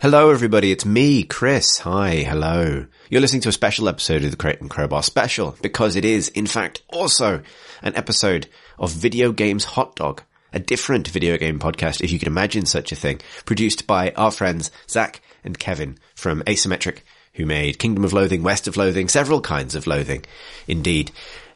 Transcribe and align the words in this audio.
Hello, 0.00 0.30
everybody. 0.30 0.72
It's 0.72 0.86
me, 0.86 1.24
Chris. 1.24 1.80
Hi. 1.80 2.22
Hello. 2.22 2.86
You're 3.10 3.20
listening 3.20 3.42
to 3.42 3.50
a 3.50 3.52
special 3.52 3.86
episode 3.86 4.24
of 4.24 4.34
the 4.34 4.56
and 4.58 4.70
Crowbar 4.70 5.02
special 5.02 5.58
because 5.60 5.94
it 5.94 6.06
is, 6.06 6.30
in 6.30 6.46
fact, 6.46 6.80
also 6.88 7.42
an 7.82 7.94
episode 7.94 8.48
of 8.78 8.92
Video 8.92 9.30
Games 9.30 9.64
Hot 9.64 9.94
Dog, 9.96 10.22
a 10.54 10.58
different 10.58 11.06
video 11.08 11.36
game 11.36 11.58
podcast, 11.58 12.00
if 12.00 12.10
you 12.10 12.18
can 12.18 12.28
imagine 12.28 12.64
such 12.64 12.92
a 12.92 12.96
thing, 12.96 13.20
produced 13.44 13.86
by 13.86 14.12
our 14.12 14.30
friends 14.30 14.70
Zach 14.88 15.20
and 15.44 15.58
Kevin 15.58 15.98
from 16.14 16.44
Asymmetric, 16.44 17.00
who 17.34 17.44
made 17.44 17.78
Kingdom 17.78 18.02
of 18.02 18.14
Loathing, 18.14 18.42
West 18.42 18.66
of 18.66 18.78
Loathing, 18.78 19.06
several 19.06 19.42
kinds 19.42 19.74
of 19.74 19.86
loathing. 19.86 20.24
Indeed. 20.66 21.10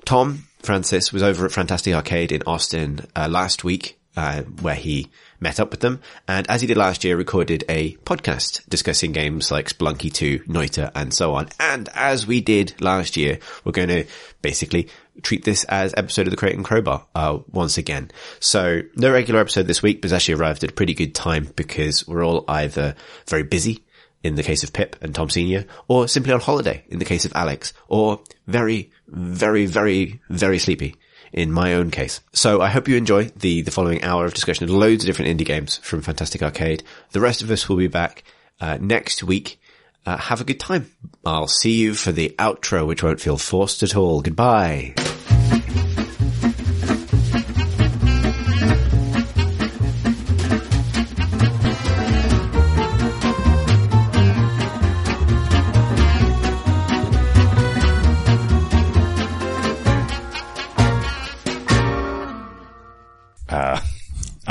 Tom 0.05 0.49
Francis 0.59 1.15
was 1.15 1.23
over 1.23 1.47
at 1.47 1.53
Fantastic 1.53 1.95
Arcade 1.95 2.31
in 2.31 2.43
Austin 2.47 3.07
uh, 3.17 3.27
last 3.27 3.65
week, 3.65 3.99
uh, 4.19 4.43
where 4.43 4.75
he 4.75 5.09
met 5.41 5.61
up 5.61 5.71
with 5.71 5.81
them, 5.81 6.01
and 6.27 6.49
as 6.49 6.61
he 6.61 6.67
did 6.67 6.77
last 6.77 7.05
year, 7.05 7.17
recorded 7.17 7.65
a 7.69 7.97
podcast 8.05 8.69
discussing 8.69 9.13
games 9.13 9.51
like 9.51 9.69
Spelunky 9.69 10.13
2, 10.13 10.41
Noita, 10.41 10.91
and 10.95 11.13
so 11.13 11.35
on. 11.35 11.49
And 11.59 11.89
as 11.95 12.27
we 12.27 12.41
did 12.41 12.81
last 12.81 13.17
year, 13.17 13.39
we're 13.65 13.73
going 13.73 13.89
to 13.89 14.05
basically 14.43 14.89
treat 15.23 15.45
this 15.45 15.65
as 15.65 15.95
episode 15.97 16.27
of 16.27 16.31
the 16.31 16.37
Crate 16.37 16.55
and 16.55 16.65
Crowbar 16.65 17.07
uh, 17.15 17.39
once 17.51 17.79
again. 17.79 18.11
So 18.41 18.83
no 18.97 19.13
regular 19.13 19.41
episode 19.41 19.67
this 19.67 19.83
week, 19.83 20.03
but 20.03 20.13
actually 20.13 20.35
arrived 20.35 20.65
at 20.65 20.71
a 20.71 20.75
pretty 20.75 20.95
good 20.95 21.15
time 21.15 21.53
because 21.57 22.07
we're 22.07 22.25
all 22.25 22.45
either 22.49 22.95
very 23.29 23.43
busy 23.43 23.85
in 24.23 24.37
the 24.37 24.43
case 24.43 24.65
of 24.65 24.73
Pip 24.73 24.97
and 25.03 25.15
Tom 25.15 25.29
Senior, 25.29 25.67
or 25.87 26.09
simply 26.09 26.33
on 26.33 26.41
holiday 26.41 26.83
in 26.89 26.99
the 26.99 27.05
case 27.05 27.27
of 27.27 27.33
Alex, 27.35 27.75
or 27.89 28.21
very, 28.47 28.91
very, 29.07 29.67
very, 29.67 30.21
very 30.31 30.59
sleepy 30.59 30.97
in 31.35 31.51
my 31.53 31.75
own 31.75 31.91
case. 31.91 32.21
So 32.33 32.63
I 32.63 32.69
hope 32.69 32.89
you 32.89 32.97
enjoy 32.97 33.25
the, 33.37 33.61
the 33.63 33.73
following 33.73 34.03
hour 34.05 34.25
of 34.25 34.33
discussion 34.33 34.65
of 34.65 34.71
loads 34.71 35.03
of 35.03 35.07
different 35.07 35.37
indie 35.37 35.45
games 35.45 35.79
from 35.79 36.01
Fantastic 36.01 36.43
Arcade. 36.43 36.85
The 37.11 37.21
rest 37.21 37.43
of 37.43 37.51
us 37.51 37.69
will 37.69 37.77
be 37.77 37.89
back 37.89 38.23
uh, 38.61 38.79
next 38.81 39.23
week. 39.23 39.61
Uh, 40.07 40.17
have 40.17 40.41
a 40.41 40.45
good 40.45 40.61
time. 40.61 40.91
I'll 41.27 41.49
see 41.49 41.73
you 41.73 41.95
for 41.95 42.13
the 42.13 42.35
outro, 42.39 42.87
which 42.87 43.03
won't 43.03 43.21
feel 43.21 43.37
forced 43.37 43.83
at 43.83 43.97
all. 43.97 44.23
Goodbye. 44.23 44.95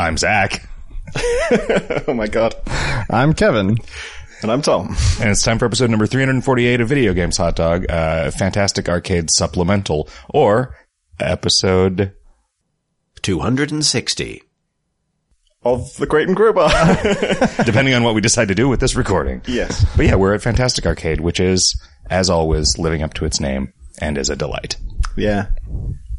I'm 0.04 0.18
Zach. 0.18 0.68
oh 2.10 2.14
my 2.14 2.28
god. 2.28 2.54
I'm 3.10 3.32
Kevin. 3.32 3.78
And 4.42 4.52
I'm 4.52 4.62
Tom. 4.62 4.98
And 5.22 5.30
it's 5.30 5.44
time 5.44 5.58
for 5.58 5.66
episode 5.66 5.90
number 5.92 6.06
348 6.06 6.82
of 6.82 6.90
Video 6.90 7.14
Games 7.14 7.38
Hot 7.38 7.56
Dog, 7.56 7.90
uh, 7.90 8.30
Fantastic 8.32 8.90
Arcade 8.90 9.32
Supplemental, 9.32 10.10
or 10.28 10.76
episode 11.22 12.12
260. 13.22 14.44
Of 15.64 15.96
the 15.96 16.06
Crate 16.06 16.28
and 16.28 16.36
Crowbar. 16.36 16.70
depending 17.64 17.94
on 17.94 18.04
what 18.04 18.14
we 18.14 18.20
decide 18.20 18.50
to 18.50 18.56
do 18.56 18.68
with 18.68 18.82
this 18.82 18.98
recording. 18.98 19.42
yes. 19.48 19.86
But 19.96 20.08
yeah, 20.08 20.16
we're 20.16 20.34
at 20.34 20.42
Fantastic 20.42 20.86
Arcade, 20.86 21.22
which 21.22 21.40
is, 21.40 21.82
as 22.10 22.30
always, 22.30 22.78
living 22.78 23.04
up 23.04 23.14
to 23.14 23.26
its 23.26 23.40
name 23.40 23.72
and 24.00 24.18
is 24.18 24.30
a 24.30 24.36
delight. 24.36 24.76
Yeah. 25.16 25.52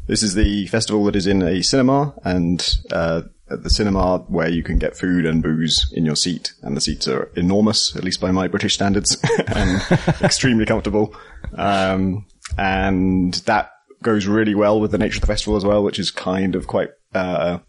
This 0.07 0.23
is 0.23 0.33
the 0.33 0.65
festival 0.65 1.03
that 1.05 1.15
is 1.15 1.27
in 1.27 1.43
a 1.43 1.61
cinema 1.61 2.15
and, 2.23 2.67
uh, 2.91 3.21
at 3.49 3.63
the 3.63 3.69
cinema 3.69 4.19
where 4.27 4.49
you 4.49 4.63
can 4.63 4.79
get 4.79 4.97
food 4.97 5.25
and 5.25 5.43
booze 5.43 5.91
in 5.93 6.05
your 6.05 6.15
seat, 6.15 6.53
and 6.61 6.75
the 6.75 6.81
seats 6.81 7.07
are 7.07 7.31
enormous, 7.35 7.95
at 7.95 8.03
least 8.03 8.19
by 8.19 8.31
my 8.31 8.47
British 8.47 8.73
standards, 8.73 9.17
and 9.47 9.81
extremely 10.21 10.65
comfortable. 10.65 11.15
Um, 11.55 12.25
and 12.57 13.33
that 13.45 13.71
goes 14.01 14.27
really 14.27 14.55
well 14.55 14.79
with 14.79 14.91
the 14.91 14.97
nature 14.97 15.17
of 15.17 15.21
the 15.21 15.27
festival 15.27 15.57
as 15.57 15.65
well, 15.65 15.83
which 15.83 15.99
is 15.99 16.11
kind 16.11 16.55
of 16.55 16.67
quite 16.67 16.89
uh, 17.13 17.59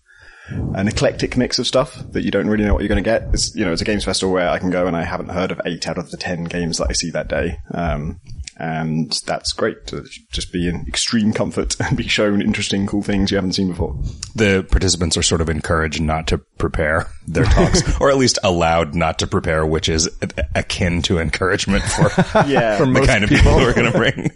an 0.49 0.89
eclectic 0.89 1.37
mix 1.37 1.59
of 1.59 1.67
stuff 1.67 2.03
that 2.13 2.23
you 2.23 2.31
don't 2.31 2.49
really 2.49 2.65
know 2.65 2.73
what 2.73 2.83
you're 2.83 2.89
going 2.89 3.03
to 3.03 3.11
get. 3.11 3.29
It's 3.33 3.55
you 3.55 3.65
know 3.65 3.73
it's 3.73 3.83
a 3.83 3.87
games 3.87 4.05
festival 4.05 4.33
where 4.33 4.49
I 4.49 4.59
can 4.59 4.71
go 4.71 4.87
and 4.87 4.97
I 4.97 5.05
haven't 5.05 5.31
heard 5.31 5.51
of 5.51 5.61
eight 5.65 5.89
out 5.89 5.99
of 5.99 6.11
the 6.11 6.17
ten 6.17 6.45
games 6.45 6.79
that 6.79 6.89
I 6.89 6.93
see 6.93 7.11
that 7.11 7.29
day. 7.29 7.59
Um, 7.73 8.21
and 8.59 9.13
that's 9.27 9.53
great 9.53 9.87
to 9.89 10.05
just 10.33 10.53
be 10.53 10.69
in 10.69 10.85
extreme 10.89 11.33
comfort 11.33 11.77
and 11.81 11.97
be 11.97 12.09
shown 12.09 12.41
interesting, 12.41 12.87
cool 12.87 13.03
things 13.03 13.31
you 13.31 13.37
haven't 13.37 13.53
seen 13.53 13.69
before. 13.69 13.97
The 14.35 14.67
participants 14.71 15.17
are 15.17 15.23
sort 15.23 15.41
of 15.41 15.49
encouraged 15.49 16.01
not 16.01 16.27
to 16.29 16.39
prepare 16.59 17.09
their 17.27 17.45
talks, 17.45 17.83
or 18.01 18.11
at 18.11 18.17
least 18.17 18.39
allowed 18.43 18.95
not 18.95 19.19
to 19.21 19.27
prepare, 19.27 19.65
which 19.67 19.89
is 19.89 20.09
akin 20.55 21.03
to 21.03 21.19
encouragement 21.19 21.85
for, 21.85 22.05
Yeah. 22.49 22.77
for 22.79 22.87
the 22.87 23.05
kind 23.07 23.25
of 23.25 23.31
people 23.31 23.59
who 23.59 23.67
are 23.67 23.75
going 23.75 23.93
to 23.93 23.99
bring. 23.99 24.31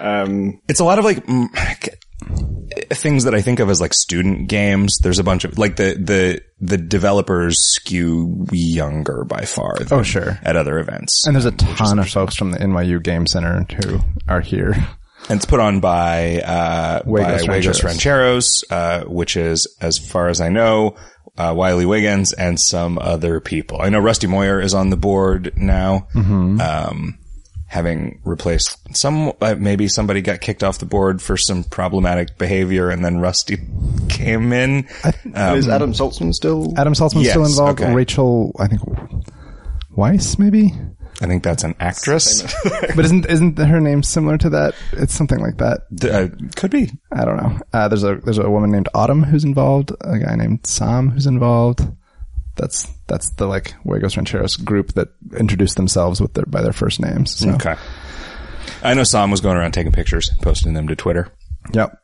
Um, 0.00 0.60
It's 0.68 0.80
a 0.80 0.84
lot 0.84 0.98
of 0.98 1.04
like 1.04 1.24
things 2.90 3.24
that 3.24 3.34
I 3.34 3.40
think 3.40 3.58
of 3.60 3.68
as 3.70 3.80
like 3.80 3.94
student 3.94 4.48
games. 4.48 4.98
There's 4.98 5.18
a 5.18 5.24
bunch 5.24 5.44
of 5.44 5.58
like 5.58 5.76
the 5.76 5.94
the 5.98 6.42
the 6.60 6.76
developers 6.78 7.58
skew 7.60 8.46
younger 8.52 9.24
by 9.24 9.44
far. 9.44 9.76
Oh, 9.90 10.02
sure. 10.02 10.38
At 10.42 10.56
other 10.56 10.78
events, 10.78 11.26
And 11.26 11.34
there's 11.36 11.44
a 11.44 11.52
ton 11.52 11.98
of 11.98 12.08
folks 12.08 12.34
from 12.36 12.50
the 12.52 12.58
NYU 12.58 13.02
Game 13.02 13.26
Center 13.26 13.64
who 13.84 14.00
are 14.28 14.40
here. 14.40 14.72
and 15.28 15.36
it's 15.38 15.46
put 15.46 15.60
on 15.60 15.80
by 15.80 16.40
uh, 16.40 17.02
by 17.02 17.10
Wagos 17.10 17.46
Wagos 17.46 17.48
Rancheros. 17.48 17.84
Rancheros, 17.84 18.64
uh, 18.70 19.04
which 19.04 19.36
is, 19.36 19.76
as 19.80 19.98
far 19.98 20.28
as 20.28 20.40
I 20.40 20.48
know, 20.48 20.96
uh, 21.36 21.52
Wiley 21.56 21.84
Wiggins 21.86 22.32
and 22.32 22.58
some 22.58 22.98
other 22.98 23.40
people. 23.40 23.80
I 23.80 23.88
know 23.90 23.98
Rusty 23.98 24.26
Moyher 24.26 24.60
is 24.60 24.72
on 24.74 24.90
the 24.90 24.96
board 24.96 25.52
now. 25.56 26.08
Mm-hmm. 26.14 26.60
Um, 26.60 27.18
having 27.68 28.20
replaced 28.24 28.78
some, 28.96 29.32
uh, 29.40 29.54
maybe 29.58 29.88
somebody 29.88 30.20
got 30.22 30.40
kicked 30.40 30.62
off 30.62 30.78
the 30.78 30.86
board 30.86 31.20
for 31.20 31.36
some 31.36 31.64
problematic 31.64 32.38
behavior, 32.38 32.90
and 32.90 33.04
then 33.04 33.18
Rusty 33.18 33.58
came 34.08 34.52
in. 34.52 34.86
is 35.34 35.68
Adam 35.68 35.92
Saltsman 35.92 36.32
still? 36.32 36.72
Adam 36.78 36.92
Saltsman's 36.94 37.24
Yes, 37.24 37.32
still 37.32 37.44
involved. 37.46 37.80
okay. 37.80 37.92
Rachel, 37.92 38.54
I 38.58 38.68
think, 38.68 38.80
Weiss, 39.96 40.38
maybe? 40.38 40.72
I 41.20 41.26
think 41.26 41.42
that's 41.42 41.64
an 41.64 41.74
actress. 41.80 42.42
But 42.94 43.04
isn't, 43.06 43.26
isn't 43.26 43.58
her 43.58 43.80
name 43.80 44.02
similar 44.02 44.36
to 44.38 44.50
that? 44.50 44.74
It's 44.92 45.14
something 45.14 45.40
like 45.40 45.56
that. 45.58 45.80
D- 45.94 46.10
uh, 46.10 46.28
could 46.56 46.70
be. 46.70 46.90
I 47.10 47.24
don't 47.24 47.36
know. 47.36 47.58
Uh, 47.72 47.88
there's 47.88 48.04
a, 48.04 48.16
there's 48.16 48.38
a 48.38 48.48
woman 48.50 48.70
named 48.70 48.88
Autumn 48.94 49.22
who's 49.22 49.44
involved, 49.44 49.92
a 50.02 50.18
guy 50.18 50.34
named 50.36 50.66
Sam 50.66 51.10
who's 51.10 51.26
involved. 51.26 51.80
That's, 52.56 52.86
that's 53.06 53.30
the 53.32 53.46
like 53.46 53.74
Wagos 53.84 54.16
Rancheros 54.16 54.56
group 54.56 54.92
that 54.94 55.08
introduced 55.38 55.76
themselves 55.76 56.20
with 56.20 56.34
their, 56.34 56.46
by 56.46 56.62
their 56.62 56.72
first 56.72 57.00
names. 57.00 57.36
So, 57.36 57.50
Okay. 57.50 57.74
I 58.82 58.94
know 58.94 59.04
Sam 59.04 59.30
was 59.30 59.40
going 59.40 59.56
around 59.56 59.72
taking 59.72 59.92
pictures, 59.92 60.30
posting 60.42 60.74
them 60.74 60.88
to 60.88 60.96
Twitter. 60.96 61.28
yep. 61.72 61.98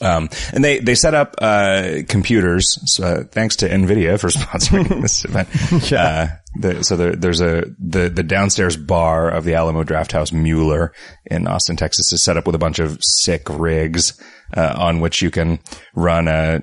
Um, 0.00 0.30
and 0.52 0.64
they, 0.64 0.80
they 0.80 0.96
set 0.96 1.14
up, 1.14 1.36
uh, 1.38 1.98
computers. 2.08 2.78
So, 2.92 3.04
uh, 3.04 3.24
thanks 3.24 3.56
to 3.56 3.68
NVIDIA 3.68 4.18
for 4.18 4.28
sponsoring 4.30 5.00
this 5.00 5.24
event. 5.24 5.48
Uh, 5.92 6.26
the, 6.58 6.82
so 6.82 6.96
there, 6.96 7.14
there's 7.14 7.40
a, 7.40 7.64
the, 7.78 8.08
the 8.08 8.24
downstairs 8.24 8.76
bar 8.76 9.28
of 9.30 9.44
the 9.44 9.54
Alamo 9.54 9.84
Drafthouse 9.84 10.32
Mueller 10.32 10.92
in 11.26 11.46
Austin, 11.46 11.76
Texas 11.76 12.12
is 12.12 12.20
set 12.22 12.36
up 12.36 12.46
with 12.46 12.56
a 12.56 12.58
bunch 12.58 12.80
of 12.80 12.98
sick 13.00 13.48
rigs, 13.48 14.20
uh, 14.56 14.74
on 14.76 14.98
which 15.00 15.22
you 15.22 15.30
can 15.30 15.60
run 15.94 16.26
a, 16.26 16.62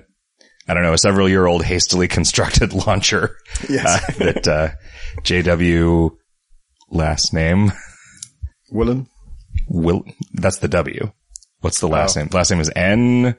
I 0.70 0.74
don't 0.74 0.84
know, 0.84 0.92
a 0.92 0.98
several 0.98 1.28
year 1.28 1.46
old 1.46 1.64
hastily 1.64 2.06
constructed 2.08 2.72
launcher. 2.86 3.36
Yes. 3.68 3.84
Uh, 3.86 4.24
that, 4.24 4.48
uh, 4.48 4.68
JW 5.22 6.10
last 6.90 7.32
name. 7.34 7.72
Willem? 8.70 9.08
Will, 9.68 10.04
that's 10.32 10.58
the 10.58 10.68
W. 10.68 11.10
What's 11.60 11.80
the 11.80 11.88
last 11.88 12.16
Oh. 12.16 12.20
name? 12.20 12.30
Last 12.32 12.50
name 12.50 12.60
is 12.60 12.70
N. 12.76 13.34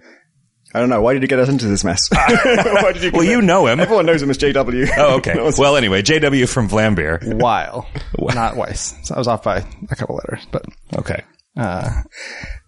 I 0.73 0.79
don't 0.79 0.89
know. 0.89 1.01
Why 1.01 1.13
did 1.13 1.21
you 1.21 1.27
get 1.27 1.39
us 1.39 1.49
into 1.49 1.67
this 1.67 1.83
mess? 1.83 2.09
Why 2.11 2.91
did 2.93 3.03
you 3.03 3.11
Well, 3.11 3.23
you 3.23 3.41
know 3.41 3.67
him. 3.67 3.79
Everyone 3.79 4.05
knows 4.05 4.21
him 4.21 4.29
as 4.29 4.37
JW. 4.37 4.89
Oh, 4.97 5.17
okay. 5.17 5.33
No 5.35 5.51
Well, 5.57 5.75
anyway, 5.75 6.01
JW 6.01 6.47
from 6.47 6.69
Vlambeer. 6.69 7.41
Weil, 7.41 7.87
not 8.19 8.55
Weiss. 8.55 8.93
So 9.03 9.15
I 9.15 9.17
was 9.17 9.27
off 9.27 9.43
by 9.43 9.65
a 9.89 9.95
couple 9.95 10.15
letters, 10.15 10.45
but 10.51 10.65
Okay. 10.97 11.23
Uh, 11.57 11.89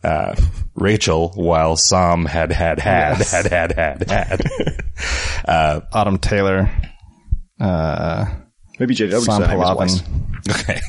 Uh, 0.04 0.36
Rachel, 0.76 1.32
while 1.36 1.76
Sam 1.78 2.26
had 2.26 2.52
had 2.52 2.80
had 2.80 3.20
Yes. 3.20 3.32
had 3.32 3.46
had 3.52 3.72
had 4.10 4.10
had. 4.10 5.84
Autumn 5.94 6.18
Taylor, 6.18 6.70
uh, 7.60 8.26
Maybe 8.80 8.96
JW 8.96 9.22
Sam 9.22 9.42
surname. 9.42 9.60
Palavin. 9.60 10.50
Okay. 10.50 10.80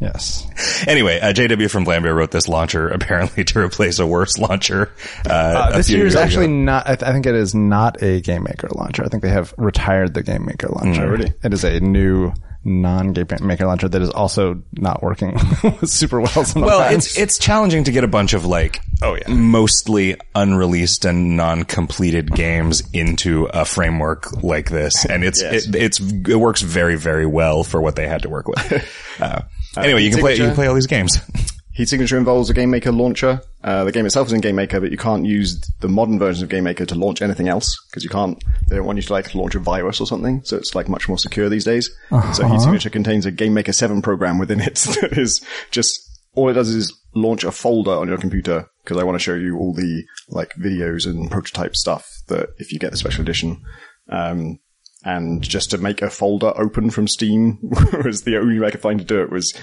Yes. 0.00 0.46
Anyway, 0.86 1.18
uh, 1.18 1.32
JW 1.32 1.68
from 1.70 1.84
Vlambeer 1.84 2.14
wrote 2.14 2.30
this 2.30 2.46
launcher 2.48 2.88
apparently 2.88 3.42
to 3.50 3.58
replace 3.58 3.98
a 3.98 4.06
worse 4.06 4.38
launcher. 4.38 4.92
Uh, 5.28 5.70
a 5.72 5.76
this 5.78 5.90
year 5.90 6.06
is 6.06 6.14
actually 6.14 6.44
ago. 6.44 6.54
not. 6.54 6.88
I, 6.88 6.94
th- 6.96 7.08
I 7.08 7.12
think 7.12 7.26
it 7.26 7.34
is 7.34 7.54
not 7.54 8.00
a 8.02 8.20
Game 8.20 8.44
Maker 8.44 8.68
launcher. 8.74 9.04
I 9.04 9.08
think 9.08 9.22
they 9.24 9.30
have 9.30 9.52
retired 9.58 10.14
the 10.14 10.22
Game 10.22 10.44
Maker 10.46 10.68
launcher. 10.68 11.08
really? 11.08 11.32
It 11.42 11.52
is 11.52 11.64
a 11.64 11.80
new 11.80 12.32
non-Game 12.68 13.26
Maker 13.40 13.66
launcher 13.66 13.88
that 13.88 14.02
is 14.02 14.10
also 14.10 14.62
not 14.72 15.02
working 15.02 15.38
super 15.84 16.20
well. 16.20 16.28
Sometimes. 16.28 16.54
Well, 16.66 16.94
it's 16.94 17.16
it's 17.18 17.38
challenging 17.38 17.84
to 17.84 17.92
get 17.92 18.04
a 18.04 18.08
bunch 18.08 18.34
of 18.34 18.44
like 18.44 18.80
oh 19.02 19.14
yeah, 19.16 19.28
mostly 19.28 20.16
unreleased 20.34 21.04
and 21.04 21.36
non-completed 21.36 22.30
games 22.32 22.82
into 22.92 23.46
a 23.46 23.64
framework 23.64 24.42
like 24.42 24.70
this, 24.70 25.04
and 25.04 25.24
it's 25.24 25.40
Yes. 25.42 25.66
it, 25.66 25.74
it's 25.74 26.00
it 26.00 26.36
works 26.36 26.62
very 26.62 26.96
very 26.96 27.26
well 27.26 27.64
for 27.64 27.80
what 27.80 27.96
they 27.96 28.06
had 28.06 28.22
to 28.22 28.28
work 28.28 28.48
with. 28.48 28.94
Uh, 29.20 29.42
anyway, 29.76 30.00
you 30.00 30.12
can 30.12 30.20
play 30.20 30.34
you 30.36 30.44
can 30.44 30.54
play 30.54 30.68
all 30.68 30.74
these 30.76 30.86
games. 30.86 31.18
Heat 31.78 31.88
Signature 31.88 32.18
involves 32.18 32.50
a 32.50 32.54
Game 32.54 32.70
Maker 32.70 32.90
launcher. 32.90 33.40
Uh, 33.62 33.84
the 33.84 33.92
game 33.92 34.04
itself 34.04 34.26
is 34.26 34.32
in 34.32 34.40
Game 34.40 34.56
Maker, 34.56 34.80
but 34.80 34.90
you 34.90 34.96
can't 34.96 35.24
use 35.24 35.60
the 35.78 35.86
modern 35.86 36.18
versions 36.18 36.42
of 36.42 36.48
Game 36.48 36.64
Maker 36.64 36.84
to 36.84 36.96
launch 36.96 37.22
anything 37.22 37.46
else 37.46 37.78
because 37.88 38.02
you 38.02 38.10
can't. 38.10 38.42
They 38.66 38.74
don't 38.74 38.84
want 38.84 38.96
you 38.96 39.02
to 39.02 39.12
like 39.12 39.32
launch 39.32 39.54
a 39.54 39.60
virus 39.60 40.00
or 40.00 40.06
something, 40.08 40.42
so 40.42 40.56
it's 40.56 40.74
like 40.74 40.88
much 40.88 41.08
more 41.08 41.18
secure 41.18 41.48
these 41.48 41.64
days. 41.64 41.88
So 42.34 42.48
Heat 42.48 42.62
Signature 42.62 42.90
contains 42.90 43.26
a 43.26 43.30
Game 43.30 43.54
Maker 43.54 43.72
Seven 43.72 44.02
program 44.02 44.38
within 44.38 44.60
it 44.60 44.74
that 45.00 45.16
is 45.16 45.40
just 45.70 46.00
all 46.34 46.48
it 46.48 46.54
does 46.54 46.68
is 46.68 46.92
launch 47.14 47.44
a 47.44 47.52
folder 47.52 47.92
on 47.92 48.08
your 48.08 48.18
computer 48.18 48.68
because 48.82 48.96
I 48.96 49.04
want 49.04 49.14
to 49.14 49.22
show 49.22 49.34
you 49.34 49.56
all 49.56 49.72
the 49.72 50.02
like 50.30 50.54
videos 50.54 51.06
and 51.06 51.30
prototype 51.30 51.76
stuff 51.76 52.10
that 52.26 52.48
if 52.58 52.72
you 52.72 52.80
get 52.80 52.90
the 52.90 52.96
special 52.96 53.22
edition. 53.22 53.62
Um, 54.08 54.58
and 55.04 55.42
just 55.42 55.70
to 55.70 55.78
make 55.78 56.02
a 56.02 56.10
folder 56.10 56.52
open 56.56 56.90
from 56.90 57.06
Steam 57.06 57.58
was 58.04 58.22
the 58.22 58.36
only 58.36 58.58
way 58.58 58.68
I 58.68 58.70
could 58.70 58.82
find 58.82 58.98
to 58.98 59.04
do 59.04 59.22
it 59.22 59.30
was 59.30 59.54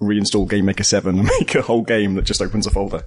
reinstall 0.00 0.48
Game 0.48 0.66
Maker 0.66 0.84
7 0.84 1.18
and 1.18 1.30
make 1.40 1.54
a 1.54 1.62
whole 1.62 1.82
game 1.82 2.14
that 2.14 2.22
just 2.22 2.40
opens 2.40 2.66
a 2.66 2.70
folder. 2.70 3.02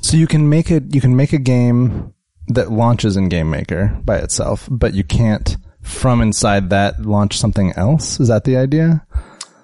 So 0.00 0.16
you 0.16 0.26
can 0.26 0.48
make 0.48 0.70
it. 0.70 0.94
You 0.94 1.00
can 1.00 1.14
make 1.14 1.32
a 1.32 1.38
game 1.38 2.12
that 2.48 2.72
launches 2.72 3.16
in 3.16 3.28
Game 3.28 3.50
Maker 3.50 4.00
by 4.04 4.18
itself, 4.18 4.68
but 4.70 4.94
you 4.94 5.04
can't 5.04 5.56
from 5.80 6.20
inside 6.20 6.70
that 6.70 7.00
launch 7.00 7.38
something 7.38 7.72
else. 7.72 8.18
Is 8.18 8.28
that 8.28 8.44
the 8.44 8.56
idea? 8.56 9.06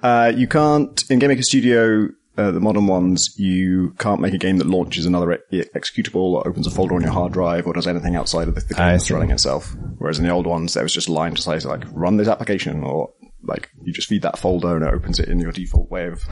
Uh, 0.02 0.32
you 0.34 0.46
can't, 0.46 1.02
in 1.10 1.18
Game 1.18 1.28
Maker 1.28 1.42
Studio, 1.42 2.08
uh, 2.38 2.50
the 2.52 2.60
modern 2.60 2.86
ones, 2.86 3.34
you 3.36 3.94
can't 3.98 4.20
make 4.20 4.32
a 4.32 4.38
game 4.38 4.56
that 4.58 4.66
launches 4.66 5.04
another 5.04 5.40
e- 5.50 5.64
executable 5.74 6.32
or 6.32 6.46
opens 6.48 6.66
a 6.66 6.70
folder 6.70 6.94
on 6.94 7.02
your 7.02 7.10
hard 7.12 7.32
drive 7.32 7.66
or 7.66 7.72
does 7.74 7.86
anything 7.86 8.16
outside 8.16 8.48
of 8.48 8.54
the, 8.54 8.60
the 8.62 8.74
game 8.74 8.82
I 8.82 8.92
that's 8.92 9.06
see. 9.08 9.14
running 9.14 9.30
itself. 9.30 9.74
Whereas 9.98 10.18
in 10.18 10.24
the 10.24 10.30
old 10.30 10.46
ones, 10.46 10.74
there 10.74 10.82
was 10.84 10.94
just 10.94 11.08
a 11.08 11.12
line 11.12 11.34
to 11.34 11.42
say, 11.42 11.58
like, 11.58 11.84
run 11.92 12.16
this 12.16 12.28
application 12.28 12.82
or 12.82 13.12
like, 13.42 13.70
you 13.82 13.92
just 13.92 14.08
feed 14.08 14.22
that 14.22 14.38
folder 14.38 14.76
and 14.76 14.84
it 14.84 14.92
opens 14.94 15.18
it 15.20 15.28
in 15.28 15.38
your 15.40 15.52
default 15.52 15.90
way 15.90 16.06
of 16.06 16.22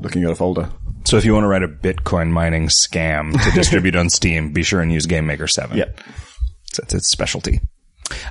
looking 0.00 0.24
at 0.24 0.30
a 0.30 0.34
folder. 0.34 0.70
So 1.04 1.16
if 1.18 1.24
you 1.24 1.34
want 1.34 1.44
to 1.44 1.48
write 1.48 1.62
a 1.62 1.68
Bitcoin 1.68 2.30
mining 2.30 2.68
scam 2.68 3.32
to 3.32 3.50
distribute 3.52 3.96
on 3.96 4.08
Steam, 4.10 4.52
be 4.52 4.62
sure 4.62 4.80
and 4.80 4.92
use 4.92 5.06
Game 5.06 5.26
Maker 5.26 5.46
Seven. 5.46 5.76
Yeah. 5.76 5.90
It's, 6.68 6.78
it's 6.78 6.94
its 6.94 7.08
specialty. 7.08 7.60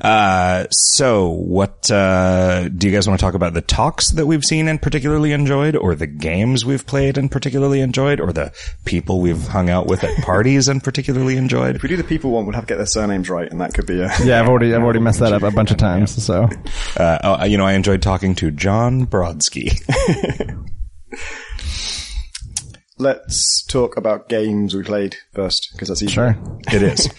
Uh, 0.01 0.65
so 0.71 1.29
what, 1.29 1.89
uh, 1.91 2.69
do 2.69 2.87
you 2.87 2.93
guys 2.93 3.07
want 3.07 3.19
to 3.19 3.23
talk 3.25 3.33
about 3.33 3.53
the 3.53 3.61
talks 3.61 4.11
that 4.11 4.25
we've 4.25 4.43
seen 4.43 4.67
and 4.67 4.81
particularly 4.81 5.31
enjoyed 5.31 5.75
or 5.75 5.95
the 5.95 6.07
games 6.07 6.65
we've 6.65 6.85
played 6.85 7.17
and 7.17 7.31
particularly 7.31 7.81
enjoyed 7.81 8.19
or 8.19 8.33
the 8.33 8.51
people 8.85 9.21
we've 9.21 9.47
hung 9.47 9.69
out 9.69 9.87
with 9.87 10.03
at 10.03 10.15
parties 10.23 10.67
and 10.67 10.83
particularly 10.83 11.37
enjoyed? 11.37 11.75
If 11.75 11.83
we 11.83 11.89
do 11.89 11.97
the 11.97 12.03
people 12.03 12.31
one, 12.31 12.45
we'll 12.45 12.55
have 12.55 12.65
to 12.65 12.67
get 12.67 12.77
their 12.77 12.85
surnames 12.85 13.29
right 13.29 13.49
and 13.49 13.61
that 13.61 13.73
could 13.73 13.85
be 13.85 14.01
a, 14.01 14.09
Yeah, 14.23 14.39
I've 14.41 14.47
already 14.49 14.73
I've 14.73 14.83
already 14.83 14.99
messed 14.99 15.19
that 15.19 15.33
up 15.33 15.43
a 15.43 15.51
bunch 15.51 15.71
of 15.71 15.77
times. 15.77 16.23
So 16.23 16.49
Uh, 16.97 17.17
oh, 17.23 17.45
you 17.45 17.57
know, 17.57 17.65
I 17.65 17.73
enjoyed 17.73 18.01
talking 18.01 18.35
to 18.35 18.51
John 18.51 19.05
Brodsky. 19.05 19.79
Let's 22.99 23.65
talk 23.65 23.97
about 23.97 24.29
games 24.29 24.75
we 24.75 24.83
played 24.83 25.17
first, 25.33 25.69
because 25.73 25.87
that's 25.87 26.03
easier. 26.03 26.33
sure. 26.33 26.57
It 26.71 26.83
is. 26.83 27.09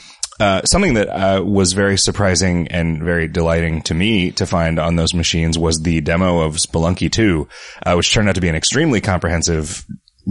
Uh, 0.41 0.63
something 0.65 0.95
that 0.95 1.09
uh, 1.09 1.43
was 1.45 1.73
very 1.75 1.97
surprising 1.97 2.69
and 2.69 3.03
very 3.03 3.29
delighting 3.29 3.83
to 3.83 3.95
me 3.95 4.31
to 4.33 4.47
find 4.47 4.79
on 4.79 4.97
those 4.97 5.15
machines 5.15 5.57
was 5.59 5.81
the 5.83 6.01
demo 6.01 6.41
of 6.41 6.55
Spelunky 6.57 7.11
2, 7.11 7.49
uh, 7.87 7.95
which 7.95 8.13
turned 8.13 8.29
out 8.29 8.35
to 8.35 8.41
be 8.41 8.49
an 8.49 8.57
extremely 8.57 9.01
comprehensive 9.01 9.85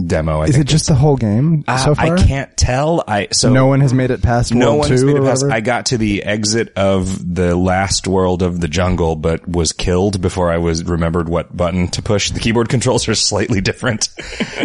demo. 0.06 0.40
I 0.40 0.46
Is 0.46 0.58
it 0.58 0.66
just 0.66 0.88
the 0.88 0.94
whole 0.94 1.16
game 1.16 1.62
Uh, 1.68 1.78
so 1.78 1.94
far? 1.94 2.16
I 2.18 2.22
can't 2.22 2.54
tell. 2.56 3.04
I 3.06 3.28
so 3.30 3.48
No 3.52 3.66
one 3.66 3.80
has 3.80 3.94
made 3.94 4.10
it 4.10 4.22
past 4.22 4.52
no 4.52 4.70
World 4.70 4.78
one 4.80 4.90
has 4.90 5.04
made 5.04 5.16
it 5.16 5.22
past. 5.22 5.42
whatever? 5.44 5.56
I 5.56 5.60
got 5.60 5.86
to 5.86 5.98
the 5.98 6.24
exit 6.24 6.72
of 6.76 7.34
the 7.34 7.54
last 7.56 8.06
world 8.08 8.42
of 8.42 8.60
the 8.60 8.66
jungle, 8.68 9.14
but 9.16 9.48
was 9.48 9.72
killed 9.72 10.20
before 10.20 10.50
I 10.50 10.58
was 10.58 10.82
remembered 10.84 11.28
what 11.28 11.56
button 11.56 11.88
to 11.92 12.02
push. 12.02 12.30
The 12.32 12.40
keyboard 12.40 12.68
controls 12.70 13.06
are 13.08 13.14
slightly 13.14 13.60
different. 13.60 14.08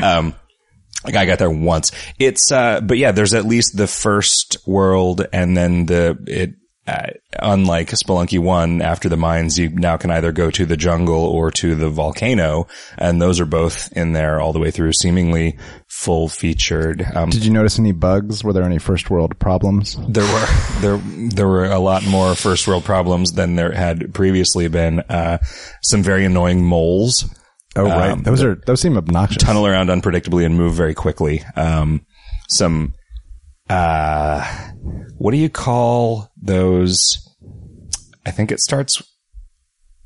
um, 0.01 0.33
like 1.03 1.15
I 1.15 1.25
got 1.25 1.39
there 1.39 1.49
once. 1.49 1.91
It's, 2.17 2.51
uh, 2.51 2.81
but 2.81 2.97
yeah, 2.97 3.11
there's 3.11 3.33
at 3.33 3.45
least 3.45 3.77
the 3.77 3.87
first 3.87 4.57
world 4.65 5.25
and 5.31 5.55
then 5.55 5.85
the, 5.85 6.17
it, 6.27 6.55
uh, 6.89 7.11
unlike 7.37 7.89
Spelunky 7.89 8.39
1, 8.39 8.81
after 8.81 9.09
the 9.09 9.17
mines, 9.17 9.59
you 9.59 9.69
now 9.69 9.95
can 9.97 10.09
either 10.09 10.31
go 10.31 10.49
to 10.49 10.65
the 10.65 10.75
jungle 10.75 11.23
or 11.23 11.51
to 11.51 11.75
the 11.75 11.89
volcano, 11.89 12.65
and 12.97 13.21
those 13.21 13.39
are 13.39 13.45
both 13.45 13.91
in 13.91 14.13
there 14.13 14.41
all 14.41 14.53
the 14.53 14.59
way 14.59 14.71
through, 14.71 14.93
seemingly 14.93 15.57
full 15.87 16.27
featured. 16.27 17.05
Um, 17.13 17.29
Did 17.29 17.45
you 17.45 17.51
notice 17.51 17.77
any 17.77 17.91
bugs? 17.91 18.43
Were 18.43 18.53
there 18.53 18.63
any 18.63 18.79
first 18.79 19.11
world 19.11 19.37
problems? 19.37 19.97
there 20.07 20.23
were 20.23 20.47
there 20.79 20.97
there 20.97 21.47
were 21.47 21.65
a 21.65 21.79
lot 21.79 22.03
more 22.05 22.33
first 22.33 22.67
world 22.67 22.85
problems 22.85 23.33
than 23.33 23.55
there 23.55 23.71
had 23.71 24.11
previously 24.13 24.67
been. 24.67 25.01
Uh, 25.01 25.37
some 25.83 26.01
very 26.01 26.25
annoying 26.25 26.65
moles 26.65 27.25
Oh 27.85 27.89
right, 27.89 28.11
Um, 28.11 28.23
those 28.23 28.43
are 28.43 28.55
those 28.65 28.81
seem 28.81 28.97
obnoxious. 28.97 29.41
tunnel 29.43 29.65
around 29.65 29.87
unpredictably 29.89 30.45
and 30.45 30.55
move 30.57 30.73
very 30.73 30.93
quickly. 30.93 31.43
Um, 31.55 32.05
some 32.47 32.93
uh, 33.69 34.43
what 35.17 35.31
do 35.31 35.37
you 35.37 35.49
call 35.49 36.31
those? 36.41 37.17
I 38.25 38.31
think 38.31 38.51
it 38.51 38.59
starts 38.59 39.01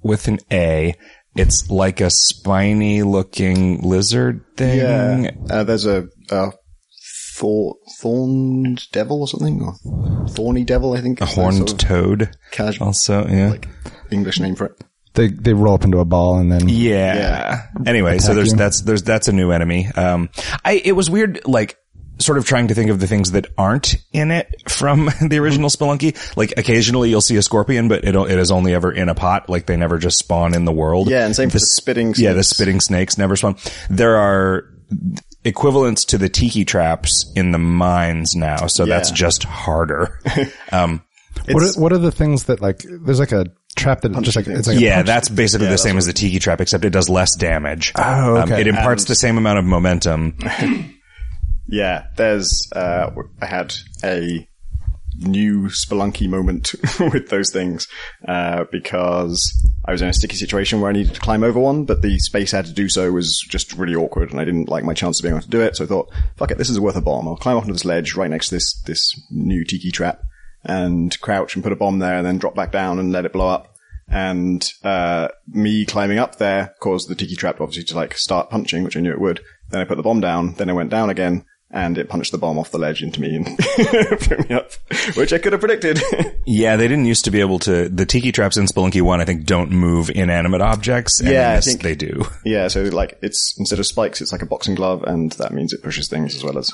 with 0.01 0.27
an 0.27 0.39
A. 0.51 0.95
It's 1.35 1.69
like 1.69 1.99
a 2.01 2.09
spiny 2.09 3.01
looking 3.03 3.81
lizard 3.81 4.41
thing. 4.55 4.79
Yeah. 5.25 5.31
Uh, 5.49 5.63
there's 5.63 5.85
a, 5.85 6.07
a 6.29 6.51
thor- 7.35 7.75
thorned 7.99 8.83
devil 8.91 9.21
or 9.21 9.27
something, 9.27 9.61
or 9.61 10.27
thorny 10.27 10.63
devil, 10.63 10.93
I 10.93 11.01
think. 11.01 11.21
A 11.21 11.25
horned 11.25 11.57
sort 11.57 11.71
of 11.71 11.77
toad. 11.79 12.37
casual 12.51 12.87
Also, 12.87 13.27
yeah. 13.27 13.49
like 13.49 13.67
English 14.11 14.39
name 14.39 14.55
for 14.55 14.65
it. 14.67 14.83
They 15.15 15.27
they 15.27 15.53
roll 15.53 15.75
up 15.75 15.83
into 15.83 15.99
a 15.99 16.05
ball 16.05 16.37
and 16.39 16.51
then 16.51 16.67
Yeah. 16.69 17.15
Yeah. 17.15 17.61
Anyway, 17.85 18.17
so 18.19 18.33
there's 18.33 18.51
you. 18.51 18.57
that's 18.57 18.81
there's 18.81 19.03
that's 19.03 19.27
a 19.27 19.31
new 19.33 19.51
enemy. 19.51 19.87
Um, 19.95 20.29
I 20.65 20.81
it 20.83 20.93
was 20.93 21.09
weird, 21.09 21.41
like 21.45 21.77
sort 22.19 22.37
of 22.37 22.45
trying 22.45 22.67
to 22.69 22.73
think 22.73 22.89
of 22.89 22.99
the 22.99 23.07
things 23.07 23.31
that 23.31 23.47
aren't 23.57 23.95
in 24.11 24.31
it 24.31 24.69
from 24.69 25.05
the 25.27 25.37
original 25.39 25.69
Spelunky. 25.69 26.15
Like 26.37 26.53
occasionally 26.57 27.09
you'll 27.09 27.21
see 27.21 27.35
a 27.37 27.41
scorpion, 27.41 27.87
but 27.89 28.03
it 28.05 28.15
it 28.15 28.39
is 28.39 28.49
only 28.51 28.73
ever 28.73 28.91
in 28.91 29.09
a 29.09 29.15
pot. 29.15 29.49
Like 29.49 29.65
they 29.67 29.77
never 29.77 29.97
just 29.97 30.17
spawn 30.17 30.53
in 30.55 30.65
the 30.65 30.71
world. 30.71 31.09
Yeah, 31.09 31.25
and 31.25 31.35
same 31.35 31.49
for 31.49 31.57
the 31.59 31.65
spitting 31.65 32.13
Yeah, 32.17 32.33
the 32.33 32.43
snakes. 32.43 32.49
spitting 32.49 32.79
snakes 32.79 33.17
never 33.17 33.35
spawn. 33.35 33.55
There 33.89 34.15
are 34.17 34.65
equivalents 35.43 36.05
to 36.05 36.17
the 36.17 36.29
tiki 36.29 36.65
traps 36.65 37.31
in 37.35 37.51
the 37.51 37.57
mines 37.57 38.35
now, 38.35 38.67
so 38.67 38.85
that's 38.85 39.11
just 39.11 39.43
harder. 39.43 40.19
um, 40.71 41.03
what 41.49 41.63
are, 41.63 41.81
what 41.81 41.91
are 41.93 41.97
the 41.97 42.11
things 42.11 42.45
that 42.45 42.61
like? 42.61 42.83
There's 42.87 43.19
like 43.19 43.31
a 43.31 43.47
trap 43.73 44.01
that 44.01 44.11
just 44.21 44.35
like 44.35 44.47
it's 44.47 44.67
like 44.67 44.77
a 44.77 44.79
yeah, 44.79 44.95
punch- 44.97 45.07
that's 45.07 45.29
basically 45.29 45.67
the 45.67 45.77
same 45.77 45.97
as 45.97 46.05
the 46.05 46.13
tiki 46.13 46.39
trap, 46.39 46.61
except 46.61 46.85
it 46.85 46.91
does 46.91 47.09
less 47.09 47.35
damage. 47.35 47.91
Oh, 47.95 48.37
Um, 48.37 48.51
it 48.51 48.67
imparts 48.67 49.05
the 49.05 49.15
same 49.15 49.37
amount 49.37 49.59
of 49.59 49.65
momentum. 49.65 50.37
Yeah, 51.65 52.07
there's, 52.17 52.67
uh, 52.75 53.09
I 53.41 53.45
had 53.45 53.73
a 54.03 54.47
new 55.19 55.67
Spelunky 55.69 56.27
moment 56.27 56.73
with 56.99 57.29
those 57.29 57.51
things, 57.51 57.87
uh, 58.27 58.65
because 58.71 59.49
I 59.85 59.91
was 59.93 60.01
in 60.01 60.09
a 60.09 60.13
sticky 60.13 60.35
situation 60.35 60.81
where 60.81 60.89
I 60.89 60.93
needed 60.93 61.15
to 61.15 61.21
climb 61.21 61.43
over 61.43 61.59
one, 61.59 61.85
but 61.85 62.01
the 62.01 62.19
space 62.19 62.53
I 62.53 62.57
had 62.57 62.65
to 62.65 62.73
do 62.73 62.89
so 62.89 63.11
was 63.11 63.43
just 63.49 63.73
really 63.73 63.95
awkward 63.95 64.31
and 64.31 64.39
I 64.41 64.45
didn't 64.45 64.69
like 64.69 64.83
my 64.83 64.93
chance 64.93 65.19
of 65.19 65.23
being 65.23 65.35
able 65.35 65.43
to 65.43 65.49
do 65.49 65.61
it. 65.61 65.77
So 65.77 65.85
I 65.85 65.87
thought, 65.87 66.11
fuck 66.35 66.51
it, 66.51 66.57
this 66.57 66.69
is 66.69 66.79
worth 66.79 66.97
a 66.97 67.01
bomb. 67.01 67.27
I'll 67.27 67.37
climb 67.37 67.55
up 67.55 67.63
onto 67.63 67.73
this 67.73 67.85
ledge 67.85 68.15
right 68.15 68.29
next 68.29 68.49
to 68.49 68.55
this, 68.55 68.81
this 68.85 69.13
new 69.31 69.63
tiki 69.63 69.89
trap 69.89 70.21
and 70.63 71.19
crouch 71.21 71.55
and 71.55 71.63
put 71.63 71.73
a 71.73 71.75
bomb 71.77 71.99
there 71.99 72.15
and 72.17 72.25
then 72.25 72.37
drop 72.37 72.55
back 72.55 72.71
down 72.71 72.99
and 72.99 73.11
let 73.11 73.25
it 73.25 73.33
blow 73.33 73.47
up. 73.49 73.75
And, 74.09 74.69
uh, 74.83 75.29
me 75.47 75.85
climbing 75.85 76.19
up 76.19 76.37
there 76.37 76.75
caused 76.81 77.09
the 77.09 77.15
tiki 77.15 77.35
trap 77.35 77.61
obviously 77.61 77.85
to 77.85 77.95
like 77.95 78.17
start 78.17 78.49
punching, 78.49 78.83
which 78.83 78.97
I 78.97 78.99
knew 78.99 79.11
it 79.11 79.21
would. 79.21 79.39
Then 79.69 79.81
I 79.81 79.85
put 79.85 79.95
the 79.97 80.03
bomb 80.03 80.19
down, 80.21 80.53
then 80.55 80.69
I 80.69 80.73
went 80.73 80.89
down 80.91 81.09
again 81.09 81.45
and 81.71 81.97
it 81.97 82.07
punched 82.09 82.31
the 82.31 82.37
bomb 82.37 82.59
off 82.59 82.69
the 82.69 82.77
ledge 82.77 83.01
into 83.01 83.19
me 83.19 83.35
and 83.35 83.45
blew 84.27 84.37
me 84.47 84.53
up, 84.55 84.71
which 85.15 85.33
I 85.33 85.39
could 85.39 85.53
have 85.53 85.61
predicted. 85.61 85.99
Yeah, 86.45 86.75
they 86.75 86.89
didn't 86.89 87.05
used 87.05 87.23
to 87.23 87.31
be 87.31 87.39
able 87.39 87.57
to. 87.59 87.87
The 87.87 88.05
tiki 88.05 88.33
traps 88.33 88.57
in 88.57 88.65
Spelunky 88.65 89.01
One, 89.01 89.21
I 89.21 89.25
think, 89.25 89.45
don't 89.45 89.71
move 89.71 90.09
inanimate 90.09 90.59
objects. 90.59 91.21
And 91.21 91.29
Yeah, 91.29 91.51
in 91.53 91.57
I 91.57 91.61
think- 91.61 91.81
they 91.81 91.95
do. 91.95 92.25
yeah, 92.43 92.67
so 92.67 92.83
like 92.83 93.17
it's 93.21 93.55
instead 93.57 93.79
of 93.79 93.85
spikes, 93.87 94.19
it's 94.19 94.33
like 94.33 94.41
a 94.41 94.45
boxing 94.45 94.75
glove, 94.75 95.03
and 95.03 95.31
that 95.33 95.53
means 95.53 95.71
it 95.71 95.81
pushes 95.81 96.09
things 96.09 96.35
as 96.35 96.43
well 96.43 96.57
as. 96.57 96.69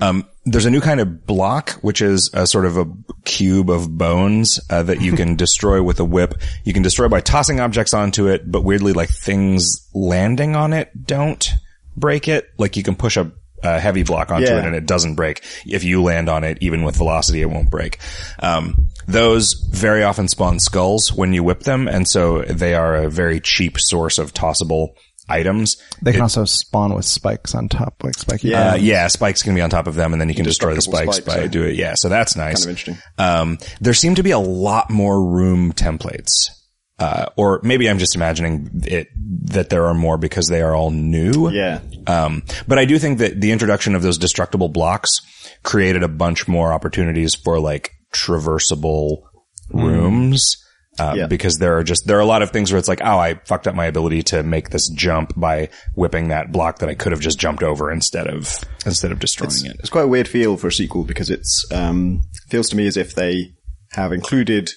Um, 0.00 0.24
there's 0.46 0.66
a 0.66 0.70
new 0.70 0.80
kind 0.80 1.00
of 1.00 1.26
block, 1.26 1.70
which 1.82 2.00
is 2.02 2.30
a 2.34 2.46
sort 2.46 2.66
of 2.66 2.76
a 2.76 2.86
cube 3.24 3.70
of 3.70 3.96
bones 3.96 4.60
uh, 4.70 4.82
that 4.82 5.00
you 5.00 5.12
can 5.12 5.36
destroy 5.44 5.82
with 5.82 6.00
a 6.00 6.04
whip. 6.04 6.34
You 6.64 6.72
can 6.72 6.82
destroy 6.82 7.08
by 7.08 7.20
tossing 7.20 7.60
objects 7.60 7.94
onto 7.94 8.28
it, 8.28 8.50
but 8.50 8.62
weirdly, 8.62 8.92
like 8.92 9.10
things 9.10 9.88
landing 9.94 10.56
on 10.56 10.72
it 10.72 10.90
don't 11.06 11.50
break 11.96 12.28
it. 12.28 12.48
Like 12.58 12.76
you 12.76 12.82
can 12.82 12.94
push 12.94 13.16
a, 13.16 13.30
a 13.62 13.78
heavy 13.78 14.02
block 14.02 14.30
onto 14.30 14.46
Yeah. 14.48 14.58
it 14.58 14.64
and 14.66 14.74
it 14.74 14.86
doesn't 14.86 15.14
break. 15.14 15.42
If 15.66 15.84
you 15.84 16.02
land 16.02 16.28
on 16.28 16.44
it, 16.44 16.58
even 16.60 16.82
with 16.82 16.96
velocity, 16.96 17.40
it 17.40 17.50
won't 17.50 17.70
break. 17.70 17.98
Um, 18.40 18.88
those 19.06 19.52
very 19.70 20.02
often 20.02 20.28
spawn 20.28 20.58
skulls 20.60 21.12
when 21.12 21.32
you 21.34 21.42
whip 21.42 21.60
them, 21.60 21.88
and 21.88 22.08
so 22.08 22.42
they 22.42 22.74
are 22.74 22.96
a 22.96 23.10
very 23.10 23.40
cheap 23.40 23.78
source 23.78 24.18
of 24.18 24.32
tossable 24.32 24.94
items. 25.28 25.76
They 26.02 26.12
can 26.12 26.20
also 26.20 26.44
spawn 26.44 26.94
with 26.94 27.04
spikes 27.04 27.54
on 27.54 27.68
top, 27.68 28.02
like 28.02 28.14
spiky. 28.14 28.48
Yeah. 28.48 28.72
Uh, 28.72 28.74
yeah, 28.76 29.06
spikes 29.08 29.42
can 29.42 29.54
be 29.54 29.60
on 29.60 29.70
top 29.70 29.86
of 29.86 29.94
them, 29.94 30.12
and 30.12 30.20
then 30.20 30.28
you 30.28 30.34
can 30.34 30.44
destroy 30.44 30.74
the 30.74 30.82
spikes, 30.82 31.16
spikes, 31.16 31.20
by 31.20 31.42
yeah. 31.42 31.46
do 31.48 31.64
it. 31.64 31.76
Yeah, 31.76 31.94
so 31.96 32.08
that's 32.08 32.36
nice. 32.36 32.64
Kind 32.64 32.64
of 32.64 32.70
interesting. 32.70 33.10
Um, 33.18 33.58
there 33.80 33.94
seem 33.94 34.14
to 34.16 34.22
be 34.22 34.30
a 34.30 34.38
lot 34.38 34.90
more 34.90 35.24
room 35.24 35.72
templates, 35.72 36.50
uh, 36.98 37.26
or 37.36 37.60
maybe 37.62 37.88
I'm 37.88 37.98
just 37.98 38.14
imagining 38.14 38.82
it 38.84 39.08
that 39.46 39.70
there 39.70 39.86
are 39.86 39.94
more 39.94 40.18
because 40.18 40.48
they 40.48 40.62
are 40.62 40.74
all 40.74 40.90
new. 40.90 41.50
Yeah. 41.50 41.80
Um, 42.06 42.42
but 42.68 42.78
I 42.78 42.84
do 42.84 42.98
think 42.98 43.18
that 43.18 43.40
the 43.40 43.52
introduction 43.52 43.94
of 43.94 44.02
those 44.02 44.18
destructible 44.18 44.68
blocks 44.68 45.20
created 45.62 46.02
a 46.02 46.08
bunch 46.08 46.46
more 46.46 46.72
opportunities 46.72 47.34
for 47.34 47.58
like 47.58 47.90
traversable 48.12 49.22
rooms. 49.70 50.56
Uh, 50.98 51.14
Yeah. 51.16 51.26
because 51.26 51.58
there 51.58 51.76
are 51.78 51.82
just, 51.82 52.06
there 52.06 52.16
are 52.16 52.20
a 52.20 52.26
lot 52.26 52.42
of 52.42 52.50
things 52.50 52.70
where 52.70 52.78
it's 52.78 52.86
like, 52.88 53.00
oh, 53.02 53.18
I 53.18 53.34
fucked 53.46 53.66
up 53.66 53.74
my 53.74 53.86
ability 53.86 54.22
to 54.24 54.42
make 54.44 54.70
this 54.70 54.88
jump 54.88 55.32
by 55.36 55.68
whipping 55.96 56.28
that 56.28 56.52
block 56.52 56.78
that 56.78 56.88
I 56.88 56.94
could 56.94 57.10
have 57.12 57.20
just 57.20 57.38
jumped 57.38 57.62
over 57.64 57.90
instead 57.90 58.28
of, 58.28 58.62
instead 58.86 59.10
of 59.10 59.18
destroying 59.18 59.66
it. 59.66 59.76
It's 59.80 59.90
quite 59.90 60.04
a 60.04 60.08
weird 60.08 60.28
feel 60.28 60.56
for 60.56 60.68
a 60.68 60.72
sequel 60.72 61.02
because 61.04 61.30
it's 61.30 61.64
um, 61.72 62.22
feels 62.48 62.68
to 62.70 62.76
me 62.76 62.86
as 62.86 62.96
if 62.96 63.14
they 63.14 63.54
have 63.92 64.12
included 64.12 64.70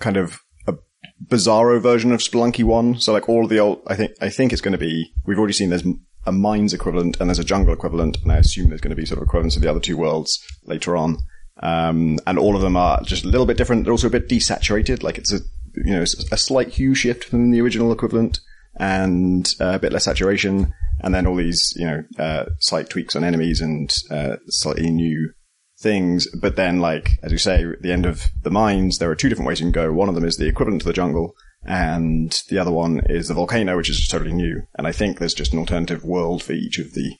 kind 0.00 0.16
of 0.16 0.40
a 0.66 0.74
bizarro 1.26 1.80
version 1.80 2.12
of 2.12 2.20
Spelunky 2.20 2.64
One. 2.64 2.98
So 3.00 3.12
like 3.12 3.28
all 3.28 3.44
of 3.44 3.50
the 3.50 3.58
old, 3.58 3.80
I 3.86 3.94
think 3.94 4.12
I 4.20 4.28
think 4.28 4.52
it's 4.52 4.60
going 4.62 4.72
to 4.72 4.78
be. 4.78 5.12
We've 5.26 5.38
already 5.38 5.54
seen 5.54 5.70
there's 5.70 5.86
a 6.26 6.32
mines 6.32 6.74
equivalent 6.74 7.18
and 7.20 7.30
there's 7.30 7.38
a 7.38 7.44
jungle 7.44 7.72
equivalent, 7.72 8.18
and 8.22 8.30
I 8.32 8.36
assume 8.36 8.68
there's 8.68 8.80
going 8.82 8.90
to 8.90 8.96
be 8.96 9.06
sort 9.06 9.18
of 9.20 9.26
equivalents 9.26 9.56
of 9.56 9.62
the 9.62 9.70
other 9.70 9.80
two 9.80 9.96
worlds 9.96 10.38
later 10.66 10.94
on. 10.96 11.18
Um, 11.60 12.18
and 12.26 12.38
all 12.38 12.54
of 12.54 12.62
them 12.62 12.76
are 12.76 13.02
just 13.02 13.24
a 13.24 13.28
little 13.28 13.46
bit 13.46 13.56
different. 13.56 13.84
They're 13.84 13.92
also 13.92 14.06
a 14.06 14.10
bit 14.10 14.28
desaturated. 14.28 15.02
Like 15.02 15.18
it's 15.18 15.32
a 15.32 15.40
you 15.74 15.92
know 15.92 16.02
a 16.02 16.36
slight 16.36 16.68
hue 16.68 16.94
shift 16.94 17.24
from 17.24 17.50
the 17.50 17.60
original 17.60 17.92
equivalent 17.92 18.40
and 18.78 19.54
uh, 19.60 19.72
a 19.74 19.78
bit 19.78 19.92
less 19.92 20.04
saturation, 20.04 20.72
and 21.00 21.14
then 21.14 21.26
all 21.26 21.36
these, 21.36 21.74
you 21.76 21.86
know, 21.86 22.04
uh, 22.18 22.46
slight 22.60 22.88
tweaks 22.88 23.16
on 23.16 23.24
enemies 23.24 23.60
and 23.60 23.94
uh, 24.10 24.36
slightly 24.48 24.90
new 24.90 25.32
things. 25.80 26.28
But 26.34 26.56
then, 26.56 26.80
like 26.80 27.18
as 27.22 27.32
you 27.32 27.38
say, 27.38 27.64
at 27.64 27.82
the 27.82 27.92
end 27.92 28.06
of 28.06 28.28
the 28.42 28.50
mines, 28.50 28.98
there 28.98 29.10
are 29.10 29.16
two 29.16 29.28
different 29.28 29.48
ways 29.48 29.60
you 29.60 29.66
can 29.66 29.72
go. 29.72 29.92
One 29.92 30.08
of 30.08 30.14
them 30.14 30.24
is 30.24 30.36
the 30.36 30.46
equivalent 30.46 30.82
to 30.82 30.86
the 30.86 30.92
jungle, 30.92 31.34
and 31.64 32.40
the 32.48 32.58
other 32.58 32.70
one 32.70 33.00
is 33.06 33.28
the 33.28 33.34
volcano, 33.34 33.76
which 33.76 33.90
is 33.90 34.06
totally 34.06 34.32
new. 34.32 34.62
And 34.76 34.86
I 34.86 34.92
think 34.92 35.18
there's 35.18 35.34
just 35.34 35.52
an 35.52 35.58
alternative 35.58 36.04
world 36.04 36.42
for 36.42 36.52
each 36.52 36.78
of 36.78 36.94
the 36.94 37.16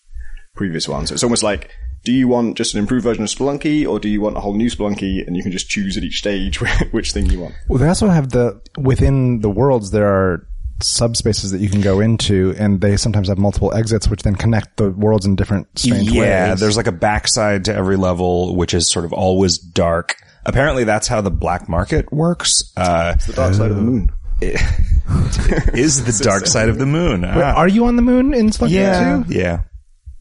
previous 0.55 0.89
ones. 0.89 1.09
So 1.09 1.15
it's 1.15 1.25
almost 1.25 1.43
like. 1.43 1.71
Do 2.05 2.13
you 2.13 2.29
want 2.29 2.57
just 2.57 2.75
an 2.75 2.81
improved 2.81 3.05
version 3.05 3.23
of 3.25 3.29
Spelunky, 3.31 3.87
or 3.87 3.99
do 3.99 4.09
you 4.09 4.21
want 4.21 4.37
a 4.37 4.41
whole 4.41 4.55
new 4.55 4.71
Spelunky, 4.71 5.27
and 5.27 5.37
you 5.37 5.43
can 5.43 5.53
just 5.53 5.69
choose 5.69 5.97
at 5.97 6.05
each 6.05 6.19
stage 6.19 6.61
which 6.93 7.13
thing 7.13 7.27
you 7.27 7.41
want? 7.41 7.55
Well, 7.69 7.79
they 7.79 7.89
also 7.89 8.09
have 8.09 8.31
the 8.31 8.61
within 8.79 9.41
the 9.41 9.51
worlds 9.51 9.91
there 9.91 10.07
are 10.09 10.47
subspaces 10.81 11.51
that 11.51 11.59
you 11.61 11.69
can 11.69 11.81
go 11.81 12.01
into, 12.01 12.55
and 12.59 12.81
they 12.81 12.97
sometimes 12.97 13.29
have 13.29 13.37
multiple 13.37 13.75
exits, 13.75 14.09
which 14.09 14.23
then 14.23 14.37
connect 14.37 14.77
the 14.77 14.91
worlds 14.91 15.27
in 15.27 15.35
different 15.37 15.67
strange 15.79 16.11
yeah, 16.11 16.21
ways. 16.21 16.29
Yeah, 16.29 16.55
there's 16.55 16.77
like 16.77 16.87
a 16.87 16.93
backside 16.93 17.65
to 17.67 17.75
every 17.75 17.97
level, 17.97 18.55
which 18.57 18.75
is 18.75 18.91
sort 18.91 19.05
of 19.05 19.13
always 19.13 19.59
dark. 19.59 20.15
Apparently, 20.47 20.85
that's 20.85 21.09
how 21.09 21.21
the 21.21 21.33
black 21.33 21.69
market 21.69 22.11
works. 22.13 22.73
Uh, 22.77 23.15
The 23.27 23.33
dark 23.35 23.55
side 23.55 23.71
of 23.71 23.77
the 23.77 23.83
moon. 23.83 24.11
is 24.41 26.05
the 26.05 26.25
dark 26.25 26.47
side 26.47 26.69
of 26.69 26.79
the 26.79 26.87
moon? 26.87 27.23
Wait, 27.23 27.31
Ah. 27.43 27.55
are 27.55 27.69
you 27.69 27.87
on 27.87 27.97
the 27.97 28.03
moon 28.03 28.33
in 28.35 28.51
Spelunky 28.51 28.71
yeah, 28.71 29.23
too? 29.27 29.35
yeah. 29.35 29.61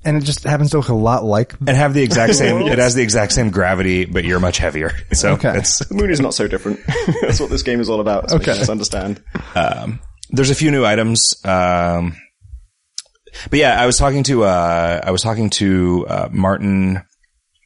And 0.08 0.16
it 0.18 0.24
just 0.24 0.44
happens 0.46 0.72
to 0.72 0.78
look 0.78 0.88
a 0.88 0.94
lot 0.96 1.24
like. 1.26 1.54
And 1.60 1.70
have 1.76 1.94
the 1.94 2.02
exact 2.02 2.36
same. 2.36 2.62
it 2.62 2.80
has 2.80 2.96
the 2.96 3.04
exact 3.04 3.34
same 3.34 3.52
gravity, 3.52 4.06
but 4.06 4.24
you're 4.24 4.40
much 4.40 4.58
heavier. 4.58 4.92
So 5.14 5.34
Okay. 5.34 5.58
it's 5.58 5.80
The 5.86 5.94
moon 5.96 6.10
is 6.10 6.22
not 6.22 6.34
so 6.34 6.48
different. 6.48 6.80
That's 7.22 7.40
what 7.42 7.50
this 7.50 7.62
game 7.64 7.80
is 7.82 7.90
all 7.90 8.00
about. 8.00 8.24
It's 8.26 8.34
making 8.34 8.50
Okay. 8.54 8.62
us 8.62 8.70
understand. 8.70 9.22
um, 9.56 10.00
there's 10.30 10.50
a 10.50 10.56
few 10.56 10.72
new 10.72 10.86
items. 10.86 11.36
Um, 11.46 12.16
but 13.50 13.60
yeah, 13.60 13.80
I 13.82 13.86
was 13.86 13.98
talking 13.98 14.24
to 14.24 14.46
uh, 14.46 15.02
I 15.04 15.12
was 15.12 15.22
talking 15.22 15.50
to 15.52 16.06
uh, 16.08 16.30
Martin 16.32 16.98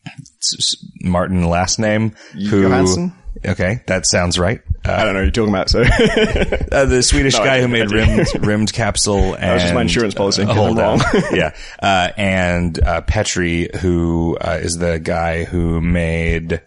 s- 0.07 0.55
s- 0.57 0.75
Martin 1.03 1.47
last 1.47 1.77
name 1.79 2.15
who 2.33 2.63
Johansson? 2.63 3.13
Okay 3.45 3.81
that 3.87 4.05
sounds 4.05 4.37
right. 4.37 4.61
Uh, 4.83 4.93
I 4.93 5.03
don't 5.03 5.13
know 5.13 5.19
what 5.19 5.23
you're 5.23 5.31
talking 5.31 5.53
about, 5.53 5.69
so. 5.69 5.81
uh, 6.71 6.85
the 6.85 7.01
Swedish 7.03 7.37
No, 7.37 7.43
guy 7.43 7.61
who 7.61 7.67
made 7.67 7.91
rimmed 7.91 8.27
Rymdkapsel 8.27 9.35
and 9.39 9.53
was 9.53 9.61
just 9.61 9.73
my 9.75 9.81
insurance 9.81 10.15
policy, 10.15 10.43
Uh, 10.43 10.53
hold 10.53 10.79
on. 10.79 10.99
yeah, 11.31 11.53
uh, 11.81 12.09
and 12.17 12.81
uh, 12.83 13.01
Petri, 13.01 13.69
who 13.79 14.37
uh, 14.41 14.59
is 14.61 14.77
the 14.77 14.99
guy 14.99 15.43
who 15.43 15.81
made. 15.81 16.61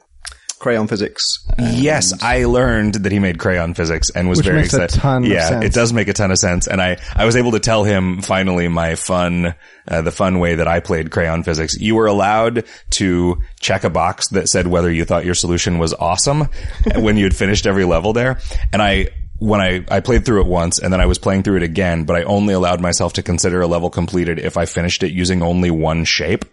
Crayon 0.58 0.86
physics. 0.86 1.46
Yes, 1.58 2.22
I 2.22 2.44
learned 2.44 2.94
that 2.94 3.12
he 3.12 3.18
made 3.18 3.38
crayon 3.38 3.74
physics 3.74 4.10
and 4.10 4.28
was 4.28 4.38
Which 4.38 4.46
very 4.46 4.60
makes 4.60 4.72
a 4.74 4.84
excited. 4.84 5.00
ton 5.00 5.24
of 5.24 5.30
yeah, 5.30 5.48
sense. 5.48 5.64
it 5.66 5.72
does 5.72 5.92
make 5.92 6.08
a 6.08 6.12
ton 6.12 6.30
of 6.30 6.38
sense. 6.38 6.66
And 6.66 6.80
I, 6.80 6.96
I 7.14 7.24
was 7.26 7.36
able 7.36 7.52
to 7.52 7.60
tell 7.60 7.84
him 7.84 8.22
finally 8.22 8.68
my 8.68 8.94
fun, 8.94 9.54
uh, 9.86 10.02
the 10.02 10.10
fun 10.10 10.38
way 10.38 10.54
that 10.56 10.66
I 10.66 10.80
played 10.80 11.10
crayon 11.10 11.42
physics. 11.42 11.76
You 11.78 11.96
were 11.96 12.06
allowed 12.06 12.64
to 12.92 13.42
check 13.60 13.84
a 13.84 13.90
box 13.90 14.28
that 14.28 14.48
said 14.48 14.66
whether 14.66 14.90
you 14.90 15.04
thought 15.04 15.24
your 15.24 15.34
solution 15.34 15.78
was 15.78 15.92
awesome 15.92 16.48
when 16.96 17.16
you 17.16 17.24
had 17.24 17.36
finished 17.36 17.66
every 17.66 17.84
level 17.84 18.12
there. 18.12 18.38
And 18.72 18.80
I, 18.80 19.08
when 19.38 19.60
I, 19.60 19.84
I 19.90 20.00
played 20.00 20.24
through 20.24 20.40
it 20.42 20.46
once 20.46 20.78
and 20.78 20.92
then 20.92 21.00
I 21.00 21.06
was 21.06 21.18
playing 21.18 21.42
through 21.42 21.56
it 21.56 21.62
again, 21.64 22.04
but 22.04 22.16
I 22.16 22.22
only 22.22 22.54
allowed 22.54 22.80
myself 22.80 23.14
to 23.14 23.22
consider 23.22 23.60
a 23.60 23.66
level 23.66 23.90
completed 23.90 24.38
if 24.38 24.56
I 24.56 24.64
finished 24.64 25.02
it 25.02 25.12
using 25.12 25.42
only 25.42 25.70
one 25.70 26.04
shape. 26.04 26.44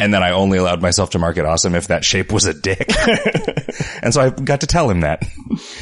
And 0.00 0.14
then 0.14 0.22
I 0.22 0.30
only 0.30 0.56
allowed 0.56 0.80
myself 0.80 1.10
to 1.10 1.18
mark 1.18 1.36
it 1.36 1.44
awesome 1.44 1.74
if 1.74 1.88
that 1.88 2.04
shape 2.04 2.32
was 2.32 2.46
a 2.46 2.54
dick. 2.54 2.90
and 4.02 4.14
so 4.14 4.22
I 4.22 4.30
got 4.30 4.62
to 4.62 4.66
tell 4.66 4.88
him 4.88 5.00
that. 5.00 5.22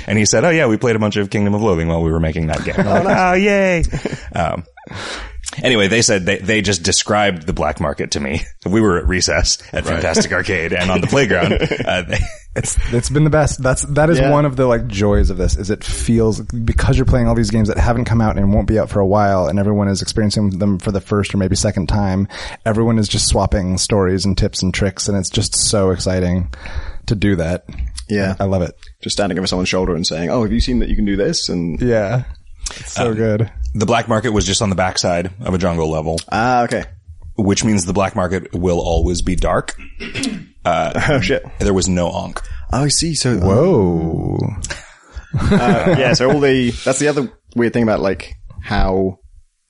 And 0.06 0.18
he 0.18 0.26
said, 0.26 0.44
Oh 0.44 0.50
yeah, 0.50 0.66
we 0.66 0.76
played 0.76 0.96
a 0.96 0.98
bunch 0.98 1.16
of 1.16 1.30
Kingdom 1.30 1.54
of 1.54 1.62
Loathing 1.62 1.86
while 1.86 2.02
we 2.02 2.10
were 2.10 2.18
making 2.20 2.48
that 2.48 2.64
game. 2.64 2.74
Like, 2.76 3.06
oh, 3.16 3.32
yay. 3.34 3.84
Um, 4.34 4.64
anyway, 5.62 5.88
they 5.88 6.02
said 6.02 6.24
they, 6.26 6.38
they 6.38 6.62
just 6.62 6.82
described 6.82 7.46
the 7.46 7.52
black 7.52 7.80
market 7.80 8.12
to 8.12 8.20
me. 8.20 8.40
We 8.68 8.80
were 8.80 8.98
at 8.98 9.06
recess 9.06 9.58
at 9.72 9.84
Fantastic 9.86 10.32
Arcade 10.32 10.72
and 10.72 10.90
on 10.90 11.00
the 11.00 11.06
playground. 11.06 11.52
Uh, 11.88 12.02
they, 12.02 12.18
It's 12.56 13.08
been 13.08 13.24
the 13.24 13.30
best. 13.30 13.62
That's 13.62 13.82
that 13.82 14.10
is 14.10 14.18
Yeah. 14.18 14.30
one 14.30 14.44
of 14.44 14.56
the 14.56 14.66
like 14.66 14.88
joys 14.88 15.30
of 15.30 15.36
this. 15.36 15.56
Is 15.56 15.70
it 15.70 15.84
feels 15.84 16.40
because 16.40 16.96
you're 16.96 17.06
playing 17.06 17.28
all 17.28 17.34
these 17.34 17.50
games 17.50 17.68
that 17.68 17.78
haven't 17.78 18.04
come 18.06 18.20
out 18.20 18.36
and 18.36 18.52
won't 18.52 18.66
be 18.66 18.78
out 18.78 18.90
for 18.90 19.00
a 19.00 19.06
while, 19.06 19.46
and 19.46 19.58
everyone 19.58 19.86
is 19.88 20.02
experiencing 20.02 20.58
them 20.58 20.78
for 20.78 20.90
the 20.92 21.00
first 21.00 21.32
or 21.34 21.38
maybe 21.38 21.54
second 21.56 21.88
time. 21.88 22.26
Everyone 22.66 22.98
is 22.98 23.08
just 23.08 23.28
swapping 23.28 23.78
stories 23.78 24.24
and 24.24 24.36
tips 24.36 24.62
and 24.62 24.74
tricks, 24.74 25.08
and 25.08 25.16
it's 25.16 25.30
just 25.30 25.54
so 25.56 25.90
exciting 25.90 26.52
to 27.06 27.14
do 27.14 27.36
that. 27.36 27.64
Yeah. 28.08 28.34
I 28.40 28.44
love 28.44 28.62
it. 28.62 28.74
Just 29.02 29.14
standing 29.16 29.38
over 29.38 29.46
someone's 29.46 29.68
shoulder 29.68 29.94
and 29.94 30.06
saying, 30.06 30.28
"Oh, 30.30 30.42
have 30.42 30.52
you 30.52 30.60
seen 30.60 30.80
that 30.80 30.88
you 30.88 30.96
can 30.96 31.04
do 31.04 31.16
this?" 31.16 31.48
And 31.48 31.80
Yeah, 31.80 32.24
it's 32.76 32.92
so 32.92 33.14
good. 33.14 33.50
the 33.74 33.86
black 33.86 34.08
market 34.08 34.30
was 34.30 34.44
just 34.44 34.62
on 34.62 34.70
the 34.70 34.76
backside 34.76 35.30
of 35.40 35.54
a 35.54 35.58
jungle 35.58 35.90
level, 35.90 36.18
ah, 36.30 36.62
okay. 36.64 36.84
which 37.36 37.64
means 37.64 37.84
the 37.84 37.92
black 37.92 38.14
market 38.16 38.54
will 38.54 38.80
always 38.80 39.22
be 39.22 39.36
dark. 39.36 39.76
Oh 40.70 41.18
shit. 41.22 41.42
There 41.60 41.72
was 41.72 41.88
no 41.88 42.10
onk. 42.10 42.44
Oh, 42.74 42.84
I 42.84 42.88
see. 42.88 43.14
So 43.14 43.38
Whoa. 43.38 44.38
uh, 45.40 45.94
yeah. 45.98 46.12
So 46.12 46.30
all 46.30 46.40
the 46.40 46.70
that's 46.84 46.98
the 46.98 47.08
other 47.08 47.32
weird 47.56 47.72
thing 47.72 47.82
about 47.84 48.00
like 48.00 48.34
how 48.62 49.18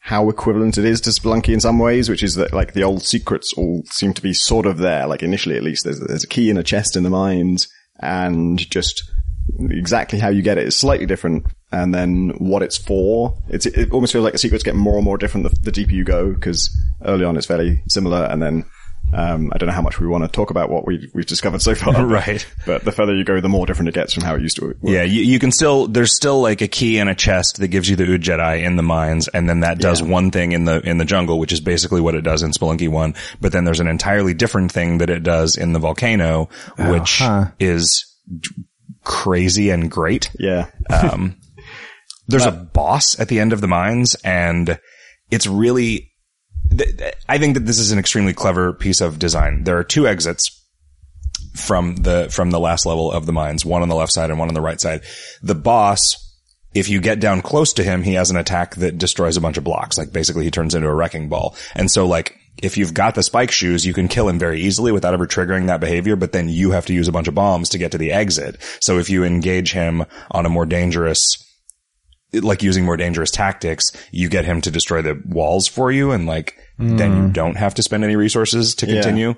how 0.00 0.28
equivalent 0.28 0.76
it 0.78 0.84
is 0.84 1.00
to 1.02 1.10
Spelunky 1.10 1.52
in 1.52 1.60
some 1.60 1.78
ways, 1.78 2.08
which 2.08 2.24
is 2.24 2.34
that 2.34 2.52
like 2.52 2.72
the 2.72 2.82
old 2.82 3.04
secrets 3.04 3.52
all 3.56 3.82
seem 3.86 4.12
to 4.14 4.22
be 4.22 4.32
sort 4.32 4.66
of 4.66 4.78
there. 4.78 5.06
Like 5.06 5.22
initially, 5.22 5.56
at 5.56 5.62
least, 5.62 5.84
there's 5.84 6.00
there's 6.00 6.24
a 6.24 6.28
key 6.28 6.50
in 6.50 6.56
a 6.56 6.64
chest 6.64 6.96
in 6.96 7.04
the 7.04 7.10
mines, 7.10 7.68
and 8.00 8.58
just 8.58 9.08
exactly 9.58 10.18
how 10.18 10.28
you 10.28 10.42
get 10.42 10.58
it 10.58 10.66
is 10.66 10.76
slightly 10.76 11.06
different. 11.06 11.46
And 11.70 11.94
then 11.94 12.30
what 12.38 12.62
it's 12.62 12.76
for, 12.76 13.36
it's, 13.48 13.66
it 13.66 13.92
almost 13.92 14.12
feels 14.12 14.24
like 14.24 14.32
the 14.32 14.38
secrets 14.38 14.64
get 14.64 14.74
more 14.74 14.96
and 14.96 15.04
more 15.04 15.18
different 15.18 15.50
the, 15.50 15.60
the 15.60 15.72
deeper 15.72 15.92
you 15.92 16.04
go, 16.04 16.32
because 16.32 16.74
early 17.04 17.24
on 17.24 17.36
it's 17.36 17.46
fairly 17.46 17.82
similar, 17.88 18.24
and 18.24 18.40
then 18.40 18.64
um, 19.12 19.50
I 19.54 19.58
don't 19.58 19.68
know 19.68 19.74
how 19.74 19.82
much 19.82 20.00
we 20.00 20.06
want 20.06 20.24
to 20.24 20.28
talk 20.28 20.50
about 20.50 20.70
what 20.70 20.86
we've, 20.86 21.10
we've 21.14 21.26
discovered 21.26 21.62
so 21.62 21.74
far. 21.74 22.06
Right. 22.08 22.46
But 22.66 22.84
the 22.84 22.92
further 22.92 23.14
you 23.14 23.24
go, 23.24 23.40
the 23.40 23.48
more 23.48 23.66
different 23.66 23.88
it 23.90 23.94
gets 23.94 24.14
from 24.14 24.22
how 24.22 24.34
it 24.34 24.42
used 24.42 24.56
to 24.56 24.66
work. 24.66 24.76
Yeah, 24.82 25.02
you, 25.02 25.22
you 25.22 25.38
can 25.38 25.52
still, 25.52 25.86
there's 25.86 26.14
still 26.14 26.40
like 26.40 26.62
a 26.62 26.68
key 26.68 26.98
in 26.98 27.08
a 27.08 27.14
chest 27.14 27.58
that 27.58 27.68
gives 27.68 27.88
you 27.88 27.96
the 27.96 28.04
Udjat 28.04 28.40
Eye 28.40 28.56
in 28.56 28.76
the 28.76 28.82
mines, 28.82 29.28
and 29.28 29.48
then 29.48 29.60
that 29.60 29.78
does 29.78 30.02
one 30.02 30.30
thing 30.30 30.52
in 30.52 30.64
the, 30.64 30.80
in 30.80 30.98
the 30.98 31.04
jungle, 31.04 31.38
which 31.38 31.52
is 31.52 31.60
basically 31.60 32.00
what 32.00 32.14
it 32.14 32.22
does 32.22 32.42
in 32.42 32.52
Spelunky 32.52 32.88
1, 32.88 33.14
but 33.40 33.52
then 33.52 33.64
there's 33.64 33.80
an 33.80 33.88
entirely 33.88 34.34
different 34.34 34.72
thing 34.72 34.98
that 34.98 35.10
it 35.10 35.22
does 35.22 35.56
in 35.56 35.72
the 35.72 35.78
volcano, 35.78 36.48
which 36.78 37.18
huh. 37.18 37.46
is 37.58 38.04
crazy 39.08 39.70
and 39.70 39.90
great. 39.90 40.30
Yeah. 40.38 40.70
Um, 40.90 41.36
there's 42.28 42.44
a 42.44 42.52
boss 42.52 43.18
at 43.18 43.28
the 43.28 43.40
end 43.40 43.54
of 43.54 43.62
the 43.62 43.66
mines 43.66 44.14
and 44.16 44.78
it's 45.30 45.46
really, 45.46 46.12
th- 46.70 46.98
th- 46.98 47.14
I 47.26 47.38
think 47.38 47.54
that 47.54 47.64
this 47.64 47.78
is 47.78 47.90
an 47.90 47.98
extremely 47.98 48.34
clever 48.34 48.74
piece 48.74 49.00
of 49.00 49.18
design. 49.18 49.64
There 49.64 49.78
are 49.78 49.84
two 49.84 50.06
exits 50.06 50.54
from 51.56 51.96
the, 51.96 52.28
from 52.30 52.50
the 52.50 52.60
last 52.60 52.84
level 52.84 53.10
of 53.10 53.24
the 53.24 53.32
mines, 53.32 53.64
one 53.64 53.80
on 53.80 53.88
the 53.88 53.96
left 53.96 54.12
side 54.12 54.28
and 54.28 54.38
one 54.38 54.48
on 54.48 54.54
the 54.54 54.60
right 54.60 54.80
side. 54.80 55.00
The 55.42 55.54
boss, 55.54 56.16
if 56.74 56.90
you 56.90 57.00
get 57.00 57.18
down 57.18 57.40
close 57.40 57.72
to 57.74 57.82
him, 57.82 58.02
he 58.02 58.12
has 58.14 58.30
an 58.30 58.36
attack 58.36 58.76
that 58.76 58.98
destroys 58.98 59.38
a 59.38 59.40
bunch 59.40 59.56
of 59.56 59.64
blocks. 59.64 59.96
Like 59.96 60.12
basically 60.12 60.44
he 60.44 60.50
turns 60.50 60.74
into 60.74 60.86
a 60.86 60.94
wrecking 60.94 61.30
ball. 61.30 61.56
And 61.74 61.90
so 61.90 62.06
like, 62.06 62.36
if 62.62 62.76
you've 62.76 62.94
got 62.94 63.14
the 63.14 63.22
spike 63.22 63.50
shoes, 63.50 63.86
you 63.86 63.94
can 63.94 64.08
kill 64.08 64.28
him 64.28 64.38
very 64.38 64.60
easily 64.60 64.92
without 64.92 65.14
ever 65.14 65.26
triggering 65.26 65.66
that 65.66 65.80
behavior, 65.80 66.16
but 66.16 66.32
then 66.32 66.48
you 66.48 66.72
have 66.72 66.86
to 66.86 66.94
use 66.94 67.08
a 67.08 67.12
bunch 67.12 67.28
of 67.28 67.34
bombs 67.34 67.68
to 67.70 67.78
get 67.78 67.92
to 67.92 67.98
the 67.98 68.12
exit. 68.12 68.56
So 68.80 68.98
if 68.98 69.10
you 69.10 69.24
engage 69.24 69.72
him 69.72 70.04
on 70.30 70.46
a 70.46 70.50
more 70.50 70.66
dangerous 70.66 71.44
like 72.32 72.62
using 72.62 72.84
more 72.84 72.96
dangerous 72.98 73.30
tactics, 73.30 73.90
you 74.10 74.28
get 74.28 74.44
him 74.44 74.60
to 74.60 74.70
destroy 74.70 75.00
the 75.00 75.20
walls 75.24 75.66
for 75.66 75.90
you, 75.90 76.10
and 76.10 76.26
like 76.26 76.58
then 76.76 77.16
you 77.16 77.32
don't 77.32 77.56
have 77.56 77.74
to 77.74 77.82
spend 77.82 78.04
any 78.04 78.16
resources 78.16 78.74
to 78.76 78.86
continue. 78.86 79.34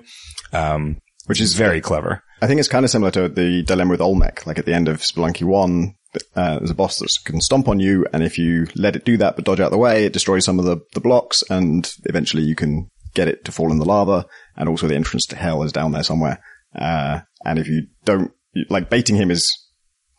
Um, 0.51 0.97
which 1.27 1.39
is 1.39 1.53
very 1.53 1.79
clever. 1.79 2.23
I 2.41 2.47
think 2.47 2.59
it's 2.59 2.67
kind 2.67 2.83
of 2.83 2.91
similar 2.91 3.11
to 3.11 3.29
the 3.29 3.63
dilemma 3.63 3.91
with 3.91 4.01
Olmec. 4.01 4.45
Like 4.45 4.59
at 4.59 4.65
the 4.65 4.73
end 4.73 4.89
of 4.89 4.97
Spelunky 4.97 5.43
1, 5.43 5.95
uh, 6.35 6.57
there's 6.57 6.71
a 6.71 6.75
boss 6.75 6.99
that 6.99 7.15
can 7.23 7.39
stomp 7.39 7.69
on 7.69 7.79
you, 7.79 8.05
and 8.11 8.23
if 8.23 8.37
you 8.37 8.67
let 8.75 8.97
it 8.97 9.05
do 9.05 9.15
that 9.17 9.35
but 9.37 9.45
dodge 9.45 9.61
out 9.61 9.67
of 9.67 9.71
the 9.71 9.77
way, 9.77 10.03
it 10.03 10.13
destroys 10.13 10.43
some 10.43 10.59
of 10.59 10.65
the, 10.65 10.77
the 10.93 10.99
blocks, 10.99 11.43
and 11.49 11.93
eventually 12.03 12.43
you 12.43 12.55
can 12.55 12.89
get 13.13 13.27
it 13.27 13.45
to 13.45 13.51
fall 13.51 13.71
in 13.71 13.79
the 13.79 13.85
lava, 13.85 14.25
and 14.55 14.69
also 14.69 14.87
the 14.87 14.95
entrance 14.95 15.25
to 15.27 15.35
hell 15.35 15.63
is 15.63 15.71
down 15.71 15.91
there 15.91 16.03
somewhere. 16.03 16.41
Uh, 16.75 17.21
and 17.45 17.59
if 17.59 17.67
you 17.67 17.87
don't, 18.05 18.31
like 18.69 18.89
baiting 18.89 19.15
him 19.15 19.31
is 19.31 19.51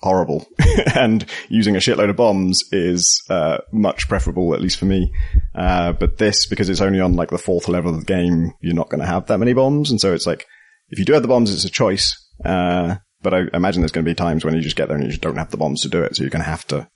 horrible, 0.01 0.47
and 0.95 1.25
using 1.49 1.77
a 1.77 1.81
shitload 1.81 2.11
of 2.11 2.17
bombs 2.17 2.63
is, 2.73 3.23
uh, 3.31 3.59
much 3.73 4.09
preferable, 4.09 4.55
at 4.55 4.61
least 4.61 4.79
for 4.79 4.87
me. 4.87 5.13
Uh, 5.55 5.93
but 5.93 6.19
this, 6.19 6.47
because 6.47 6.69
it's 6.69 6.81
only 6.81 7.01
on 7.01 7.15
like 7.15 7.31
the 7.31 7.39
fourth 7.39 7.69
level 7.69 7.95
of 7.95 8.01
the 8.01 8.07
game, 8.07 8.53
you're 8.61 8.75
not 8.75 8.89
going 8.89 9.01
to 9.01 9.07
have 9.07 9.27
that 9.27 9.39
many 9.39 9.53
bombs, 9.53 9.91
and 9.91 10.01
so 10.01 10.13
it's 10.13 10.27
like, 10.27 10.47
if 10.91 10.99
you 10.99 11.05
do 11.05 11.15
have 11.15 11.23
the 11.23 11.29
bombs, 11.29 11.53
it's 11.53 11.65
a 11.65 11.71
choice. 11.71 12.19
Uh, 12.45 12.97
but 13.23 13.33
I 13.33 13.43
imagine 13.55 13.83
there's 13.83 13.93
going 13.93 14.05
to 14.05 14.11
be 14.11 14.15
times 14.15 14.45
when 14.45 14.55
you 14.55 14.61
just 14.61 14.77
get 14.77 14.89
there 14.89 14.97
and 14.97 15.05
you 15.05 15.11
just 15.11 15.23
don't 15.23 15.37
have 15.37 15.51
the 15.51 15.57
bombs 15.57 15.83
to 15.83 15.89
do 15.89 16.03
it. 16.03 16.17
So 16.17 16.23
you're 16.23 16.31
going 16.31 16.45
to 16.45 16.51
have 16.51 16.67
to 16.69 16.89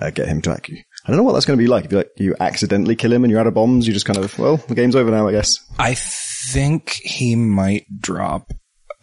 uh, 0.00 0.10
get 0.10 0.28
him 0.28 0.40
to 0.42 0.50
act 0.50 0.68
you. 0.68 0.78
I 1.04 1.08
don't 1.08 1.16
know 1.16 1.22
what 1.22 1.32
that's 1.32 1.46
going 1.46 1.58
to 1.58 1.62
be 1.62 1.68
like. 1.68 1.84
If 1.86 1.92
you 1.92 1.98
like, 1.98 2.10
you 2.16 2.36
accidentally 2.40 2.96
kill 2.96 3.12
him 3.12 3.24
and 3.24 3.30
you're 3.30 3.40
out 3.40 3.46
of 3.46 3.54
bombs, 3.54 3.86
you 3.86 3.92
just 3.92 4.06
kind 4.06 4.18
of, 4.18 4.38
well, 4.38 4.56
the 4.56 4.74
game's 4.74 4.96
over 4.96 5.10
now, 5.10 5.28
I 5.28 5.32
guess. 5.32 5.56
I 5.78 5.94
think 5.94 6.90
he 7.02 7.36
might 7.36 7.84
drop 8.00 8.50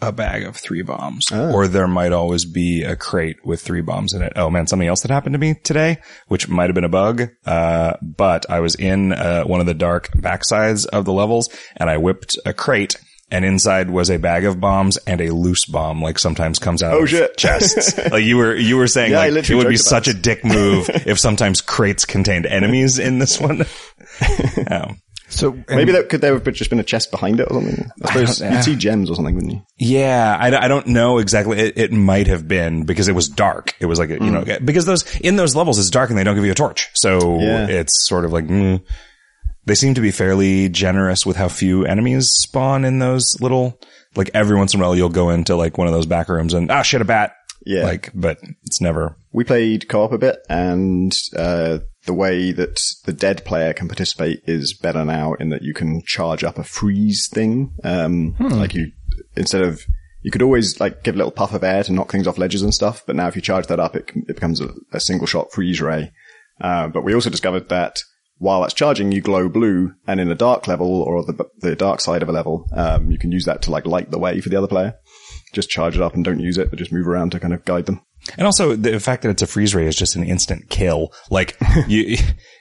a 0.02 0.12
bag 0.12 0.44
of 0.44 0.56
three 0.58 0.82
bombs, 0.82 1.32
or 1.32 1.68
there 1.68 1.88
might 1.88 2.12
always 2.12 2.44
be 2.44 2.84
a 2.84 2.96
crate 2.96 3.38
with 3.46 3.62
three 3.62 3.82
bombs 3.82 4.14
in 4.14 4.24
it. 4.24 4.34
Oh 4.36 4.50
man, 4.50 4.66
something 4.66 4.88
else 4.88 5.02
that 5.02 5.12
happened 5.12 5.34
to 5.34 5.40
me 5.40 5.54
today, 5.64 6.00
which 6.28 6.50
might 6.50 6.66
have 6.66 6.74
been 6.74 6.84
a 6.84 6.90
bug. 6.90 7.30
Uh, 7.46 7.94
but 8.02 8.50
I 8.50 8.62
was 8.62 8.74
in 8.74 9.14
uh, 9.14 9.44
one 9.44 9.60
of 9.60 9.68
the 9.68 9.76
dark 9.76 10.10
backsides 10.14 10.88
of 10.88 11.06
the 11.06 11.14
levels, 11.14 11.50
and 11.78 11.88
I 11.88 11.98
whipped 11.98 12.40
a 12.48 12.54
crate. 12.54 12.96
And 13.32 13.46
inside 13.46 13.90
was 13.90 14.10
a 14.12 14.20
bag 14.20 14.44
of 14.44 14.60
bombs 14.60 14.98
and 15.08 15.22
a 15.22 15.30
loose 15.34 15.64
bomb, 15.66 16.02
like 16.02 16.20
sometimes 16.20 16.60
comes 16.60 16.84
out 16.84 16.94
Oh, 16.94 17.04
of 17.04 17.10
shit. 17.10 17.38
chests. 17.38 17.98
like 18.12 18.24
you 18.26 18.36
were, 18.38 18.54
you 18.54 18.76
were 18.76 18.88
saying, 18.88 19.12
Yeah, 19.12 19.20
like 19.28 19.50
it 19.50 19.56
would 19.56 19.70
be 19.70 19.76
joked 19.76 19.88
about 19.88 20.04
such 20.04 20.08
a 20.10 20.14
dick 20.14 20.44
move 20.44 20.90
if 21.06 21.18
sometimes 21.18 21.62
crates 21.62 22.04
contained 22.06 22.46
enemies 22.46 23.00
in 23.00 23.20
this 23.20 23.40
one. 23.40 23.66
um, 24.70 25.00
So 25.30 25.58
Maybe 25.70 25.94
that 25.94 26.10
could 26.10 26.20
there 26.20 26.34
have 26.34 26.44
just 26.54 26.70
been 26.70 26.80
a 26.82 26.84
chest 26.84 27.10
behind 27.10 27.40
it 27.40 27.48
or 27.50 27.54
something. 27.62 27.90
I 28.04 28.08
suppose 28.12 28.38
don't- 28.40 28.52
you'd 28.54 28.64
see 28.66 28.76
gems 28.76 29.10
or 29.10 29.16
something, 29.16 29.34
wouldn't 29.36 29.54
you? 29.54 29.62
Yeah, 29.78 30.36
I, 30.38 30.48
I 30.66 30.68
don't 30.68 30.88
know 30.88 31.20
exactly. 31.20 31.58
It, 31.58 31.78
it 31.78 31.92
might 31.94 32.28
have 32.28 32.48
been 32.50 32.84
because 32.84 33.08
it 33.08 33.16
was 33.16 33.30
dark. 33.30 33.74
It 33.80 33.86
was 33.86 33.98
like, 33.98 34.10
a, 34.10 34.16
you 34.16 34.30
know, 34.30 34.44
because 34.64 34.86
those, 34.86 35.16
in 35.22 35.38
those 35.38 35.56
levels 35.56 35.80
it's 35.80 35.90
dark 35.90 36.10
and 36.10 36.20
they 36.20 36.26
don't 36.26 36.36
give 36.36 36.46
you 36.46 36.52
a 36.52 36.56
torch. 36.56 36.90
So 36.96 37.40
Yeah. 37.40 37.68
it's 37.68 38.06
sort 38.08 38.26
of 38.26 38.34
like, 38.34 38.46
mm, 38.48 38.82
they 39.66 39.76
seem 39.76 39.94
to 39.94 40.02
be 40.02 40.12
fairly 40.12 40.70
generous 40.70 41.26
with 41.26 41.38
how 41.38 41.48
few 41.48 41.86
enemies 41.86 42.30
spawn 42.30 42.84
in 42.86 43.00
those 43.00 43.40
little, 43.42 43.80
like 44.16 44.32
every 44.34 44.58
once 44.58 44.74
in 44.74 44.80
a 44.80 44.84
while 44.84 44.96
you'll 44.96 45.10
go 45.10 45.30
into 45.30 45.56
like 45.56 45.78
one 45.78 45.88
of 45.88 45.94
those 45.94 46.06
back 46.06 46.30
rooms 46.30 46.54
and, 46.54 46.72
ah, 46.72 46.82
shit, 46.82 47.02
a 47.02 47.06
bat. 47.06 47.34
Yeah. 47.66 47.84
Like, 47.84 48.10
but 48.16 48.40
it's 48.64 48.82
never, 48.82 49.16
We 49.32 49.44
played 49.44 49.88
co-op 49.88 50.12
a 50.14 50.18
bit 50.18 50.40
and, 50.50 51.16
uh, 51.38 51.80
the 52.08 52.14
way 52.14 52.52
that 52.52 52.82
the 53.06 53.14
dead 53.14 53.46
player 53.46 53.74
can 53.74 53.88
participate 53.88 54.42
is 54.46 54.74
better 54.74 55.06
now 55.06 55.34
in 55.36 55.50
that 55.50 55.62
you 55.62 55.72
can 55.72 56.02
charge 56.04 56.44
up 56.44 56.58
a 56.58 56.64
freeze 56.64 57.30
thing. 57.32 57.72
Um, 57.84 58.36
like 58.40 58.74
you, 58.74 58.92
instead 59.36 59.62
of, 59.62 59.86
you 60.24 60.32
could 60.32 60.42
always 60.42 60.80
like 60.80 61.04
give 61.04 61.14
a 61.14 61.18
little 61.20 61.32
puff 61.32 61.54
of 61.54 61.64
air 61.64 61.84
to 61.84 61.94
knock 61.94 62.12
things 62.12 62.26
off 62.26 62.40
ledges 62.40 62.64
and 62.64 62.74
stuff, 62.74 63.04
but 63.06 63.16
now 63.16 63.28
if 63.28 63.36
you 63.36 63.42
charge 63.44 63.68
that 63.68 63.80
up, 63.80 63.96
it, 63.96 64.10
it 64.16 64.28
becomes 64.28 64.60
a, 64.60 64.70
a 64.92 65.00
single 65.00 65.28
shot 65.28 65.52
freeze 65.52 65.80
ray. 65.80 66.12
Uh, 66.60 66.88
but 66.88 67.04
we 67.04 67.14
also 67.14 67.30
discovered 67.30 67.70
that 67.70 67.98
while 68.42 68.62
that's 68.62 68.74
charging, 68.74 69.12
you 69.12 69.22
glow 69.22 69.48
blue, 69.48 69.94
and 70.08 70.20
in 70.20 70.32
a 70.32 70.36
dark 70.36 70.68
level 70.68 71.02
or 71.04 71.24
the 71.24 71.46
the 71.60 71.76
dark 71.76 72.02
side 72.02 72.24
of 72.24 72.30
a 72.30 72.32
level, 72.32 72.68
um, 72.76 73.12
you 73.12 73.18
can 73.18 73.32
use 73.32 73.46
that 73.46 73.62
to 73.64 73.72
like 73.72 73.86
light 73.86 74.12
the 74.12 74.20
way 74.20 74.42
for 74.42 74.50
the 74.50 74.58
other 74.58 74.68
player. 74.68 74.96
Just 75.54 75.70
charge 75.70 75.96
it 75.96 76.02
up 76.02 76.16
and 76.16 76.24
don't 76.26 76.40
use 76.40 76.58
it, 76.58 76.70
but 76.70 76.80
just 76.80 76.92
move 76.94 77.08
around 77.08 77.32
to 77.32 77.40
kind 77.40 77.54
of 77.54 77.64
guide 77.66 77.86
them. 77.86 78.02
And 78.38 78.46
also 78.46 78.76
the 78.76 79.00
fact 79.00 79.24
that 79.24 79.30
it's 79.30 79.42
a 79.42 79.48
freeze 79.48 79.74
ray 79.76 79.86
is 79.88 79.96
just 79.96 80.16
an 80.16 80.24
instant 80.24 80.70
kill. 80.70 81.12
Like 81.30 81.58
you, 81.88 82.18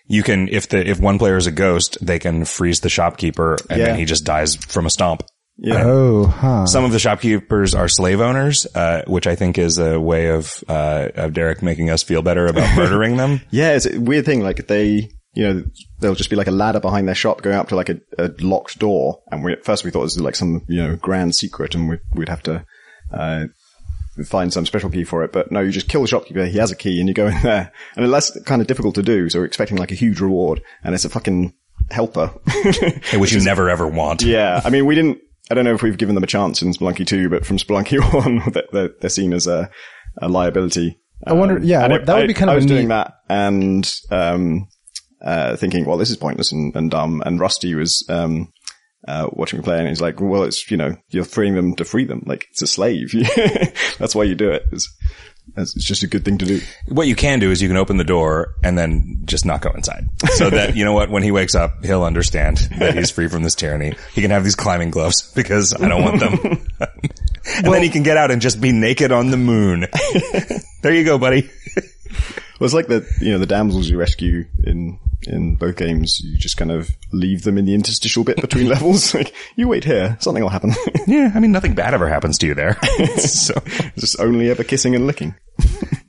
you 0.06 0.22
can, 0.22 0.48
if 0.48 0.68
the, 0.68 0.86
if 0.88 0.98
one 0.98 1.18
player 1.18 1.36
is 1.36 1.46
a 1.46 1.52
ghost, 1.52 1.98
they 2.04 2.18
can 2.18 2.44
freeze 2.44 2.80
the 2.80 2.88
shopkeeper 2.88 3.56
and 3.68 3.78
Yeah. 3.78 3.86
then 3.86 3.98
he 3.98 4.04
just 4.06 4.24
dies 4.24 4.56
from 4.56 4.86
a 4.86 4.90
stomp. 4.90 5.22
Yeah. 5.56 5.82
oh, 5.84 6.24
huh. 6.24 6.66
Some 6.66 6.84
of 6.84 6.92
the 6.92 6.98
shopkeepers 6.98 7.74
are 7.74 7.88
slave 7.88 8.20
owners, 8.22 8.66
uh, 8.74 9.02
which 9.06 9.26
I 9.26 9.36
think 9.36 9.58
is 9.58 9.76
a 9.78 10.00
way 10.00 10.28
of, 10.30 10.64
uh, 10.68 11.08
of 11.14 11.34
Derek 11.34 11.62
making 11.62 11.90
us 11.90 12.02
feel 12.02 12.22
better 12.22 12.46
about 12.46 12.74
murdering 12.76 13.16
them. 13.18 13.42
Yeah, 13.50 13.76
it's 13.76 13.86
a 13.86 13.98
weird 14.00 14.24
thing. 14.24 14.40
Like 14.42 14.66
they, 14.66 15.10
you 15.34 15.44
know, 15.44 15.64
there'll 16.00 16.16
just 16.16 16.30
be 16.30 16.36
like 16.36 16.48
a 16.48 16.52
ladder 16.52 16.80
behind 16.80 17.06
their 17.06 17.14
shop 17.14 17.42
going 17.42 17.56
up 17.56 17.68
to 17.68 17.76
like 17.76 17.88
a, 17.88 18.00
a 18.18 18.30
locked 18.40 18.78
door. 18.78 19.22
And 19.30 19.44
we, 19.44 19.52
at 19.52 19.64
first 19.64 19.84
we 19.84 19.90
thought 19.90 20.02
this 20.02 20.16
was 20.16 20.22
like 20.22 20.34
some, 20.36 20.64
you 20.68 20.82
know, 20.82 20.96
grand 20.96 21.34
secret 21.34 21.74
and 21.74 21.88
we'd, 21.88 22.00
we'd 22.14 22.28
have 22.28 22.42
to, 22.44 22.64
uh, 23.12 23.46
find 24.24 24.52
some 24.52 24.66
special 24.66 24.90
key 24.90 25.04
for 25.04 25.22
it. 25.22 25.32
But 25.32 25.50
no, 25.52 25.60
you 25.60 25.70
just 25.70 25.88
kill 25.88 26.02
the 26.02 26.08
shopkeeper. 26.08 26.44
He 26.46 26.58
has 26.58 26.70
a 26.72 26.76
key 26.76 26.98
and 27.00 27.08
you 27.08 27.14
go 27.14 27.28
in 27.28 27.40
there 27.42 27.72
and 27.96 28.12
that's 28.12 28.38
kind 28.42 28.60
of 28.60 28.66
difficult 28.68 28.94
to 28.96 29.02
do. 29.02 29.30
So 29.30 29.38
we're 29.38 29.44
expecting 29.46 29.76
like 29.78 29.92
a 29.92 29.96
huge 29.96 30.20
reward 30.20 30.62
and 30.82 30.94
it's 30.94 31.04
a 31.04 31.08
fucking 31.10 31.54
helper. 31.90 32.26
which 33.14 33.32
you 33.32 33.40
never 33.40 33.70
ever 33.70 33.86
want. 33.86 34.22
yeah. 34.22 34.60
I 34.64 34.70
mean, 34.70 34.84
we 34.86 34.94
didn't, 34.94 35.18
I 35.50 35.54
don't 35.54 35.64
know 35.64 35.74
if 35.74 35.82
we've 35.82 35.96
given 35.96 36.14
them 36.14 36.24
a 36.24 36.28
chance 36.28 36.60
in 36.62 36.72
Spelunky 36.72 37.06
2, 37.06 37.28
but 37.30 37.46
from 37.46 37.56
Spelunky 37.56 37.98
1, 38.14 38.52
they're- 38.52 38.62
they're, 38.72 38.90
they're 39.00 39.10
seen 39.10 39.32
as 39.32 39.46
a, 39.46 39.70
a 40.20 40.28
liability. 40.28 40.98
I 41.26 41.32
wonder- 41.32 41.58
yeah, 41.60 41.84
and 41.84 41.92
what- 41.92 42.06
that 42.06 42.16
would 42.16 42.26
be 42.28 42.34
kind 42.34 42.50
I 42.50 42.54
of 42.54 42.56
a 42.56 42.58
was 42.58 42.66
doing 42.66 42.88
that 42.88 43.14
and, 43.28 43.90
um, 44.10 44.68
uh, 45.22 45.56
thinking, 45.56 45.84
well, 45.84 45.98
this 45.98 46.10
is 46.10 46.16
pointless 46.16 46.52
and, 46.52 46.74
and 46.74 46.90
dumb. 46.90 47.22
And 47.24 47.40
Rusty 47.40 47.74
was, 47.74 48.04
um, 48.08 48.52
uh, 49.08 49.28
watching 49.32 49.58
me 49.58 49.64
play 49.64 49.78
and 49.78 49.88
he's 49.88 50.00
like, 50.00 50.20
well, 50.20 50.44
it's, 50.44 50.70
you 50.70 50.76
know, 50.76 50.94
you're 51.08 51.24
freeing 51.24 51.54
them 51.54 51.74
to 51.76 51.84
free 51.84 52.04
them. 52.04 52.22
Like, 52.26 52.46
it's 52.50 52.62
a 52.62 52.66
slave. 52.66 53.12
That's 53.98 54.14
why 54.14 54.24
you 54.24 54.34
do 54.34 54.50
it. 54.50 54.64
It's, 54.72 54.94
it's 55.56 55.74
it's 55.74 55.84
just 55.84 56.02
a 56.02 56.06
good 56.06 56.24
thing 56.24 56.38
to 56.38 56.44
do. 56.44 56.60
What 56.88 57.06
you 57.06 57.16
can 57.16 57.38
do 57.38 57.50
is 57.50 57.60
you 57.60 57.68
can 57.68 57.76
open 57.76 57.96
the 57.96 58.04
door 58.04 58.54
and 58.62 58.78
then 58.78 59.22
just 59.24 59.44
not 59.44 59.60
go 59.60 59.70
inside. 59.70 60.08
So 60.34 60.50
that, 60.50 60.76
you 60.76 60.84
know 60.84 60.92
what, 60.92 61.10
when 61.10 61.22
he 61.22 61.32
wakes 61.32 61.54
up, 61.54 61.84
he'll 61.84 62.04
understand 62.04 62.58
that 62.78 62.96
he's 62.96 63.10
free 63.10 63.28
from 63.28 63.42
this 63.42 63.54
tyranny. 63.54 63.94
He 64.12 64.22
can 64.22 64.30
have 64.30 64.44
these 64.44 64.54
climbing 64.54 64.90
gloves 64.90 65.32
because 65.34 65.74
I 65.74 65.88
don't 65.88 66.02
want 66.02 66.20
them. 66.20 66.66
and 67.56 67.66
then 67.66 67.82
he 67.82 67.88
can 67.88 68.02
get 68.02 68.16
out 68.16 68.30
and 68.30 68.40
just 68.40 68.60
be 68.60 68.72
naked 68.72 69.12
on 69.12 69.30
the 69.30 69.36
moon. 69.36 69.86
there 70.82 70.94
you 70.94 71.04
go, 71.04 71.18
buddy. 71.18 71.50
Well, 72.60 72.66
it's 72.66 72.74
like 72.74 72.88
the, 72.88 73.04
you 73.20 73.32
know, 73.32 73.38
the 73.38 73.46
damsels 73.46 73.88
you 73.88 73.96
rescue 73.98 74.44
in, 74.64 74.98
in 75.22 75.56
both 75.56 75.76
games. 75.76 76.20
You 76.22 76.36
just 76.36 76.58
kind 76.58 76.70
of 76.70 76.90
leave 77.10 77.42
them 77.42 77.56
in 77.56 77.64
the 77.64 77.74
interstitial 77.74 78.22
bit 78.22 78.40
between 78.40 78.68
levels. 78.74 79.14
Like, 79.20 79.34
you 79.56 79.66
wait 79.66 79.82
here, 79.84 80.16
something 80.20 80.42
will 80.42 80.50
happen. 80.50 80.74
Yeah, 81.06 81.32
I 81.34 81.40
mean, 81.40 81.50
nothing 81.50 81.74
bad 81.74 81.94
ever 81.94 82.08
happens 82.08 82.38
to 82.38 82.46
you 82.46 82.54
there. 82.54 82.78
so, 83.16 83.54
just 83.96 84.20
only 84.20 84.48
ever 84.50 84.62
kissing 84.62 84.94
and 84.94 85.06
licking. 85.08 85.34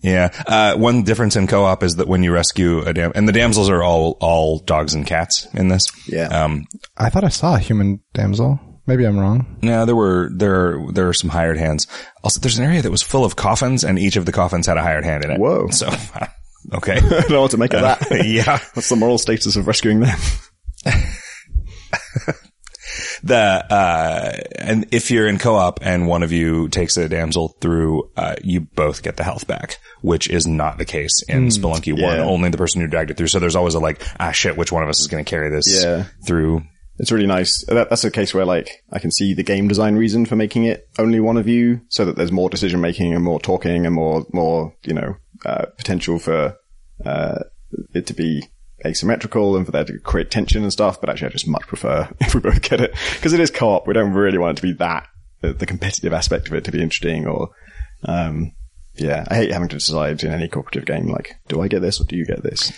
yeah. 0.01 0.29
Uh, 0.45 0.75
one 0.75 1.03
difference 1.03 1.35
in 1.35 1.47
co-op 1.47 1.81
is 1.83 1.95
that 1.95 2.07
when 2.07 2.21
you 2.21 2.31
rescue 2.33 2.81
a 2.81 2.93
dam, 2.93 3.11
and 3.15 3.27
the 3.27 3.31
damsels 3.31 3.69
are 3.69 3.81
all, 3.81 4.17
all 4.19 4.59
dogs 4.59 4.93
and 4.93 5.07
cats 5.07 5.47
in 5.53 5.69
this. 5.69 5.87
Yeah. 6.07 6.27
Um, 6.27 6.67
I 6.97 7.09
thought 7.09 7.23
I 7.23 7.29
saw 7.29 7.55
a 7.55 7.59
human 7.59 8.01
damsel. 8.13 8.59
Maybe 8.85 9.05
I'm 9.05 9.17
wrong. 9.17 9.57
no, 9.61 9.85
there 9.85 9.95
were, 9.95 10.29
there, 10.35 10.55
are- 10.77 10.91
there 10.91 11.07
are 11.07 11.13
some 11.13 11.29
hired 11.29 11.57
hands. 11.57 11.87
Also, 12.23 12.39
there's 12.41 12.59
an 12.59 12.65
area 12.65 12.81
that 12.81 12.91
was 12.91 13.01
full 13.01 13.23
of 13.23 13.35
coffins 13.35 13.83
and 13.83 13.97
each 13.97 14.17
of 14.17 14.25
the 14.25 14.31
coffins 14.31 14.67
had 14.67 14.77
a 14.77 14.81
hired 14.81 15.05
hand 15.05 15.23
in 15.23 15.31
it. 15.31 15.39
Whoa. 15.39 15.67
So, 15.69 15.89
okay. 16.73 16.93
I 16.97 16.99
don't 16.99 17.29
know 17.29 17.41
what 17.41 17.51
to 17.51 17.57
make 17.57 17.73
of 17.73 17.81
that. 17.81 18.25
yeah. 18.25 18.59
What's 18.73 18.89
the 18.89 18.95
moral 18.95 19.17
status 19.17 19.55
of 19.55 19.67
rescuing 19.67 19.99
them? 20.01 20.17
the 23.23 23.35
uh 23.37 24.31
and 24.57 24.87
if 24.91 25.11
you're 25.11 25.27
in 25.27 25.37
co-op 25.37 25.79
and 25.83 26.07
one 26.07 26.23
of 26.23 26.31
you 26.31 26.67
takes 26.69 26.97
a 26.97 27.07
damsel 27.07 27.49
through 27.61 28.09
uh 28.17 28.35
you 28.43 28.61
both 28.61 29.03
get 29.03 29.15
the 29.17 29.23
health 29.23 29.45
back 29.47 29.77
which 30.01 30.27
is 30.29 30.47
not 30.47 30.77
the 30.79 30.85
case 30.85 31.23
in 31.29 31.47
spelunky 31.47 31.93
1 31.93 31.99
yeah. 32.01 32.23
only 32.23 32.49
the 32.49 32.57
person 32.57 32.81
who 32.81 32.87
dragged 32.87 33.11
it 33.11 33.17
through 33.17 33.27
so 33.27 33.39
there's 33.39 33.55
always 33.55 33.75
a 33.75 33.79
like 33.79 34.01
ah 34.19 34.31
shit 34.31 34.57
which 34.57 34.71
one 34.71 34.81
of 34.83 34.89
us 34.89 34.99
is 34.99 35.07
going 35.07 35.23
to 35.23 35.29
carry 35.29 35.49
this 35.49 35.83
Yeah. 35.83 36.05
through 36.25 36.63
It's 36.97 37.11
really 37.11 37.27
nice. 37.27 37.63
That, 37.67 37.89
that's 37.89 38.03
a 38.03 38.11
case 38.11 38.33
where 38.33 38.45
like 38.45 38.83
I 38.91 38.99
can 38.99 39.11
see 39.11 39.33
the 39.33 39.43
game 39.43 39.67
design 39.67 39.95
reason 39.95 40.25
for 40.25 40.35
making 40.35 40.65
it 40.65 40.87
only 40.99 41.19
one 41.19 41.37
of 41.37 41.47
you, 41.47 41.81
so 41.89 42.05
that 42.05 42.15
there's 42.15 42.31
more 42.31 42.49
decision 42.49 42.81
making 42.81 43.13
and 43.15 43.23
more 43.23 43.39
talking 43.39 43.85
and 43.85 43.95
more 43.95 44.25
more 44.33 44.75
you 44.83 44.93
know 44.93 45.15
uh, 45.45 45.65
potential 45.77 46.19
for 46.19 46.57
uh, 47.05 47.39
it 47.93 48.07
to 48.07 48.13
be 48.13 48.43
asymmetrical 48.85 49.55
and 49.55 49.65
for 49.65 49.71
there 49.71 49.85
to 49.85 49.99
create 49.99 50.31
tension 50.31 50.63
and 50.63 50.73
stuff. 50.73 50.99
But 50.99 51.09
actually, 51.09 51.27
I 51.27 51.31
just 51.31 51.47
much 51.47 51.67
prefer 51.67 52.09
if 52.19 52.33
we 52.33 52.41
both 52.41 52.61
get 52.61 52.81
it 52.81 52.95
because 53.13 53.33
it 53.33 53.39
is 53.39 53.51
co-op. 53.51 53.87
We 53.87 53.93
don't 53.93 54.13
really 54.13 54.37
want 54.37 54.57
it 54.57 54.61
to 54.61 54.67
be 54.67 54.73
that 54.73 55.07
the, 55.41 55.53
the 55.53 55.65
competitive 55.65 56.13
aspect 56.13 56.47
of 56.47 56.53
it 56.53 56.63
to 56.65 56.71
be 56.71 56.81
interesting 56.81 57.27
or. 57.27 57.49
Um, 58.03 58.53
yeah, 58.95 59.25
I 59.29 59.35
hate 59.35 59.51
having 59.51 59.69
to 59.69 59.77
decide 59.77 60.21
in 60.21 60.33
any 60.33 60.49
cooperative 60.49 60.85
game, 60.85 61.07
like, 61.07 61.35
do 61.47 61.61
I 61.61 61.69
get 61.69 61.81
this 61.81 62.01
or 62.01 62.03
do 62.03 62.17
you 62.17 62.25
get 62.25 62.43
this? 62.43 62.73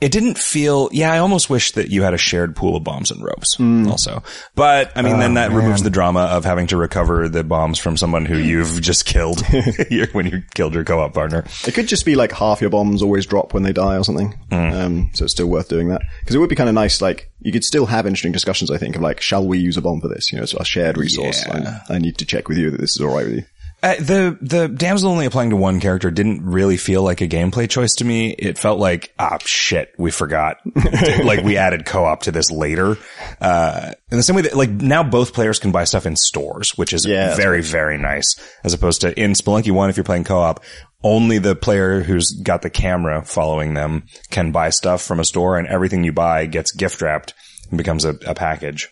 It 0.00 0.12
didn't 0.12 0.38
feel, 0.38 0.88
yeah, 0.92 1.12
I 1.12 1.18
almost 1.18 1.50
wish 1.50 1.72
that 1.72 1.90
you 1.90 2.02
had 2.02 2.14
a 2.14 2.18
shared 2.18 2.54
pool 2.54 2.76
of 2.76 2.84
bombs 2.84 3.10
and 3.10 3.22
ropes 3.22 3.58
also. 3.58 4.22
But 4.54 4.92
I 4.96 5.02
mean, 5.02 5.18
then 5.18 5.34
that 5.34 5.50
removes 5.50 5.82
the 5.82 5.90
drama 5.90 6.20
of 6.20 6.44
having 6.44 6.68
to 6.68 6.76
recover 6.76 7.28
the 7.28 7.42
bombs 7.42 7.78
from 7.80 7.96
someone 7.96 8.24
who 8.24 8.36
you've 8.38 8.80
just 8.80 9.06
killed 9.06 9.42
when 10.12 10.26
you 10.26 10.42
killed 10.54 10.74
your 10.74 10.84
co-op 10.84 11.14
partner. 11.14 11.44
It 11.66 11.74
could 11.74 11.88
just 11.88 12.04
be 12.04 12.14
like 12.14 12.30
half 12.32 12.60
your 12.60 12.70
bombs 12.70 13.02
always 13.02 13.26
drop 13.26 13.52
when 13.54 13.64
they 13.64 13.72
die 13.72 13.96
or 13.96 14.04
something. 14.04 14.38
Um, 14.52 15.10
so 15.14 15.24
it's 15.24 15.32
still 15.32 15.48
worth 15.48 15.68
doing 15.68 15.88
that. 15.88 16.02
Because 16.20 16.36
it 16.36 16.38
would 16.38 16.48
be 16.50 16.56
kind 16.56 16.68
of 16.68 16.74
nice, 16.74 17.00
like, 17.02 17.30
you 17.40 17.50
could 17.52 17.64
still 17.64 17.86
have 17.86 18.06
interesting 18.06 18.32
discussions, 18.32 18.70
I 18.70 18.78
think, 18.78 18.94
of 18.96 19.02
like, 19.02 19.20
shall 19.20 19.46
we 19.46 19.58
use 19.58 19.76
a 19.76 19.82
bomb 19.82 20.00
for 20.00 20.08
this? 20.08 20.30
You 20.32 20.38
know, 20.38 20.44
it's 20.44 20.54
a 20.54 20.64
shared 20.64 20.96
resource. 20.96 21.44
Yeah. 21.46 21.80
I, 21.88 21.98
need 21.98 22.18
to 22.18 22.24
check 22.24 22.48
with 22.48 22.58
you 22.58 22.70
that 22.70 22.80
this 22.80 22.92
is 22.92 23.00
alright 23.00 23.26
with 23.26 23.34
you. 23.36 23.44
Uh, 23.80 23.94
the 23.96 24.36
the 24.40 24.66
damsel 24.66 25.10
only 25.10 25.24
applying 25.24 25.50
to 25.50 25.56
one 25.56 25.78
character 25.78 26.10
didn't 26.10 26.44
really 26.44 26.76
feel 26.76 27.04
like 27.04 27.20
a 27.20 27.28
gameplay 27.28 27.70
choice 27.70 27.94
to 27.94 28.04
me. 28.04 28.30
It 28.30 28.58
felt 28.58 28.80
like 28.80 29.12
ah 29.20 29.38
shit, 29.44 29.94
we 29.96 30.10
forgot. 30.10 30.56
like 31.24 31.44
we 31.44 31.56
added 31.56 31.86
co-op 31.86 32.22
to 32.22 32.32
this 32.32 32.50
later. 32.50 32.96
Uh, 33.40 33.92
in 34.10 34.16
the 34.16 34.22
same 34.24 34.34
way 34.34 34.42
that 34.42 34.56
like 34.56 34.70
now 34.70 35.04
both 35.04 35.32
players 35.32 35.60
can 35.60 35.70
buy 35.70 35.84
stuff 35.84 36.06
in 36.06 36.16
stores, 36.16 36.76
which 36.76 36.92
is 36.92 37.06
Yeah, 37.06 37.36
very 37.36 37.62
very 37.62 37.98
nice. 37.98 38.34
As 38.64 38.74
opposed 38.74 39.02
to 39.02 39.16
in 39.16 39.32
Spelunky 39.32 39.70
One, 39.70 39.90
if 39.90 39.96
you're 39.96 40.02
playing 40.02 40.24
co-op, 40.24 40.64
only 41.04 41.38
the 41.38 41.54
player 41.54 42.02
who's 42.02 42.32
got 42.42 42.62
the 42.62 42.70
camera 42.70 43.22
following 43.22 43.74
them 43.74 44.06
can 44.30 44.50
buy 44.50 44.70
stuff 44.70 45.02
from 45.02 45.20
a 45.20 45.24
store, 45.24 45.56
and 45.56 45.68
everything 45.68 46.02
you 46.02 46.12
buy 46.12 46.46
gets 46.46 46.72
gift 46.72 47.00
wrapped 47.00 47.32
and 47.68 47.78
becomes 47.78 48.04
a, 48.04 48.16
a 48.26 48.34
package. 48.34 48.88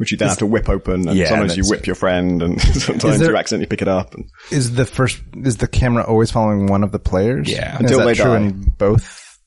Which 0.00 0.12
you 0.12 0.16
then 0.18 0.28
have 0.28 0.38
to 0.38 0.46
whip 0.46 0.68
open, 0.68 1.06
and 1.08 1.16
Yeah, 1.16 1.28
sometimes 1.28 1.56
you 1.58 1.64
whip 1.68 1.86
your 1.86 1.94
friend, 1.94 2.42
and 2.42 2.60
sometimes 2.62 3.18
there- 3.20 3.30
you 3.30 3.36
accidentally 3.36 3.66
pick 3.66 3.82
it 3.82 3.88
up. 3.88 4.14
And 4.14 4.24
Is 4.50 4.74
the 4.74 4.86
first 4.86 5.20
is 5.34 5.58
the 5.58 5.68
camera 5.68 6.04
always 6.04 6.30
following 6.30 6.66
one 6.68 6.82
of 6.82 6.90
the 6.90 6.98
players? 6.98 7.50
Yeah. 7.50 7.76
And 7.76 7.84
is 7.84 7.90
Until 7.92 7.98
that 7.98 8.04
they 8.06 8.14
true 8.14 8.32
die. 8.32 8.36
in 8.38 8.62
both. 8.78 9.38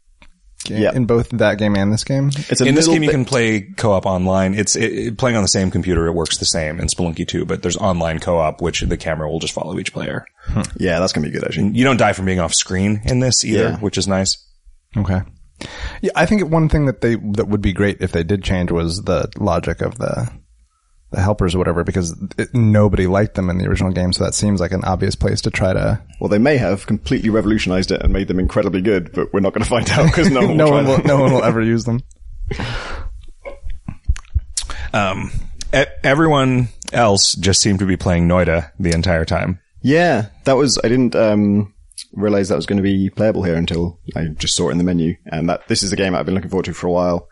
ga- 0.65 0.77
Yeah. 0.79 0.91
in 0.93 1.05
both 1.07 1.29
that 1.31 1.57
game 1.57 1.75
and 1.75 1.91
this 1.91 2.03
game. 2.03 2.29
it's 2.49 2.61
a 2.61 2.65
in 2.65 2.75
this 2.75 2.85
little 2.85 2.93
game, 2.93 3.03
you 3.03 3.09
can 3.09 3.25
play 3.25 3.61
co-op 3.77 4.05
online. 4.05 4.53
It's 4.53 4.75
it, 4.75 4.93
it- 4.93 5.17
playing 5.17 5.35
on 5.37 5.41
the 5.41 5.47
same 5.49 5.71
computer. 5.71 6.05
It 6.07 6.13
works 6.13 6.37
the 6.37 6.45
same 6.45 6.79
in 6.79 6.85
Spelunky 6.87 7.27
2, 7.27 7.45
but 7.45 7.63
there's 7.63 7.75
online 7.77 8.19
co-op, 8.19 8.61
which 8.61 8.81
the 8.81 8.95
camera 8.95 9.27
will 9.29 9.39
just 9.39 9.53
follow 9.53 9.77
each 9.79 9.91
player. 9.91 10.23
Hmm. 10.45 10.61
yeah, 10.77 10.99
that's 10.99 11.13
gonna 11.13 11.25
be 11.27 11.33
good 11.33 11.43
actually. 11.45 11.71
You 11.73 11.83
don't 11.83 11.97
die 11.97 12.13
from 12.13 12.25
being 12.25 12.39
off 12.39 12.53
screen 12.53 13.01
in 13.05 13.19
this 13.21 13.43
either, 13.43 13.63
Yeah. 13.69 13.77
which 13.79 13.97
is 13.97 14.07
nice. 14.07 14.37
Okay. 14.95 15.21
Yeah, 16.01 16.11
I 16.15 16.25
think 16.25 16.49
one 16.49 16.67
thing 16.69 16.85
that 16.87 17.01
they 17.01 17.15
that 17.15 17.47
would 17.47 17.61
be 17.61 17.73
great 17.73 17.97
if 18.01 18.11
they 18.11 18.23
did 18.23 18.43
change 18.43 18.71
was 18.71 19.01
the 19.03 19.29
logic 19.37 19.81
of 19.81 19.97
the 19.97 20.29
the 21.13 21.21
helpers 21.21 21.55
or 21.55 21.57
whatever, 21.57 21.83
because 21.83 22.15
it, 22.37 22.53
nobody 22.53 23.07
liked 23.07 23.35
them 23.35 23.49
in 23.49 23.57
the 23.57 23.67
original 23.67 23.91
game. 23.91 24.11
So 24.13 24.23
that 24.23 24.33
seems 24.33 24.59
like 24.59 24.71
an 24.71 24.83
obvious 24.83 25.15
place 25.15 25.41
to 25.41 25.51
try 25.51 25.73
to. 25.73 26.01
Well, 26.19 26.29
they 26.29 26.39
may 26.39 26.57
have 26.57 26.85
completely 26.85 27.29
revolutionized 27.29 27.91
it 27.91 28.01
and 28.01 28.11
made 28.11 28.27
them 28.27 28.39
incredibly 28.39 28.81
good, 28.81 29.11
but 29.13 29.31
we're 29.33 29.39
not 29.39 29.53
going 29.53 29.63
to 29.63 29.69
find 29.69 29.89
out 29.91 30.05
because 30.07 30.29
no 30.29 30.41
one 30.47 30.57
no 30.57 30.65
will 30.65 30.71
one 30.73 30.85
try 30.85 30.97
will. 30.97 31.03
No 31.03 31.19
one 31.21 31.33
will 31.33 31.43
ever 31.43 31.61
use 31.61 31.85
them. 31.85 32.03
Um, 34.93 35.31
e- 35.73 35.85
everyone 36.03 36.69
else 36.91 37.33
just 37.33 37.61
seemed 37.61 37.79
to 37.79 37.85
be 37.85 37.97
playing 37.97 38.27
Noita 38.27 38.71
the 38.79 38.91
entire 38.91 39.25
time. 39.25 39.59
Yeah, 39.81 40.27
that 40.45 40.53
was, 40.53 40.79
I 40.83 40.87
didn't, 40.87 41.15
um, 41.15 41.73
realize 42.13 42.49
that 42.49 42.55
was 42.55 42.65
going 42.67 42.77
to 42.77 42.83
be 42.83 43.09
playable 43.09 43.43
here 43.43 43.55
until 43.55 43.99
I 44.15 44.25
just 44.27 44.55
saw 44.55 44.69
it 44.69 44.73
in 44.73 44.77
the 44.77 44.83
menu. 44.83 45.15
And 45.25 45.49
that, 45.49 45.67
this 45.67 45.83
is 45.83 45.91
a 45.91 45.95
game 45.95 46.15
I've 46.15 46.25
been 46.25 46.35
looking 46.35 46.49
forward 46.51 46.65
to 46.65 46.73
for 46.73 46.87
a 46.87 46.91
while, 46.91 47.27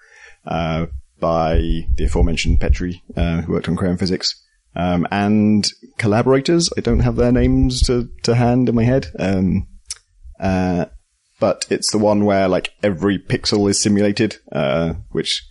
uh, 0.45 0.87
by 1.21 1.87
the 1.95 2.03
aforementioned 2.05 2.59
Petri, 2.59 3.01
uh, 3.15 3.41
who 3.43 3.53
worked 3.53 3.69
on 3.69 3.77
Crayon 3.77 3.97
Physics. 3.97 4.35
Um, 4.75 5.07
and 5.11 5.65
collaborators. 5.97 6.69
I 6.77 6.81
don't 6.81 7.01
have 7.01 7.15
their 7.15 7.31
names 7.31 7.81
to, 7.83 8.09
to 8.23 8.35
hand 8.35 8.67
in 8.67 8.75
my 8.75 8.83
head. 8.83 9.07
Um, 9.17 9.67
uh, 10.39 10.85
but 11.39 11.65
it's 11.69 11.91
the 11.91 11.97
one 11.97 12.25
where 12.25 12.47
like 12.47 12.73
every 12.83 13.19
pixel 13.19 13.69
is 13.69 13.81
simulated, 13.81 14.37
uh, 14.51 14.93
which 15.11 15.43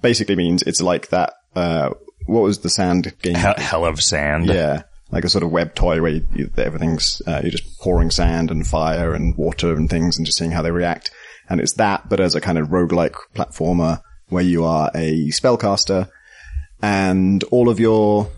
basically 0.00 0.36
means 0.36 0.62
it's 0.62 0.80
like 0.80 1.08
that, 1.08 1.34
uh, 1.54 1.90
what 2.26 2.42
was 2.42 2.60
the 2.60 2.70
sand 2.70 3.12
game? 3.22 3.34
Hell, 3.34 3.54
hell 3.56 3.84
of 3.84 4.02
sand. 4.02 4.46
Yeah, 4.46 4.82
like 5.10 5.24
a 5.24 5.28
sort 5.28 5.44
of 5.44 5.50
web 5.50 5.74
toy 5.74 6.00
where 6.00 6.12
you, 6.12 6.26
you, 6.34 6.50
everything's 6.56 7.20
uh, 7.26 7.40
you're 7.42 7.50
just 7.50 7.78
pouring 7.80 8.10
sand 8.10 8.50
and 8.50 8.66
fire 8.66 9.14
and 9.14 9.36
water 9.36 9.74
and 9.74 9.90
things 9.90 10.16
and 10.16 10.26
just 10.26 10.38
seeing 10.38 10.52
how 10.52 10.62
they 10.62 10.70
react. 10.70 11.10
And 11.48 11.60
it's 11.60 11.74
that, 11.74 12.08
but 12.08 12.20
as 12.20 12.34
a 12.34 12.40
kind 12.40 12.58
of 12.58 12.68
roguelike 12.68 13.16
platformer 13.34 14.00
where 14.32 14.42
you 14.42 14.64
are 14.64 14.90
a 14.94 15.28
spellcaster 15.28 16.08
and 16.82 17.44
all 17.44 17.68
of 17.68 17.78
your 17.78 18.28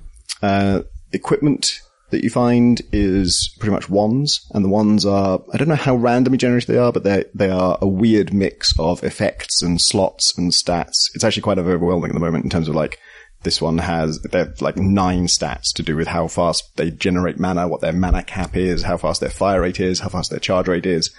uh, 0.42 0.83
equipment 1.12 1.80
that 2.11 2.22
you 2.22 2.30
find 2.30 2.80
is 2.92 3.57
pretty 3.59 3.72
much 3.72 3.88
wands, 3.88 4.46
and 4.52 4.64
the 4.64 4.68
wands 4.68 5.04
are 5.07 5.40
I 5.52 5.57
don't 5.57 5.68
know 5.68 5.74
how 5.74 5.96
randomly 5.96 6.38
generated 6.38 6.68
they 6.68 6.78
are, 6.78 6.92
but 6.92 7.02
they 7.02 7.24
they 7.35 7.50
are 7.50 7.78
a 7.80 7.88
weird 7.88 8.33
mix 8.33 8.78
of 8.78 9.02
effects 9.02 9.62
and 9.62 9.80
slots 9.80 10.37
and 10.37 10.52
stats. 10.52 11.11
It's 11.14 11.24
actually 11.24 11.42
quite 11.42 11.59
overwhelming 11.59 12.11
at 12.11 12.14
the 12.14 12.20
moment 12.20 12.44
in 12.44 12.50
terms 12.50 12.68
of 12.68 12.74
like 12.74 13.00
this 13.42 13.61
one 13.61 13.78
has 13.78 14.20
they 14.20 14.44
like 14.61 14.76
nine 14.76 15.26
stats 15.26 15.72
to 15.74 15.83
do 15.83 15.96
with 15.96 16.09
how 16.09 16.28
fast 16.28 16.76
they 16.76 16.90
generate 16.90 17.40
mana, 17.40 17.68
what 17.68 17.80
their 17.80 17.92
mana 17.92 18.22
cap 18.22 18.57
is, 18.57 18.83
how 18.83 18.96
fast 18.96 19.20
their 19.20 19.30
fire 19.30 19.62
rate 19.62 19.80
is, 19.80 20.00
how 20.00 20.09
fast 20.09 20.30
their 20.30 20.38
charge 20.38 20.68
rate 20.68 20.87
is. 20.87 21.14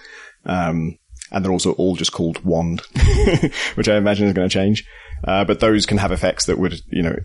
Um, 0.45 0.97
and 1.31 1.43
they're 1.43 1.51
also 1.51 1.73
all 1.73 1.95
just 1.95 2.11
called 2.11 2.43
wand, 2.43 2.81
which 3.75 3.89
I 3.89 3.97
imagine 3.97 4.27
is 4.27 4.33
going 4.33 4.49
to 4.49 4.53
change. 4.53 4.85
Uh, 5.23 5.43
but 5.45 5.59
those 5.59 5.85
can 5.85 5.97
have 5.97 6.11
effects 6.11 6.45
that 6.45 6.59
would, 6.59 6.81
you 6.89 7.01
know, 7.01 7.15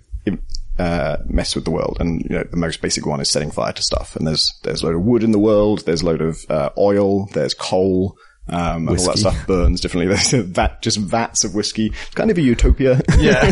uh, 0.79 1.19
mess 1.27 1.55
with 1.55 1.65
the 1.65 1.71
world. 1.71 1.99
And, 2.01 2.23
you 2.23 2.31
know, 2.31 2.45
the 2.45 2.57
most 2.57 2.81
basic 2.81 3.05
one 3.05 3.21
is 3.21 3.31
setting 3.31 3.51
fire 3.51 3.73
to 3.73 3.83
stuff. 3.83 4.17
And 4.17 4.27
there's, 4.27 4.51
there's 4.63 4.83
a 4.83 4.87
load 4.87 4.97
of 4.97 5.03
wood 5.03 5.23
in 5.23 5.33
the 5.33 5.39
world. 5.39 5.85
There's 5.85 6.03
a 6.03 6.07
load 6.07 6.23
of, 6.23 6.39
uh, 6.49 6.71
oil. 6.79 7.27
There's 7.27 7.55
coal. 7.55 8.17
Um, 8.53 8.89
and 8.89 8.99
all 8.99 9.07
that 9.07 9.19
stuff 9.19 9.47
burns 9.47 9.81
differently. 9.81 10.07
There's 10.15 10.35
a 10.35 10.43
vat, 10.43 10.83
just 10.83 10.99
vats 10.99 11.45
of 11.45 11.55
whiskey. 11.55 11.87
It's 11.87 12.15
kind 12.15 12.31
of 12.31 12.39
a 12.39 12.43
utopia. 12.43 13.01
Yeah. 13.19 13.51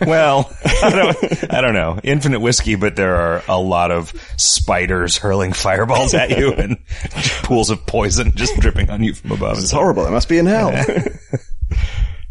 well, 0.06 0.50
I 0.64 0.90
don't, 0.90 1.52
I 1.52 1.60
don't 1.60 1.74
know. 1.74 1.98
Infinite 2.04 2.40
whiskey, 2.40 2.76
but 2.76 2.94
there 2.94 3.16
are 3.16 3.42
a 3.48 3.58
lot 3.58 3.90
of 3.90 4.12
spiders 4.36 5.18
hurling 5.18 5.52
fireballs 5.52 6.14
at 6.14 6.30
you 6.30 6.52
and 6.52 6.78
pools 7.42 7.70
of 7.70 7.84
poison 7.86 8.32
just 8.36 8.56
dripping 8.60 8.90
on 8.90 9.02
you 9.02 9.14
from 9.14 9.32
above. 9.32 9.58
It's 9.58 9.72
horrible. 9.72 10.06
It 10.06 10.12
must 10.12 10.28
be 10.28 10.38
in 10.38 10.46
hell. 10.46 10.72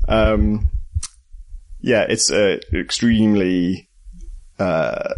um, 0.08 0.70
yeah, 1.82 2.06
it's 2.08 2.32
uh, 2.32 2.58
extremely 2.74 3.90
uh, 4.60 5.14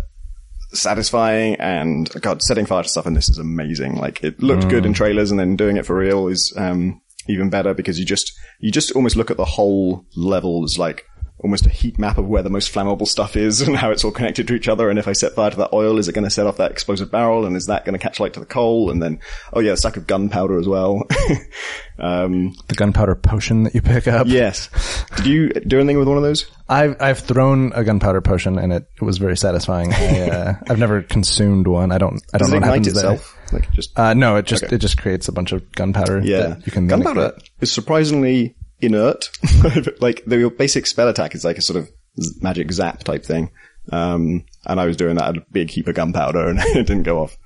satisfying, 0.74 1.56
and 1.56 2.10
God, 2.22 2.42
setting 2.42 2.66
fire 2.66 2.84
to 2.84 2.90
stuff 2.90 3.08
in 3.08 3.14
this 3.14 3.30
is 3.30 3.38
amazing. 3.38 3.96
Like 3.96 4.24
it 4.24 4.42
looked 4.42 4.70
good 4.70 4.86
in 4.86 4.94
trailers, 4.94 5.32
and 5.32 5.40
then 5.40 5.56
doing 5.56 5.78
it 5.78 5.86
for 5.86 5.96
real 5.96 6.28
is 6.28 6.54
um, 6.58 7.02
even 7.28 7.50
better 7.50 7.74
because 7.74 8.00
you 8.00 8.06
just 8.06 8.32
you 8.60 8.72
just 8.72 8.92
almost 8.94 9.16
look 9.16 9.32
at 9.32 9.38
the 9.38 9.46
whole 9.46 10.06
level 10.16 10.64
as 10.64 10.78
like 10.78 11.06
almost 11.44 11.66
a 11.66 11.70
heat 11.70 12.00
map 12.00 12.18
of 12.18 12.26
where 12.26 12.42
the 12.42 12.50
most 12.50 12.74
flammable 12.74 13.08
stuff 13.08 13.36
is 13.36 13.62
and 13.68 13.76
how 13.76 13.92
it's 13.92 14.04
all 14.04 14.12
connected 14.12 14.48
to 14.48 14.56
each 14.56 14.68
other. 14.70 14.90
And 14.90 14.98
if 14.98 15.08
I 15.08 15.14
set 15.14 15.34
fire 15.34 15.52
to 15.52 15.58
that 15.58 15.74
oil, 15.74 15.98
is 16.00 16.08
it 16.08 16.14
going 16.14 16.24
to 16.24 16.30
set 16.30 16.48
off 16.48 16.58
that 16.58 16.72
explosive 16.72 17.12
barrel? 17.12 17.46
And 17.46 17.56
is 17.58 17.66
that 17.68 17.84
going 17.86 17.94
to 17.94 18.00
catch 18.00 18.20
light 18.20 18.34
to 18.34 18.40
the 18.40 18.46
coal? 18.46 18.90
And 18.90 19.04
then, 19.04 19.20
oh 19.52 19.60
yeah, 19.60 19.74
a 19.74 19.78
stack 19.78 19.98
of 19.98 20.08
gunpowder 20.08 20.58
as 20.58 20.68
well. 20.68 21.04
um, 22.00 22.56
The 22.68 22.76
gunpowder 22.76 23.16
potion 23.16 23.64
that 23.64 23.76
you 23.76 23.82
pick 23.82 24.08
up. 24.08 24.28
Yes. 24.28 24.70
Did 25.18 25.26
you 25.26 25.50
do 25.50 25.80
anything 25.80 26.00
with 26.00 26.08
one 26.08 26.18
of 26.18 26.24
those? 26.24 26.50
I've 26.70 26.96
I've 27.02 27.20
thrown 27.20 27.74
a 27.76 27.84
gunpowder 27.84 28.22
potion 28.22 28.58
and 28.58 28.72
it, 28.74 28.90
it 28.96 29.04
was 29.04 29.18
very 29.18 29.36
satisfying. 29.38 29.94
I, 29.94 30.30
uh, 30.30 30.54
I've 30.70 30.80
never 30.80 31.02
consumed 31.02 31.68
one. 31.68 31.92
I 31.92 31.98
don't 31.98 32.22
I 32.34 32.38
don't 32.38 32.50
Does 32.50 32.54
it 32.54 32.60
know 32.62 32.68
what 32.68 32.78
ignite 32.78 32.94
happens 32.96 33.20
itself? 33.20 33.38
Like 33.52 33.72
just. 33.72 34.00
Uh, 34.00 34.14
no, 34.14 34.38
it 34.38 34.46
just 34.46 34.64
Okay. 34.64 34.76
it 34.76 34.80
just 34.80 34.98
creates 34.98 35.28
a 35.28 35.32
bunch 35.32 35.52
of 35.52 35.70
gunpowder. 35.74 36.22
yeah. 36.24 36.48
that 36.48 36.66
you 36.66 36.72
can 36.72 36.88
Gunpowder 36.88 37.38
is 37.60 37.72
surprisingly 37.72 38.56
inert. 38.84 39.30
like 40.02 40.24
the 40.26 40.54
basic 40.58 40.86
spell 40.88 41.08
attack 41.08 41.36
is 41.36 41.44
like 41.46 41.58
a 41.58 41.62
sort 41.62 41.78
of 41.78 41.90
z- 42.22 42.40
magic 42.42 42.72
zap 42.72 43.04
type 43.04 43.24
thing. 43.26 43.52
Um, 43.92 44.46
and 44.66 44.80
I 44.80 44.86
was 44.86 44.96
doing 44.98 45.16
that 45.16 45.30
at 45.30 45.38
a 45.38 45.46
big 45.52 45.70
heap 45.70 45.88
of 45.88 45.96
gunpowder 45.96 46.48
and 46.50 46.60
it 46.60 46.88
didn't 46.88 47.04
go 47.04 47.22
off. 47.24 47.38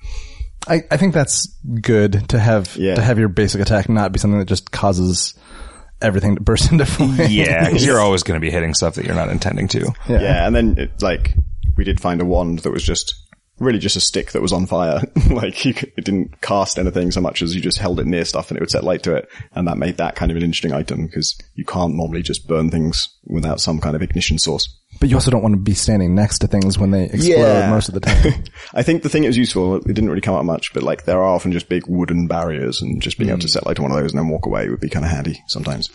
I, 0.67 0.81
I 0.91 0.97
think 0.97 1.13
that's 1.13 1.47
good 1.81 2.29
to 2.29 2.39
have 2.39 2.75
Yeah. 2.75 2.95
to 2.95 3.01
have 3.01 3.17
your 3.19 3.29
basic 3.29 3.61
attack 3.61 3.87
not 3.89 4.11
be 4.11 4.19
something 4.19 4.39
that 4.39 4.47
just 4.47 4.69
causes 4.71 5.33
everything 6.01 6.35
to 6.35 6.41
burst 6.41 6.71
into 6.71 6.85
flame. 6.85 7.27
Yeah, 7.31 7.65
because 7.65 7.85
you're 7.85 7.99
always 7.99 8.23
going 8.23 8.39
to 8.39 8.45
be 8.45 8.51
hitting 8.51 8.73
stuff 8.73 8.95
that 8.95 9.05
you're 9.05 9.15
not 9.15 9.29
intending 9.29 9.67
to. 9.69 9.91
Yeah. 10.07 10.21
Yeah. 10.21 10.45
And 10.45 10.55
then 10.55 10.77
it, 10.77 11.01
like 11.01 11.33
we 11.75 11.83
did 11.83 11.99
find 12.01 12.21
a 12.21 12.25
wand 12.25 12.59
that 12.59 12.71
was 12.71 12.83
just 12.83 13.15
really 13.59 13.79
just 13.79 13.95
a 13.95 14.01
stick 14.01 14.31
that 14.31 14.41
was 14.41 14.53
on 14.53 14.65
fire. 14.65 15.01
like 15.29 15.65
you 15.65 15.73
could, 15.73 15.91
it 15.97 16.05
didn't 16.05 16.41
cast 16.41 16.77
anything 16.77 17.11
so 17.11 17.21
much 17.21 17.41
as 17.41 17.55
you 17.55 17.61
just 17.61 17.77
held 17.77 17.99
it 17.99 18.05
near 18.05 18.25
stuff 18.25 18.49
and 18.49 18.57
it 18.57 18.61
would 18.61 18.69
set 18.69 18.83
light 18.83 19.03
to 19.03 19.15
it. 19.15 19.29
And 19.53 19.67
that 19.67 19.77
made 19.77 19.97
that 19.97 20.15
kind 20.15 20.31
of 20.31 20.37
an 20.37 20.43
interesting 20.43 20.73
item 20.73 21.05
because 21.05 21.37
you 21.55 21.65
can't 21.65 21.95
normally 21.95 22.21
just 22.21 22.47
burn 22.47 22.69
things 22.69 23.07
without 23.25 23.59
some 23.59 23.79
kind 23.79 23.95
of 23.95 24.01
ignition 24.01 24.37
source. 24.37 24.67
But 24.99 25.09
you 25.09 25.15
also 25.15 25.31
don't 25.31 25.43
want 25.43 25.53
to 25.53 25.61
be 25.61 25.73
standing 25.73 26.15
next 26.15 26.39
to 26.39 26.47
things 26.47 26.77
when 26.79 26.91
they 26.91 27.05
explode 27.05 27.37
Yeah. 27.37 27.69
most 27.69 27.87
of 27.87 27.93
the 27.93 27.99
time. 27.99 28.43
I 28.73 28.83
think 28.83 29.03
the 29.03 29.09
thing 29.09 29.23
that 29.23 29.29
was 29.29 29.37
useful, 29.37 29.75
it 29.75 29.87
didn't 29.87 30.09
really 30.09 30.21
come 30.21 30.35
up 30.35 30.45
much, 30.45 30.73
but 30.73 30.83
like 30.83 31.05
there 31.05 31.17
are 31.17 31.35
often 31.35 31.51
just 31.51 31.69
big 31.69 31.87
wooden 31.87 32.27
barriers 32.27 32.81
and 32.81 33.01
just 33.01 33.17
being 33.17 33.29
able 33.29 33.39
to 33.39 33.47
mm. 33.47 33.51
set 33.51 33.65
light 33.65 33.75
to 33.75 33.81
one 33.81 33.91
of 33.91 33.97
those 33.97 34.11
and 34.11 34.19
then 34.19 34.29
walk 34.29 34.45
away 34.45 34.69
would 34.69 34.79
be 34.79 34.89
kind 34.89 35.05
of 35.05 35.11
handy 35.11 35.41
sometimes. 35.47 35.89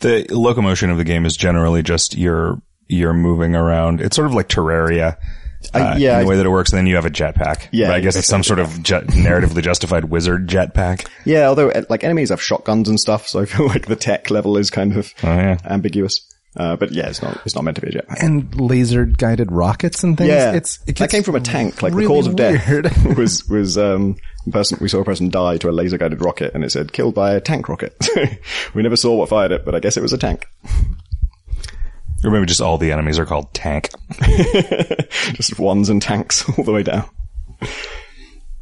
The 0.00 0.26
locomotion 0.30 0.90
of 0.90 0.98
the 0.98 1.04
game 1.04 1.26
is 1.26 1.36
generally 1.36 1.82
just 1.82 2.16
you're 2.16 2.62
you're 2.88 3.14
moving 3.14 3.54
around. 3.54 4.00
It's 4.00 4.16
sort 4.16 4.26
of 4.26 4.34
like 4.34 4.48
Terraria, 4.48 5.16
uh, 5.74 5.96
yeah, 5.98 6.18
in 6.18 6.24
the 6.24 6.30
way 6.30 6.36
that 6.36 6.46
it 6.46 6.50
works, 6.50 6.70
and 6.72 6.78
then 6.78 6.86
you 6.86 6.94
have 6.96 7.04
a 7.04 7.10
jetpack. 7.10 7.68
Yeah, 7.72 7.88
But 7.88 7.96
I 7.96 8.00
guess 8.00 8.16
it's 8.16 8.28
some 8.28 8.42
sort 8.42 8.58
of 8.58 8.82
jet, 8.82 9.06
narratively 9.08 9.62
justified 9.62 10.04
wizard 10.06 10.46
jetpack. 10.48 11.06
Yeah, 11.24 11.48
although 11.48 11.70
uh, 11.70 11.82
like 11.90 12.04
enemies 12.04 12.30
have 12.30 12.40
shotguns 12.42 12.88
and 12.88 12.98
stuff, 12.98 13.26
so 13.28 13.40
I 13.40 13.44
feel 13.44 13.66
like 13.68 13.86
the 13.86 13.96
tech 13.96 14.30
level 14.30 14.56
is 14.56 14.70
kind 14.70 14.96
of 14.96 15.12
Oh, 15.22 15.28
yeah. 15.28 15.58
ambiguous. 15.64 16.24
Uh, 16.56 16.74
but 16.76 16.90
yeah, 16.92 17.06
it's 17.08 17.22
not 17.22 17.38
it's 17.44 17.54
not 17.54 17.62
meant 17.62 17.76
to 17.76 17.80
be 17.82 17.88
a 17.88 17.92
jetpack. 18.02 18.22
and 18.22 18.58
laser 18.60 19.04
guided 19.04 19.52
rockets 19.52 20.02
and 20.02 20.16
things. 20.16 20.30
Yeah, 20.30 20.54
it's 20.54 20.78
it 20.86 20.96
that 20.96 21.10
came 21.10 21.22
from 21.22 21.36
a 21.36 21.40
tank. 21.40 21.82
Like 21.82 21.92
really 21.92 22.06
the 22.06 22.14
cause 22.14 22.26
of 22.26 22.36
death 22.36 23.16
was 23.18 23.46
was 23.48 23.76
um, 23.78 24.16
person 24.50 24.78
we 24.80 24.88
saw 24.88 25.00
a 25.00 25.04
person 25.04 25.28
die 25.28 25.58
to 25.58 25.68
a 25.68 25.72
laser 25.72 25.98
guided 25.98 26.22
rocket, 26.24 26.54
and 26.54 26.64
it 26.64 26.72
said 26.72 26.92
killed 26.92 27.14
by 27.14 27.34
a 27.34 27.40
tank 27.40 27.68
rocket. 27.68 27.94
we 28.74 28.82
never 28.82 28.96
saw 28.96 29.14
what 29.14 29.28
fired 29.28 29.52
it, 29.52 29.64
but 29.66 29.74
I 29.74 29.80
guess 29.80 29.96
it 29.98 30.02
was 30.02 30.12
a 30.14 30.18
tank. 30.18 30.46
Or 32.24 32.30
maybe 32.30 32.46
just 32.46 32.60
all 32.60 32.78
the 32.78 32.92
enemies 32.92 33.18
are 33.18 33.26
called 33.26 33.54
tank. 33.54 33.90
Just 35.34 35.58
ones 35.58 35.88
and 35.88 36.02
tanks 36.02 36.48
all 36.58 36.64
the 36.64 36.72
way 36.72 36.82
down. 36.82 37.08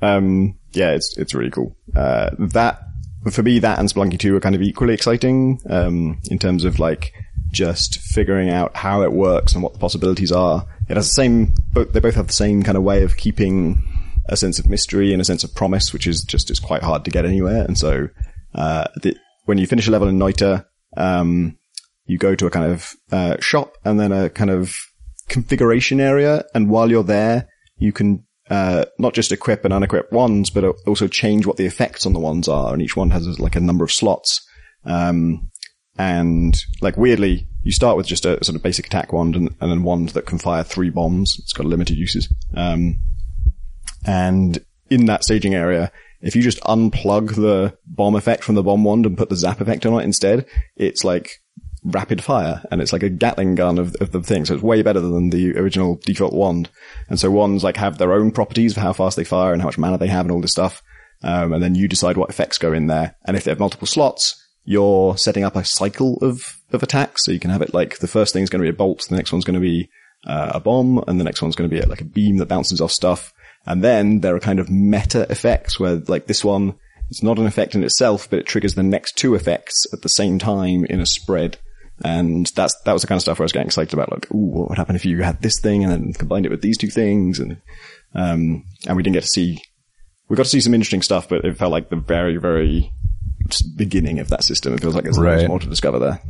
Um, 0.03 0.59
yeah, 0.73 0.91
it's 0.91 1.17
it's 1.17 1.35
really 1.35 1.51
cool. 1.51 1.75
Uh, 1.95 2.31
that 2.39 2.83
for 3.31 3.43
me, 3.43 3.59
that 3.61 3.79
and 3.79 3.89
Spelunky 3.89 4.19
Two 4.19 4.37
are 4.37 4.41
kind 4.41 4.55
of 4.55 4.61
equally 4.61 4.93
exciting 4.93 5.59
um, 5.71 6.21
in 6.31 6.39
terms 6.39 6.65
of 6.65 6.79
like 6.79 7.15
just 7.51 7.99
figuring 8.01 8.51
out 8.51 8.77
how 8.77 9.03
it 9.03 9.13
works 9.13 9.55
and 9.55 9.63
what 9.63 9.73
the 9.73 9.79
possibilities 9.79 10.33
are. 10.33 10.67
It 10.89 10.97
has 10.97 11.09
the 11.09 11.15
same, 11.15 11.55
they 11.73 12.01
both 12.01 12.15
have 12.15 12.27
the 12.27 12.33
same 12.33 12.63
kind 12.63 12.77
of 12.77 12.85
way 12.85 13.03
of 13.03 13.17
keeping 13.17 13.83
a 14.29 14.37
sense 14.37 14.59
of 14.59 14.69
mystery 14.69 15.13
and 15.13 15.23
a 15.23 15.25
sense 15.25 15.45
of 15.45 15.55
promise, 15.55 15.93
which 15.93 16.07
is 16.07 16.23
just 16.23 16.51
is 16.51 16.61
quite 16.61 16.83
hard 16.83 17.05
to 17.05 17.11
get 17.11 17.25
anywhere. 17.25 17.65
And 17.65 17.79
so, 17.79 18.09
uh, 18.55 18.85
the, 19.03 19.17
when 19.45 19.59
you 19.59 19.67
finish 19.67 19.89
a 19.89 19.91
level 19.91 20.09
in 20.09 20.19
Noita, 20.19 20.67
um, 20.97 21.57
you 22.07 22.19
go 22.19 22.35
to 22.35 22.47
a 22.47 22.51
kind 22.51 22.73
of 22.73 22.93
uh, 23.13 23.37
shop 23.41 23.77
and 23.85 23.99
then 23.99 24.13
a 24.13 24.31
kind 24.31 24.51
of 24.51 24.77
configuration 25.29 26.01
area. 26.01 26.45
And 26.55 26.71
while 26.71 26.91
you're 26.91 27.03
there, 27.03 27.49
you 27.77 27.93
can 27.93 28.25
uh, 28.49 28.87
not 28.99 29.15
just 29.15 29.33
equip 29.33 29.65
and 29.65 29.75
unequip 29.75 30.13
wands, 30.13 30.51
but 30.51 30.65
also 30.87 31.09
change 31.09 31.47
what 31.47 31.57
the 31.57 31.67
effects 31.67 32.07
on 32.07 32.13
the 32.13 32.21
wands 32.21 32.49
are. 32.49 32.73
And 32.73 32.81
each 32.81 32.97
one 32.97 33.11
has 33.11 33.41
like 33.41 33.57
a 33.57 33.61
number 33.61 33.85
of 33.85 33.93
slots. 33.93 34.47
Um, 34.85 35.51
and 35.99 36.63
like 36.81 36.97
weirdly, 36.97 37.49
you 37.65 37.73
start 37.73 37.97
with 37.97 38.07
just 38.07 38.25
a 38.25 38.43
sort 38.45 38.55
of 38.55 38.63
basic 38.63 38.87
attack 38.87 39.13
wand 39.13 39.35
and, 39.35 39.55
and 39.61 39.71
then 39.71 39.83
wand 39.83 40.11
that 40.11 40.27
can 40.27 40.39
fire 40.39 40.63
three 40.63 40.91
bombs. 40.91 41.37
It's 41.41 41.53
got 41.53 41.67
limited 41.67 41.97
uses. 41.97 42.33
Um, 42.55 43.01
and 44.07 44.65
in 44.91 45.07
that 45.07 45.25
staging 45.25 45.55
area, 45.55 45.91
if 46.21 46.37
you 46.37 46.43
just 46.43 46.61
unplug 46.61 47.35
the 47.35 47.77
bomb 47.87 48.15
effect 48.15 48.45
from 48.45 48.55
the 48.55 48.63
bomb 48.63 48.85
wand 48.85 49.07
and 49.07 49.19
put 49.19 49.29
the 49.29 49.37
zap 49.37 49.61
effect 49.61 49.85
on 49.85 50.01
it 50.01 50.05
instead, 50.05 50.47
it's 50.77 51.03
like 51.03 51.41
rapid 51.87 52.23
fire 52.23 52.63
and 52.71 52.83
it's 52.83 52.93
like 52.93 53.03
a 53.03 53.09
Gatling 53.09 53.55
gun 53.55 53.79
of, 53.79 53.95
of 54.01 54.13
the 54.13 54.23
thing. 54.23 54.45
So 54.45 54.55
it's 54.55 54.63
way 54.63 54.83
better 54.83 55.01
than 55.01 55.31
the 55.31 55.57
original 55.57 56.01
default 56.05 56.33
wand. 56.33 56.69
And 57.09 57.19
so 57.19 57.31
wands 57.31 57.65
like 57.65 57.77
have 57.77 57.99
their 57.99 58.13
own 58.13 58.33
properties 58.33 58.75
for 58.75 58.81
how 58.81 58.93
fast 58.93 59.17
they 59.17 59.25
fire 59.25 59.53
and 59.53 59.63
how 59.63 59.69
much 59.69 59.79
mana 59.79 59.99
they 59.99 60.09
have 60.09 60.27
and 60.27 60.33
all 60.33 60.41
this 60.41 60.53
stuff. 60.53 60.83
Um, 61.23 61.53
and 61.53 61.63
then 61.63 61.75
you 61.75 61.89
decide 61.89 62.17
what 62.17 62.31
effects 62.31 62.59
go 62.59 62.73
in 62.73 62.89
there. 62.89 63.17
And 63.25 63.37
if 63.37 63.45
they 63.45 63.51
have 63.51 63.61
multiple 63.61 63.87
slots, 63.87 64.43
you're 64.65 65.17
setting 65.17 65.45
up 65.45 65.57
a 65.57 65.65
cycle 65.65 66.19
of, 66.21 66.61
of 66.73 66.83
attacks. 66.83 67.25
So 67.25 67.33
you 67.33 67.41
can 67.41 67.51
have 67.51 67.63
it 67.63 67.73
like 67.73 67.99
the 67.99 68.09
first 68.09 68.33
thing 68.33 68.43
is 68.43 68.51
going 68.51 68.61
to 68.61 68.71
be 68.71 68.75
a 68.75 68.77
bolt, 68.77 69.07
the 69.09 69.17
next 69.17 69.33
one's 69.33 69.45
going 69.45 69.55
to 69.55 69.61
be 69.61 69.89
uh, 70.27 70.53
a 70.55 70.61
bomb, 70.61 71.03
and 71.07 71.21
the 71.21 71.25
next 71.25 71.41
one's 71.41 71.55
going 71.55 71.71
to 71.71 71.75
be 71.75 71.81
like 71.87 72.01
a 72.01 72.05
beam 72.05 72.39
that 72.39 72.49
bounces 72.49 72.81
off 72.81 72.91
stuff. 72.91 73.33
And 73.65 73.83
then 73.83 74.21
there 74.21 74.35
are 74.35 74.41
kind 74.41 74.59
of 74.59 74.71
meta 74.71 75.27
effects 75.31 75.81
where 75.81 75.97
like 75.97 76.27
this 76.27 76.45
one, 76.45 76.75
it's 77.09 77.23
not 77.23 77.39
an 77.39 77.47
effect 77.47 77.75
in 77.75 77.85
itself, 77.85 78.29
but 78.29 78.41
it 78.41 78.47
triggers 78.47 78.75
the 78.75 78.83
next 78.83 79.17
two 79.17 79.35
effects 79.35 79.87
at 79.93 80.03
the 80.03 80.09
same 80.09 80.39
time 80.39 80.85
in 80.85 81.01
a 81.01 81.07
spread. 81.07 81.59
And 82.05 82.47
that's, 82.55 82.79
that 82.83 82.93
was 82.93 83.03
the 83.03 83.09
kind 83.09 83.17
of 83.17 83.23
stuff 83.23 83.39
where 83.39 83.45
I 83.45 83.47
was 83.47 83.53
getting 83.53 83.69
excited 83.69 83.95
about, 83.95 84.13
like, 84.13 84.31
ooh, 84.31 84.37
what 84.51 84.69
would 84.69 84.79
happen 84.79 84.97
if 84.97 85.05
you 85.07 85.23
had 85.23 85.41
this 85.41 85.59
thing 85.61 85.83
and 85.83 85.93
then 85.93 86.13
combined 86.13 86.45
it 86.47 86.51
with 86.51 86.61
these 86.63 86.77
two 86.77 86.91
things? 86.91 87.39
And, 87.39 87.57
um, 88.15 88.65
and 88.87 88.97
we 88.97 89.03
didn't 89.03 89.15
get 89.15 89.23
to 89.23 89.29
see, 89.29 89.61
we 90.29 90.37
got 90.37 90.43
to 90.45 90.49
see 90.51 90.61
some 90.61 90.75
interesting 90.75 91.03
stuff, 91.03 91.29
but 91.29 91.45
it 91.45 91.57
felt 91.57 91.73
like 91.73 91.89
the 91.89 91.97
very, 91.97 92.37
very 92.37 92.93
beginning 93.77 94.19
of 94.19 94.29
that 94.29 94.45
system. 94.45 94.75
It 94.75 94.81
feels 94.81 94.95
like 94.95 95.05
there's 95.05 95.19
Right. 95.19 95.49
more 95.49 95.59
to 95.59 95.69
discover 95.69 95.99
there. 95.99 96.21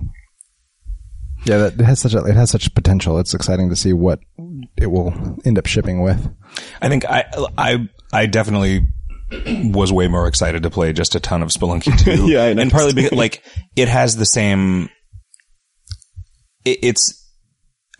Yeah, 1.44 1.58
that 1.58 1.74
it 1.80 1.84
has 1.84 2.00
such 2.00 2.14
a, 2.14 2.24
it 2.24 2.34
has 2.34 2.50
such 2.50 2.74
potential. 2.74 3.18
It's 3.18 3.34
exciting 3.34 3.68
to 3.70 3.76
see 3.76 3.92
what 3.92 4.20
it 4.76 4.86
will 4.88 5.14
end 5.44 5.58
up 5.58 5.66
shipping 5.66 6.02
with. 6.02 6.28
I 6.82 6.88
think 6.88 7.04
I, 7.04 7.24
I, 7.56 7.88
I 8.12 8.26
definitely 8.26 8.88
was 9.46 9.92
way 9.92 10.08
more 10.08 10.26
excited 10.28 10.62
to 10.64 10.70
play 10.70 10.92
just 10.92 11.14
a 11.14 11.20
ton 11.20 11.42
of 11.42 11.50
Spelunky 11.50 11.96
2. 11.98 12.26
Yeah, 12.30 12.44
and 12.46 12.56
noticed. 12.56 12.72
partly 12.74 12.92
because, 12.94 13.12
like, 13.16 13.42
it 13.76 13.88
has 13.88 14.16
the 14.16 14.26
same, 14.26 14.88
it, 16.66 16.78
it's, 16.82 17.22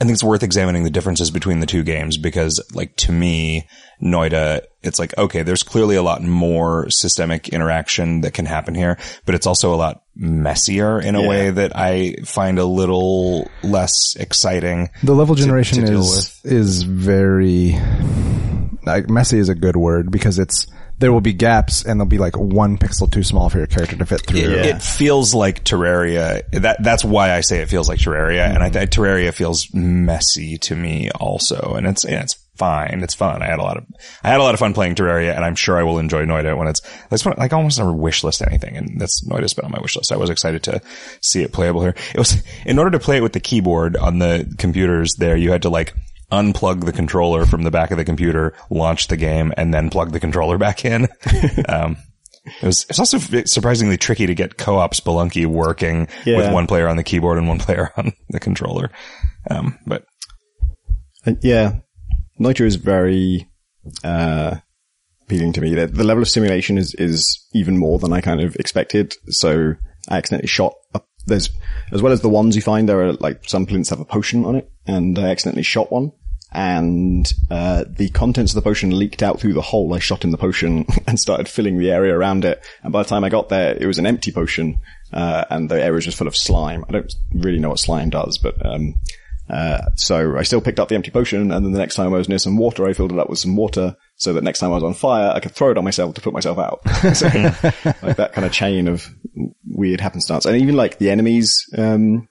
I 0.01 0.05
think 0.05 0.13
it's 0.15 0.25
worth 0.25 0.43
examining 0.43 0.85
the 0.85 0.91
differences 0.91 1.31
between 1.31 1.61
the 1.61 1.67
two 1.67 1.83
games 1.83 2.19
because, 2.19 2.61
like, 2.75 2.95
to 2.97 3.13
me, 3.13 3.67
Noita, 4.03 4.61
it's 4.83 4.99
like, 4.99 5.17
okay, 5.17 5.43
there's 5.43 5.63
clearly 5.63 5.97
a 5.97 6.03
lot 6.03 6.23
more 6.23 6.87
systemic 6.91 7.49
interaction 7.49 8.21
that 8.21 8.35
can 8.35 8.45
happen 8.45 8.75
here, 8.75 8.99
but 9.25 9.35
it's 9.35 9.47
also 9.47 9.73
a 9.73 9.77
lot 9.77 10.03
messier 10.15 11.01
in 11.01 11.15
a 11.15 11.23
Yeah. 11.23 11.29
way 11.29 11.51
that 11.51 11.73
I 11.75 12.17
find 12.27 12.59
a 12.59 12.67
little 12.67 13.51
less 13.63 14.15
exciting. 14.17 14.91
The 15.03 15.15
level 15.15 15.35
generation 15.35 15.81
to 15.81 15.87
deal 15.87 16.01
is 16.01 16.41
is 16.45 16.83
very 16.83 17.75
like 18.85 19.09
messy 19.09 19.39
is 19.39 19.49
a 19.49 19.55
good 19.55 19.77
word 19.77 20.11
because 20.11 20.39
it's 20.39 20.67
there 20.99 21.13
will 21.13 21.21
be 21.21 21.33
gaps 21.33 21.85
and 21.85 22.01
there'll 22.01 22.09
be 22.09 22.19
like 22.19 22.37
one 22.37 22.79
pixel 22.79 23.11
too 23.11 23.23
small 23.23 23.51
for 23.51 23.59
your 23.59 23.67
character 23.67 23.97
to 23.97 24.07
fit 24.07 24.23
through. 24.23 24.41
It, 24.41 24.67
it 24.67 24.83
feels 24.83 25.35
like 25.35 25.63
Terraria. 25.65 26.49
That 26.53 26.83
that's 26.83 27.05
why 27.05 27.33
I 27.33 27.43
say 27.43 27.61
it 27.61 27.69
feels 27.69 27.89
like 27.89 27.99
Terraria, 27.99 28.47
and 28.47 28.59
I 28.59 28.67
mm-hmm. 28.67 28.79
think 28.79 28.91
Terraria 28.91 29.35
feels 29.35 29.73
messy 29.75 30.59
to 30.59 30.77
me 30.77 31.11
also. 31.11 31.75
And 31.75 31.87
it's 31.87 32.05
yeah, 32.05 32.23
it's 32.23 32.35
fine, 32.57 33.03
it's 33.03 33.15
fun. 33.15 33.43
I 33.43 33.47
had 33.47 33.59
a 33.59 33.63
lot 33.63 33.77
of 33.77 33.85
I 34.25 34.31
had 34.31 34.41
a 34.41 34.43
lot 34.43 34.55
of 34.55 34.61
fun 34.61 34.73
playing 34.73 34.95
Terraria, 34.95 35.35
and 35.35 35.45
I'm 35.45 35.55
sure 35.55 35.77
I 35.77 35.83
will 35.83 35.99
enjoy 35.99 36.25
Noita 36.25 36.57
when 36.57 36.69
it's 36.69 36.81
that's 37.11 37.25
when, 37.25 37.35
like 37.37 37.53
I 37.53 37.57
almost 37.57 37.79
never 37.79 37.93
wish 37.93 38.25
list 38.25 38.41
anything, 38.41 38.77
and 38.77 38.99
that's 38.99 39.23
Noita's 39.27 39.55
been 39.55 39.67
on 39.67 39.73
my 39.73 39.81
wish 39.81 39.97
list. 39.97 40.13
I 40.13 40.17
was 40.17 40.31
excited 40.31 40.63
to 40.65 40.81
see 41.21 41.43
it 41.43 41.53
playable 41.53 41.83
here. 41.83 41.95
It 42.15 42.19
was 42.19 42.43
in 42.65 42.79
order 42.79 42.93
to 42.93 42.99
play 42.99 43.19
it 43.19 43.23
with 43.23 43.35
the 43.35 43.41
keyboard 43.41 43.97
on 43.97 44.19
the 44.19 44.53
computers. 44.59 45.17
There, 45.17 45.37
you 45.37 45.53
had 45.53 45.63
to 45.63 45.69
like 45.69 45.95
unplug 46.33 46.85
the 46.85 46.93
controller 46.93 47.47
from 47.47 47.62
the 47.62 47.71
back 47.71 47.91
of 47.91 47.99
the 47.99 48.05
computer, 48.05 48.55
launch 48.71 49.09
the 49.09 49.17
game, 49.17 49.53
and 49.57 49.73
then 49.73 49.91
plug 49.91 50.12
the 50.12 50.21
controller 50.21 50.59
back 50.59 50.85
in. 50.85 51.05
um, 51.69 51.97
it 52.45 52.62
was, 52.67 52.87
it's 52.89 52.99
also 52.99 53.19
surprisingly 53.45 53.97
tricky 53.97 54.27
to 54.27 54.35
get 54.35 54.57
co-op 54.57 54.93
Spelunky 54.95 55.47
working 55.47 56.09
Yeah. 56.25 56.37
with 56.39 56.53
one 56.53 56.67
player 56.67 56.89
on 56.89 56.97
the 56.97 57.03
keyboard 57.05 57.39
and 57.39 57.49
one 57.49 57.59
player 57.59 57.91
on 57.97 58.12
the 58.31 58.41
controller. 58.41 58.91
Um, 59.51 59.79
but 59.87 60.05
And 61.25 61.39
yeah, 61.43 61.81
Noita 62.41 62.65
is 62.65 62.77
very 62.77 63.49
uh, 64.05 64.57
appealing 65.23 65.53
to 65.55 65.61
me. 65.61 65.75
The, 65.75 65.87
the 65.89 66.05
level 66.05 66.23
of 66.23 66.29
simulation 66.29 66.79
is 66.79 66.95
is 66.99 67.45
even 67.53 67.79
more 67.79 67.99
than 67.99 68.12
I 68.12 68.21
kind 68.21 68.41
of 68.41 68.55
expected. 68.57 69.15
So 69.29 69.75
I 70.09 70.19
accidentally 70.19 70.49
shot 70.49 70.75
up. 70.95 71.07
There's 71.27 71.51
as 71.93 72.03
well 72.03 72.12
as 72.12 72.21
the 72.21 72.29
ones 72.29 72.57
you 72.57 72.62
find. 72.62 72.89
There 72.89 73.03
are 73.03 73.12
like 73.15 73.49
some 73.49 73.67
plinths 73.67 73.91
have 73.91 74.01
a 74.01 74.05
potion 74.05 74.45
on 74.45 74.57
it, 74.57 74.71
and 74.87 75.19
I 75.19 75.31
accidentally 75.31 75.62
shot 75.62 75.93
one. 75.93 76.12
And 76.53 77.31
uh, 77.51 77.85
the 77.89 78.09
contents 78.11 78.53
of 78.53 78.55
the 78.55 78.69
potion 78.69 78.97
leaked 78.97 79.23
out 79.23 79.41
through 79.41 79.53
the 79.53 79.61
hole 79.61 79.93
I 79.93 79.99
shot 79.99 80.25
in 80.25 80.31
the 80.31 80.39
potion 80.39 80.87
and 81.07 81.21
started 81.21 81.49
filling 81.49 81.79
the 81.79 81.91
area 81.91 82.17
around 82.17 82.45
it. 82.45 82.65
And 82.83 82.93
by 82.93 83.03
the 83.03 83.09
time 83.09 83.25
I 83.25 83.29
got 83.29 83.49
there, 83.49 83.77
it 83.79 83.87
was 83.87 83.99
an 83.99 84.07
empty 84.07 84.33
potion, 84.33 84.79
uh, 85.12 85.45
and 85.51 85.69
the 85.69 85.81
area 85.81 85.93
was 85.93 86.05
just 86.05 86.17
full 86.17 86.29
of 86.29 86.37
slime. 86.37 86.85
I 86.89 86.93
don't 86.93 87.15
really 87.35 87.59
know 87.59 87.71
what 87.71 87.81
slime 87.81 88.11
does, 88.11 88.39
but 88.39 88.65
um, 88.65 88.95
uh, 89.49 89.91
so 89.95 90.37
I 90.37 90.43
still 90.43 90.61
picked 90.61 90.81
up 90.81 90.89
the 90.89 90.95
empty 90.95 91.11
potion, 91.11 91.53
and 91.53 91.65
then 91.65 91.73
the 91.73 91.79
next 91.79 91.95
time 91.95 92.12
I 92.12 92.19
was 92.19 92.29
near 92.29 92.39
some 92.39 92.57
water, 92.57 92.87
I 92.87 92.93
filled 92.93 93.12
it 93.12 93.19
up 93.19 93.31
with 93.31 93.39
some 93.39 93.57
water, 93.57 93.97
so 94.17 94.33
that 94.33 94.43
next 94.43 94.61
time 94.61 94.71
I 94.71 94.75
was 94.75 94.85
on 94.85 94.95
fire, 94.95 95.31
I 95.35 95.41
could 95.41 95.53
throw 95.53 95.71
it 95.71 95.79
on 95.79 95.85
myself 95.85 96.15
to 96.15 96.21
put 96.21 96.33
myself 96.33 96.59
out. 96.59 96.81
so, 97.15 97.27
like 98.03 98.17
that 98.17 98.33
kind 98.33 98.45
of 98.45 98.53
chain 98.53 98.89
of 98.89 99.09
weird 99.66 100.01
happenstance, 100.01 100.46
and 100.46 100.57
even 100.61 100.77
like 100.77 100.99
the 100.99 101.11
enemies 101.11 101.64
um, 101.77 102.29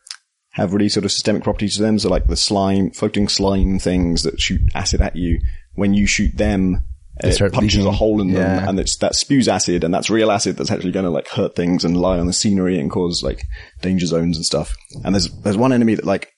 have 0.51 0.73
really 0.73 0.89
sort 0.89 1.05
of 1.05 1.11
systemic 1.11 1.43
properties 1.43 1.75
to 1.75 1.81
them. 1.81 1.99
So 1.99 2.09
like 2.09 2.27
the 2.27 2.35
slime, 2.35 2.91
floating 2.91 3.27
slime 3.27 3.79
things 3.79 4.23
that 4.23 4.39
shoot 4.39 4.61
acid 4.73 5.01
at 5.01 5.15
you, 5.15 5.39
when 5.73 5.93
you 5.93 6.07
shoot 6.07 6.35
them. 6.37 6.83
It 7.23 7.39
punches 7.53 7.77
leaking. 7.77 7.87
a 7.87 7.95
hole 7.95 8.19
in 8.19 8.33
them, 8.33 8.41
Yeah. 8.41 8.67
and 8.67 8.77
it's, 8.77 8.97
that 8.97 9.15
spews 9.15 9.47
acid, 9.47 9.85
and 9.85 9.93
that's 9.93 10.09
real 10.09 10.29
acid 10.31 10.57
that's 10.57 10.69
actually 10.69 10.91
going 10.91 11.05
to 11.05 11.09
like 11.09 11.29
hurt 11.29 11.55
things 11.55 11.85
and 11.85 11.95
lie 11.95 12.19
on 12.19 12.27
the 12.27 12.33
scenery 12.33 12.77
and 12.77 12.91
cause 12.91 13.23
like 13.23 13.41
danger 13.81 14.05
zones 14.05 14.35
and 14.35 14.45
stuff. 14.45 14.75
And 15.05 15.15
there's 15.15 15.29
there's 15.41 15.55
one 15.55 15.71
enemy 15.71 15.95
that 15.95 16.03
like 16.03 16.33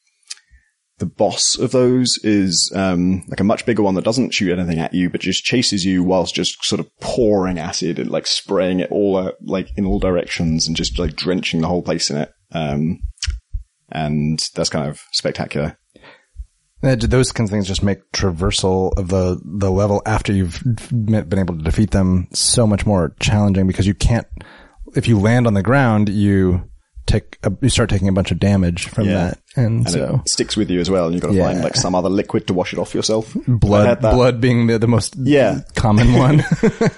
the 0.99 1.05
boss 1.05 1.57
of 1.57 1.71
those 1.71 2.17
is 2.23 2.71
um, 2.75 3.23
like 3.27 3.39
a 3.39 3.43
much 3.43 3.65
bigger 3.65 3.83
one 3.83 3.95
that 3.95 4.03
doesn't 4.03 4.33
shoot 4.33 4.51
anything 4.51 4.79
at 4.79 4.93
you, 4.93 5.09
but 5.09 5.21
just 5.21 5.43
chases 5.43 5.85
you 5.85 6.03
whilst 6.03 6.33
just 6.33 6.63
sort 6.63 6.79
of 6.79 6.89
pouring 6.99 7.59
acid 7.59 7.99
and 7.99 8.09
like 8.09 8.25
spraying 8.25 8.79
it 8.79 8.91
all 8.91 9.17
uh, 9.17 9.31
like 9.41 9.69
in 9.77 9.85
all 9.85 9.99
directions 9.99 10.67
and 10.67 10.75
just 10.75 10.97
like 10.97 11.15
drenching 11.15 11.61
the 11.61 11.67
whole 11.67 11.83
place 11.83 12.09
in 12.09 12.17
it. 12.17 12.31
Um, 12.51 12.99
and 13.89 14.39
that's 14.55 14.69
kind 14.69 14.89
of 14.89 15.01
spectacular. 15.11 15.77
Those 16.81 17.31
kinds 17.31 17.49
of 17.49 17.53
things 17.53 17.67
just 17.67 17.83
make 17.83 18.11
traversal 18.11 18.91
of 18.97 19.07
the, 19.07 19.39
the 19.43 19.71
level 19.71 20.01
after 20.05 20.31
you've 20.31 20.61
been 20.91 21.39
able 21.39 21.57
to 21.57 21.63
defeat 21.63 21.91
them 21.91 22.27
so 22.33 22.67
much 22.67 22.85
more 22.85 23.15
challenging 23.19 23.67
because 23.67 23.87
you 23.87 23.95
can't, 23.95 24.27
if 24.95 25.07
you 25.07 25.19
land 25.19 25.47
on 25.47 25.53
the 25.53 25.63
ground, 25.63 26.09
you 26.09 26.69
take 27.07 27.37
a, 27.43 27.51
you 27.61 27.69
start 27.69 27.89
taking 27.89 28.07
a 28.07 28.11
bunch 28.11 28.31
of 28.31 28.39
damage 28.39 28.87
from 28.89 29.05
Yeah. 29.05 29.13
that, 29.29 29.39
and, 29.55 29.77
And 29.85 29.89
so 29.89 30.21
it 30.23 30.29
sticks 30.29 30.55
with 30.55 30.69
you 30.69 30.79
as 30.79 30.89
well, 30.89 31.05
and 31.05 31.13
you've 31.13 31.21
got 31.23 31.29
to 31.29 31.35
Yeah. 31.35 31.45
find 31.47 31.63
like 31.63 31.75
some 31.75 31.95
other 31.95 32.09
liquid 32.09 32.45
to 32.47 32.53
wash 32.53 32.73
it 32.73 32.79
off 32.79 32.93
yourself. 32.93 33.35
Blood 33.47 34.01
blood 34.01 34.39
being 34.41 34.67
the, 34.67 34.77
the 34.77 34.87
most 34.87 35.15
Yeah. 35.17 35.61
common 35.75 36.13
one. 36.19 36.43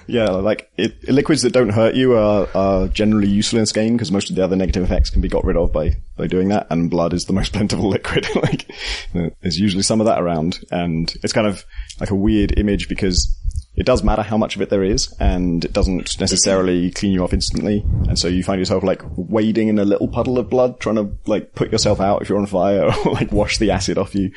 Yeah, 0.08 0.30
like 0.32 0.70
it, 0.78 1.08
liquids 1.10 1.44
that 1.44 1.54
don't 1.54 1.70
hurt 1.70 1.96
you 1.96 2.16
are, 2.18 2.48
are 2.56 2.88
generally 2.88 3.28
useful 3.30 3.58
in 3.60 3.62
this 3.62 3.72
game 3.72 3.94
because 3.94 4.12
most 4.12 4.30
of 4.30 4.36
the 4.36 4.44
other 4.44 4.56
negative 4.56 4.84
effects 4.84 5.10
can 5.10 5.22
be 5.22 5.30
got 5.30 5.46
rid 5.46 5.56
of 5.56 5.72
by, 5.72 5.96
by 6.18 6.28
doing 6.28 6.50
that. 6.50 6.68
And 6.70 6.90
blood 6.90 7.14
is 7.14 7.26
the 7.26 7.34
most 7.40 7.54
plentiful 7.54 7.88
liquid. 7.90 8.28
like 8.36 8.70
there's 9.14 9.60
usually 9.60 9.84
some 9.84 10.02
of 10.02 10.08
that 10.08 10.20
around, 10.22 10.60
and 10.72 11.14
it's 11.24 11.34
kind 11.34 11.48
of 11.48 11.64
like 12.00 12.10
a 12.12 12.16
weird 12.16 12.58
image 12.58 12.90
because 12.90 13.39
it 13.80 13.86
does 13.86 14.04
matter 14.04 14.22
how 14.22 14.38
much 14.38 14.58
of 14.58 14.62
it 14.62 14.70
there 14.70 14.84
is, 14.84 15.16
and 15.20 15.64
it 15.64 15.72
doesn't 15.72 16.20
necessarily 16.20 16.92
clean 16.92 17.14
you 17.14 17.24
off 17.24 17.34
instantly. 17.34 17.84
And 18.08 18.20
so 18.20 18.28
you 18.28 18.44
find 18.44 18.60
yourself 18.60 18.84
like 18.84 19.02
wading 19.16 19.70
in 19.70 19.80
a 19.80 19.86
little 19.86 20.10
puddle 20.10 20.38
of 20.38 20.50
blood, 20.50 20.82
trying 20.82 20.98
to 20.98 21.18
like 21.26 21.56
put 21.56 21.72
yourself 21.72 22.02
out 22.02 22.22
if 22.22 22.28
you're 22.28 22.38
on 22.38 22.46
fire, 22.46 22.94
or 23.06 23.14
like 23.14 23.32
wash 23.32 23.58
the 23.58 23.72
acid 23.72 23.98
off 23.98 24.14
you. 24.14 24.32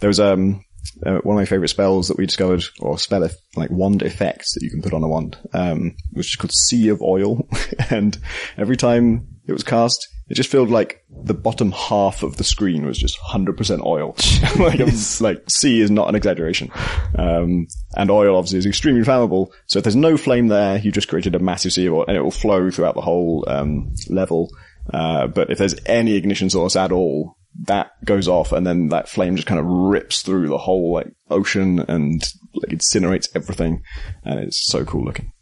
There 0.00 0.08
was 0.08 0.18
um 0.18 0.64
uh, 1.06 1.18
one 1.18 1.36
of 1.36 1.40
my 1.40 1.44
favorite 1.44 1.68
spells 1.68 2.08
that 2.08 2.18
we 2.18 2.26
discovered, 2.26 2.64
or 2.80 2.98
spell 2.98 3.22
eff- 3.22 3.36
like 3.54 3.70
wand 3.70 4.02
effects 4.02 4.54
that 4.54 4.64
you 4.64 4.70
can 4.70 4.82
put 4.82 4.94
on 4.94 5.04
a 5.04 5.08
wand, 5.08 5.38
um, 5.52 5.94
which 6.12 6.32
is 6.32 6.36
called 6.36 6.52
Sea 6.52 6.88
of 6.88 7.00
Oil. 7.02 7.48
and 7.90 8.18
every 8.56 8.76
time 8.76 9.28
it 9.50 9.54
was 9.54 9.62
cast, 9.62 10.08
it 10.30 10.34
just 10.34 10.50
felt 10.50 10.68
like 10.68 11.04
the 11.24 11.34
bottom 11.34 11.72
half 11.72 12.22
of 12.22 12.36
the 12.36 12.44
screen 12.44 12.86
was 12.86 12.96
just 12.96 13.18
100% 13.18 13.84
oil. 13.84 14.14
like, 14.64 14.80
um, 14.80 14.90
like 15.20 15.50
sea 15.50 15.80
is 15.80 15.90
not 15.90 16.08
an 16.08 16.14
exaggeration. 16.14 16.70
Um, 17.18 17.66
and 17.96 18.10
oil 18.10 18.36
obviously 18.36 18.60
is 18.60 18.66
extremely 18.66 19.02
flammable. 19.02 19.48
So 19.66 19.78
if 19.78 19.84
there's 19.84 19.96
no 19.96 20.16
flame 20.16 20.46
there, 20.46 20.78
you 20.78 20.92
just 20.92 21.08
created 21.08 21.34
a 21.34 21.40
massive 21.40 21.72
sea 21.72 21.86
of 21.86 21.94
oil 21.94 22.04
and 22.06 22.16
it 22.16 22.22
will 22.22 22.30
flow 22.30 22.70
throughout 22.70 22.94
the 22.94 23.00
whole, 23.00 23.44
um, 23.48 23.92
level. 24.08 24.50
Uh, 24.94 25.26
but 25.26 25.50
if 25.50 25.58
there's 25.58 25.74
any 25.86 26.14
ignition 26.14 26.48
source 26.48 26.76
at 26.76 26.92
all, 26.92 27.36
that 27.64 27.90
goes 28.04 28.28
off 28.28 28.52
and 28.52 28.64
then 28.64 28.88
that 28.88 29.08
flame 29.08 29.34
just 29.34 29.48
kind 29.48 29.58
of 29.58 29.66
rips 29.66 30.22
through 30.22 30.48
the 30.48 30.58
whole 30.58 30.92
like 30.92 31.08
ocean 31.28 31.80
and 31.88 32.22
like 32.54 32.70
incinerates 32.70 33.28
everything. 33.34 33.82
And 34.24 34.38
it's 34.38 34.64
so 34.64 34.84
cool 34.84 35.04
looking. 35.04 35.32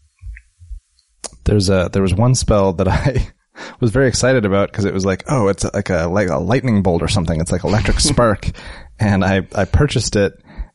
There's 1.44 1.68
a 1.68 1.90
there 1.92 2.02
was 2.02 2.14
one 2.14 2.34
spell 2.34 2.72
that 2.74 2.88
I 2.88 3.28
was 3.80 3.90
very 3.90 4.08
excited 4.08 4.44
about 4.44 4.70
because 4.70 4.84
it 4.84 4.94
was 4.94 5.04
like, 5.06 5.24
oh, 5.28 5.48
it's 5.48 5.64
like 5.74 5.90
a 5.90 6.06
like 6.06 6.28
a 6.28 6.38
lightning 6.38 6.82
bolt 6.82 7.02
or 7.02 7.08
something. 7.08 7.40
It's 7.40 7.52
like 7.52 7.64
electric 7.64 8.00
spark, 8.00 8.50
and 8.98 9.24
I 9.24 9.46
I 9.54 9.64
purchased 9.64 10.16
it 10.16 10.32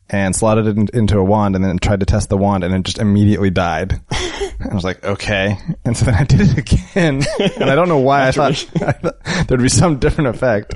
and 0.09 0.35
slotted 0.35 0.67
it 0.67 0.77
in, 0.77 0.87
into 0.93 1.17
a 1.17 1.23
wand 1.23 1.55
and 1.55 1.63
then 1.63 1.77
tried 1.79 2.01
to 2.01 2.05
test 2.05 2.29
the 2.29 2.37
wand 2.37 2.63
and 2.63 2.75
it 2.75 2.83
just 2.83 2.99
immediately 2.99 3.49
died. 3.49 3.99
I 4.11 4.73
was 4.75 4.83
like, 4.83 5.03
okay. 5.03 5.57
And 5.85 5.95
so 5.97 6.05
then 6.05 6.13
I 6.15 6.23
did 6.25 6.41
it 6.41 6.57
again 6.57 7.23
and 7.57 7.69
I 7.69 7.73
don't 7.73 7.87
know 7.87 7.99
why 7.99 8.27
I 8.27 8.31
thought, 8.31 8.51
I 8.81 8.91
thought 8.91 9.47
there'd 9.47 9.61
be 9.61 9.69
some 9.69 9.99
different 9.99 10.35
effect, 10.35 10.73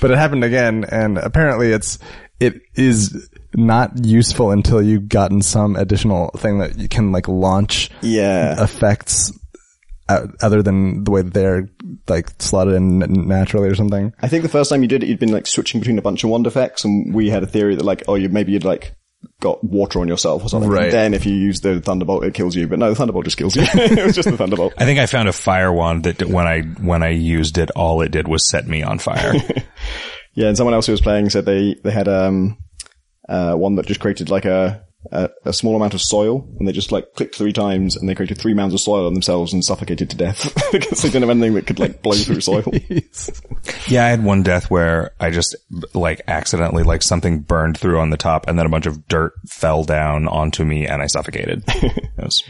but 0.00 0.10
it 0.10 0.18
happened 0.18 0.44
again. 0.44 0.84
And 0.84 1.16
apparently 1.18 1.72
it's, 1.72 1.98
it 2.40 2.60
is 2.74 3.28
not 3.54 4.04
useful 4.04 4.50
until 4.50 4.82
you've 4.82 5.08
gotten 5.08 5.40
some 5.42 5.74
additional 5.74 6.28
thing 6.36 6.58
that 6.58 6.78
you 6.78 6.88
can 6.88 7.10
like 7.10 7.26
launch 7.26 7.90
Yeah. 8.02 8.62
effects 8.62 9.32
other 10.08 10.62
than 10.62 11.04
the 11.04 11.10
way 11.10 11.22
that 11.22 11.34
they're 11.34 11.68
like 12.08 12.30
slotted 12.38 12.74
in 12.74 12.98
naturally 13.28 13.68
or 13.68 13.74
something. 13.74 14.12
I 14.20 14.28
think 14.28 14.42
the 14.42 14.48
first 14.48 14.70
time 14.70 14.82
you 14.82 14.88
did 14.88 15.02
it, 15.02 15.08
you'd 15.08 15.18
been 15.18 15.32
like 15.32 15.46
switching 15.46 15.80
between 15.80 15.98
a 15.98 16.02
bunch 16.02 16.24
of 16.24 16.30
wand 16.30 16.46
effects 16.46 16.84
and 16.84 17.14
we 17.14 17.30
had 17.30 17.42
a 17.42 17.46
theory 17.46 17.76
that 17.76 17.84
like, 17.84 18.04
oh, 18.08 18.14
you, 18.14 18.28
maybe 18.28 18.52
you'd 18.52 18.64
like 18.64 18.94
got 19.40 19.62
water 19.62 20.00
on 20.00 20.08
yourself 20.08 20.44
or 20.44 20.48
something. 20.48 20.70
Right. 20.70 20.84
And 20.84 20.92
then 20.92 21.14
if 21.14 21.26
you 21.26 21.34
use 21.34 21.60
the 21.60 21.80
thunderbolt, 21.80 22.24
it 22.24 22.34
kills 22.34 22.56
you. 22.56 22.66
But 22.66 22.78
no, 22.78 22.88
the 22.88 22.94
thunderbolt 22.94 23.24
just 23.24 23.36
kills 23.36 23.54
you. 23.54 23.62
it 23.66 24.04
was 24.04 24.14
just 24.14 24.30
the 24.30 24.36
thunderbolt. 24.36 24.74
I 24.78 24.84
think 24.84 24.98
I 24.98 25.06
found 25.06 25.28
a 25.28 25.32
fire 25.32 25.72
wand 25.72 26.04
that 26.04 26.22
when 26.22 26.46
I 26.46 26.62
when 26.62 27.02
I 27.02 27.10
used 27.10 27.58
it, 27.58 27.70
all 27.72 28.00
it 28.00 28.10
did 28.10 28.28
was 28.28 28.48
set 28.48 28.66
me 28.66 28.82
on 28.82 28.98
fire. 28.98 29.34
Yeah, 30.38 30.46
and 30.46 30.56
someone 30.56 30.74
else 30.74 30.86
who 30.86 30.92
was 30.92 31.00
playing 31.00 31.30
said 31.30 31.46
they 31.46 31.74
they 31.82 31.90
had 31.90 32.06
um 32.06 32.58
uh 33.28 33.54
one 33.54 33.74
that 33.74 33.86
just 33.86 33.98
created 33.98 34.30
like 34.30 34.44
a 34.44 34.84
a, 35.10 35.30
a 35.44 35.52
small 35.52 35.76
amount 35.76 35.94
of 35.94 36.00
soil, 36.00 36.46
and 36.58 36.66
they 36.68 36.72
just 36.72 36.92
like 36.92 37.06
clicked 37.14 37.34
three 37.36 37.52
times, 37.52 37.96
and 37.96 38.08
they 38.08 38.14
created 38.14 38.38
three 38.38 38.54
mounds 38.54 38.74
of 38.74 38.80
soil 38.80 39.06
on 39.06 39.14
themselves 39.14 39.52
and 39.52 39.64
suffocated 39.64 40.10
to 40.10 40.16
death 40.16 40.52
because 40.72 41.02
they 41.02 41.08
didn't 41.08 41.22
have 41.28 41.30
anything 41.30 41.54
that 41.54 41.66
could 41.66 41.78
like 41.78 42.02
blow 42.02 42.14
through 42.16 42.40
soil. 42.40 42.64
yeah, 43.88 44.04
I 44.04 44.08
had 44.08 44.24
one 44.24 44.42
death 44.42 44.70
where 44.70 45.12
I 45.20 45.30
just 45.30 45.56
like 45.94 46.20
accidentally 46.28 46.82
like 46.82 47.02
something 47.02 47.40
burned 47.40 47.78
through 47.78 47.98
on 48.00 48.10
the 48.10 48.16
top, 48.16 48.48
and 48.48 48.58
then 48.58 48.66
a 48.66 48.70
bunch 48.70 48.86
of 48.86 49.06
dirt 49.08 49.32
fell 49.48 49.84
down 49.84 50.28
onto 50.28 50.64
me, 50.64 50.86
and 50.86 51.02
I 51.02 51.06
suffocated. 51.06 51.64
It 52.18 52.24
was- 52.24 52.42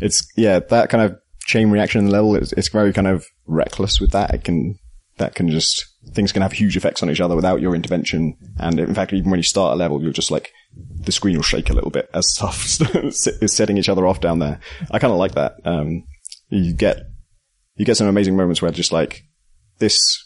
It's 0.00 0.26
yeah, 0.36 0.58
that 0.58 0.88
kind 0.90 1.04
of 1.04 1.18
chain 1.46 1.70
reaction 1.70 2.08
level. 2.10 2.34
It's, 2.34 2.52
it's 2.52 2.68
very 2.68 2.92
kind 2.92 3.06
of 3.06 3.24
reckless 3.46 4.00
with 4.00 4.10
that. 4.10 4.34
It 4.34 4.42
can 4.44 4.76
that 5.18 5.36
can 5.36 5.48
just 5.48 5.86
things 6.14 6.32
can 6.32 6.42
have 6.42 6.50
huge 6.52 6.76
effects 6.76 7.02
on 7.02 7.10
each 7.10 7.20
other 7.20 7.36
without 7.36 7.60
your 7.60 7.74
intervention. 7.76 8.36
And 8.58 8.80
in 8.80 8.94
fact, 8.94 9.12
even 9.12 9.30
when 9.30 9.38
you 9.38 9.44
start 9.44 9.74
a 9.74 9.76
level, 9.76 10.02
you're 10.02 10.12
just 10.12 10.32
like 10.32 10.50
the 10.76 11.12
screen 11.12 11.36
will 11.36 11.42
shake 11.42 11.70
a 11.70 11.74
little 11.74 11.90
bit 11.90 12.08
as 12.14 12.28
stuff 12.34 12.80
is 13.04 13.52
setting 13.52 13.78
each 13.78 13.88
other 13.88 14.06
off 14.06 14.20
down 14.20 14.38
there. 14.38 14.60
I 14.90 14.98
kind 14.98 15.12
of 15.12 15.18
like 15.18 15.32
that. 15.32 15.56
Um, 15.64 16.04
you 16.48 16.72
get 16.72 16.98
you 17.76 17.84
get 17.84 17.96
some 17.96 18.06
amazing 18.06 18.36
moments 18.36 18.62
where 18.62 18.70
just 18.70 18.92
like 18.92 19.24
this 19.78 20.20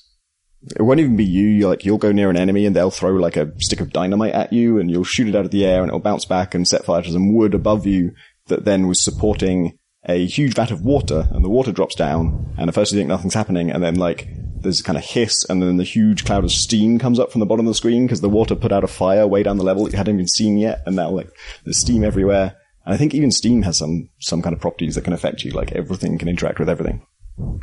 it 0.77 0.83
won't 0.83 1.01
even 1.01 1.17
be 1.17 1.25
you. 1.25 1.69
Like 1.69 1.85
you'll 1.85 1.99
go 1.99 2.13
near 2.13 2.31
an 2.31 2.37
enemy 2.37 2.67
and 2.67 2.75
they'll 2.75 2.91
throw 2.91 3.13
like 3.13 3.37
a 3.37 3.53
stick 3.61 3.81
of 3.81 3.93
dynamite 3.93 4.35
at 4.35 4.53
you, 4.53 4.79
and 4.79 4.91
you'll 4.91 5.05
shoot 5.05 5.29
it 5.29 5.37
out 5.37 5.45
of 5.45 5.51
the 5.51 5.65
air, 5.65 5.81
and 5.81 5.89
it'll 5.89 6.01
bounce 6.01 6.25
back 6.25 6.55
and 6.55 6.67
set 6.67 6.85
fire 6.85 7.03
to 7.03 7.13
some 7.13 7.35
wood 7.35 7.55
above 7.55 7.87
you 7.87 8.13
that 8.47 8.65
then 8.65 8.89
was 8.89 9.01
supporting 9.01 9.79
a 10.05 10.27
huge 10.27 10.55
vat 10.55 10.71
of 10.71 10.83
water, 10.83 11.29
and 11.31 11.45
the 11.45 11.51
water 11.51 11.73
drops 11.73 11.95
down, 11.95 12.55
and 12.57 12.69
at 12.69 12.75
first 12.75 12.93
you 12.93 12.99
think 12.99 13.09
nothing's 13.09 13.35
happening, 13.35 13.71
and 13.71 13.83
then 13.83 13.95
like 13.95 14.29
there's 14.63 14.81
a 14.81 14.85
kind 14.85 14.99
of 14.99 15.05
hiss, 15.05 15.45
and 15.49 15.63
then 15.63 15.77
the 15.77 15.85
huge 15.85 16.25
cloud 16.25 16.45
of 16.45 16.53
steam 16.53 16.99
comes 16.99 17.19
up 17.19 17.33
from 17.33 17.41
the 17.41 17.47
bottom 17.47 17.67
of 17.67 17.71
the 17.71 17.77
screen 17.77 18.07
because 18.07 18.21
the 18.21 18.29
water 18.29 18.55
put 18.55 18.73
out 18.73 18.85
a 18.85 18.89
fire 18.89 19.27
way 19.27 19.43
down 19.43 19.59
the 19.59 19.65
level 19.65 19.85
that 19.85 19.93
you 19.93 19.99
hadn't 19.99 20.15
even 20.15 20.29
seen 20.29 20.59
yet, 20.59 20.83
and 20.87 20.97
now 20.97 21.11
like 21.11 21.31
there's 21.65 21.79
steam 21.79 22.05
everywhere. 22.05 22.57
And 22.85 22.95
I 22.95 22.97
think 22.97 23.15
even 23.15 23.31
steam 23.31 23.63
has 23.63 23.79
some 23.79 24.09
some 24.19 24.43
kind 24.43 24.55
of 24.55 24.61
properties 24.61 24.95
that 24.95 25.05
can 25.05 25.13
affect 25.13 25.45
you, 25.45 25.53
like 25.53 25.73
everything 25.73 26.19
can 26.19 26.29
interact 26.29 26.59
with 26.59 26.69
everything. 26.69 27.07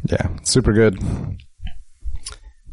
Yeah, 0.10 0.30
super 0.44 0.74
good. 0.74 1.00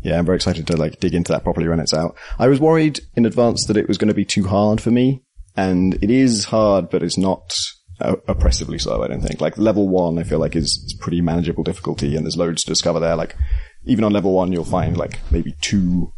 Yeah, 0.02 0.18
I'm 0.18 0.26
very 0.26 0.36
excited 0.36 0.66
to 0.66 0.76
like 0.76 1.00
dig 1.00 1.14
into 1.14 1.32
that 1.32 1.44
properly 1.44 1.68
when 1.68 1.80
it's 1.80 1.94
out. 1.94 2.16
I 2.38 2.48
was 2.48 2.60
worried 2.60 3.00
in 3.14 3.24
advance 3.24 3.66
that 3.66 3.76
it 3.76 3.88
was 3.88 3.98
going 3.98 4.08
to 4.08 4.14
be 4.14 4.24
too 4.24 4.46
hard 4.46 4.80
for 4.80 4.90
me, 4.90 5.22
and 5.56 5.94
it 6.02 6.10
is 6.10 6.46
hard, 6.46 6.90
but 6.90 7.02
it's 7.02 7.18
not 7.18 7.54
oppressively 8.00 8.78
so. 8.78 9.02
I 9.02 9.08
don't 9.08 9.20
think. 9.20 9.40
Like 9.40 9.56
level 9.58 9.88
one, 9.88 10.18
I 10.18 10.24
feel 10.24 10.38
like 10.38 10.56
is, 10.56 10.82
is 10.86 10.96
pretty 11.00 11.20
manageable 11.20 11.64
difficulty, 11.64 12.16
and 12.16 12.24
there's 12.24 12.36
loads 12.36 12.64
to 12.64 12.70
discover 12.70 13.00
there. 13.00 13.16
Like 13.16 13.36
even 13.84 14.04
on 14.04 14.12
level 14.12 14.32
one, 14.32 14.52
you'll 14.52 14.64
find 14.64 14.96
like 14.96 15.18
maybe 15.30 15.54
two 15.60 16.12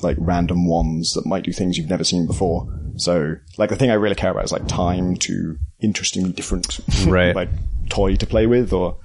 like 0.00 0.16
random 0.20 0.68
wands 0.68 1.14
that 1.14 1.26
might 1.26 1.42
do 1.44 1.52
things 1.52 1.76
you've 1.76 1.90
never 1.90 2.04
seen 2.04 2.26
before. 2.26 2.68
So 2.96 3.34
like 3.56 3.70
the 3.70 3.76
thing 3.76 3.90
I 3.90 3.94
really 3.94 4.14
care 4.14 4.30
about 4.30 4.44
is 4.44 4.52
like 4.52 4.68
time 4.68 5.16
to 5.16 5.56
interestingly 5.80 6.32
different 6.32 6.78
Right. 7.06 7.34
like 7.34 7.48
toy 7.88 8.14
to 8.16 8.26
play 8.26 8.46
with 8.46 8.72
or 8.72 8.98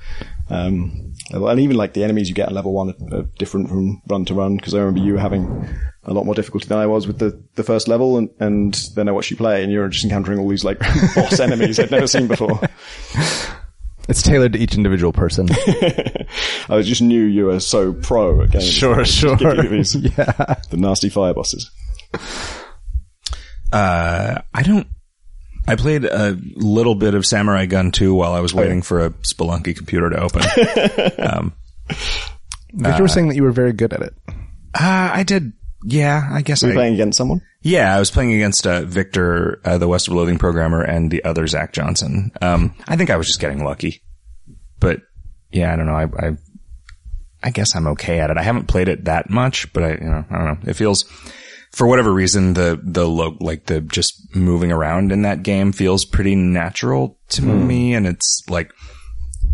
um 0.50 1.14
and 1.32 1.60
even 1.60 1.78
like 1.78 1.94
the 1.94 2.04
enemies 2.04 2.28
you 2.28 2.36
get 2.36 2.50
on 2.50 2.54
level 2.54 2.74
one 2.74 2.90
are, 2.90 3.20
are 3.20 3.24
different 3.40 3.70
from 3.70 4.02
run 4.08 4.26
to 4.26 4.34
run 4.34 4.58
because 4.58 4.74
I 4.76 4.80
remember 4.80 5.00
you 5.00 5.16
having 5.18 5.68
a 6.04 6.14
lot 6.14 6.26
more 6.26 6.36
difficulty 6.36 6.68
than 6.68 6.80
I 6.80 6.86
was 6.86 7.08
with 7.08 7.18
the, 7.20 7.42
the 7.56 7.64
first 7.64 7.88
level 7.88 8.18
and, 8.18 8.30
and 8.40 8.74
then 8.96 9.08
I 9.08 9.12
watched 9.14 9.32
you 9.32 9.38
play 9.38 9.64
and 9.64 9.72
you're 9.72 9.88
just 9.88 10.04
encountering 10.04 10.38
all 10.40 10.50
these 10.50 10.66
like 10.66 10.80
boss 11.16 11.40
enemies 11.40 11.80
I'd 11.80 11.92
never 11.92 12.08
seen 12.08 12.28
before. 12.28 12.60
It's 14.10 14.22
tailored 14.22 14.54
to 14.54 14.60
each 14.60 14.76
individual 14.76 15.14
person. 15.14 15.48
I 16.70 16.82
just 16.82 17.02
knew 17.02 17.24
you 17.24 17.46
were 17.46 17.60
so 17.62 17.94
pro 17.94 18.42
at 18.42 18.52
games. 18.52 18.70
Sure, 18.70 18.98
Just 19.04 19.14
sure. 19.18 19.36
give 19.38 19.64
you 19.64 19.70
these- 19.70 19.96
yeah. 20.18 20.56
The 20.70 20.78
nasty 20.78 21.10
fire 21.10 21.34
bosses. 21.34 21.72
Uh, 23.72 24.42
I 24.54 24.62
don't. 24.64 24.88
I 25.68 25.76
played 25.78 26.04
a 26.04 26.38
little 26.56 26.96
bit 26.96 27.14
of 27.14 27.26
Samurai 27.26 27.66
Gunn 27.66 27.92
2 27.92 28.14
while 28.14 28.34
I 28.34 28.42
was 28.42 28.54
waiting 28.54 28.82
for 28.82 29.06
a 29.06 29.12
Spelunky 29.12 29.76
computer 29.76 30.10
to 30.10 30.20
open. 30.22 30.42
um, 31.26 31.54
But 32.74 32.98
you 32.98 33.04
were 33.04 33.08
saying 33.08 33.30
that 33.30 33.36
you 33.36 33.44
were 33.44 33.54
very 33.54 33.72
good 33.72 33.94
at 33.94 34.02
it. 34.02 34.14
uh, 34.28 34.34
I 35.14 35.24
did. 35.24 35.54
Yeah, 35.86 36.28
I 36.32 36.42
guess 36.42 36.64
Were 36.64 36.70
you 36.70 36.74
I. 36.74 36.78
playing 36.78 36.94
against 36.96 37.18
someone? 37.18 37.42
Yeah, 37.64 37.96
I 37.96 38.00
was 38.00 38.12
playing 38.12 38.34
against 38.34 38.68
uh, 38.68 38.82
Victor, 38.82 39.62
uh, 39.64 39.78
the 39.78 39.88
West 39.88 40.10
of 40.10 40.14
Loathing 40.14 40.38
programmer, 40.38 40.82
and 40.82 41.10
the 41.10 41.24
other 41.24 41.48
Zack 41.48 41.72
Johnson. 41.72 42.32
Um, 42.42 42.76
I 42.88 42.98
think 42.98 43.10
I 43.10 43.16
was 43.16 43.28
just 43.28 43.40
getting 43.40 43.64
lucky, 43.64 44.04
but 44.80 45.00
yeah, 45.50 45.72
I 45.72 45.78
don't 45.78 45.86
know. 45.86 45.96
I, 45.96 46.04
I, 46.28 46.38
I 47.42 47.50
guess 47.52 47.74
I'm 47.74 47.88
okay 47.88 48.20
at 48.20 48.30
it. 48.30 48.38
I 48.38 48.44
haven't 48.44 48.68
played 48.68 48.90
it 48.90 49.06
that 49.06 49.30
much, 49.30 49.72
but 49.72 49.84
I, 49.84 49.90
you 49.92 50.04
know, 50.10 50.26
I 50.30 50.38
don't 50.38 50.46
know. 50.46 50.70
It 50.70 50.74
feels, 50.74 51.04
for 51.72 51.88
whatever 51.88 52.12
reason, 52.12 52.54
the 52.54 52.78
the 52.84 53.08
lo- 53.08 53.38
like 53.40 53.68
the 53.68 53.80
just 53.80 54.36
moving 54.36 54.74
around 54.74 55.14
in 55.14 55.22
that 55.22 55.44
game 55.44 55.72
feels 55.72 56.04
pretty 56.04 56.36
natural 56.36 57.18
to 57.30 57.42
me, 57.44 57.94
and 57.94 58.06
it's 58.06 58.44
like 58.50 58.74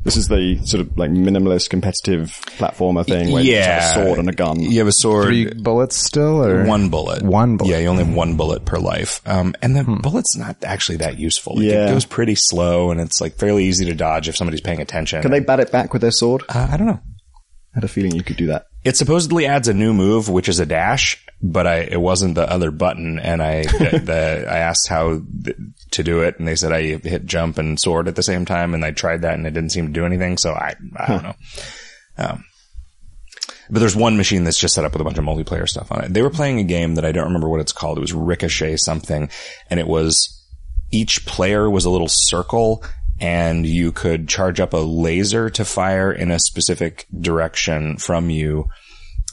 This 0.03 0.15
is 0.15 0.27
the 0.27 0.57
sort 0.65 0.81
of 0.81 0.97
like 0.97 1.11
minimalist 1.11 1.69
competitive 1.69 2.29
platformer 2.57 3.05
thing 3.05 3.31
where 3.31 3.43
you 3.43 3.57
have 3.57 3.83
a 3.83 3.93
sword 4.05 4.19
and 4.19 4.29
a 4.29 4.31
gun. 4.33 4.59
You 4.59 4.79
have 4.79 4.87
a 4.87 4.91
sword. 4.93 5.25
Three 5.25 5.53
bullets 5.53 5.97
still, 5.97 6.43
or 6.43 6.63
One 6.65 6.89
bullet. 6.89 7.21
One 7.21 7.57
bullet. 7.57 7.67
Hmm. 7.69 7.73
Yeah, 7.73 7.79
you 7.79 7.87
only 7.89 8.05
have 8.05 8.13
one 8.13 8.37
bullet 8.37 8.65
per 8.65 8.77
life. 8.77 9.21
Um, 9.25 9.55
and 9.61 9.75
the 9.75 9.83
bullet's 9.83 10.37
not 10.37 10.63
actually 10.63 10.97
that 10.99 11.19
useful. 11.19 11.55
Like, 11.55 11.65
Yeah. 11.65 11.87
It 11.87 11.91
goes 11.91 12.05
pretty 12.05 12.35
slow 12.35 12.91
and 12.91 12.99
it's 13.01 13.19
like 13.21 13.35
fairly 13.35 13.65
easy 13.65 13.85
to 13.85 13.93
dodge 13.93 14.29
if 14.29 14.37
somebody's 14.37 14.61
paying 14.61 14.81
attention. 14.81 15.21
Can 15.21 15.31
they 15.31 15.41
bat 15.41 15.59
it 15.59 15.71
back 15.71 15.91
with 15.93 16.01
their 16.01 16.11
sword? 16.11 16.43
Uh, 16.49 16.67
I 16.71 16.77
don't 16.77 16.87
know. 16.87 16.99
I 17.03 17.75
had 17.75 17.83
a 17.83 17.87
feeling 17.87 18.15
you 18.15 18.23
could 18.23 18.37
do 18.37 18.47
that. 18.47 18.65
It 18.83 18.95
supposedly 18.97 19.45
adds 19.45 19.67
a 19.67 19.73
new 19.73 19.93
move, 19.93 20.29
which 20.29 20.47
is 20.49 20.59
a 20.59 20.65
dash, 20.65 21.23
but 21.41 21.65
I, 21.67 21.77
it 21.79 21.99
wasn't 21.99 22.35
the 22.35 22.49
other 22.49 22.71
button. 22.71 23.19
And 23.19 23.41
I, 23.41 23.63
the, 23.63 24.01
the, 24.03 24.45
I 24.49 24.57
asked 24.59 24.87
how 24.87 25.21
th- 25.43 25.57
to 25.91 26.03
do 26.03 26.21
it 26.21 26.37
and 26.39 26.47
they 26.47 26.55
said 26.55 26.71
I 26.71 26.81
hit 26.97 27.25
jump 27.25 27.57
and 27.57 27.79
sword 27.79 28.07
at 28.07 28.15
the 28.15 28.23
same 28.23 28.45
time. 28.45 28.73
And 28.73 28.83
I 28.83 28.91
tried 28.91 29.21
that 29.21 29.35
and 29.35 29.47
it 29.47 29.51
didn't 29.51 29.71
seem 29.71 29.87
to 29.87 29.93
do 29.93 30.05
anything. 30.05 30.37
So 30.37 30.53
I, 30.53 30.75
I 30.97 31.07
don't 31.07 31.23
know. 31.23 31.35
Um, 32.17 32.43
but 33.69 33.79
there's 33.79 33.95
one 33.95 34.17
machine 34.17 34.43
that's 34.43 34.57
just 34.57 34.73
set 34.73 34.83
up 34.83 34.93
with 34.93 35.01
a 35.01 35.05
bunch 35.05 35.17
of 35.17 35.23
multiplayer 35.23 35.67
stuff 35.67 35.91
on 35.91 36.03
it. 36.03 36.13
They 36.13 36.23
were 36.23 36.31
playing 36.31 36.59
a 36.59 36.63
game 36.63 36.95
that 36.95 37.05
I 37.05 37.11
don't 37.11 37.25
remember 37.25 37.49
what 37.49 37.61
it's 37.61 37.71
called. 37.71 37.97
It 37.97 38.01
was 38.01 38.13
Ricochet 38.13 38.77
something 38.77 39.29
and 39.69 39.79
it 39.79 39.87
was 39.87 40.35
each 40.91 41.25
player 41.25 41.69
was 41.69 41.85
a 41.85 41.89
little 41.89 42.07
circle 42.09 42.83
and 43.19 43.65
you 43.65 43.91
could 43.91 44.27
charge 44.27 44.59
up 44.59 44.73
a 44.73 44.77
laser 44.77 45.49
to 45.51 45.65
fire 45.65 46.11
in 46.11 46.31
a 46.31 46.39
specific 46.39 47.05
direction 47.19 47.97
from 47.97 48.29
you. 48.29 48.67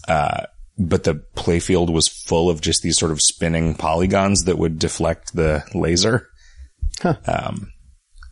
Uh, 0.07 0.47
but 0.79 1.05
the 1.05 1.23
playfield 1.37 1.93
was 1.93 2.09
full 2.09 2.51
of 2.51 2.61
just 2.61 2.83
these 2.83 2.99
sort 2.99 3.13
of 3.13 3.23
spinning 3.23 3.75
polygons 3.75 4.45
that 4.45 4.59
would 4.59 4.79
deflect 4.79 5.35
the 5.35 5.65
laser. 5.75 6.29
Um, 7.03 7.73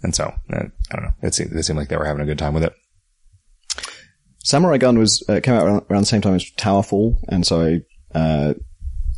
and 0.03 0.15
so, 0.15 0.25
uh, 0.53 0.65
I 0.93 0.97
don't 0.97 1.05
know. 1.05 1.15
It 1.23 1.35
seemed, 1.35 1.53
it 1.53 1.63
seemed 1.63 1.79
like 1.79 1.89
they 1.89 1.97
were 1.97 2.05
having 2.05 2.23
a 2.23 2.27
good 2.27 2.39
time 2.39 2.55
with 2.55 2.65
it. 2.65 2.75
Samurai 4.45 4.77
Gunn 4.77 4.99
was 4.99 5.25
uh, 5.29 5.41
came 5.43 5.55
out 5.55 5.67
around, 5.67 5.83
around 5.91 6.03
the 6.03 6.07
same 6.07 6.21
time 6.21 6.35
as 6.35 6.45
Towerfall, 6.59 7.17
and 7.29 7.47
so 7.47 7.63
I 7.63 8.19
uh, 8.19 8.55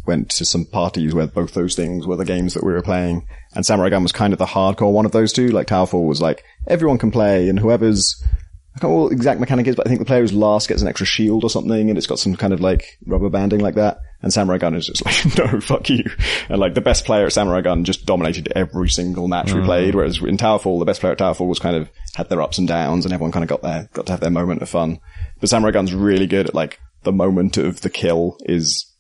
went 0.07 0.31
to 0.31 0.45
some 0.45 0.65
parties 0.65 1.13
where 1.13 1.27
both 1.27 1.53
those 1.53 1.75
things 1.75 2.07
were 2.07 2.17
the 2.17 2.25
games 2.25 2.55
that 2.55 2.65
we 2.65 2.73
were 2.73 2.83
playing. 2.83 3.27
And 3.53 3.67
Samurai 3.67 3.89
Gunn 3.89 4.05
was 4.05 4.13
kind 4.13 4.33
of 4.33 4.39
the 4.39 4.47
hardcore 4.47 4.93
one 4.93 5.05
of 5.05 5.11
those 5.11 5.33
two. 5.33 5.49
Like 5.49 5.67
Towerfall 5.67 6.07
was 6.07 6.23
like 6.23 6.45
everyone 6.69 6.99
can 6.99 7.11
play, 7.11 7.49
and 7.49 7.59
whoever's 7.59 8.25
I 8.77 8.79
can't 8.79 8.91
remember 8.91 9.05
what 9.05 9.13
exact 9.13 9.41
mechanic 9.41 9.67
is, 9.69 9.75
but 9.75 9.87
I 9.87 9.89
think 9.89 10.01
the 10.01 10.05
player 10.05 10.21
who's 10.21 10.35
last 10.35 10.69
gets 10.69 10.83
an 10.83 10.89
extra 10.89 11.07
shield 11.07 11.45
or 11.45 11.49
something, 11.49 11.89
and 11.89 11.97
it's 11.97 12.07
got 12.07 12.19
some 12.19 12.37
kind 12.37 12.53
of 12.53 12.61
like 12.61 12.99
rubber 13.07 13.31
banding 13.31 13.61
like 13.61 13.77
that. 13.77 14.01
And 14.21 14.31
Samurai 14.31 14.59
Gunn 14.59 14.75
is 14.75 14.87
just 14.87 15.03
like, 15.03 15.39
no, 15.39 15.61
fuck 15.63 15.89
you. 15.89 16.05
And 16.51 16.59
like 16.59 16.75
the 16.75 16.83
best 16.83 17.07
player 17.07 17.25
at 17.25 17.33
Samurai 17.33 17.63
Gunn 17.63 17.85
just 17.85 18.05
dominated 18.05 18.53
every 18.55 18.91
single 18.91 19.29
match 19.29 19.55
we 19.55 19.63
played, 19.63 19.95
whereas 19.95 20.21
in 20.21 20.37
Towerfall, 20.37 20.79
the 20.79 20.85
best 20.85 21.01
player 21.01 21.13
at 21.13 21.19
Towerfall 21.19 21.49
was 21.49 21.59
kind 21.59 21.75
of 21.75 21.89
had 22.17 22.29
their 22.29 22.43
ups 22.43 22.59
and 22.59 22.69
downs, 22.69 23.07
and 23.07 23.15
everyone 23.15 23.33
kind 23.33 23.45
of 23.45 23.49
got 23.49 23.63
their 23.63 23.89
got 23.95 24.05
to 24.07 24.13
have 24.13 24.21
their 24.21 24.31
moment 24.31 24.61
of 24.61 24.69
fun. 24.69 25.01
But 25.41 25.49
Samurai 25.49 25.71
Gunn's 25.71 25.95
really 25.95 26.27
good 26.27 26.49
at 26.49 26.55
like 26.55 26.79
the 27.05 27.13
moment 27.13 27.57
of 27.57 27.81
the 27.81 27.89
kill 27.89 28.37
is 28.45 28.95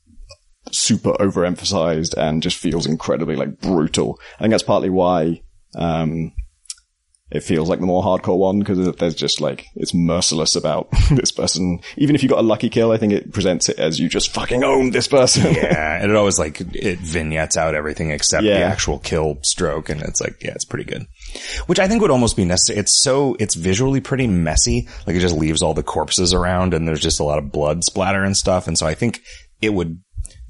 super 0.72 1.12
overemphasized 1.20 2.14
and 2.16 2.42
just 2.42 2.56
feels 2.56 2.86
incredibly 2.86 3.36
like 3.36 3.60
brutal. 3.60 4.18
I 4.36 4.44
think 4.44 4.52
that's 4.52 4.62
partly 4.62 4.88
why 4.88 5.42
um, 5.74 6.32
it 7.28 7.42
feels 7.42 7.68
like 7.68 7.80
the 7.80 7.86
more 7.86 8.04
hardcore 8.04 8.38
one 8.38 8.60
because 8.60 8.94
there's 8.96 9.14
just 9.14 9.40
like 9.40 9.66
it's 9.74 9.92
merciless 9.92 10.54
about 10.54 10.88
this 11.10 11.32
person. 11.32 11.80
Even 11.96 12.14
if 12.14 12.22
you 12.22 12.28
got 12.28 12.38
a 12.38 12.42
lucky 12.42 12.68
kill, 12.70 12.92
I 12.92 12.98
think 12.98 13.12
it 13.12 13.32
presents 13.32 13.68
it 13.68 13.78
as 13.80 13.98
you 13.98 14.08
just 14.08 14.32
fucking 14.32 14.62
owned 14.62 14.92
this 14.92 15.08
person. 15.08 15.54
Yeah. 15.54 15.84
And 16.06 16.10
it 16.10 16.16
always 16.16 16.38
like, 16.38 16.60
it 16.60 16.98
vignettes 16.98 17.56
out 17.56 17.74
everything 17.74 18.10
except 18.10 18.42
the 18.44 18.52
actual 18.52 18.98
kill 18.98 19.38
stroke. 19.42 19.88
And 19.88 20.02
it's 20.02 20.20
like, 20.20 20.42
yeah, 20.42 20.50
it's 20.50 20.64
pretty 20.64 20.84
good. 20.84 21.06
Which 21.66 21.78
I 21.78 21.88
think 21.88 22.02
would 22.02 22.10
almost 22.10 22.36
be 22.36 22.44
necessary. 22.44 22.78
It's 22.78 22.92
so, 22.92 23.34
it's 23.40 23.54
visually 23.54 24.00
pretty 24.00 24.26
messy. 24.26 24.88
Like 25.06 25.16
it 25.16 25.20
just 25.20 25.34
leaves 25.34 25.62
all 25.62 25.72
the 25.72 25.82
corpses 25.82 26.34
around 26.34 26.74
and 26.74 26.86
there's 26.86 27.00
just 27.00 27.18
a 27.18 27.24
lot 27.24 27.38
of 27.38 27.50
blood 27.50 27.82
splatter 27.82 28.22
and 28.22 28.36
stuff. 28.36 28.68
And 28.68 28.78
so 28.78 28.86
I 28.86 28.94
think 28.94 29.22
it 29.62 29.72
would 29.72 29.98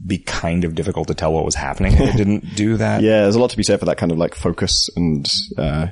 be 0.05 0.18
kind 0.18 0.64
of 0.64 0.74
difficult 0.74 1.09
to 1.09 1.14
tell 1.14 1.33
what 1.33 1.45
was 1.45 1.55
happening 1.55 1.95
if 1.95 2.01
it 2.01 2.16
didn't 2.16 2.55
do 2.57 2.77
that. 2.77 3.03
Yeah, 3.03 3.22
there's 3.22 3.37
a 3.37 3.41
lot 3.41 3.51
to 3.51 3.57
be 3.57 3.62
said 3.62 3.79
for 3.79 3.87
that 3.87 3.99
kind 3.99 4.12
of 4.12 4.18
like 4.18 4.35
focus 4.35 4.91
and 4.97 5.33
uh, 5.57 5.87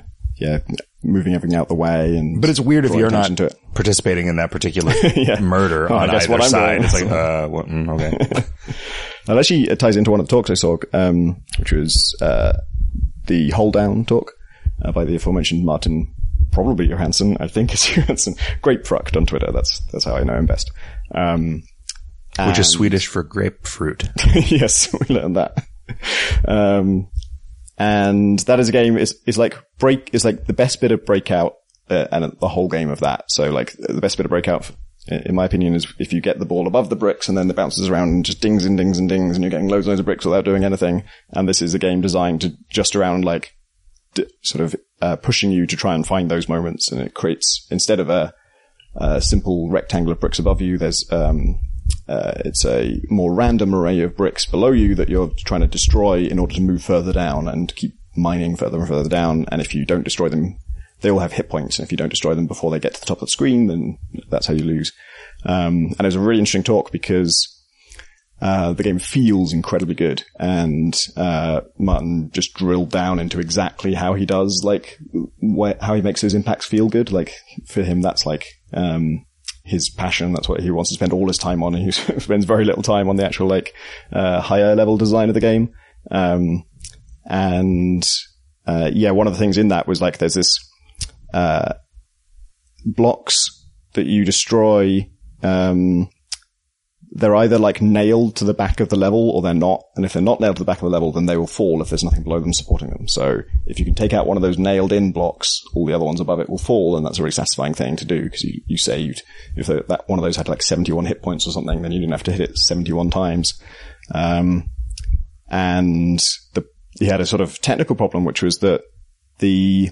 yeah, 0.44 0.58
moving 1.02 1.34
everything 1.34 1.56
out 1.58 1.68
the 1.68 1.74
way. 1.74 2.16
And 2.16 2.40
But 2.40 2.50
it's 2.50 2.60
weird 2.60 2.84
if 2.84 2.94
you're 2.94 3.10
not 3.10 3.38
it. 3.40 3.54
participating 3.74 4.26
in 4.28 4.36
that 4.36 4.50
particular 4.50 4.92
murder 5.40 5.90
Oh, 5.92 5.96
on 5.96 6.10
either 6.10 6.40
side. 6.42 6.76
doing. 6.76 6.84
It's 6.84 6.94
like, 6.94 7.10
uh, 7.10 7.48
what, 7.48 7.66
mm, 7.66 7.88
okay. 7.94 8.46
That 9.26 9.38
actually 9.38 9.62
it 9.70 9.78
ties 9.78 9.96
into 9.96 10.10
one 10.10 10.20
of 10.20 10.26
the 10.26 10.30
talks 10.30 10.50
I 10.50 10.54
saw, 10.54 10.76
um, 10.92 11.40
which 11.58 11.72
was 11.72 12.14
uh, 12.20 12.58
the 13.26 13.48
Hole 13.52 13.70
Down 13.70 14.04
talk 14.04 14.32
uh, 14.84 14.92
by 14.92 15.04
the 15.06 15.16
aforementioned 15.16 15.64
Martin, 15.64 16.12
probably 16.52 16.86
Johansson. 16.88 17.38
I 17.40 17.48
think 17.48 17.72
it's 17.72 17.88
Johansson. 17.96 18.34
Grapefrukt 18.60 19.16
on 19.16 19.24
Twitter. 19.24 19.50
That's 19.50 19.80
that's 19.92 20.04
how 20.04 20.14
I 20.16 20.24
know 20.24 20.34
him 20.36 20.44
best. 20.44 20.70
Um, 21.14 21.62
Which 22.46 22.58
is 22.58 22.68
Swedish 22.68 23.06
for 23.06 23.22
grapefruit. 23.22 24.04
yes, 24.34 24.92
we 24.92 25.14
learned 25.14 25.36
that. 25.36 25.64
Um, 26.46 27.08
and 27.78 28.38
that 28.40 28.60
is 28.60 28.68
a 28.68 28.72
game 28.72 28.96
is 28.96 29.20
is 29.26 29.38
like 29.38 29.56
break 29.78 30.10
is 30.12 30.24
like 30.24 30.46
the 30.46 30.52
best 30.52 30.80
bit 30.80 30.92
of 30.92 31.04
breakout 31.04 31.54
uh, 31.90 32.06
and 32.12 32.36
the 32.40 32.48
whole 32.48 32.68
game 32.68 32.90
of 32.90 33.00
that. 33.00 33.24
So 33.28 33.50
like 33.50 33.72
the 33.72 34.00
best 34.00 34.16
bit 34.16 34.26
of 34.26 34.30
breakout, 34.30 34.70
in 35.08 35.34
my 35.34 35.44
opinion, 35.44 35.74
is 35.74 35.92
if 35.98 36.12
you 36.12 36.20
get 36.20 36.38
the 36.38 36.46
ball 36.46 36.66
above 36.66 36.88
the 36.88 36.96
bricks 36.96 37.28
and 37.28 37.36
then 37.36 37.50
it 37.50 37.56
bounces 37.56 37.88
around 37.88 38.10
and 38.10 38.24
just 38.24 38.40
dings 38.40 38.64
and 38.64 38.78
dings 38.78 38.98
and 38.98 39.08
dings 39.08 39.36
and 39.36 39.44
you're 39.44 39.50
getting 39.50 39.68
loads 39.68 39.86
and 39.86 39.92
loads 39.92 40.00
of 40.00 40.06
bricks 40.06 40.24
without 40.24 40.44
doing 40.44 40.64
anything. 40.64 41.04
And 41.30 41.48
this 41.48 41.60
is 41.60 41.74
a 41.74 41.78
game 41.78 42.00
designed 42.00 42.40
to 42.42 42.56
just 42.70 42.96
around 42.96 43.24
like 43.24 43.54
d- 44.14 44.26
sort 44.42 44.64
of 44.64 44.76
uh, 45.02 45.16
pushing 45.16 45.50
you 45.50 45.66
to 45.66 45.76
try 45.76 45.94
and 45.94 46.06
find 46.06 46.30
those 46.30 46.48
moments. 46.48 46.90
And 46.90 47.00
it 47.00 47.14
creates 47.14 47.66
instead 47.70 48.00
of 48.00 48.08
a, 48.08 48.32
a 48.96 49.20
simple 49.20 49.68
rectangle 49.68 50.12
of 50.12 50.20
bricks 50.20 50.38
above 50.38 50.60
you, 50.60 50.78
there's 50.78 51.10
um, 51.12 51.58
uh, 52.08 52.32
it's 52.44 52.64
a 52.64 53.00
more 53.08 53.34
random 53.34 53.74
array 53.74 54.00
of 54.00 54.16
bricks 54.16 54.46
below 54.46 54.72
you 54.72 54.94
that 54.94 55.08
you're 55.08 55.30
trying 55.44 55.62
to 55.62 55.66
destroy 55.66 56.18
in 56.18 56.38
order 56.38 56.54
to 56.54 56.60
move 56.60 56.82
further 56.82 57.12
down 57.12 57.48
and 57.48 57.74
keep 57.74 57.96
mining 58.16 58.56
further 58.56 58.78
and 58.78 58.88
further 58.88 59.08
down. 59.08 59.46
And 59.50 59.60
if 59.60 59.74
you 59.74 59.84
don't 59.84 60.04
destroy 60.04 60.28
them, 60.28 60.58
they 61.00 61.10
all 61.10 61.20
have 61.20 61.32
hit 61.32 61.48
points. 61.48 61.78
And 61.78 61.86
if 61.86 61.92
you 61.92 61.98
don't 61.98 62.10
destroy 62.10 62.34
them 62.34 62.46
before 62.46 62.70
they 62.70 62.78
get 62.78 62.94
to 62.94 63.00
the 63.00 63.06
top 63.06 63.18
of 63.18 63.28
the 63.28 63.32
screen, 63.32 63.66
then 63.66 63.98
that's 64.30 64.46
how 64.46 64.54
you 64.54 64.64
lose. 64.64 64.92
Um, 65.44 65.94
and 65.98 66.00
it 66.00 66.04
was 66.04 66.14
a 66.14 66.20
really 66.20 66.38
interesting 66.38 66.62
talk 66.62 66.92
because 66.92 67.50
uh, 68.40 68.72
the 68.72 68.82
game 68.82 68.98
feels 68.98 69.52
incredibly 69.52 69.94
good, 69.94 70.24
and 70.38 71.00
uh, 71.16 71.62
Martin 71.78 72.30
just 72.32 72.54
drilled 72.54 72.90
down 72.90 73.18
into 73.18 73.40
exactly 73.40 73.94
how 73.94 74.14
he 74.14 74.26
does, 74.26 74.62
like 74.64 74.98
wh- 75.40 75.80
how 75.80 75.94
he 75.94 76.02
makes 76.02 76.20
those 76.20 76.34
impacts 76.34 76.66
feel 76.66 76.88
good. 76.88 77.12
Like 77.12 77.34
for 77.66 77.82
him, 77.82 78.02
that's 78.02 78.26
like 78.26 78.46
um, 78.72 79.24
his 79.64 79.88
passion. 79.88 80.32
That's 80.32 80.48
what 80.48 80.60
he 80.60 80.70
wants 80.70 80.90
to 80.90 80.94
spend 80.94 81.12
all 81.12 81.26
his 81.26 81.38
time 81.38 81.62
on. 81.62 81.74
And 81.74 81.84
he 81.84 81.90
spends 82.20 82.44
very 82.44 82.64
little 82.64 82.82
time 82.82 83.08
on 83.08 83.16
the 83.16 83.24
actual 83.24 83.48
like 83.48 83.74
uh, 84.12 84.40
higher 84.40 84.76
level 84.76 84.96
design 84.96 85.28
of 85.28 85.34
the 85.34 85.40
game. 85.40 85.72
Um, 86.10 86.64
and 87.24 88.06
uh, 88.66 88.90
yeah, 88.92 89.10
one 89.10 89.26
of 89.26 89.32
the 89.32 89.38
things 89.38 89.58
in 89.58 89.68
that 89.68 89.88
was 89.88 90.00
like 90.00 90.18
there's 90.18 90.34
this 90.34 90.58
uh, 91.32 91.74
blocks 92.84 93.66
that 93.94 94.06
you 94.06 94.24
destroy. 94.24 95.08
Um, 95.42 96.08
they're 97.14 97.36
either 97.36 97.58
like 97.58 97.80
nailed 97.80 98.34
to 98.36 98.44
the 98.44 98.52
back 98.52 98.80
of 98.80 98.88
the 98.88 98.96
level 98.96 99.30
or 99.30 99.40
they're 99.40 99.54
not. 99.54 99.84
And 99.94 100.04
if 100.04 100.12
they're 100.12 100.22
not 100.22 100.40
nailed 100.40 100.56
to 100.56 100.62
the 100.62 100.66
back 100.66 100.78
of 100.78 100.82
the 100.82 100.90
level, 100.90 101.12
then 101.12 101.26
they 101.26 101.36
will 101.36 101.46
fall 101.46 101.80
if 101.80 101.88
there's 101.88 102.02
nothing 102.02 102.24
below 102.24 102.40
them 102.40 102.52
supporting 102.52 102.90
them. 102.90 103.06
So 103.06 103.42
if 103.66 103.78
you 103.78 103.84
can 103.84 103.94
take 103.94 104.12
out 104.12 104.26
one 104.26 104.36
of 104.36 104.42
those 104.42 104.58
nailed 104.58 104.92
in 104.92 105.12
blocks, 105.12 105.62
all 105.74 105.86
the 105.86 105.94
other 105.94 106.04
ones 106.04 106.20
above 106.20 106.40
it 106.40 106.50
will 106.50 106.58
fall. 106.58 106.96
And 106.96 107.06
that's 107.06 107.20
a 107.20 107.22
really 107.22 107.30
satisfying 107.30 107.72
thing 107.72 107.94
to 107.96 108.04
do 108.04 108.24
because 108.24 108.42
you, 108.42 108.60
you 108.66 108.76
saved. 108.76 109.22
If 109.54 109.68
that 109.68 110.08
one 110.08 110.18
of 110.18 110.24
those 110.24 110.36
had 110.36 110.48
like 110.48 110.62
71 110.62 111.06
hit 111.06 111.22
points 111.22 111.46
or 111.46 111.52
something, 111.52 111.82
then 111.82 111.92
you 111.92 112.00
didn't 112.00 112.12
have 112.12 112.24
to 112.24 112.32
hit 112.32 112.50
it 112.50 112.58
71 112.58 113.10
times. 113.10 113.62
Um, 114.12 114.70
and 115.48 116.18
the, 116.54 116.66
he 116.98 117.06
had 117.06 117.20
a 117.20 117.26
sort 117.26 117.40
of 117.40 117.60
technical 117.60 117.94
problem, 117.94 118.24
which 118.24 118.42
was 118.42 118.58
that 118.58 118.82
the, 119.38 119.90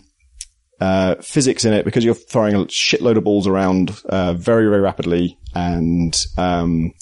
uh, 0.80 1.14
physics 1.20 1.64
in 1.64 1.72
it, 1.72 1.84
because 1.84 2.04
you're 2.04 2.14
throwing 2.14 2.56
a 2.56 2.64
shitload 2.64 3.16
of 3.16 3.22
balls 3.22 3.46
around, 3.46 3.96
uh, 4.06 4.34
very, 4.34 4.68
very 4.68 4.80
rapidly 4.80 5.38
and, 5.54 6.16
um, 6.36 6.92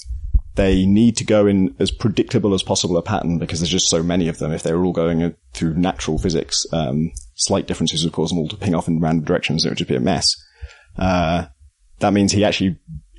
they 0.55 0.85
need 0.85 1.15
to 1.17 1.23
go 1.23 1.47
in 1.47 1.75
as 1.79 1.91
predictable 1.91 2.53
as 2.53 2.61
possible 2.63 2.97
a 2.97 3.01
pattern 3.01 3.37
because 3.39 3.59
there's 3.59 3.69
just 3.69 3.89
so 3.89 4.03
many 4.03 4.27
of 4.27 4.37
them. 4.39 4.51
If 4.51 4.63
they 4.63 4.73
were 4.73 4.83
all 4.83 4.91
going 4.91 5.23
uh, 5.23 5.31
through 5.53 5.75
natural 5.75 6.17
physics, 6.17 6.65
um, 6.73 7.11
slight 7.35 7.67
differences 7.67 8.03
would 8.03 8.13
cause 8.13 8.29
them 8.29 8.39
all 8.39 8.49
to 8.49 8.57
ping 8.57 8.75
off 8.75 8.87
in 8.87 8.99
random 8.99 9.23
directions. 9.25 9.65
It 9.65 9.69
would 9.69 9.77
just 9.77 9.89
be 9.89 9.95
a 9.95 9.99
mess. 10.01 10.35
Uh, 10.97 11.45
that 11.99 12.13
means 12.13 12.31
he 12.31 12.43
actually 12.43 12.77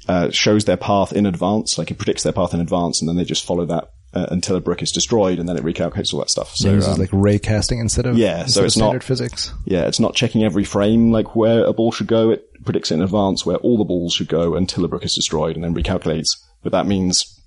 uh, 0.08 0.30
shows 0.30 0.64
their 0.64 0.76
path 0.76 1.12
in 1.12 1.24
advance, 1.26 1.78
like 1.78 1.88
he 1.88 1.94
predicts 1.94 2.22
their 2.22 2.32
path 2.32 2.52
in 2.54 2.60
advance, 2.60 3.00
and 3.00 3.08
then 3.08 3.16
they 3.16 3.24
just 3.24 3.44
follow 3.46 3.64
that 3.66 3.90
uh, 4.12 4.26
until 4.30 4.56
a 4.56 4.60
brick 4.60 4.82
is 4.82 4.92
destroyed, 4.92 5.38
and 5.38 5.48
then 5.48 5.56
it 5.56 5.62
recalculates 5.64 6.12
all 6.12 6.20
that 6.20 6.28
stuff. 6.28 6.54
So 6.54 6.64
So 6.68 6.76
this 6.76 6.86
um, 6.86 6.92
is 6.92 6.98
like 6.98 7.08
ray 7.12 7.38
casting 7.38 7.78
instead 7.78 8.04
of 8.04 8.18
Yeah, 8.18 8.40
so 8.40 8.42
instead 8.42 8.60
of 8.60 8.66
it's 8.66 8.76
not- 8.76 9.02
physics. 9.04 9.54
yeah, 9.64 9.86
it's 9.86 10.00
not 10.00 10.14
checking 10.14 10.44
every 10.44 10.64
frame 10.64 11.12
like 11.12 11.34
where 11.34 11.64
a 11.64 11.72
ball 11.72 11.92
should 11.92 12.08
go. 12.08 12.30
It 12.30 12.46
predicts 12.64 12.90
in 12.90 13.00
advance 13.00 13.46
where 13.46 13.56
all 13.56 13.78
the 13.78 13.84
balls 13.84 14.12
should 14.12 14.28
go 14.28 14.54
until 14.54 14.84
a 14.84 14.88
brick 14.88 15.04
is 15.04 15.14
destroyed, 15.14 15.54
and 15.56 15.64
then 15.64 15.74
recalculates. 15.74 16.28
But 16.62 16.72
that 16.72 16.86
means 16.86 17.40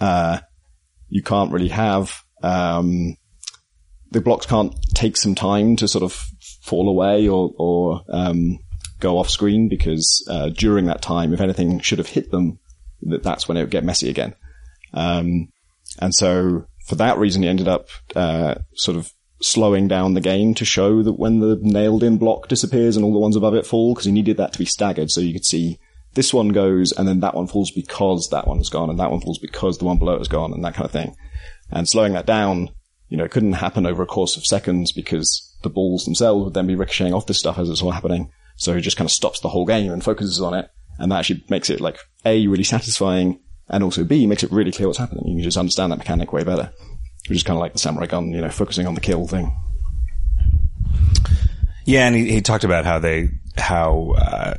uh, 0.00 0.40
you 1.08 1.22
can't 1.22 1.52
really 1.52 1.68
have 1.68 2.22
um, 2.42 3.16
the 4.10 4.20
blocks 4.20 4.46
can't 4.46 4.74
take 4.94 5.16
some 5.16 5.34
time 5.34 5.76
to 5.76 5.88
sort 5.88 6.02
of 6.02 6.12
fall 6.62 6.88
away 6.88 7.28
or 7.28 7.52
or 7.56 8.02
um, 8.08 8.58
go 8.98 9.18
off 9.18 9.30
screen 9.30 9.68
because 9.68 10.26
uh, 10.30 10.48
during 10.50 10.86
that 10.86 11.02
time, 11.02 11.32
if 11.32 11.40
anything 11.40 11.80
should 11.80 11.98
have 11.98 12.08
hit 12.08 12.30
them, 12.30 12.58
that 13.02 13.22
that's 13.22 13.48
when 13.48 13.56
it 13.56 13.60
would 13.60 13.70
get 13.70 13.84
messy 13.84 14.10
again. 14.10 14.34
Um, 14.92 15.48
and 15.98 16.14
so 16.14 16.66
for 16.86 16.96
that 16.96 17.18
reason, 17.18 17.42
he 17.42 17.48
ended 17.48 17.68
up 17.68 17.88
uh, 18.14 18.56
sort 18.74 18.96
of 18.96 19.12
slowing 19.42 19.88
down 19.88 20.14
the 20.14 20.20
game 20.20 20.54
to 20.54 20.64
show 20.64 21.02
that 21.02 21.14
when 21.18 21.40
the 21.40 21.58
nailed 21.62 22.02
in 22.02 22.18
block 22.18 22.48
disappears 22.48 22.96
and 22.96 23.04
all 23.04 23.12
the 23.12 23.18
ones 23.18 23.36
above 23.36 23.54
it 23.54 23.66
fall, 23.66 23.94
because 23.94 24.04
he 24.04 24.12
needed 24.12 24.36
that 24.36 24.52
to 24.52 24.58
be 24.58 24.64
staggered 24.64 25.10
so 25.10 25.20
you 25.20 25.32
could 25.32 25.46
see 25.46 25.78
this 26.20 26.34
one 26.34 26.50
goes 26.50 26.92
and 26.92 27.08
then 27.08 27.20
that 27.20 27.34
one 27.34 27.46
falls 27.46 27.70
because 27.70 28.28
that 28.28 28.46
one's 28.46 28.68
gone 28.68 28.90
and 28.90 29.00
that 29.00 29.10
one 29.10 29.22
falls 29.22 29.38
because 29.38 29.78
the 29.78 29.86
one 29.86 29.96
below 29.96 30.16
it 30.16 30.20
is 30.20 30.28
gone 30.28 30.52
and 30.52 30.62
that 30.62 30.74
kind 30.74 30.84
of 30.84 30.90
thing. 30.90 31.16
And 31.70 31.88
slowing 31.88 32.12
that 32.12 32.26
down, 32.26 32.68
you 33.08 33.16
know, 33.16 33.24
it 33.24 33.30
couldn't 33.30 33.54
happen 33.54 33.86
over 33.86 34.02
a 34.02 34.06
course 34.06 34.36
of 34.36 34.44
seconds 34.44 34.92
because 34.92 35.56
the 35.62 35.70
balls 35.70 36.04
themselves 36.04 36.44
would 36.44 36.52
then 36.52 36.66
be 36.66 36.74
ricocheting 36.74 37.14
off 37.14 37.26
this 37.26 37.38
stuff 37.38 37.58
as 37.58 37.70
it's 37.70 37.80
all 37.80 37.90
happening. 37.90 38.30
So 38.56 38.74
it 38.74 38.82
just 38.82 38.98
kind 38.98 39.06
of 39.06 39.12
stops 39.12 39.40
the 39.40 39.48
whole 39.48 39.64
game 39.64 39.90
and 39.90 40.04
focuses 40.04 40.42
on 40.42 40.52
it. 40.52 40.68
And 40.98 41.10
that 41.10 41.20
actually 41.20 41.42
makes 41.48 41.70
it 41.70 41.80
like 41.80 41.96
A, 42.26 42.46
really 42.48 42.64
satisfying 42.64 43.40
and 43.70 43.82
also 43.82 44.04
B, 44.04 44.26
makes 44.26 44.42
it 44.42 44.52
really 44.52 44.72
clear 44.72 44.88
what's 44.88 44.98
happening. 44.98 45.26
You 45.26 45.36
can 45.36 45.44
just 45.44 45.56
understand 45.56 45.90
that 45.90 45.96
mechanic 45.96 46.34
way 46.34 46.44
better. 46.44 46.70
Which 47.30 47.36
is 47.38 47.42
kind 47.44 47.56
of 47.56 47.62
like 47.62 47.72
the 47.72 47.78
samurai 47.78 48.08
gunn, 48.08 48.30
you 48.30 48.42
know, 48.42 48.50
focusing 48.50 48.86
on 48.86 48.94
the 48.94 49.00
kill 49.00 49.26
thing. 49.26 49.56
Yeah, 51.86 52.06
and 52.06 52.14
he, 52.14 52.30
he 52.30 52.40
talked 52.42 52.64
about 52.64 52.84
how 52.84 52.98
they 52.98 53.30
how 53.56 54.12
uh, 54.18 54.54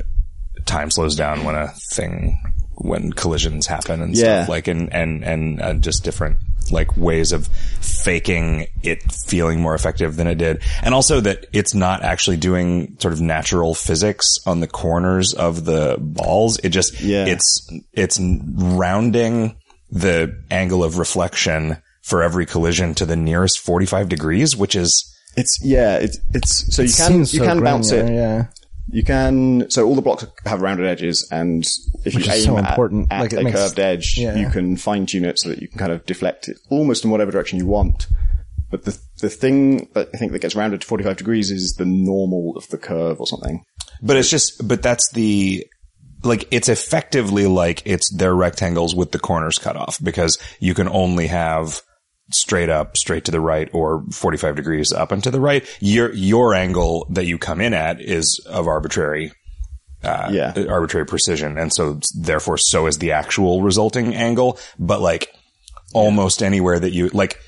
time 0.66 0.90
slows 0.90 1.14
down 1.16 1.44
when 1.44 1.54
a 1.54 1.68
thing 1.92 2.38
when 2.76 3.12
collisions 3.12 3.66
happen 3.66 4.00
and 4.02 4.16
Yeah. 4.16 4.42
stuff 4.42 4.48
like 4.48 4.66
and 4.68 4.92
and 4.92 5.22
and 5.24 5.60
uh, 5.62 5.74
just 5.74 6.04
different 6.04 6.38
like 6.70 6.96
ways 6.96 7.32
of 7.32 7.48
faking 7.80 8.66
it 8.82 9.02
feeling 9.12 9.60
more 9.60 9.74
effective 9.74 10.16
than 10.16 10.26
it 10.26 10.36
did 10.36 10.62
and 10.82 10.94
also 10.94 11.20
that 11.20 11.44
it's 11.52 11.74
not 11.74 12.02
actually 12.02 12.36
doing 12.36 12.96
sort 13.00 13.12
of 13.12 13.20
natural 13.20 13.74
physics 13.74 14.38
on 14.46 14.60
the 14.60 14.66
corners 14.68 15.34
of 15.34 15.64
the 15.64 15.96
balls 16.00 16.58
it 16.60 16.70
just 16.70 17.00
Yeah. 17.00 17.26
it's 17.26 17.68
it's 17.92 18.18
rounding 18.20 19.56
the 19.90 20.40
angle 20.50 20.82
of 20.82 20.98
reflection 20.98 21.76
for 22.02 22.22
every 22.22 22.46
collision 22.46 22.94
to 22.94 23.04
the 23.06 23.16
nearest 23.16 23.58
45 23.58 24.08
degrees 24.08 24.56
which 24.56 24.74
is 24.74 25.04
It's, 25.36 25.58
yeah, 25.62 25.96
it's, 25.98 26.18
it's, 26.34 26.74
so 26.74 26.82
you 26.82 26.88
can, 26.88 27.12
Seems 27.12 27.32
you 27.34 27.40
so 27.40 27.46
can 27.46 27.62
bounce 27.62 27.90
it. 27.92 28.10
Yeah. 28.12 28.46
You 28.90 29.04
can, 29.04 29.70
so 29.70 29.86
all 29.86 29.94
the 29.94 30.02
blocks 30.02 30.26
have 30.44 30.60
rounded 30.60 30.86
edges 30.86 31.28
and 31.30 31.64
if 32.04 32.14
Which 32.14 32.26
you 32.26 32.32
is 32.32 32.38
aim 32.40 32.44
so 32.44 32.58
at, 32.58 32.70
important. 32.70 33.12
at 33.12 33.20
Like, 33.20 33.32
a 33.32 33.42
makes- 33.42 33.56
curved 33.56 33.78
edge, 33.78 34.18
yeah. 34.18 34.34
you 34.36 34.50
can 34.50 34.76
fine 34.76 35.06
tune 35.06 35.24
it 35.24 35.38
so 35.38 35.48
that 35.50 35.60
you 35.62 35.68
can 35.68 35.78
kind 35.78 35.92
of 35.92 36.04
deflect 36.04 36.48
it 36.48 36.58
almost 36.68 37.04
in 37.04 37.10
whatever 37.10 37.30
direction 37.30 37.58
you 37.58 37.66
want. 37.66 38.08
But 38.70 38.84
the, 38.84 38.98
the 39.20 39.28
thing 39.30 39.88
that 39.94 40.08
I 40.14 40.18
think 40.18 40.32
that 40.32 40.40
gets 40.40 40.54
rounded 40.56 40.80
to 40.80 40.86
45 40.86 41.16
degrees 41.18 41.50
is 41.50 41.74
the 41.78 41.84
normal 41.84 42.56
of 42.56 42.66
the 42.68 42.78
curve 42.78 43.20
or 43.20 43.26
something. 43.26 43.64
But 44.02 44.16
it's 44.16 44.30
just, 44.30 44.66
but 44.66 44.82
that's 44.82 45.10
the, 45.12 45.64
like, 46.24 46.48
it's 46.50 46.68
effectively 46.68 47.46
like 47.46 47.82
it's 47.84 48.10
their 48.10 48.34
rectangles 48.34 48.94
with 48.94 49.12
the 49.12 49.18
corners 49.18 49.58
cut 49.58 49.76
off 49.76 49.98
because 50.02 50.38
you 50.58 50.74
can 50.74 50.88
only 50.88 51.26
have 51.28 51.82
straight 52.34 52.68
up, 52.68 52.96
straight 52.96 53.24
to 53.26 53.30
the 53.30 53.40
right 53.40 53.68
or 53.72 54.04
45 54.12 54.56
degrees 54.56 54.92
up 54.92 55.12
and 55.12 55.22
to 55.24 55.30
the 55.30 55.40
right. 55.40 55.66
Your, 55.80 56.12
your 56.14 56.54
angle 56.54 57.06
that 57.10 57.26
you 57.26 57.38
come 57.38 57.60
in 57.60 57.74
at 57.74 58.00
is 58.00 58.38
of 58.48 58.66
arbitrary, 58.66 59.32
uh, 60.02 60.28
Yeah. 60.32 60.52
arbitrary 60.68 61.06
precision. 61.06 61.58
And 61.58 61.72
so 61.72 62.00
therefore 62.14 62.58
so 62.58 62.86
is 62.86 62.98
the 62.98 63.12
actual 63.12 63.62
resulting 63.62 64.14
angle. 64.14 64.58
But 64.78 65.00
like 65.00 65.28
almost 65.94 66.42
anywhere 66.42 66.78
that 66.78 66.92
you, 66.92 67.08
like, 67.10 67.38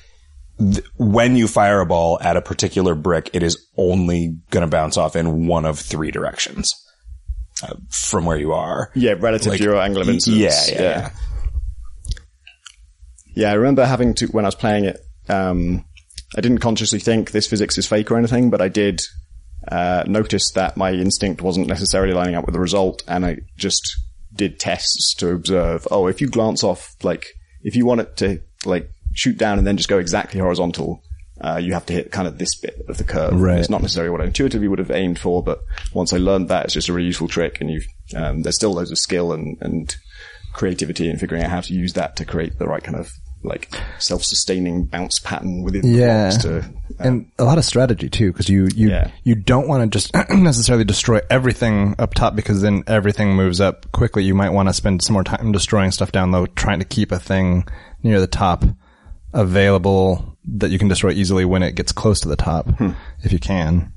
th- 0.59 0.85
when 0.97 1.35
you 1.35 1.47
fire 1.47 1.79
a 1.81 1.85
ball 1.85 2.17
at 2.21 2.37
a 2.37 2.41
particular 2.41 2.95
brick, 2.95 3.29
it 3.33 3.43
is 3.43 3.67
only 3.77 4.37
going 4.51 4.61
to 4.61 4.69
bounce 4.69 4.97
off 4.97 5.15
in 5.15 5.47
one 5.47 5.65
of 5.65 5.79
three 5.79 6.11
directions 6.11 6.73
uh, 7.63 7.73
from 7.89 8.25
where 8.25 8.37
you 8.37 8.53
are. 8.53 8.91
Yeah, 8.95 9.13
relative 9.19 9.47
Like, 9.53 9.57
to 9.59 9.63
your 9.63 9.77
angle 9.77 10.01
of 10.03 10.09
incidence. 10.09 10.69
yeah, 10.71 10.75
yeah, 10.75 10.81
yeah. 10.81 10.99
Yeah, 10.99 11.09
I 13.51 13.53
remember 13.53 13.85
having 13.85 14.13
to, 14.15 14.27
when 14.27 14.45
I 14.45 14.47
was 14.47 14.55
playing 14.55 14.85
it, 14.85 14.99
um, 15.27 15.85
I 16.37 16.41
didn't 16.41 16.59
consciously 16.59 16.99
think 16.99 17.31
this 17.31 17.47
physics 17.47 17.77
is 17.77 17.87
fake 17.87 18.09
or 18.11 18.17
anything, 18.17 18.49
but 18.49 18.61
I 18.61 18.69
did, 18.69 19.01
uh, 19.67 20.03
notice 20.07 20.51
that 20.53 20.77
my 20.77 20.91
instinct 20.91 21.41
wasn't 21.41 21.67
necessarily 21.67 22.13
lining 22.13 22.35
up 22.35 22.45
with 22.45 22.53
the 22.53 22.59
result, 22.59 23.03
and 23.07 23.25
I 23.25 23.39
just 23.57 23.81
did 24.33 24.59
tests 24.59 25.13
to 25.15 25.31
observe, 25.31 25.87
oh, 25.91 26.07
if 26.07 26.21
you 26.21 26.27
glance 26.27 26.63
off, 26.63 26.95
like, 27.03 27.27
if 27.61 27.75
you 27.75 27.85
want 27.85 28.01
it 28.01 28.17
to, 28.17 28.41
like, 28.65 28.89
shoot 29.13 29.37
down 29.37 29.57
and 29.57 29.65
then 29.65 29.77
just 29.77 29.89
go 29.89 29.97
exactly 29.97 30.39
horizontal, 30.39 31.01
uh, 31.41 31.57
you 31.57 31.73
have 31.73 31.85
to 31.85 31.93
hit 31.93 32.11
kind 32.11 32.27
of 32.27 32.37
this 32.37 32.55
bit 32.59 32.79
of 32.87 32.97
the 32.97 33.03
curve. 33.03 33.39
Right. 33.39 33.59
It's 33.59 33.69
not 33.69 33.81
necessarily 33.81 34.11
what 34.11 34.21
I 34.21 34.25
intuitively 34.25 34.67
would 34.67 34.79
have 34.79 34.91
aimed 34.91 35.19
for, 35.19 35.43
but 35.43 35.59
once 35.93 36.13
I 36.13 36.17
learned 36.17 36.49
that, 36.49 36.65
it's 36.65 36.73
just 36.73 36.89
a 36.89 36.93
really 36.93 37.07
useful 37.07 37.27
trick, 37.27 37.59
and 37.59 37.69
you, 37.69 37.81
um, 38.15 38.43
there's 38.43 38.55
still 38.55 38.73
loads 38.73 38.91
of 38.91 38.97
skill 38.97 39.33
and, 39.33 39.57
and 39.61 39.95
creativity 40.53 41.09
in 41.09 41.17
figuring 41.17 41.43
out 41.43 41.49
how 41.49 41.61
to 41.61 41.73
use 41.73 41.93
that 41.93 42.15
to 42.15 42.25
create 42.25 42.57
the 42.57 42.65
right 42.65 42.83
kind 42.83 42.97
of 42.97 43.11
like 43.45 43.69
self-sustaining 43.99 44.85
bounce 44.85 45.19
pattern 45.19 45.63
within 45.63 45.81
the 45.81 45.87
Yeah. 45.89 46.29
blocks 46.29 46.43
to 46.43 46.65
and 46.99 47.29
a 47.39 47.43
lot 47.43 47.57
of 47.57 47.65
strategy 47.65 48.09
too, 48.09 48.31
because 48.31 48.47
you 48.49 48.67
you 48.75 48.89
Yeah. 48.89 49.11
you 49.23 49.35
don't 49.35 49.67
want 49.67 49.83
to 49.91 49.95
just 49.97 50.13
necessarily 50.29 50.83
destroy 50.85 51.19
everything 51.29 51.95
up 51.99 52.13
top 52.13 52.35
because 52.35 52.61
then 52.61 52.83
everything 52.87 53.35
moves 53.35 53.59
up 53.61 53.91
quickly. 53.91 54.23
You 54.23 54.35
might 54.35 54.51
want 54.51 54.69
to 54.69 54.73
spend 54.73 55.01
some 55.01 55.13
more 55.13 55.23
time 55.23 55.51
destroying 55.51 55.91
stuff 55.91 56.11
down 56.11 56.31
low, 56.31 56.45
trying 56.45 56.79
to 56.79 56.85
keep 56.85 57.11
a 57.11 57.19
thing 57.19 57.65
near 58.03 58.19
the 58.19 58.27
top 58.27 58.63
available 59.33 60.37
that 60.47 60.69
you 60.71 60.79
can 60.79 60.87
destroy 60.87 61.11
easily 61.11 61.43
when 61.45 61.63
it 61.63 61.75
gets 61.75 61.91
close 61.91 62.21
to 62.21 62.27
the 62.29 62.35
top, 62.35 62.69
Hmm. 62.77 62.91
if 63.23 63.33
you 63.33 63.39
can. 63.39 63.91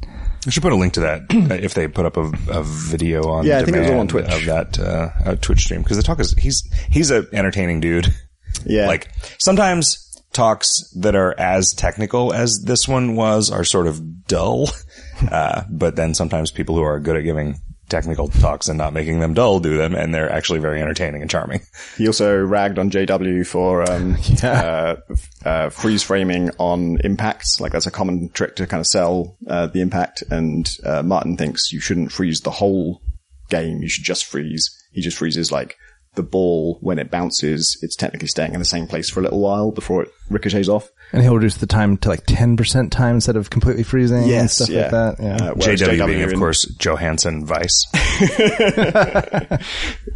I 0.47 0.51
should 0.51 0.63
put 0.63 0.73
a 0.73 0.77
link 0.77 0.95
to 0.95 1.01
that 1.01 1.23
uh, 1.31 1.55
if 1.63 1.75
they 1.75 1.89
put 1.89 2.07
up 2.07 2.17
a, 2.17 2.31
a 2.51 2.63
video 2.63 3.29
on 3.29 3.45
Yeah, 3.45 3.59
I 3.59 3.65
think 3.65 3.77
it 3.77 3.81
was 3.81 3.91
all 3.91 4.01
on 4.01 4.07
demand 4.07 4.29
Twitch. 4.31 4.41
of 4.41 4.45
that 4.47 4.79
uh, 4.79 5.09
uh, 5.25 5.35
Twitch 5.37 5.61
stream 5.65 5.83
because 5.83 5.97
the 5.97 6.03
talk 6.03 6.21
is 6.21 6.33
he's 6.39 6.63
he's 6.91 7.11
an 7.11 7.27
entertaining 7.33 7.81
dude. 7.81 8.13
yeah 8.65 8.87
Like 8.87 9.11
sometimes 9.41 10.05
talks 10.33 10.91
that 10.97 11.17
are 11.17 11.35
as 11.39 11.73
technical 11.75 12.33
as 12.33 12.63
this 12.65 12.87
one 12.87 13.17
was 13.17 13.51
are 13.51 13.65
sort 13.65 13.87
of 13.87 14.27
dull, 14.27 14.69
uh, 15.31 15.63
but 15.71 15.97
then 15.97 16.15
sometimes 16.15 16.51
people 16.51 16.77
who 16.77 16.83
are 16.83 17.01
good 17.01 17.17
at 17.17 17.23
giving 17.23 17.61
technical 17.89 18.29
talks 18.29 18.69
and 18.69 18.79
not 18.79 18.93
making 18.93 19.21
them 19.21 19.35
dull 19.35 19.61
do 19.61 19.77
them, 19.77 19.95
and 19.95 20.15
they're 20.15 20.31
actually 20.31 20.59
very 20.59 20.81
entertaining 20.81 21.23
and 21.23 21.31
charming. 21.31 21.61
he 21.97 22.07
also 22.07 22.39
ragged 22.39 22.79
on 22.79 22.91
JW 22.91 23.47
for 23.47 23.91
um, 23.91 24.17
uh, 24.43 24.97
uh, 25.45 25.71
freeze 25.71 26.03
framing 26.03 26.51
on 26.59 26.99
impacts. 27.03 27.61
Like 27.61 27.73
that's 27.73 27.87
a 27.87 27.91
common 27.91 28.29
trick 28.31 28.57
to 28.57 28.67
kind 28.67 28.81
of 28.81 28.87
sell 28.87 29.37
uh, 29.49 29.67
the 29.67 29.81
impact. 29.81 30.23
And 30.31 30.71
uh, 30.85 31.03
Martin 31.03 31.37
thinks 31.37 31.73
you 31.73 31.81
shouldn't 31.81 32.13
freeze 32.13 32.43
the 32.43 32.51
whole 32.51 33.03
game. 33.49 33.83
You 33.83 33.89
should 33.89 34.05
just 34.05 34.27
freeze. 34.27 34.71
He 34.93 35.01
just 35.01 35.17
freezes 35.17 35.51
like 35.51 35.77
the 36.19 36.23
ball 36.23 36.77
when 36.83 36.99
it 36.99 37.11
bounces. 37.11 37.79
It's 37.81 37.97
technically 37.97 38.29
staying 38.29 38.53
in 38.53 38.59
the 38.59 38.67
same 38.67 38.87
place 38.87 39.09
for 39.09 39.21
a 39.21 39.23
little 39.23 39.41
while 39.41 39.71
before 39.71 40.03
it 40.03 40.11
ricochets 40.29 40.69
off. 40.69 40.91
And 41.13 41.23
he'll 41.23 41.37
reduce 41.37 41.57
the 41.57 41.67
time 41.67 41.97
to 41.99 42.11
like 42.11 42.27
ten 42.27 42.59
percent 42.59 42.93
time 42.93 43.15
instead 43.15 43.37
of 43.37 43.49
completely 43.49 43.83
freezing 43.83 44.19
and 44.19 44.27
Yes, 44.29 44.57
stuff 44.57 44.69
yeah. 44.69 44.83
like 44.83 44.91
that. 44.91 45.17
Yeah. 45.21 45.37
Uh, 45.37 45.55
whereas 45.55 45.81
JW, 45.81 46.07
being, 46.07 46.23
of 46.23 46.33
in- 46.33 46.39
course, 46.39 46.67
Johansson 46.77 47.47
Vice. 47.47 47.87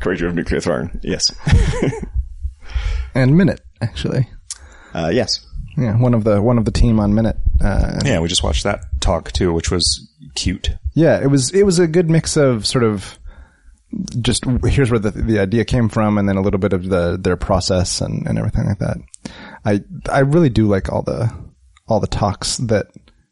creator 0.00 0.26
of 0.26 0.34
Nuclear 0.34 0.60
Throne. 0.60 1.00
Yes. 1.02 1.30
and 3.14 3.36
Minit 3.36 3.60
actually. 3.80 4.28
Uh, 4.94 5.10
yes. 5.12 5.46
Yeah, 5.78 5.96
one 5.98 6.12
of 6.12 6.24
the 6.24 6.42
one 6.42 6.58
of 6.58 6.66
the 6.66 6.70
team 6.70 7.00
on 7.00 7.14
Minit. 7.14 7.36
Uh, 7.58 7.98
yeah, 8.04 8.20
we 8.20 8.28
just 8.28 8.42
watched 8.42 8.64
that 8.64 8.84
talk 9.00 9.32
too, 9.32 9.54
which 9.54 9.70
was 9.70 10.06
cute. 10.34 10.68
Yeah, 10.94 11.18
it 11.22 11.28
was 11.28 11.50
it 11.54 11.62
was 11.62 11.78
a 11.78 11.86
good 11.86 12.10
mix 12.10 12.36
of 12.36 12.66
sort 12.66 12.84
of 12.84 13.18
just 14.20 14.44
here's 14.64 14.90
where 14.90 14.98
the 15.00 15.10
the 15.10 15.38
idea 15.38 15.64
came 15.64 15.88
from, 15.88 16.18
and 16.18 16.28
then 16.28 16.36
a 16.36 16.42
little 16.42 16.60
bit 16.60 16.72
of 16.72 16.88
the 16.88 17.16
their 17.20 17.36
process 17.36 18.00
and, 18.00 18.26
and 18.26 18.38
everything 18.38 18.66
like 18.66 18.78
that. 18.78 18.96
I 19.64 19.80
I 20.10 20.20
really 20.20 20.48
do 20.50 20.66
like 20.66 20.90
all 20.92 21.02
the 21.02 21.32
all 21.88 22.00
the 22.00 22.06
talks 22.06 22.56
that 22.58 22.86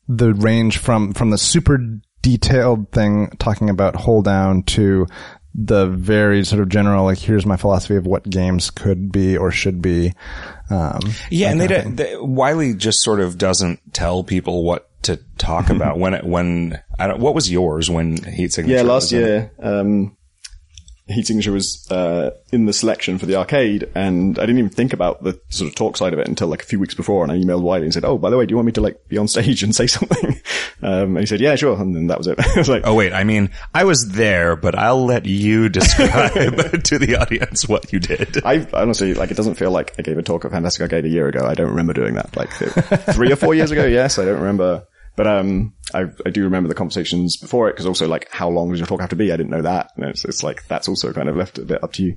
the 0.08 0.34
range 0.34 0.78
from 0.78 1.12
from 1.12 1.30
the 1.30 1.38
super 1.38 1.78
detailed 2.22 2.90
thing 2.92 3.30
talking 3.38 3.70
about 3.70 3.96
Hole 3.96 4.22
Down 4.22 4.62
to 4.64 5.06
the 5.54 5.86
very 5.88 6.44
sort 6.44 6.60
of 6.62 6.68
general 6.68 7.04
like 7.04 7.18
here's 7.18 7.44
my 7.46 7.56
philosophy 7.56 7.96
of 7.96 8.06
what 8.06 8.28
games 8.28 8.70
could 8.70 9.10
be 9.10 9.36
or 9.36 9.50
should 9.50 9.82
be. 9.82 10.12
Um, 10.68 11.00
Yeah, 11.30 11.50
and 11.50 11.60
they, 11.60 11.66
don't- 11.66 11.96
they 11.96 12.14
Wiley 12.18 12.74
just 12.74 13.02
sort 13.02 13.18
of 13.20 13.36
doesn't 13.38 13.80
tell 13.92 14.22
people 14.22 14.62
what 14.62 14.88
to 15.02 15.16
talk 15.38 15.70
about 15.70 15.98
when 15.98 16.14
it, 16.14 16.24
when 16.24 16.80
I 16.98 17.06
don't. 17.08 17.18
What 17.20 17.34
was 17.34 17.50
yours 17.50 17.90
when 17.90 18.22
Heat 18.22 18.52
Signature? 18.52 18.76
Yeah, 18.76 18.82
last 18.82 19.10
in 19.12 19.18
year, 19.20 19.52
um, 19.60 20.16
Heat 21.10 21.26
Signature 21.26 21.52
was 21.52 21.90
uh, 21.90 22.30
in 22.52 22.66
the 22.66 22.72
selection 22.72 23.18
for 23.18 23.26
the 23.26 23.36
arcade, 23.36 23.88
and 23.94 24.38
I 24.38 24.42
didn't 24.42 24.58
even 24.58 24.70
think 24.70 24.92
about 24.92 25.22
the 25.22 25.40
sort 25.48 25.68
of 25.68 25.74
talk 25.74 25.96
side 25.96 26.12
of 26.12 26.18
it 26.18 26.28
until 26.28 26.48
like 26.48 26.62
a 26.62 26.66
few 26.66 26.78
weeks 26.78 26.94
before. 26.94 27.22
And 27.22 27.32
I 27.32 27.36
emailed 27.36 27.62
Wiley 27.62 27.84
and 27.84 27.92
said, 27.94 28.04
"Oh, 28.04 28.18
by 28.18 28.30
the 28.30 28.36
way, 28.36 28.46
do 28.46 28.52
you 28.52 28.56
want 28.56 28.66
me 28.66 28.72
to 28.72 28.80
like 28.80 29.08
be 29.08 29.18
on 29.18 29.28
stage 29.28 29.62
and 29.62 29.74
say 29.74 29.86
something?" 29.88 30.40
Um, 30.82 31.16
and 31.16 31.20
he 31.20 31.26
said, 31.26 31.40
"Yeah, 31.40 31.54
sure." 31.56 31.80
And 31.80 31.94
then 31.94 32.06
that 32.08 32.18
was 32.18 32.26
it. 32.26 32.38
I 32.56 32.58
was 32.58 32.68
like, 32.68 32.82
Oh 32.86 32.94
wait, 32.94 33.12
I 33.12 33.24
mean, 33.24 33.50
I 33.74 33.84
was 33.84 34.08
there, 34.10 34.56
but 34.56 34.74
I'll 34.74 35.04
let 35.04 35.26
you 35.26 35.68
describe 35.70 36.82
to 36.84 36.98
the 36.98 37.16
audience 37.20 37.68
what 37.68 37.92
you 37.92 38.00
did. 38.00 38.42
I 38.44 38.66
honestly 38.72 39.14
like 39.14 39.30
it 39.30 39.36
doesn't 39.36 39.54
feel 39.56 39.70
like 39.70 39.94
I 39.98 40.02
gave 40.02 40.18
a 40.18 40.22
talk 40.22 40.44
at 40.44 40.50
Fantastic 40.50 40.82
Arcade 40.82 41.04
a 41.04 41.08
year 41.08 41.28
ago. 41.28 41.44
I 41.46 41.54
don't 41.54 41.70
remember 41.70 41.92
doing 41.92 42.14
that. 42.14 42.36
Like 42.36 42.50
three 43.14 43.32
or 43.32 43.36
four 43.36 43.54
years 43.54 43.70
ago, 43.70 43.84
yes, 43.84 44.18
I 44.18 44.24
don't 44.24 44.38
remember. 44.40 44.86
But 45.16 45.26
um, 45.26 45.74
I 45.92 46.06
I 46.24 46.30
do 46.30 46.44
remember 46.44 46.68
the 46.68 46.74
conversations 46.74 47.36
before 47.36 47.68
it 47.68 47.72
because 47.72 47.86
also 47.86 48.08
like 48.08 48.30
how 48.30 48.48
long 48.48 48.70
does 48.70 48.78
your 48.78 48.86
talk 48.86 49.00
have 49.00 49.10
to 49.10 49.16
be? 49.16 49.32
I 49.32 49.36
didn't 49.36 49.50
know 49.50 49.62
that. 49.62 49.90
And 49.96 50.06
it's 50.06 50.24
it's 50.24 50.42
like 50.42 50.66
that's 50.66 50.88
also 50.88 51.12
kind 51.12 51.28
of 51.28 51.36
left 51.36 51.58
a 51.58 51.64
bit 51.64 51.82
up 51.82 51.92
to 51.94 52.02
you. 52.02 52.16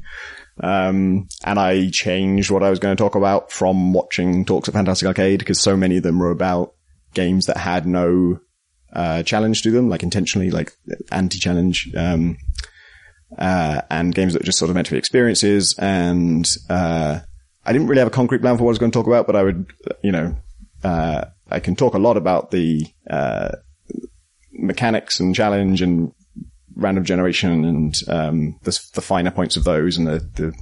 Um, 0.60 1.28
and 1.44 1.60
I 1.60 1.90
changed 1.90 2.52
what 2.52 2.64
I 2.64 2.70
was 2.70 2.80
going 2.80 2.96
to 2.96 3.02
talk 3.02 3.16
about 3.16 3.52
from 3.52 3.94
watching 3.94 4.46
talks 4.46 4.70
at 4.70 4.76
Fantastic 4.76 5.08
Arcade 5.08 5.40
because 5.40 5.60
so 5.60 5.76
many 5.76 5.98
of 5.98 6.04
them 6.04 6.20
were 6.20 6.32
about 6.32 6.76
games 7.14 7.48
that 7.48 7.58
had 7.58 7.88
no 7.88 8.40
uh, 8.94 9.24
challenge 9.24 9.64
to 9.64 9.72
them, 9.72 9.90
like 9.90 10.04
intentionally, 10.04 10.52
like 10.52 10.72
anti-challenge. 11.12 11.94
Um, 11.96 12.38
uh, 13.38 13.82
and 13.90 14.14
games 14.14 14.34
that 14.34 14.42
are 14.42 14.46
just 14.46 14.60
sort 14.60 14.70
of 14.70 14.76
meant 14.76 14.88
to 14.88 14.92
be 14.92 14.98
experiences. 14.98 15.76
And 15.78 16.48
uh, 16.70 17.20
I 17.66 17.74
didn't 17.74 17.88
really 17.88 18.00
have 18.00 18.08
a 18.08 18.12
concrete 18.12 18.40
plan 18.40 18.58
for 18.58 18.64
what 18.64 18.70
I 18.70 18.74
was 18.74 18.80
going 18.80 18.92
to 18.92 18.98
talk 18.98 19.08
about, 19.08 19.28
but 19.28 19.36
I 19.36 19.44
would, 19.44 19.66
you 20.04 20.12
know, 20.12 20.36
uh, 20.84 21.26
I 21.54 21.60
can 21.60 21.76
talk 21.76 21.94
a 21.94 22.00
lot 22.00 22.18
about 22.18 22.52
the 22.52 22.86
uh, 23.10 23.50
mechanics 24.52 25.20
and 25.20 25.36
challenge 25.36 25.82
and 25.82 26.12
random 26.76 27.06
generation 27.06 27.66
and 27.66 27.96
um, 28.08 28.60
the, 28.64 28.80
the, 28.96 29.02
finer 29.02 29.30
points 29.30 29.58
of 29.58 29.64
those 29.64 29.98
and 29.98 30.08
the, 30.08 30.20
the, 30.36 30.54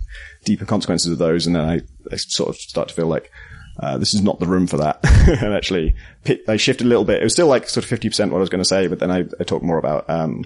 deeper 0.44 0.66
consequences 0.66 1.12
of 1.12 1.18
those. 1.18 1.48
And 1.48 1.56
then 1.56 1.64
I, 1.64 1.82
I 2.12 2.16
sort 2.18 2.50
of 2.50 2.56
start 2.58 2.90
to 2.90 2.94
feel 2.94 3.08
like 3.08 3.32
uh, 3.80 3.98
this 3.98 4.14
is 4.14 4.22
not 4.22 4.40
the 4.40 4.48
room 4.48 4.68
for 4.68 4.78
that. 4.78 5.00
and 5.42 5.54
actually, 5.54 5.96
I 6.48 6.58
shifted 6.58 6.86
a 6.86 6.90
little 6.90 7.06
bit. 7.06 7.22
It 7.22 7.24
was 7.24 7.34
still 7.34 7.48
like 7.48 7.70
sort 7.70 7.90
of 7.90 8.00
50% 8.00 8.32
what 8.32 8.38
I 8.38 8.42
was 8.42 8.50
going 8.50 8.62
to 8.62 8.66
say, 8.66 8.88
but 8.88 9.00
then 9.00 9.12
I, 9.12 9.26
I 9.40 9.44
talked 9.44 9.64
more 9.64 9.78
about 9.78 10.10
um, 10.10 10.44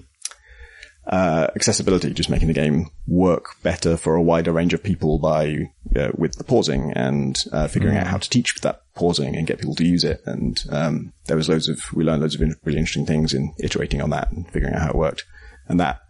uh, 1.06 1.48
accessibility, 1.56 2.12
just 2.12 2.30
making 2.30 2.48
the 2.48 2.54
game 2.54 2.90
work 3.06 3.60
better 3.62 3.96
for 3.96 4.14
a 4.14 4.22
wider 4.22 4.52
range 4.52 4.74
of 4.74 4.82
people 4.82 5.18
by 5.18 5.70
uh, 5.96 6.10
with 6.14 6.36
the 6.36 6.44
pausing 6.44 6.92
and 6.92 7.42
uh, 7.52 7.66
figuring 7.66 7.96
mm. 7.96 8.00
out 8.00 8.06
how 8.06 8.18
to 8.18 8.30
teach 8.30 8.54
that 8.60 8.82
pausing 8.96 9.36
and 9.36 9.46
get 9.46 9.58
people 9.60 9.74
to 9.76 9.86
use 9.86 10.02
it. 10.02 10.20
And 10.26 10.62
um, 10.70 11.12
there 11.26 11.36
was 11.36 11.48
loads 11.48 11.68
of 11.68 11.80
we 11.92 12.04
learned 12.04 12.22
loads 12.22 12.34
of 12.34 12.40
really 12.40 12.78
interesting 12.78 13.06
things 13.06 13.32
in 13.32 13.54
iterating 13.60 14.00
on 14.00 14.10
that 14.10 14.32
and 14.32 14.50
figuring 14.50 14.74
out 14.74 14.82
how 14.82 14.90
it 14.90 14.96
worked. 14.96 15.24
And 15.68 15.78
that 15.78 16.00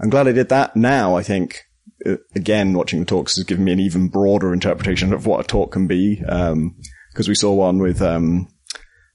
I'm 0.00 0.10
glad 0.10 0.28
I 0.28 0.32
did 0.32 0.48
that. 0.50 0.76
Now 0.76 1.16
I 1.16 1.22
think 1.22 1.62
uh, 2.04 2.16
again 2.34 2.74
watching 2.74 3.00
the 3.00 3.06
talks 3.06 3.36
has 3.36 3.44
given 3.44 3.64
me 3.64 3.72
an 3.72 3.80
even 3.80 4.08
broader 4.08 4.52
interpretation 4.52 5.12
of 5.12 5.26
what 5.26 5.40
a 5.40 5.48
talk 5.48 5.72
can 5.72 5.86
be. 5.86 6.16
because 6.16 6.48
um, 6.52 6.74
we 7.28 7.34
saw 7.34 7.52
one 7.54 7.78
with 7.78 8.02
um, 8.02 8.48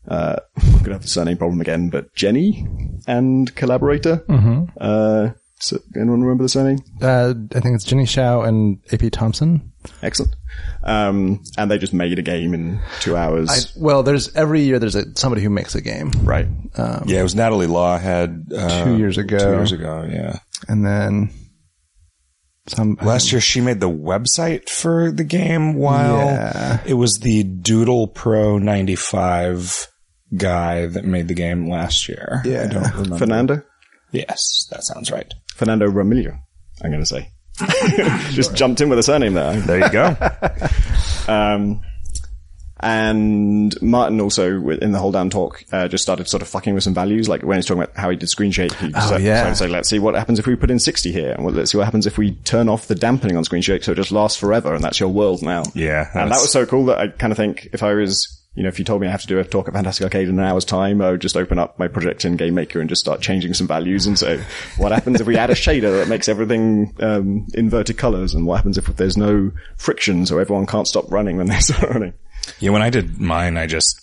uh, 0.07 0.37
I'm 0.57 0.79
gonna 0.79 0.93
have 0.93 1.01
the 1.01 1.07
surname 1.07 1.37
problem 1.37 1.61
again, 1.61 1.89
but 1.89 2.13
Jenny 2.15 2.67
and 3.05 3.53
collaborator. 3.55 4.17
Mm-hmm. 4.29 4.77
Uh, 4.79 5.31
so 5.59 5.79
anyone 5.95 6.21
remember 6.21 6.43
the 6.43 6.49
surname? 6.49 6.79
Uh, 7.01 7.33
I 7.55 7.59
think 7.59 7.75
it's 7.75 7.83
Jenny 7.83 8.05
Shao 8.05 8.41
and 8.41 8.79
AP 8.91 9.11
Thomson. 9.11 9.71
Excellent. 10.03 10.35
Um, 10.83 11.43
and 11.57 11.69
they 11.69 11.77
just 11.77 11.93
made 11.93 12.17
a 12.19 12.21
game 12.21 12.53
in 12.53 12.79
two 12.99 13.17
hours. 13.17 13.49
I, 13.49 13.79
well, 13.79 14.03
there's 14.03 14.35
every 14.35 14.61
year 14.61 14.79
there's 14.79 14.95
a, 14.95 15.05
somebody 15.17 15.41
who 15.41 15.49
makes 15.49 15.75
a 15.75 15.81
game. 15.81 16.11
Right. 16.23 16.47
Um, 16.75 17.03
yeah, 17.05 17.19
it 17.19 17.23
was 17.23 17.35
Nathalie 17.35 17.67
Lawhead 17.67 18.53
uh, 18.53 18.85
two 18.85 18.97
years 18.97 19.17
ago. 19.17 19.37
Two 19.37 19.51
years 19.51 19.71
ago, 19.71 20.07
yeah. 20.09 20.39
And 20.67 20.85
then 20.85 21.29
some 22.67 22.97
last 23.01 23.31
year 23.31 23.41
she 23.41 23.61
made 23.61 23.79
the 23.79 23.89
website 23.89 24.69
for 24.69 25.11
the 25.11 25.23
game 25.23 25.75
while 25.75 26.17
yeah. 26.17 26.81
it 26.85 26.95
was 26.95 27.19
the 27.19 27.43
Doodle 27.43 28.07
Pro 28.07 28.57
95 28.57 29.87
guy 30.35 30.87
that 30.87 31.05
made 31.05 31.27
the 31.27 31.33
game 31.33 31.69
last 31.69 32.09
year. 32.09 32.41
Yeah. 32.45 32.63
I 32.63 32.67
don't 32.67 32.91
remember. 32.93 33.17
Fernando? 33.17 33.63
Yes, 34.11 34.67
that 34.71 34.83
sounds 34.83 35.11
right. 35.11 35.33
Fernando 35.55 35.87
Ramillo, 35.89 36.37
I'm 36.81 36.91
going 36.91 37.01
to 37.01 37.05
say. 37.05 37.29
Just 38.31 38.55
jumped 38.55 38.81
in 38.81 38.89
with 38.89 38.99
a 38.99 39.03
surname 39.03 39.33
there. 39.33 39.59
There 39.61 39.79
you 39.79 39.91
go. 39.91 40.15
um, 41.27 41.81
and 42.79 43.79
Martin 43.81 44.21
also, 44.21 44.69
in 44.69 44.91
the 44.91 44.99
Hole 44.99 45.11
Down 45.11 45.31
talk, 45.31 45.63
uh, 45.71 45.87
just 45.87 46.03
started 46.03 46.27
sort 46.27 46.43
of 46.43 46.47
fucking 46.47 46.75
with 46.75 46.83
some 46.83 46.93
values. 46.93 47.27
Like 47.27 47.41
when 47.41 47.57
he's 47.57 47.65
talking 47.65 47.81
about 47.81 47.97
how 47.97 48.11
he 48.11 48.15
did 48.15 48.29
screen 48.29 48.51
shake, 48.51 48.73
he 48.73 48.93
oh, 48.95 48.99
started, 48.99 49.23
yeah. 49.23 49.51
say, 49.53 49.67
let's 49.67 49.89
see 49.89 49.97
what 49.97 50.13
happens 50.13 50.37
if 50.37 50.45
we 50.45 50.55
put 50.55 50.69
in 50.69 50.77
60 50.77 51.11
here. 51.11 51.31
And 51.31 51.55
let's 51.55 51.71
see 51.71 51.77
what 51.77 51.85
happens 51.85 52.05
if 52.05 52.19
we 52.19 52.35
turn 52.35 52.69
off 52.69 52.87
the 52.87 52.93
dampening 52.93 53.35
on 53.35 53.43
screen 53.43 53.63
shake 53.63 53.83
so 53.83 53.93
it 53.93 53.95
just 53.95 54.11
lasts 54.11 54.39
forever 54.39 54.75
and 54.75 54.83
that's 54.83 54.99
your 54.99 55.09
world 55.09 55.41
now. 55.41 55.63
Yeah. 55.73 56.07
And 56.13 56.31
that 56.31 56.39
was 56.39 56.51
so 56.51 56.67
cool 56.67 56.85
that 56.85 56.99
I 56.99 57.07
kind 57.07 57.31
of 57.31 57.37
think 57.37 57.69
if 57.73 57.81
I 57.81 57.93
was 57.93 58.36
you 58.57 58.63
know, 58.63 58.69
if 58.69 58.79
you 58.79 58.85
told 58.85 59.01
me 59.01 59.07
I 59.07 59.11
have 59.11 59.21
to 59.21 59.27
do 59.27 59.37
a 59.37 59.43
talk 59.43 59.67
at 59.67 59.75
Fantastic 59.75 60.03
Arcade 60.03 60.29
in 60.29 60.39
an 60.39 60.43
hour's 60.43 60.65
time, 60.65 60.99
I 60.99 61.11
would 61.11 61.21
just 61.21 61.37
open 61.37 61.59
up 61.59 61.77
my 61.77 61.87
project 61.87 62.25
in 62.25 62.37
Game 62.37 62.55
Maker 62.55 62.79
and 62.79 62.89
just 62.89 63.01
start 63.01 63.21
changing 63.21 63.53
some 63.53 63.67
values 63.67 64.07
and 64.07 64.17
say, 64.17 64.43
what 64.77 64.91
happens 64.91 65.21
if 65.21 65.27
we 65.27 65.37
add 65.37 65.51
a 65.51 65.53
shader 65.53 65.99
that 65.99 66.07
makes 66.07 66.27
everything 66.27 66.91
um, 66.99 67.45
inverted 67.53 67.99
colors, 67.99 68.33
and 68.33 68.47
what 68.47 68.55
happens 68.55 68.79
if 68.79 68.85
there's 68.87 69.15
no 69.15 69.51
friction 69.77 70.25
so 70.25 70.39
everyone 70.39 70.65
can't 70.65 70.87
stop 70.87 71.11
running 71.11 71.37
when 71.37 71.45
they 71.45 71.59
start 71.59 71.91
running? 71.91 72.15
Yeah, 72.59 72.71
when 72.71 72.81
I 72.81 72.89
did 72.89 73.19
mine, 73.19 73.57
I 73.57 73.67
just 73.67 74.01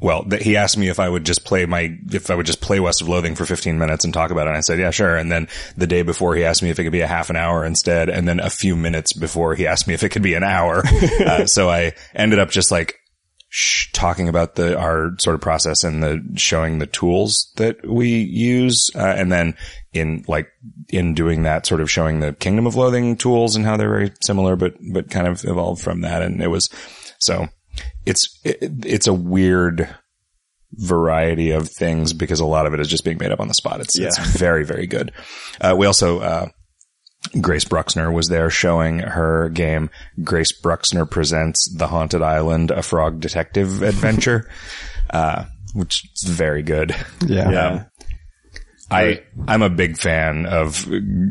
well, 0.00 0.24
th- 0.24 0.42
he 0.42 0.56
asked 0.56 0.76
me 0.76 0.88
if 0.88 0.98
I 0.98 1.08
would 1.08 1.24
just 1.24 1.44
play 1.44 1.64
my, 1.64 1.96
if 2.10 2.28
I 2.28 2.34
would 2.34 2.44
just 2.44 2.60
play 2.60 2.80
West 2.80 3.00
of 3.00 3.08
Loathing 3.08 3.36
for 3.36 3.46
15 3.46 3.78
minutes 3.78 4.04
and 4.04 4.12
talk 4.12 4.32
about 4.32 4.46
it. 4.46 4.50
And 4.50 4.56
I 4.56 4.60
said, 4.60 4.78
yeah, 4.80 4.90
sure. 4.90 5.16
And 5.16 5.30
then 5.30 5.48
the 5.76 5.86
day 5.86 6.02
before 6.02 6.34
he 6.34 6.44
asked 6.44 6.62
me 6.62 6.70
if 6.70 6.78
it 6.78 6.82
could 6.82 6.92
be 6.92 7.00
a 7.00 7.06
half 7.06 7.30
an 7.30 7.36
hour 7.36 7.64
instead. 7.64 8.10
And 8.10 8.28
then 8.28 8.40
a 8.40 8.50
few 8.50 8.76
minutes 8.76 9.12
before 9.14 9.54
he 9.54 9.66
asked 9.66 9.88
me 9.88 9.94
if 9.94 10.02
it 10.02 10.10
could 10.10 10.22
be 10.22 10.34
an 10.34 10.42
hour. 10.42 10.82
uh, 11.24 11.46
so 11.46 11.70
I 11.70 11.92
ended 12.14 12.40
up 12.40 12.50
just 12.50 12.70
like 12.70 13.00
sh- 13.56 13.90
talking 13.92 14.28
about 14.28 14.56
the 14.56 14.78
our 14.78 15.12
sort 15.18 15.34
of 15.34 15.40
process 15.40 15.82
and 15.82 16.02
the 16.02 16.22
showing 16.36 16.78
the 16.78 16.86
tools 16.86 17.50
that 17.56 17.88
we 17.88 18.08
use, 18.08 18.90
uh, 18.94 19.14
and 19.16 19.32
then 19.32 19.56
in 19.94 20.24
like 20.28 20.48
in 20.90 21.14
doing 21.14 21.44
that, 21.44 21.64
sort 21.64 21.80
of 21.80 21.90
showing 21.90 22.20
the 22.20 22.34
Kingdom 22.34 22.66
of 22.66 22.76
Loathing 22.76 23.16
tools 23.16 23.56
and 23.56 23.64
how 23.64 23.78
they're 23.78 23.88
very 23.88 24.12
similar, 24.20 24.56
but 24.56 24.74
but 24.92 25.08
kind 25.10 25.26
of 25.26 25.42
evolved 25.44 25.82
from 25.82 26.02
that. 26.02 26.20
And 26.20 26.42
it 26.42 26.48
was 26.48 26.68
so 27.18 27.48
it's 28.04 28.38
it, 28.44 28.84
it's 28.84 29.06
a 29.06 29.14
weird 29.14 29.88
variety 30.72 31.52
of 31.52 31.66
things 31.66 32.12
because 32.12 32.40
a 32.40 32.44
lot 32.44 32.66
of 32.66 32.74
it 32.74 32.80
is 32.80 32.88
just 32.88 33.04
being 33.04 33.16
made 33.18 33.32
up 33.32 33.40
on 33.40 33.48
the 33.48 33.54
spot. 33.54 33.80
It's, 33.80 33.98
yeah. 33.98 34.08
it's 34.08 34.18
very, 34.18 34.64
very 34.64 34.86
good. 34.86 35.12
Uh, 35.60 35.74
we 35.78 35.86
also, 35.86 36.18
uh, 36.18 36.48
Grace 37.40 37.64
Bruxner 37.64 38.12
was 38.12 38.28
there 38.28 38.50
showing 38.50 38.98
her 39.00 39.48
game. 39.48 39.90
Grace 40.22 40.52
Bruxner 40.52 41.08
presents 41.08 41.68
The 41.74 41.86
Haunted 41.86 42.22
Island, 42.22 42.70
a 42.70 42.82
frog 42.82 43.20
detective 43.20 43.82
adventure, 43.82 44.48
uh, 45.10 45.44
which 45.74 46.08
is 46.14 46.22
very 46.24 46.62
good. 46.62 46.94
Yeah. 47.26 47.50
yeah. 47.50 47.84
I 48.90 49.22
I'm 49.48 49.62
a 49.62 49.70
big 49.70 49.98
fan 49.98 50.46
of 50.46 50.86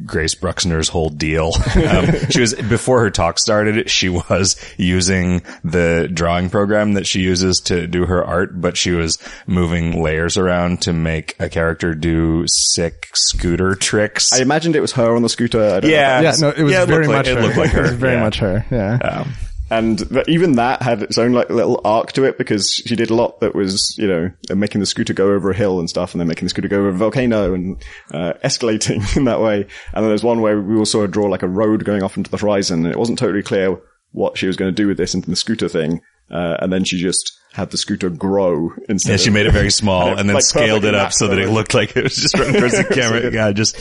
Grace 0.06 0.36
Bruxner's 0.36 0.90
whole 0.90 1.10
deal. 1.10 1.52
Um, 1.86 2.08
she 2.30 2.42
was 2.42 2.56
before 2.56 3.02
her 3.02 3.12
talk 3.12 3.38
started. 3.38 3.92
She 3.92 4.10
was 4.10 4.56
using 4.78 5.44
the 5.64 6.10
drawing 6.12 6.50
program 6.50 6.94
that 6.94 7.06
she 7.06 7.20
uses 7.20 7.60
to 7.62 7.86
do 7.86 8.06
her 8.06 8.24
art, 8.26 8.60
but 8.60 8.76
she 8.76 8.92
was 8.92 9.20
moving 9.46 10.02
layers 10.02 10.36
around 10.36 10.82
to 10.84 10.94
make 10.94 11.36
a 11.40 11.48
character 11.48 11.94
do 11.94 12.46
sick 12.48 13.10
scooter 13.14 13.76
tricks. 13.76 14.34
I 14.34 14.42
imagined 14.42 14.76
it 14.76 14.82
was 14.82 14.94
her 14.94 15.16
on 15.16 15.22
the 15.22 15.30
scooter. 15.30 15.80
yeah, 15.84 16.22
yeah, 16.22 16.34
no, 16.40 16.50
it 16.50 16.64
was 16.64 16.74
yeah, 16.74 16.86
very 16.86 17.08
much 17.08 17.28
like, 17.28 17.36
her. 17.36 17.40
It 17.40 17.44
looked 17.44 17.58
like 17.58 17.72
her. 17.72 17.80
it 17.80 17.84
was 17.84 17.94
very 18.00 18.16
yeah. 18.16 18.24
much 18.24 18.40
her. 18.40 18.66
Yeah. 18.72 18.96
Um, 18.96 19.34
and 19.70 20.24
even 20.28 20.54
that 20.54 20.82
had 20.84 21.02
its 21.02 21.18
own 21.18 21.34
like 21.34 21.50
little 21.50 21.82
arc 21.84 22.12
to 22.14 22.24
it 22.24 22.38
because 22.38 22.72
she 22.72 22.96
did 22.96 23.10
a 23.10 23.16
lot 23.16 23.40
that 23.40 23.56
was, 23.56 23.98
you 23.98 24.08
know, 24.08 24.32
making 24.56 24.80
the 24.80 24.86
scooter 24.86 25.14
go 25.14 25.32
over 25.32 25.50
a 25.50 25.56
hill 25.56 25.80
and 25.80 25.90
stuff 25.90 26.14
and 26.14 26.22
then 26.22 26.28
making 26.28 26.46
the 26.46 26.50
scooter 26.50 26.68
go 26.68 26.80
over 26.80 26.90
a 26.90 26.94
volcano 26.94 27.54
and, 27.54 27.84
uh, 28.14 28.34
escalating 28.44 29.18
in 29.18 29.26
that 29.26 29.42
way. 29.42 29.62
And 29.94 30.04
then 30.04 30.08
there's 30.08 30.24
one 30.24 30.42
where 30.42 30.62
we 30.62 30.76
all 30.76 30.82
also 30.82 31.08
draw 31.08 31.26
like 31.26 31.42
a 31.42 31.48
road 31.48 31.84
going 31.84 32.04
off 32.04 32.16
into 32.16 32.30
the 32.30 32.38
horizon 32.38 32.86
and 32.86 32.94
it 32.94 33.00
wasn't 33.00 33.18
totally 33.18 33.42
clear 33.42 33.80
what 34.12 34.38
she 34.38 34.46
was 34.46 34.56
going 34.56 34.70
to 34.74 34.76
do 34.76 34.88
with 34.88 34.98
this 34.98 35.16
into 35.16 35.30
the 35.30 35.36
scooter 35.36 35.68
thing. 35.68 36.02
Uh, 36.30 36.58
and 36.60 36.72
then 36.72 36.84
she 36.84 37.00
just 37.00 37.32
had 37.54 37.72
the 37.72 37.78
scooter 37.78 38.10
grow 38.10 38.70
instead. 38.88 39.12
Yeah, 39.12 39.18
she 39.18 39.30
made 39.32 39.48
it 39.48 39.52
very 39.52 39.70
small 39.72 40.10
and, 40.10 40.20
and 40.20 40.30
then 40.30 40.36
like 40.36 40.44
scaled 40.44 40.86
it 40.86 40.94
up 40.94 41.12
so 41.12 41.28
that 41.28 41.40
it 41.40 41.50
looked 41.50 41.74
like 41.74 41.96
it 41.98 42.04
was 42.04 42.16
just 42.16 42.36
running 42.38 42.60
towards 42.60 42.78
the 42.78 42.84
camera. 42.84 43.32
Yeah, 43.32 43.52
just, 43.52 43.78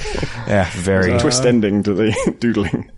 yeah, 0.47 0.71
very. 0.73 1.19
twist 1.19 1.45
ending 1.45 1.83
to 1.83 1.93
the 1.93 2.37
doodling. 2.39 2.91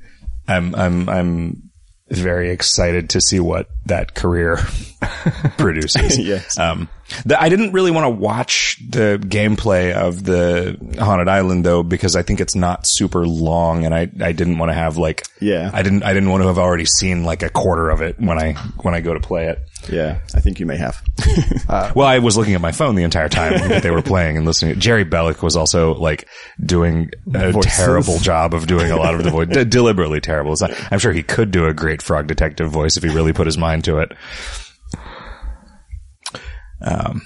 I'm, 0.49 0.74
I'm, 0.76 1.09
I'm 1.09 1.62
very 2.09 2.50
excited 2.50 3.11
to 3.11 3.20
see 3.20 3.40
what 3.40 3.68
that 3.86 4.14
career 4.14 4.57
produces. 5.59 6.18
yes. 6.26 6.59
Um, 6.59 6.88
the, 7.24 7.40
I 7.40 7.48
didn't 7.48 7.72
really 7.72 7.90
want 7.90 8.04
to 8.04 8.11
watch 8.11 8.78
the 8.88 9.18
gameplay 9.22 9.92
of 9.92 10.24
the 10.24 10.76
Haunted 10.98 11.28
Island 11.28 11.64
though, 11.64 11.82
because 11.82 12.16
I 12.16 12.22
think 12.22 12.40
it's 12.40 12.54
not 12.54 12.80
super 12.84 13.26
long 13.26 13.84
and 13.84 13.94
I, 13.94 14.11
I 14.20 14.32
didn't 14.32 14.59
want 14.59 14.70
to 14.70 14.74
have 14.74 14.96
like, 14.96 15.26
yeah, 15.40 15.70
I 15.72 15.82
didn't, 15.82 16.02
I 16.02 16.12
didn't 16.14 16.30
want 16.30 16.42
to 16.42 16.48
have 16.48 16.59
already 16.59 16.86
seen 16.86 17.24
like 17.24 17.42
a 17.42 17.50
quarter 17.50 17.90
of 17.90 18.02
it 18.02 18.18
when 18.18 18.38
I, 18.38 18.54
when 18.82 18.94
I 18.94 19.00
go 19.00 19.14
to 19.14 19.20
play 19.20 19.46
it. 19.46 19.61
Yeah, 19.88 20.18
I 20.34 20.40
think 20.40 20.59
you 20.59 20.66
may 20.66 20.76
have. 20.78 21.00
uh, 21.68 21.92
well, 21.94 22.09
I 22.09 22.18
was 22.18 22.36
looking 22.36 22.54
at 22.54 22.61
my 22.61 22.72
phone 22.72 22.96
the 22.96 23.04
entire 23.04 23.28
time 23.28 23.52
that 23.68 23.82
they 23.82 23.90
were 23.90 24.02
playing 24.02 24.36
and 24.36 24.44
listening. 24.44 24.80
Jerry 24.80 25.04
Belich 25.04 25.42
was 25.42 25.57
also 25.57 25.94
like 25.94 26.28
doing 26.64 27.11
a 27.32 27.52
Voices. 27.52 27.72
terrible 27.76 28.18
job 28.18 28.52
of 28.54 28.66
doing 28.66 28.90
a 28.90 28.96
lot 28.96 29.14
of 29.14 29.22
the 29.22 29.30
voice, 29.30 29.48
deliberately 29.68 30.20
terrible. 30.20 30.54
I'm 30.90 30.98
sure 30.98 31.12
he 31.12 31.22
could 31.22 31.50
do 31.50 31.66
a 31.66 31.74
great 31.74 32.02
frog 32.02 32.26
detective 32.26 32.70
voice 32.70 32.96
if 32.96 33.02
he 33.04 33.11
really 33.11 33.32
put 33.32 33.46
his 33.46 33.59
mind 33.59 33.84
to 33.84 33.98
it. 33.98 34.12
Um, 36.81 37.22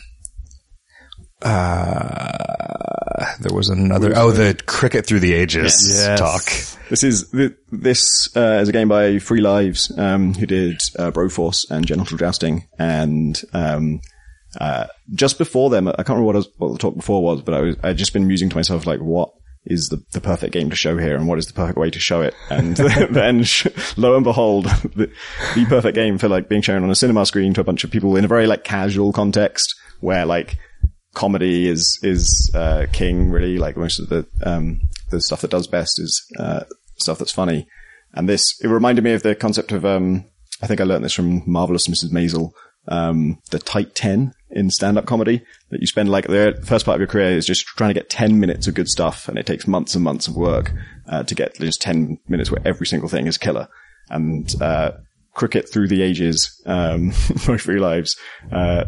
uh, 1.42 3.24
there 3.40 3.55
was 3.55 3.68
another. 3.68 4.12
Oh, 4.14 4.30
the 4.30 4.55
cricket 4.66 5.07
through 5.07 5.20
the 5.20 5.32
ages 5.32 5.88
yes. 5.88 6.18
talk. 6.18 6.44
This 6.90 7.03
is 7.03 7.30
this 7.70 8.36
uh, 8.36 8.59
is 8.61 8.68
a 8.68 8.72
game 8.72 8.88
by 8.88 9.18
Free 9.18 9.40
Lives, 9.40 9.96
um, 9.98 10.34
who 10.34 10.46
did 10.46 10.80
uh, 10.98 11.11
Broforce 11.11 11.70
and 11.70 11.86
Genital 11.86 12.18
Jousting, 12.18 12.66
and 12.78 13.40
um, 13.53 14.01
uh, 14.59 14.86
just 15.14 15.38
before 15.38 15.70
them, 15.70 15.88
I 15.88 15.92
can't 15.92 16.09
remember 16.11 16.26
what, 16.26 16.34
was, 16.36 16.48
what 16.59 16.72
the 16.72 16.78
talk 16.78 16.96
before 16.96 17.22
was, 17.22 17.42
but 17.42 17.55
I 17.55 17.61
was 17.61 17.76
I 17.82 17.92
just 17.92 18.12
been 18.12 18.26
musing 18.26 18.48
to 18.51 18.57
myself 18.57 18.86
like, 18.86 19.01
what 19.01 19.30
is 19.64 19.88
the, 19.88 20.02
the 20.12 20.20
perfect 20.20 20.52
game 20.52 20.70
to 20.70 20.76
show 20.76 20.96
here 20.96 21.14
and 21.14 21.28
what 21.28 21.38
is 21.38 21.46
the 21.46 21.52
perfect 21.52 21.78
way 21.78 21.90
to 21.90 22.00
show 22.00 22.22
it. 22.22 22.34
And 22.48 22.76
then 23.11 23.44
lo 23.96 24.14
and 24.14 24.24
behold, 24.24 24.64
the, 24.64 25.11
the 25.54 25.66
perfect 25.66 25.94
game 25.94 26.18
for 26.18 26.28
like 26.28 26.48
being 26.48 26.62
shown 26.62 26.82
on 26.82 26.90
a 26.90 26.94
cinema 26.94 27.26
screen 27.26 27.54
to 27.54 27.61
a 27.61 27.64
bunch 27.64 27.84
of 27.84 27.90
people 27.90 28.16
in 28.16 28.24
a 28.24 28.28
very 28.28 28.46
like 28.46 28.64
casual 28.64 29.12
context 29.12 29.74
where 30.00 30.24
like 30.24 30.56
comedy 31.14 31.68
is 31.68 31.98
is 32.02 32.50
uh, 32.54 32.86
king 32.92 33.30
really 33.30 33.58
like 33.58 33.76
most 33.76 33.98
of 33.98 34.08
the 34.08 34.26
um, 34.44 34.80
the 35.11 35.20
stuff 35.20 35.40
that 35.40 35.50
does 35.50 35.66
best 35.66 36.00
is 36.00 36.24
uh, 36.38 36.64
stuff 36.96 37.18
that's 37.18 37.32
funny. 37.32 37.66
And 38.12 38.28
this 38.28 38.58
it 38.62 38.68
reminded 38.68 39.04
me 39.04 39.12
of 39.12 39.22
the 39.22 39.34
concept 39.34 39.72
of 39.72 39.84
um, 39.84 40.24
I 40.62 40.66
think 40.66 40.80
I 40.80 40.84
learned 40.84 41.04
this 41.04 41.12
from 41.12 41.42
Marvelous 41.50 41.86
Mrs. 41.86 42.12
Maisel, 42.12 42.52
um, 42.88 43.38
the 43.50 43.58
tight 43.58 43.94
ten 43.94 44.32
in 44.53 44.70
stand-up 44.70 45.07
comedy 45.07 45.42
that 45.70 45.80
you 45.80 45.86
spend 45.86 46.09
like 46.09 46.26
the 46.26 46.61
first 46.64 46.84
part 46.84 46.96
of 46.96 47.01
your 47.01 47.07
career 47.07 47.30
is 47.30 47.46
just 47.46 47.66
trying 47.66 47.90
to 47.90 47.94
get 47.94 48.11
10 48.11 48.40
minutes 48.40 48.66
of 48.66 48.74
good 48.74 48.88
stuff 48.88 49.28
and 49.28 49.38
it 49.38 49.46
takes 49.46 49.66
months 49.66 49.94
and 49.94 50.05
months 50.05 50.26
of 50.26 50.36
work 50.36 50.72
uh, 51.09 51.22
to 51.22 51.34
get 51.34 51.55
just 51.55 51.80
10 51.80 52.18
minutes 52.28 52.51
where 52.51 52.62
every 52.64 52.86
single 52.86 53.09
thing 53.09 53.26
is 53.26 53.38
killer. 53.38 53.68
And 54.09 54.53
uh, 54.61 54.92
cricket 55.34 55.68
through 55.68 55.88
the 55.88 56.03
ages 56.03 56.61
um, 56.66 57.07
most 57.48 57.66
your 57.66 57.80
lives 57.80 58.16
uh, 58.53 58.84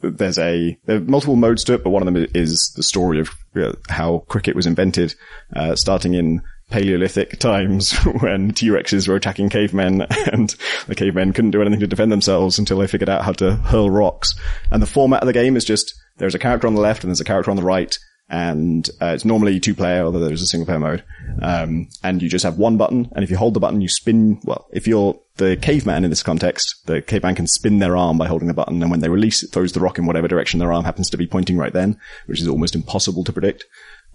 there's 0.00 0.38
a 0.38 0.76
there 0.86 0.96
are 0.96 1.00
multiple 1.00 1.36
modes 1.36 1.64
to 1.64 1.74
it 1.74 1.84
but 1.84 1.90
one 1.90 2.06
of 2.06 2.12
them 2.12 2.26
is 2.34 2.72
the 2.76 2.82
story 2.82 3.20
of 3.20 3.30
uh, 3.56 3.72
how 3.88 4.18
cricket 4.28 4.56
was 4.56 4.66
invented 4.66 5.14
uh, 5.54 5.74
starting 5.74 6.14
in 6.14 6.42
Paleolithic 6.70 7.38
times 7.38 7.92
when 8.20 8.52
T-Rexes 8.52 9.06
were 9.06 9.16
attacking 9.16 9.48
cavemen 9.48 10.02
and 10.32 10.54
the 10.86 10.94
cavemen 10.94 11.32
couldn't 11.32 11.52
do 11.52 11.60
anything 11.60 11.80
to 11.80 11.86
defend 11.86 12.10
themselves 12.10 12.58
until 12.58 12.78
they 12.78 12.86
figured 12.86 13.08
out 13.08 13.24
how 13.24 13.32
to 13.32 13.56
hurl 13.56 13.90
rocks. 13.90 14.34
And 14.70 14.82
the 14.82 14.86
format 14.86 15.22
of 15.22 15.26
the 15.26 15.32
game 15.32 15.56
is 15.56 15.64
just 15.64 15.94
there's 16.16 16.34
a 16.34 16.38
character 16.38 16.66
on 16.66 16.74
the 16.74 16.80
left 16.80 17.04
and 17.04 17.10
there's 17.10 17.20
a 17.20 17.24
character 17.24 17.50
on 17.50 17.56
the 17.56 17.62
right 17.62 17.96
and 18.28 18.88
uh, 19.02 19.12
it's 19.14 19.24
normally 19.24 19.60
two 19.60 19.74
player, 19.74 20.02
although 20.04 20.18
there's 20.18 20.42
a 20.42 20.46
single 20.46 20.66
player 20.66 20.78
mode. 20.78 21.04
Um, 21.42 21.88
and 22.02 22.22
you 22.22 22.28
just 22.28 22.44
have 22.44 22.58
one 22.58 22.76
button, 22.76 23.10
and 23.14 23.22
if 23.22 23.30
you 23.30 23.36
hold 23.36 23.54
the 23.54 23.60
button, 23.60 23.80
you 23.80 23.88
spin. 23.88 24.40
Well, 24.44 24.66
if 24.72 24.86
you're 24.86 25.20
the 25.36 25.56
caveman 25.56 26.04
in 26.04 26.10
this 26.10 26.22
context, 26.22 26.74
the 26.86 27.02
caveman 27.02 27.34
can 27.34 27.46
spin 27.46 27.80
their 27.80 27.96
arm 27.96 28.16
by 28.16 28.26
holding 28.26 28.48
the 28.48 28.54
button, 28.54 28.80
and 28.82 28.90
when 28.90 29.00
they 29.00 29.08
release, 29.08 29.42
it 29.42 29.52
throws 29.52 29.72
the 29.72 29.80
rock 29.80 29.98
in 29.98 30.06
whatever 30.06 30.28
direction 30.28 30.58
their 30.58 30.72
arm 30.72 30.84
happens 30.84 31.10
to 31.10 31.18
be 31.18 31.26
pointing 31.26 31.58
right 31.58 31.72
then, 31.72 31.98
which 32.26 32.40
is 32.40 32.48
almost 32.48 32.74
impossible 32.74 33.24
to 33.24 33.32
predict. 33.32 33.64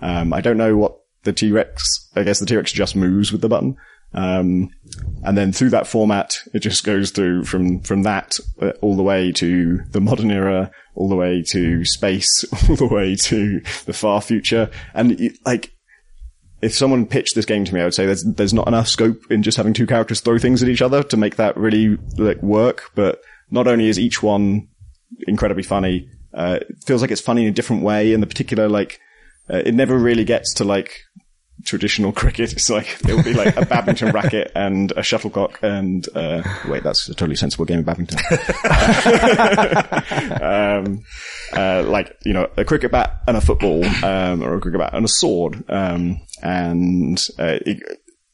Um, 0.01 0.33
I 0.33 0.41
don't 0.41 0.57
know 0.57 0.75
what 0.75 0.97
the 1.23 1.33
T-Rex, 1.33 2.09
I 2.15 2.23
guess 2.23 2.39
the 2.39 2.45
T-Rex 2.45 2.71
just 2.71 2.95
moves 2.95 3.31
with 3.31 3.41
the 3.41 3.49
button. 3.49 3.75
Um, 4.13 4.71
and 5.23 5.37
then 5.37 5.51
through 5.51 5.69
that 5.69 5.87
format, 5.87 6.39
it 6.53 6.59
just 6.59 6.83
goes 6.83 7.11
through 7.11 7.45
from, 7.45 7.81
from 7.81 8.03
that 8.03 8.39
uh, 8.61 8.71
all 8.81 8.95
the 8.95 9.03
way 9.03 9.31
to 9.33 9.79
the 9.91 10.01
modern 10.01 10.31
era, 10.31 10.71
all 10.95 11.09
the 11.09 11.15
way 11.15 11.43
to 11.49 11.85
space, 11.85 12.45
all 12.69 12.75
the 12.75 12.87
way 12.87 13.15
to 13.15 13.61
the 13.85 13.93
far 13.93 14.21
future. 14.21 14.71
And 14.93 15.37
like, 15.45 15.71
if 16.61 16.73
someone 16.73 17.05
pitched 17.05 17.35
this 17.35 17.45
game 17.45 17.63
to 17.65 17.73
me, 17.73 17.81
I 17.81 17.85
would 17.85 17.93
say 17.93 18.05
there's, 18.05 18.23
there's 18.23 18.53
not 18.53 18.67
enough 18.67 18.87
scope 18.87 19.31
in 19.31 19.43
just 19.43 19.57
having 19.57 19.73
two 19.73 19.87
characters 19.87 20.19
throw 20.19 20.37
things 20.37 20.61
at 20.61 20.69
each 20.69 20.81
other 20.81 21.03
to 21.03 21.17
make 21.17 21.37
that 21.37 21.55
really 21.55 21.97
like 22.17 22.41
work. 22.41 22.91
But 22.95 23.21
not 23.49 23.67
only 23.67 23.87
is 23.87 23.99
each 23.99 24.21
one 24.21 24.67
incredibly 25.27 25.63
funny, 25.63 26.09
uh, 26.33 26.59
it 26.61 26.83
feels 26.85 27.01
like 27.01 27.11
it's 27.11 27.21
funny 27.21 27.43
in 27.43 27.49
a 27.49 27.53
different 27.53 27.83
way. 27.83 28.13
And 28.13 28.21
the 28.21 28.27
particular, 28.27 28.67
like, 28.67 28.99
uh, 29.49 29.61
it 29.65 29.73
never 29.73 29.97
really 29.97 30.25
gets 30.25 30.53
to 30.55 30.63
like 30.63 31.01
traditional 31.65 32.11
cricket. 32.11 32.53
It's 32.53 32.69
like 32.69 32.99
it'll 33.05 33.23
be 33.23 33.33
like 33.33 33.55
a 33.57 33.65
badminton 33.65 34.11
racket 34.11 34.51
and 34.55 34.91
a 34.95 35.03
shuttlecock 35.03 35.59
and 35.61 36.07
uh, 36.15 36.41
wait, 36.67 36.83
that's 36.83 37.07
a 37.09 37.13
totally 37.13 37.35
sensible 37.35 37.65
game 37.65 37.79
of 37.79 37.85
badminton. 37.85 38.19
um, 40.41 41.03
uh, 41.53 41.83
like 41.83 42.15
you 42.25 42.33
know, 42.33 42.49
a 42.57 42.65
cricket 42.65 42.91
bat 42.91 43.21
and 43.27 43.37
a 43.37 43.41
football, 43.41 43.85
um, 44.03 44.43
or 44.43 44.55
a 44.55 44.59
cricket 44.59 44.79
bat 44.79 44.93
and 44.93 45.05
a 45.05 45.09
sword, 45.09 45.63
um, 45.69 46.19
and 46.41 47.23
uh, 47.37 47.59
it, 47.65 47.83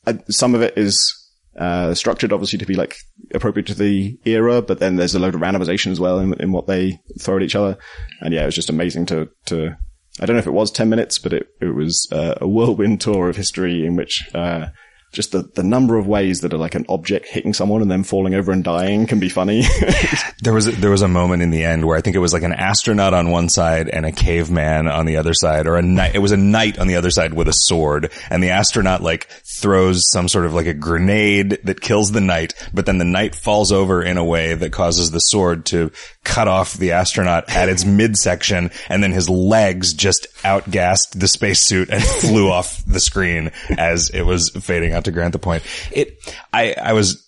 uh, 0.07 0.13
some 0.30 0.55
of 0.55 0.61
it 0.61 0.78
is. 0.78 1.21
Uh, 1.57 1.93
structured 1.93 2.34
obviously 2.34 2.59
to 2.59 2.65
be 2.65 2.76
like 2.76 2.97
appropriate 3.34 3.65
to 3.65 3.73
the 3.73 4.19
era, 4.26 4.61
but 4.61 4.80
then 4.80 4.97
there's 4.97 5.15
a 5.15 5.19
load 5.19 5.34
of 5.34 5.39
randomization 5.39 5.89
as 5.89 6.01
well 6.01 6.19
in, 6.19 6.34
in 6.41 6.51
what 6.51 6.67
they 6.67 6.99
throw 7.17 7.38
at 7.38 7.43
each 7.43 7.55
other. 7.55 7.78
And 8.19 8.34
yeah, 8.34 8.41
it 8.41 8.47
was 8.47 8.55
just 8.55 8.69
amazing 8.69 9.05
to, 9.05 9.30
to 9.45 9.78
I 10.20 10.26
don't 10.26 10.36
know 10.36 10.39
if 10.39 10.47
it 10.47 10.51
was 10.51 10.72
10 10.72 10.89
minutes, 10.89 11.20
but 11.20 11.34
it, 11.34 11.47
it 11.59 11.76
was 11.76 12.07
uh, 12.11 12.36
a 12.39 12.47
whirlwind 12.47 13.01
tour 13.01 13.30
of 13.30 13.36
history 13.36 13.86
in 13.86 13.95
which 13.95 14.24
uh, 14.34 14.68
just 15.16 15.32
the, 15.32 15.43
the 15.55 15.63
number 15.63 15.97
of 15.97 16.07
ways 16.07 16.41
that 16.41 16.53
are 16.53 16.57
like 16.57 16.76
an 16.76 16.86
object 16.89 17.28
hitting 17.28 17.53
someone 17.53 17.82
and 17.82 17.89
then 17.89 18.03
falling 18.03 18.36
over 18.36 18.51
and 18.51 18.63
dying 18.63 19.07
can 19.07 19.20
be 19.20 19.30
funny. 19.30 19.63
there 20.41 20.53
was 20.53 20.68
a, 20.68 20.72
there 20.72 20.91
was 20.91 21.01
a 21.01 21.07
moment 21.07 21.41
in 21.41 21.49
the 21.49 21.63
end 21.63 21.86
where 21.86 21.97
I 21.97 22.01
think 22.01 22.16
it 22.16 22.20
was 22.20 22.34
like 22.34 22.43
an 22.43 22.53
astronaut 22.53 23.13
on 23.13 23.32
one 23.32 23.49
side 23.49 23.89
and 23.89 24.05
a 24.05 24.11
caveman 24.11 24.88
on 24.88 25.05
the 25.05 25.18
other 25.18 25.34
side, 25.34 25.68
or 25.68 25.78
a 25.78 25.82
knight. 25.82 26.16
It 26.16 26.20
was 26.20 26.34
a 26.34 26.38
knight 26.38 26.78
on 26.78 26.88
the 26.88 26.95
other 26.95 27.09
side 27.09 27.34
with 27.34 27.47
a 27.47 27.53
sword, 27.53 28.11
and 28.30 28.43
the 28.43 28.49
astronaut 28.49 29.01
like 29.01 29.28
throws 29.57 30.11
some 30.11 30.28
sort 30.28 30.45
of 30.45 30.53
like 30.53 30.68
a 30.68 30.74
grenade 30.74 31.59
that 31.63 31.82
kills 31.82 32.11
the 32.11 32.22
knight, 32.22 32.53
but 32.74 32.86
then 32.86 32.97
the 32.97 33.05
knight 33.05 33.36
falls 33.36 33.72
over 33.72 34.03
in 34.03 34.18
a 34.18 34.26
way 34.26 34.53
that 34.53 34.74
causes 34.74 35.11
the 35.11 35.20
sword 35.20 35.66
to 35.68 35.91
cut 36.26 36.49
off 36.49 36.73
the 36.73 36.91
astronaut 36.91 37.49
at 37.49 37.69
its 37.69 37.86
midsection, 37.86 38.71
and 38.89 39.01
then 39.01 39.13
his 39.13 39.30
legs 39.30 39.93
just 39.93 40.28
outgassed 40.43 41.17
the 41.17 41.28
spacesuit 41.28 41.89
and 41.89 42.03
flew 42.19 42.51
off 42.51 42.84
the 42.86 42.99
screen 42.99 43.51
as 43.78 44.09
it 44.09 44.23
was 44.23 44.49
fading 44.49 44.91
out 44.91 45.05
to 45.05 45.11
grant 45.11 45.32
the 45.32 45.39
point. 45.39 45.63
It, 45.91 46.17
I, 46.51 46.73
I 46.73 46.93
was 46.93 47.26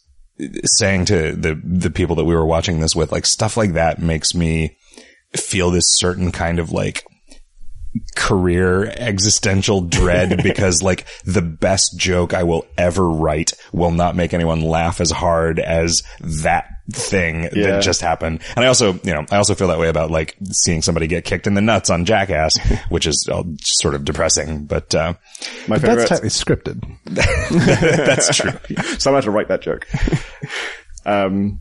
saying 0.66 1.06
to 1.06 1.32
the, 1.32 1.60
the 1.64 1.89
people 1.89 2.18
that 2.18 2.26
we 2.26 2.36
were 2.36 2.45
watching 2.45 2.82
this 2.82 2.95
with, 2.95 3.12
like 3.12 3.26
stuff 3.26 3.56
like 3.56 3.74
that 3.74 4.02
makes 4.02 4.36
me 4.36 4.78
feel 5.34 5.72
this 5.72 5.95
certain 5.95 6.32
kind 6.32 6.60
of 6.60 6.72
like, 6.72 7.06
career 8.16 8.86
existential 8.86 9.82
dread 9.82 10.38
because 10.43 10.84
like 10.84 11.08
the 11.26 11.41
best 11.41 11.98
joke 11.98 12.32
I 12.34 12.43
will 12.43 12.68
ever 12.78 13.10
write 13.10 13.54
will 13.72 13.89
not 13.89 14.16
make 14.16 14.36
anyone 14.36 14.62
laugh 14.62 15.02
as 15.02 15.10
hard 15.10 15.60
as 15.60 16.04
that 16.20 16.77
thing 16.92 17.44
Yeah. 17.54 17.68
that 17.72 17.84
just 17.84 18.02
happened. 18.02 18.42
And 18.56 18.64
I 18.64 18.68
also, 18.68 18.94
you 19.04 19.14
know, 19.14 19.26
I 19.32 19.38
also 19.38 19.56
feel 19.56 19.68
that 19.68 19.80
way 19.80 19.90
about 19.90 20.10
like 20.12 20.36
seeing 20.52 20.82
somebody 20.82 21.08
get 21.08 21.26
kicked 21.26 21.46
in 21.48 21.54
the 21.54 21.62
nuts 21.62 21.90
on 21.90 22.06
Jackass, 22.06 22.58
which 22.90 23.06
is 23.08 23.28
sort 23.62 23.94
of 23.96 24.06
depressing, 24.06 24.66
but, 24.66 24.94
uh, 24.96 25.14
My 25.68 25.78
That's 25.78 25.84
favorite. 25.90 26.08
tightly 26.08 26.30
scripted. 26.30 26.84
that's 27.06 28.36
true. 28.36 28.52
so 29.00 29.12
I 29.12 29.16
had 29.16 29.24
to 29.26 29.32
write 29.32 29.48
that 29.50 29.62
joke. 29.62 29.88
um, 31.06 31.60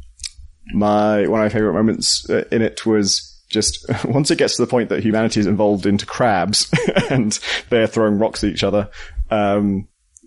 my 0.72 1.27
one 1.29 1.41
of 1.41 1.45
my 1.45 1.49
favorite 1.49 1.74
moments 1.74 2.29
uh, 2.29 2.45
in 2.51 2.61
it 2.62 2.85
was 2.85 3.33
just 3.49 3.87
once 4.05 4.31
it 4.33 4.39
gets 4.39 4.57
to 4.57 4.62
the 4.62 4.66
point 4.68 4.89
that 4.89 5.03
humanity 5.03 5.39
is 5.39 5.47
involved 5.47 5.87
into 5.87 6.05
crabs 6.07 6.68
and 7.11 7.39
they're 7.70 7.87
throwing 7.87 8.18
rocks 8.18 8.43
at 8.43 8.51
each 8.51 8.64
other. 8.64 8.91
Um, 9.31 9.87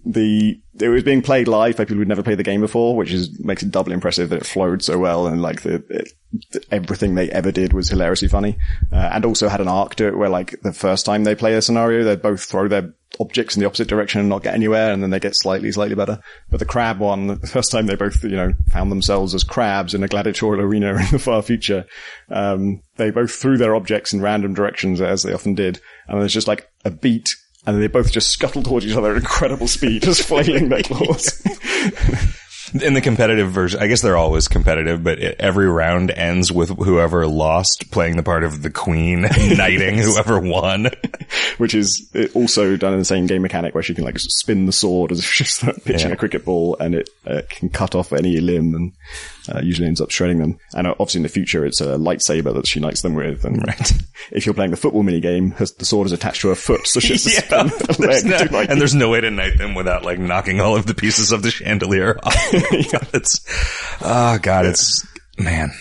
the 0.10 0.60
it 0.80 0.90
was 0.90 1.04
being 1.04 1.22
played 1.22 1.48
live 1.48 1.78
by 1.78 1.86
people 1.86 1.98
who'd 1.98 2.08
never 2.08 2.24
played 2.24 2.40
the 2.40 2.44
game 2.44 2.62
before, 2.62 2.96
which 2.96 3.14
is 3.14 3.40
makes 3.40 3.62
it 3.62 3.70
doubly 3.70 3.94
impressive 3.94 4.30
that 4.30 4.42
it 4.42 4.46
flowed 4.46 4.82
so 4.82 4.98
well 4.98 5.28
and 5.28 5.42
like 5.42 5.62
the 5.62 5.84
it, 5.90 6.14
everything 6.72 7.14
they 7.14 7.30
ever 7.30 7.52
did 7.52 7.74
was 7.74 7.90
hilariously 7.90 8.28
funny, 8.28 8.58
uh, 8.92 9.10
and 9.14 9.24
also 9.24 9.48
had 9.48 9.62
an 9.62 9.68
arc 9.68 9.96
to 9.96 10.08
it 10.08 10.18
where 10.18 10.30
like 10.30 10.60
the 10.62 10.74
first 10.74 11.06
time 11.06 11.24
they 11.24 11.36
play 11.36 11.54
a 11.54 11.62
scenario, 11.62 12.04
they 12.04 12.16
both 12.16 12.44
throw 12.44 12.68
their 12.68 12.94
objects 13.20 13.56
in 13.56 13.60
the 13.60 13.68
opposite 13.68 13.88
direction 13.88 14.20
and 14.20 14.30
not 14.30 14.42
get 14.42 14.56
anywhere, 14.56 14.92
and 14.92 15.04
then 15.04 15.12
they 15.12 15.20
get 15.20 15.36
slightly 15.36 15.72
slightly 15.72 15.96
better. 15.96 16.20
But 16.50 16.60
the 16.60 16.66
crab 16.66 16.98
one, 17.00 17.28
the 17.28 17.36
first 17.48 17.72
time 17.72 17.86
they 17.86 17.96
both 17.96 18.24
you 18.24 18.36
know 18.36 18.54
found 18.72 18.92
themselves 18.92 19.36
as 19.36 19.44
crabs 19.44 19.94
in 19.94 20.04
a 20.04 20.08
gladiatorial 20.08 20.66
arena 20.66 20.96
in 20.96 21.12
the 21.12 21.20
far 21.20 21.44
future, 21.44 21.86
um, 22.30 22.82
they 22.96 23.12
both 23.12 23.32
threw 23.32 23.58
their 23.58 23.76
objects 23.76 24.12
in 24.12 24.22
random 24.22 24.56
directions 24.56 25.02
as 25.02 25.22
they 25.22 25.34
often 25.34 25.54
did, 25.54 25.80
and 26.08 26.20
there's 26.20 26.34
just 26.34 26.48
like 26.48 26.68
a 26.84 26.90
beat 26.90 27.36
and 27.66 27.82
they 27.82 27.88
both 27.88 28.12
just 28.12 28.30
scuttle 28.30 28.64
towards 28.64 28.86
each 28.86 28.96
other 28.96 29.12
at 29.12 29.18
incredible 29.18 29.68
speed, 29.68 30.04
just 30.04 30.24
flailing 30.24 30.70
their 30.70 30.84
claws. 30.84 31.42
In 32.84 32.94
the 32.94 33.02
competitive 33.02 33.52
version, 33.52 33.80
I 33.80 33.88
guess 33.88 34.04
they're 34.04 34.16
always 34.16 34.48
competitive, 34.48 35.04
but 35.04 35.18
it, 35.18 35.38
every 35.40 35.68
round 35.68 36.12
ends 36.12 36.52
with 36.52 36.70
whoever 36.70 37.26
lost 37.26 37.90
playing 37.90 38.16
the 38.16 38.22
part 38.22 38.44
of 38.44 38.62
the 38.62 38.70
queen, 38.70 39.22
knighting 39.58 39.98
whoever 39.98 40.40
won. 40.40 40.90
Which 41.58 41.74
is 41.74 42.08
uh, 42.14 42.28
also 42.36 42.78
done 42.78 42.94
in 42.94 43.00
the 43.00 43.06
same 43.06 43.26
game 43.26 43.42
mechanic 43.42 43.74
where 43.74 43.82
she 43.82 43.96
can 43.96 44.04
like 44.04 44.20
spin 44.20 44.68
the 44.68 44.72
sword 44.72 45.12
as 45.12 45.18
if 45.18 45.26
she's 45.26 45.58
pitching 45.84 46.10
Yeah. 46.10 46.14
a 46.14 46.16
cricket 46.16 46.46
ball 46.46 46.78
and 46.80 46.94
it 46.94 47.10
uh, 47.26 47.42
can 47.50 47.70
cut 47.70 47.96
off 47.96 48.14
any 48.14 48.40
limb 48.40 48.76
and 48.76 48.92
uh, 49.50 49.62
usually 49.62 49.88
ends 49.88 50.02
up 50.02 50.12
shredding 50.12 50.40
them. 50.40 50.58
And 50.74 50.88
uh, 50.88 50.92
obviously 50.92 51.20
in 51.20 51.24
the 51.24 51.30
future 51.30 51.66
it's 51.66 51.82
a 51.82 51.98
lightsaber 51.98 52.54
that 52.54 52.68
she 52.68 52.80
knights 52.80 53.02
them 53.02 53.16
with. 53.16 53.44
And 53.46 53.66
right. 53.66 53.94
if 54.32 54.46
you're 54.46 54.56
playing 54.56 54.72
the 54.72 54.78
football 54.78 55.04
mini 55.04 55.20
game, 55.20 55.56
the 55.58 55.86
sword 55.86 56.08
is 56.08 56.12
attached 56.12 56.42
to 56.42 56.50
her 56.50 56.56
foot, 56.56 56.88
so 56.88 57.00
she 57.00 57.14
has 57.14 57.24
to 57.24 57.96
There's 58.00 58.26
no- 58.26 58.38
to, 58.38 58.54
like, 58.54 58.70
and 58.70 58.80
there's 58.80 58.96
no 58.96 59.10
way 59.10 59.22
to 59.22 59.32
knight 59.32 59.58
them 59.58 59.76
without 59.76 60.04
like 60.04 60.20
knocking 60.20 60.62
all 60.62 60.76
of 60.76 60.86
the 60.86 60.94
pieces 60.94 61.32
of 61.32 61.42
the 61.42 61.52
chandelier 61.52 62.18
off. 62.24 62.36
it's, 63.14 63.42
oh 64.02 64.38
god, 64.42 64.66
it's, 64.66 65.06
man. 65.38 65.72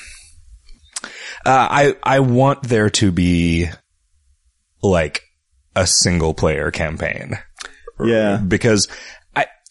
Uh, 1.45 1.69
I, 1.71 1.97
I 2.03 2.21
want 2.21 2.65
there 2.65 2.91
to 2.91 3.13
be 3.13 3.69
like 4.83 5.23
a 5.75 5.87
single 5.87 6.35
player 6.35 6.71
campaign 6.71 7.39
yeah. 8.05 8.37
because 8.37 8.89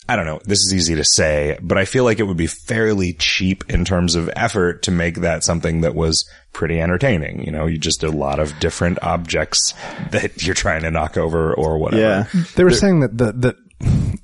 I, 0.08 0.14
I 0.14 0.16
don't 0.16 0.26
know. 0.26 0.40
This 0.46 0.60
is 0.60 0.74
easy 0.74 0.96
to 0.96 1.04
say, 1.04 1.58
but 1.62 1.78
I 1.78 1.86
feel 1.86 2.04
like 2.04 2.20
it 2.20 2.24
would 2.24 2.38
be 2.38 2.48
fairly 2.48 3.14
cheap 3.14 3.64
in 3.70 3.86
terms 3.86 4.16
of 4.16 4.30
effort 4.36 4.84
to 4.84 4.92
make 4.92 5.16
that 5.22 5.44
something 5.44 5.82
that 5.82 5.96
was 5.96 6.30
pretty 6.54 6.80
entertaining. 6.82 7.44
You 7.44 7.52
know, 7.52 7.66
you 7.66 7.78
just 7.78 8.04
a 8.04 8.10
lot 8.10 8.40
of 8.40 8.58
different 8.60 9.00
objects 9.04 9.74
that 10.12 10.44
you're 10.46 10.56
trying 10.56 10.82
to 10.84 10.92
knock 10.92 11.18
over 11.18 11.54
or 11.54 11.78
whatever. 11.78 12.02
Yeah. 12.34 12.42
They 12.56 12.64
were 12.64 12.72
saying 12.72 13.02
that 13.02 13.18
the, 13.18 13.32
that 13.34 13.56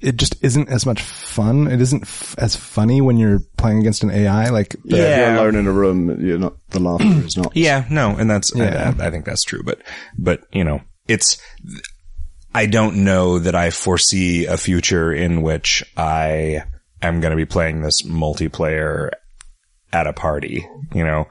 it 0.01 0.17
just 0.17 0.35
isn't 0.43 0.67
as 0.69 0.85
much 0.85 0.99
fun. 1.01 1.67
It 1.67 1.79
isn't 1.79 2.01
f- 2.03 2.35
as 2.39 2.55
funny 2.55 3.01
when 3.01 3.17
you're 3.17 3.39
playing 3.57 3.79
against 3.79 4.03
an 4.03 4.09
AI. 4.09 4.49
Like, 4.49 4.69
the- 4.83 4.97
Yeah, 4.97 5.03
if 5.03 5.09
Yeah. 5.17 5.27
you're 5.33 5.35
alone 5.43 5.55
in 5.55 5.67
a 5.67 5.71
room, 5.71 6.25
you're 6.25 6.39
not, 6.39 6.55
the 6.71 6.79
laughter 6.79 7.05
is 7.25 7.37
not. 7.37 7.55
Yeah, 7.55 7.85
no, 7.91 8.15
and 8.17 8.29
that's, 8.29 8.51
Yeah. 8.55 8.93
I, 8.99 9.07
I 9.07 9.11
think 9.11 9.25
that's 9.25 9.43
true, 9.43 9.61
but, 9.63 9.79
but, 10.17 10.41
you 10.51 10.63
know, 10.63 10.81
it's, 11.07 11.37
I 12.55 12.65
don't 12.67 13.03
know 13.03 13.39
that 13.39 13.55
I 13.55 13.69
foresee 13.71 14.45
a 14.45 14.57
future 14.57 15.11
in 15.13 15.41
which 15.41 15.83
I 15.97 16.63
am 17.01 17.19
going 17.19 17.31
to 17.31 17.37
be 17.37 17.45
playing 17.45 17.81
this 17.81 18.03
multiplayer 18.03 19.09
at 19.91 20.07
a 20.07 20.13
party, 20.13 20.67
you 20.93 21.03
know, 21.03 21.27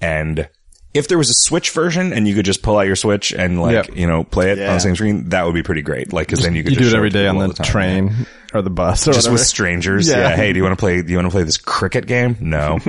and 0.00 0.48
if 0.94 1.08
there 1.08 1.18
was 1.18 1.28
a 1.28 1.34
Switch 1.34 1.70
version 1.72 2.12
and 2.14 2.26
you 2.26 2.34
could 2.34 2.44
just 2.46 2.62
pull 2.62 2.78
out 2.78 2.86
your 2.86 2.96
Switch 2.96 3.32
and 3.32 3.60
like, 3.60 3.72
Yep. 3.88 3.96
you 3.96 4.06
know, 4.06 4.24
play 4.24 4.52
it 4.52 4.58
on 4.58 4.74
the 4.74 4.80
same 4.80 4.94
screen, 4.96 5.28
that 5.28 5.44
would 5.44 5.54
be 5.54 5.62
pretty 5.62 5.82
great. 5.82 6.12
Like, 6.12 6.28
cause 6.28 6.40
then 6.40 6.54
you 6.54 6.62
could 6.62 6.72
You 6.72 6.78
just 6.78 6.84
do 6.84 6.88
it 6.88 6.90
show 6.92 6.96
every 6.96 7.08
it 7.08 7.12
to 7.12 7.18
day 7.18 7.26
on 7.28 7.34
people 7.34 7.48
the, 7.48 7.60
all 7.60 7.64
time. 7.64 7.66
train 7.72 8.26
or 8.54 8.62
the 8.62 8.70
bus 8.70 9.06
or 9.06 9.12
Just 9.12 9.26
whatever. 9.26 9.32
with 9.34 9.40
strangers. 9.42 10.08
Yeah. 10.08 10.30
Yeah. 10.30 10.36
Hey, 10.36 10.52
do 10.52 10.56
you 10.58 10.62
want 10.62 10.72
to 10.78 10.80
play, 10.80 11.02
do 11.02 11.10
you 11.10 11.16
want 11.16 11.26
to 11.26 11.30
play 11.32 11.42
this 11.42 11.58
cricket 11.58 12.06
game? 12.06 12.36
No. 12.40 12.78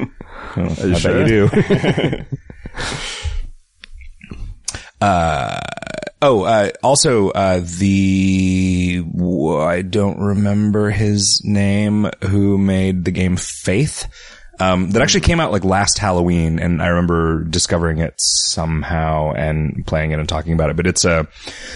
Well, 0.55 0.71
I 0.71 0.99
bet 1.01 1.29
you 1.29 1.49
do. 1.49 2.25
Uh, 5.01 5.59
oh, 6.21 6.43
uh, 6.43 6.71
also, 6.83 7.29
uh, 7.29 7.61
the, 7.63 9.03
I 9.59 9.81
don't 9.81 10.19
remember 10.19 10.89
his 10.89 11.41
name, 11.43 12.09
who 12.23 12.57
made 12.57 13.05
the 13.05 13.11
game 13.11 13.37
Faith. 13.37 14.07
Um, 14.59 14.89
that 14.91 15.03
actually 15.03 15.21
came 15.21 15.39
out 15.39 15.51
like 15.51 15.63
last 15.63 15.99
Halloween 15.99 16.57
and 16.57 16.81
I 16.81 16.87
remember 16.87 17.43
discovering 17.43 17.99
it 17.99 18.15
somehow 18.17 19.31
and 19.33 19.85
playing 19.85 20.11
it 20.11 20.19
and 20.19 20.27
talking 20.27 20.53
about 20.53 20.71
it. 20.71 20.75
But 20.75 20.87
it's 20.87 21.05
a 21.05 21.27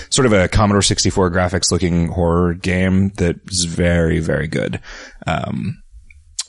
sort 0.09 0.25
of 0.25 0.33
a 0.33 0.47
Commodore 0.47 0.81
64 0.81 1.29
graphics 1.29 1.71
looking 1.71 2.07
horror 2.07 2.55
game 2.55 3.09
that 3.17 3.39
is 3.47 3.65
very, 3.65 4.19
very 4.19 4.47
good. 4.47 4.79
Um, 5.27 5.83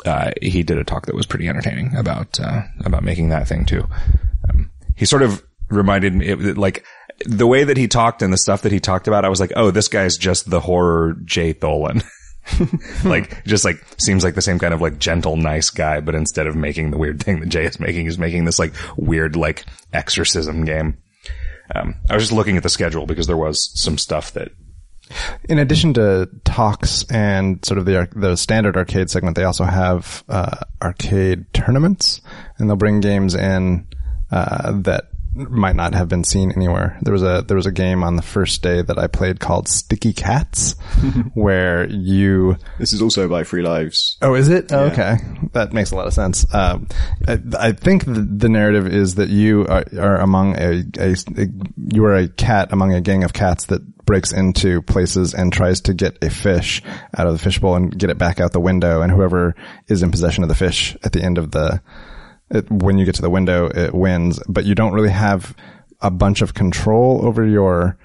uh, 0.06 0.32
he 0.40 0.62
did 0.62 0.78
a 0.78 0.84
talk 0.84 1.06
that 1.06 1.14
was 1.14 1.26
pretty 1.26 1.48
entertaining 1.48 1.94
about 1.96 2.40
uh, 2.40 2.62
about 2.84 3.04
making 3.04 3.28
that 3.28 3.46
thing 3.46 3.64
too. 3.64 3.86
Um, 4.48 4.70
he 4.96 5.04
sort 5.04 5.22
of 5.22 5.44
reminded 5.68 6.14
me, 6.14 6.26
it, 6.28 6.58
like 6.58 6.84
the 7.26 7.46
way 7.46 7.64
that 7.64 7.76
he 7.76 7.88
talked 7.88 8.22
and 8.22 8.32
the 8.32 8.38
stuff 8.38 8.62
that 8.62 8.72
he 8.72 8.80
talked 8.80 9.08
about. 9.08 9.24
I 9.24 9.28
was 9.28 9.40
like, 9.40 9.52
oh, 9.56 9.70
this 9.70 9.88
guy's 9.88 10.16
just 10.16 10.48
the 10.48 10.60
horror 10.60 11.14
Jay 11.24 11.54
Tholen. 11.54 12.02
like, 13.04 13.44
just 13.44 13.64
like 13.64 13.84
seems 13.98 14.24
like 14.24 14.34
the 14.34 14.42
same 14.42 14.58
kind 14.58 14.74
of 14.74 14.80
like 14.80 14.98
gentle, 14.98 15.36
nice 15.36 15.70
guy, 15.70 16.00
but 16.00 16.14
instead 16.14 16.46
of 16.46 16.56
making 16.56 16.90
the 16.90 16.98
weird 16.98 17.22
thing 17.22 17.40
that 17.40 17.48
Jay 17.48 17.64
is 17.64 17.78
making, 17.80 18.06
he's 18.06 18.18
making 18.18 18.44
this 18.44 18.58
like 18.58 18.74
weird 18.96 19.36
like 19.36 19.64
exorcism 19.92 20.64
game. 20.64 20.98
Um, 21.74 21.94
I 22.10 22.14
was 22.14 22.24
just 22.24 22.32
looking 22.32 22.56
at 22.56 22.62
the 22.62 22.68
schedule 22.68 23.06
because 23.06 23.26
there 23.26 23.36
was 23.36 23.70
some 23.80 23.96
stuff 23.96 24.32
that 24.32 24.52
In 25.48 25.58
addition 25.58 25.94
to 25.94 26.28
talks 26.44 27.04
and 27.10 27.64
sort 27.64 27.78
of 27.78 27.84
the 27.84 28.08
the 28.14 28.36
standard 28.36 28.76
arcade 28.76 29.10
segment, 29.10 29.36
they 29.36 29.44
also 29.44 29.64
have 29.64 30.24
uh, 30.28 30.58
arcade 30.82 31.52
tournaments, 31.52 32.20
and 32.58 32.68
they'll 32.68 32.76
bring 32.76 33.00
games 33.00 33.34
in 33.34 33.86
uh, 34.30 34.72
that 34.82 35.04
might 35.34 35.76
not 35.76 35.94
have 35.94 36.08
been 36.08 36.24
seen 36.24 36.52
anywhere. 36.52 36.98
There 37.02 37.12
was 37.12 37.22
a 37.22 37.44
there 37.46 37.56
was 37.56 37.66
a 37.66 37.72
game 37.72 38.02
on 38.02 38.16
the 38.16 38.22
first 38.22 38.62
day 38.62 38.82
that 38.82 38.98
I 38.98 39.06
played 39.06 39.40
called 39.40 39.68
Sticky 39.68 40.12
Cats, 40.12 40.74
where 41.34 41.88
you 41.88 42.56
This 42.78 42.92
is 42.92 43.00
also 43.00 43.28
by 43.28 43.44
Free 43.44 43.62
Lives. 43.62 44.18
Oh, 44.20 44.34
is 44.34 44.48
it? 44.48 44.72
Oh, 44.72 44.84
okay. 44.86 45.16
That 45.52 45.72
makes 45.72 45.90
a 45.90 45.96
lot 45.96 46.06
of 46.06 46.12
sense. 46.12 46.44
Um, 46.54 46.88
I, 47.26 47.38
I 47.58 47.72
think 47.72 48.04
the, 48.04 48.20
the 48.20 48.48
narrative 48.48 48.86
is 48.86 49.14
that 49.14 49.28
you 49.28 49.66
are, 49.68 49.84
are 49.98 50.16
among 50.16 50.56
a, 50.56 50.84
a, 50.98 51.12
a, 51.36 51.46
you 51.92 52.04
are 52.04 52.16
a 52.16 52.28
cat 52.28 52.72
among 52.72 52.92
a 52.92 53.00
gang 53.00 53.24
of 53.24 53.32
cats 53.32 53.66
that 53.66 53.80
breaks 54.04 54.32
into 54.32 54.82
places 54.82 55.32
and 55.34 55.52
tries 55.52 55.80
to 55.82 55.94
get 55.94 56.22
a 56.22 56.28
fish 56.28 56.82
out 57.16 57.26
of 57.26 57.32
the 57.32 57.38
fishbowl 57.38 57.76
and 57.76 57.98
get 57.98 58.10
it 58.10 58.18
back 58.18 58.40
out 58.40 58.52
the 58.52 58.60
window. 58.60 59.00
And 59.00 59.10
whoever 59.12 59.54
is 59.88 60.02
in 60.02 60.10
possession 60.10 60.42
of 60.42 60.48
the 60.48 60.54
fish 60.54 60.96
at 61.02 61.12
the 61.12 61.22
end 61.22 61.38
of 61.38 61.52
the, 61.52 61.80
it, 62.52 62.70
when 62.70 62.98
you 62.98 63.04
get 63.04 63.16
to 63.16 63.22
the 63.22 63.30
window, 63.30 63.66
it 63.66 63.94
wins, 63.94 64.40
but 64.48 64.64
you 64.64 64.74
don't 64.74 64.92
really 64.92 65.10
have 65.10 65.56
a 66.00 66.10
bunch 66.10 66.42
of 66.42 66.54
control 66.54 67.24
over 67.26 67.44
your, 67.44 67.96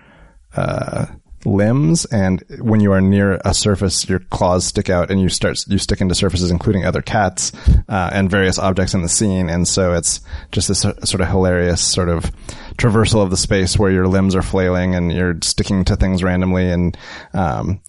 uh, 0.55 1.07
limbs. 1.45 2.05
And 2.05 2.43
when 2.59 2.81
you 2.81 2.91
are 2.91 3.01
near 3.01 3.39
a 3.45 3.53
surface 3.53 4.07
your 4.09 4.19
claws 4.19 4.65
stick 4.65 4.89
out 4.89 5.09
and 5.09 5.21
you 5.21 5.29
start 5.29 5.63
you 5.67 5.77
stick 5.77 6.01
into 6.01 6.15
surfaces 6.15 6.51
including 6.51 6.85
other 6.85 7.01
cats 7.01 7.51
uh, 7.87 8.09
and 8.11 8.29
various 8.29 8.59
objects 8.59 8.93
in 8.93 9.01
the 9.01 9.09
scene. 9.09 9.49
And 9.49 9.67
so 9.67 9.93
it's 9.93 10.19
just 10.51 10.67
this 10.67 10.81
sort 10.81 11.21
of 11.21 11.27
hilarious 11.27 11.81
sort 11.81 12.09
of 12.09 12.31
traversal 12.77 13.23
of 13.23 13.29
the 13.29 13.37
space 13.37 13.77
where 13.77 13.91
your 13.91 14.07
limbs 14.07 14.35
are 14.35 14.41
flailing 14.41 14.95
and 14.95 15.11
you're 15.11 15.37
sticking 15.41 15.85
to 15.85 15.95
things 15.95 16.21
randomly. 16.23 16.69
And 16.69 16.97
um, 17.33 17.81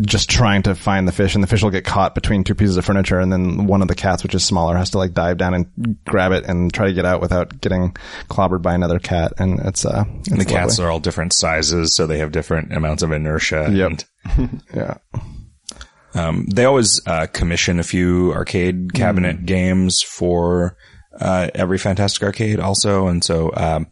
just 0.00 0.30
trying 0.30 0.62
to 0.62 0.74
find 0.74 1.08
the 1.08 1.12
fish 1.12 1.34
and 1.34 1.42
the 1.42 1.48
fish 1.48 1.62
will 1.62 1.70
get 1.70 1.84
caught 1.84 2.14
between 2.14 2.44
two 2.44 2.54
pieces 2.54 2.76
of 2.76 2.84
furniture 2.84 3.18
and 3.18 3.32
then 3.32 3.66
one 3.66 3.82
of 3.82 3.88
the 3.88 3.94
cats 3.94 4.22
which 4.22 4.34
is 4.34 4.44
smaller 4.44 4.76
has 4.76 4.90
to 4.90 4.98
like 4.98 5.12
dive 5.12 5.36
down 5.36 5.52
and 5.54 5.96
grab 6.04 6.30
it 6.32 6.44
and 6.46 6.72
try 6.72 6.86
to 6.86 6.92
get 6.92 7.04
out 7.04 7.20
without 7.20 7.60
getting 7.60 7.92
clobbered 8.28 8.62
by 8.62 8.72
another 8.74 8.98
cat 9.00 9.32
and 9.38 9.58
it's 9.60 9.84
uh 9.84 10.04
it's 10.20 10.28
the 10.38 10.44
cats 10.44 10.78
are 10.78 10.90
all 10.90 11.00
different 11.00 11.32
sizes, 11.32 11.94
so 11.96 12.06
they 12.06 12.18
have 12.18 12.30
different 12.32 12.72
amounts 12.72 13.02
of 13.02 13.10
inertia. 13.12 13.68
Yep. 13.72 13.90
and- 14.36 14.62
yeah 14.74 14.94
Um, 16.14 16.46
they 16.46 16.64
always 16.64 17.00
uh, 17.06 17.26
commission 17.26 17.78
a 17.78 17.82
few 17.84 18.32
arcade 18.32 18.94
cabinet 18.94 19.44
games 19.44 20.02
for 20.02 20.76
uh, 21.20 21.48
every 21.54 21.78
Fantastic 21.78 22.22
Arcade, 22.22 22.60
also, 22.60 23.08
and 23.08 23.22
so 23.22 23.50
um, 23.54 23.86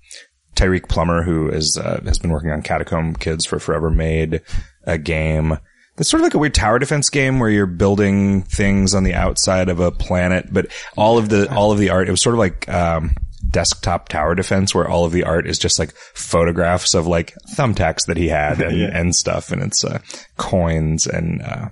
Tyreek 0.55 0.89
Plummer, 0.89 1.23
who 1.23 1.49
is 1.51 1.77
uh, 1.81 2.01
has 2.05 2.19
been 2.19 2.31
working 2.31 2.51
on 2.51 2.63
Catacomb 2.63 3.15
Kids 3.15 3.45
for 3.45 3.59
forever, 3.59 3.91
made 3.91 4.41
a 4.87 4.99
game 4.99 5.59
that's 5.97 6.11
sort 6.11 6.21
of 6.21 6.25
like 6.25 6.35
a 6.35 6.39
weird 6.39 6.55
tower 6.55 6.79
defense 6.79 7.09
game 7.09 7.39
where 7.39 7.51
you're 7.51 7.67
building 7.67 8.43
things 8.43 8.95
on 8.95 9.05
the 9.05 9.15
outside 9.15 9.69
of 9.69 9.81
a 9.81 9.91
planet, 9.91 10.47
but 10.53 10.67
all 10.97 11.19
of 11.19 11.29
the 11.29 11.53
all 11.55 11.73
of 11.73 11.79
the 11.79 11.91
art 11.91 12.09
it 12.09 12.11
was 12.13 12.23
sort 12.23 12.35
of 12.35 12.39
like. 12.39 12.69
Um, 12.69 13.13
desktop 13.49 14.09
tower 14.09 14.35
defense 14.35 14.75
where 14.75 14.89
all 14.89 15.05
of 15.05 15.13
the 15.13 15.23
art 15.23 15.47
is 15.47 15.57
just 15.57 15.79
like 15.79 15.95
photographs 15.95 16.95
of 16.95 17.07
like 17.07 17.33
thumbtacks 17.55 18.07
that 18.07 18.17
he 18.17 18.27
had 18.27 18.61
and, 18.61 18.83
and 18.95 19.15
stuff 19.15 19.53
and 19.53 19.63
it's 19.63 19.85
uh, 19.85 20.01
coins 20.37 21.07
and 21.07 21.41
uh, 21.43 21.69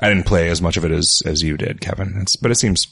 I 0.00 0.08
didn't 0.08 0.26
play 0.26 0.48
as 0.48 0.62
much 0.62 0.76
of 0.76 0.84
it 0.84 0.92
as 0.92 1.22
as 1.26 1.42
you 1.42 1.56
did, 1.56 1.80
Kevin. 1.80 2.14
It's, 2.20 2.36
but 2.36 2.50
it 2.50 2.56
seems, 2.56 2.86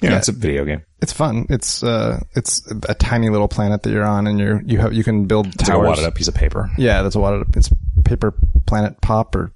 you 0.00 0.08
know, 0.08 0.14
Yeah. 0.14 0.18
it's 0.18 0.28
a 0.28 0.32
video 0.32 0.64
game. 0.64 0.82
It's 1.00 1.12
fun. 1.12 1.46
It's 1.48 1.82
uh, 1.82 2.20
it's 2.34 2.62
a 2.88 2.94
tiny 2.94 3.28
little 3.30 3.48
planet 3.48 3.82
that 3.84 3.90
you're 3.90 4.04
on, 4.04 4.26
and 4.26 4.38
you're 4.40 4.62
you 4.62 4.78
have 4.78 4.92
you 4.92 5.04
can 5.04 5.26
build 5.26 5.46
It's 5.54 5.68
like 5.68 5.76
a 5.76 5.80
wadded 5.80 6.04
up 6.04 6.14
piece 6.14 6.28
of 6.28 6.34
paper. 6.34 6.70
Yeah, 6.76 7.02
that's 7.02 7.14
a 7.14 7.20
wadded 7.20 7.42
up. 7.42 7.56
It's 7.56 7.70
paper 8.04 8.34
planet 8.66 9.00
pop 9.00 9.34
or 9.36 9.52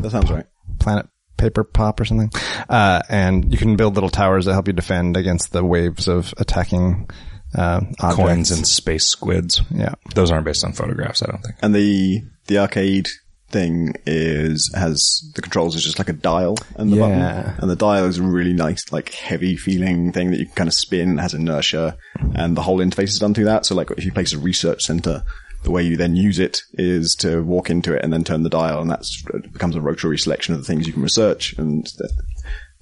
That 0.00 0.10
sounds 0.10 0.30
right. 0.30 0.46
planet 0.80 1.06
paper 1.36 1.62
pop 1.64 2.00
or 2.00 2.04
something. 2.06 2.30
Uh, 2.68 3.02
and 3.10 3.52
you 3.52 3.58
can 3.58 3.76
build 3.76 3.94
little 3.94 4.08
towers 4.08 4.46
that 4.46 4.54
help 4.54 4.66
you 4.66 4.72
defend 4.72 5.16
against 5.18 5.52
the 5.52 5.62
waves 5.64 6.08
of 6.08 6.32
attacking 6.38 7.10
uh, 7.54 7.80
objects. 8.00 8.14
Coins 8.16 8.50
and 8.52 8.66
space 8.66 9.04
squids. 9.06 9.60
yeah. 9.70 9.94
Those 10.14 10.30
aren't 10.30 10.46
based 10.46 10.64
on 10.64 10.72
photographs, 10.72 11.22
I 11.22 11.26
don't 11.26 11.42
think. 11.42 11.56
And 11.62 11.74
the 11.74 12.22
the 12.46 12.58
arcade 12.58 13.08
thing 13.48 13.94
is 14.06 14.70
has 14.74 15.22
the 15.34 15.42
controls 15.42 15.76
is 15.76 15.84
just 15.84 15.98
like 15.98 16.08
a 16.08 16.12
dial 16.12 16.56
and 16.76 16.92
the 16.92 16.96
Yeah. 16.96 17.02
button, 17.42 17.60
and 17.62 17.70
the 17.70 17.76
dial 17.76 18.04
is 18.06 18.18
a 18.18 18.22
really 18.22 18.52
nice, 18.52 18.90
like 18.92 19.10
heavy 19.12 19.56
feeling 19.56 20.12
thing 20.12 20.30
that 20.30 20.38
you 20.38 20.46
can 20.46 20.54
kind 20.54 20.68
of 20.68 20.74
spin. 20.74 21.18
Has 21.18 21.34
inertia, 21.34 21.96
and 22.34 22.56
the 22.56 22.62
whole 22.62 22.78
interface 22.78 23.08
is 23.10 23.18
done 23.18 23.34
through 23.34 23.44
that. 23.46 23.64
So, 23.66 23.74
like 23.74 23.90
if 23.92 24.04
you 24.04 24.12
place 24.12 24.32
a 24.32 24.38
research 24.38 24.82
center. 24.84 25.22
The 25.62 25.72
way 25.72 25.82
you 25.82 25.96
then 25.96 26.14
use 26.14 26.38
it 26.38 26.60
is 26.74 27.16
to 27.16 27.42
walk 27.42 27.70
into 27.70 27.92
it 27.92 28.04
and 28.04 28.12
then 28.12 28.22
turn 28.22 28.44
the 28.44 28.48
dial, 28.50 28.80
and 28.80 28.88
that's 28.88 29.24
it 29.34 29.52
becomes 29.52 29.74
a 29.74 29.80
rotary 29.80 30.16
selection 30.16 30.54
of 30.54 30.60
the 30.60 30.66
things 30.66 30.86
you 30.86 30.92
can 30.92 31.02
research, 31.02 31.54
and 31.58 31.84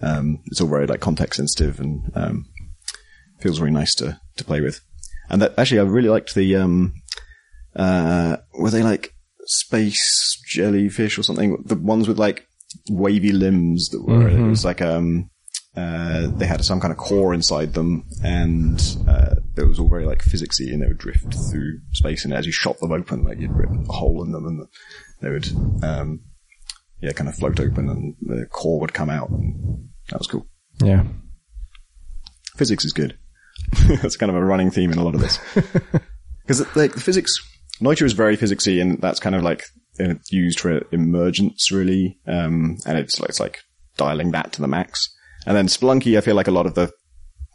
um, 0.03 0.41
it's 0.47 0.61
all 0.61 0.69
very 0.69 0.87
like 0.87 1.01
context 1.01 1.39
sensitive 1.39 1.81
and 1.81 2.11
um, 2.15 2.45
feels 3.41 3.59
really 3.59 3.73
nice 3.73 3.95
to 3.95 4.21
to 4.37 4.45
play 4.45 4.61
with. 4.61 4.81
And 5.31 5.41
that 5.41 5.55
actually, 5.59 5.79
I 5.81 5.85
really 5.85 6.11
liked 6.11 6.35
the 6.35 6.57
um, 6.57 6.93
uh, 7.75 8.37
were 8.53 8.71
they 8.71 8.83
like 8.83 9.14
space 9.47 10.41
jellyfish 10.47 11.19
or 11.19 11.23
something? 11.23 11.63
The 11.65 11.77
ones 11.77 12.09
with 12.09 12.19
like 12.19 12.47
wavy 12.91 13.33
limbs 13.33 13.89
that 13.91 14.05
were, 14.05 14.29
it 14.29 14.49
was 14.49 14.65
like, 14.65 14.83
um, 14.83 15.31
uh, 15.77 16.29
they 16.37 16.47
had 16.47 16.65
some 16.65 16.81
kind 16.81 16.93
of 16.93 16.99
core 16.99 17.35
inside 17.35 17.75
them 17.75 18.05
and, 18.23 18.81
uh, 19.09 19.35
it 19.57 19.67
was 19.67 19.79
all 19.79 19.89
very 19.89 20.05
like 20.07 20.23
physicsy 20.23 20.73
and 20.73 20.83
they 20.83 20.87
would 20.87 20.99
drift 20.99 21.35
through 21.51 21.81
space 21.93 22.25
and 22.25 22.33
as 22.33 22.47
you 22.47 22.53
shot 22.53 22.79
them 22.79 22.93
open, 22.93 23.25
like 23.25 23.39
you'd 23.41 23.57
rip 23.57 23.71
a 23.71 23.93
hole 23.93 24.23
in 24.25 24.33
them 24.33 24.47
and 24.47 24.67
they 25.21 25.31
would, 25.31 25.49
um, 25.83 26.21
yeah, 27.01 27.13
kind 27.13 27.29
of 27.29 27.35
float 27.35 27.59
open 27.59 27.89
and 27.89 28.15
the 28.21 28.47
core 28.47 28.81
would 28.81 28.95
come 28.95 29.11
out 29.11 29.31
and 29.31 29.89
that 30.11 30.19
was 30.19 30.29
cool. 30.29 30.47
Yeah. 30.83 31.05
Physics 32.57 32.85
is 32.85 32.93
good. 32.93 33.19
that's 34.01 34.17
kind 34.17 34.31
of 34.31 34.37
a 34.37 34.45
running 34.45 34.71
theme 34.71 34.93
in 34.93 34.99
a 34.99 35.05
lot 35.05 35.15
of 35.15 35.21
this. 35.21 35.39
Because 36.47 36.77
like 36.77 36.93
the 36.93 37.01
physics, 37.01 37.35
Noita 37.81 38.03
is 38.03 38.13
very 38.13 38.37
physicsy, 38.37 38.81
and 38.81 39.01
that's 39.01 39.21
kind 39.21 39.35
of 39.35 39.43
like 39.43 39.65
used 40.31 40.61
for 40.61 40.83
emergence, 40.93 41.71
really. 41.71 42.19
Um, 42.27 42.79
and 42.87 42.99
it's 42.99 43.21
like, 43.21 43.29
it's 43.29 43.41
like 43.41 43.61
dialing 43.97 44.33
that 44.33 44.53
to 44.55 44.61
the 44.61 44.69
max. 44.69 45.09
And 45.47 45.57
then 45.57 45.67
Spelunky, 45.67 46.17
I 46.17 46.21
feel 46.21 46.35
like 46.35 46.49
a 46.49 46.53
lot 46.53 46.67
of 46.67 46.75
the 46.75 46.93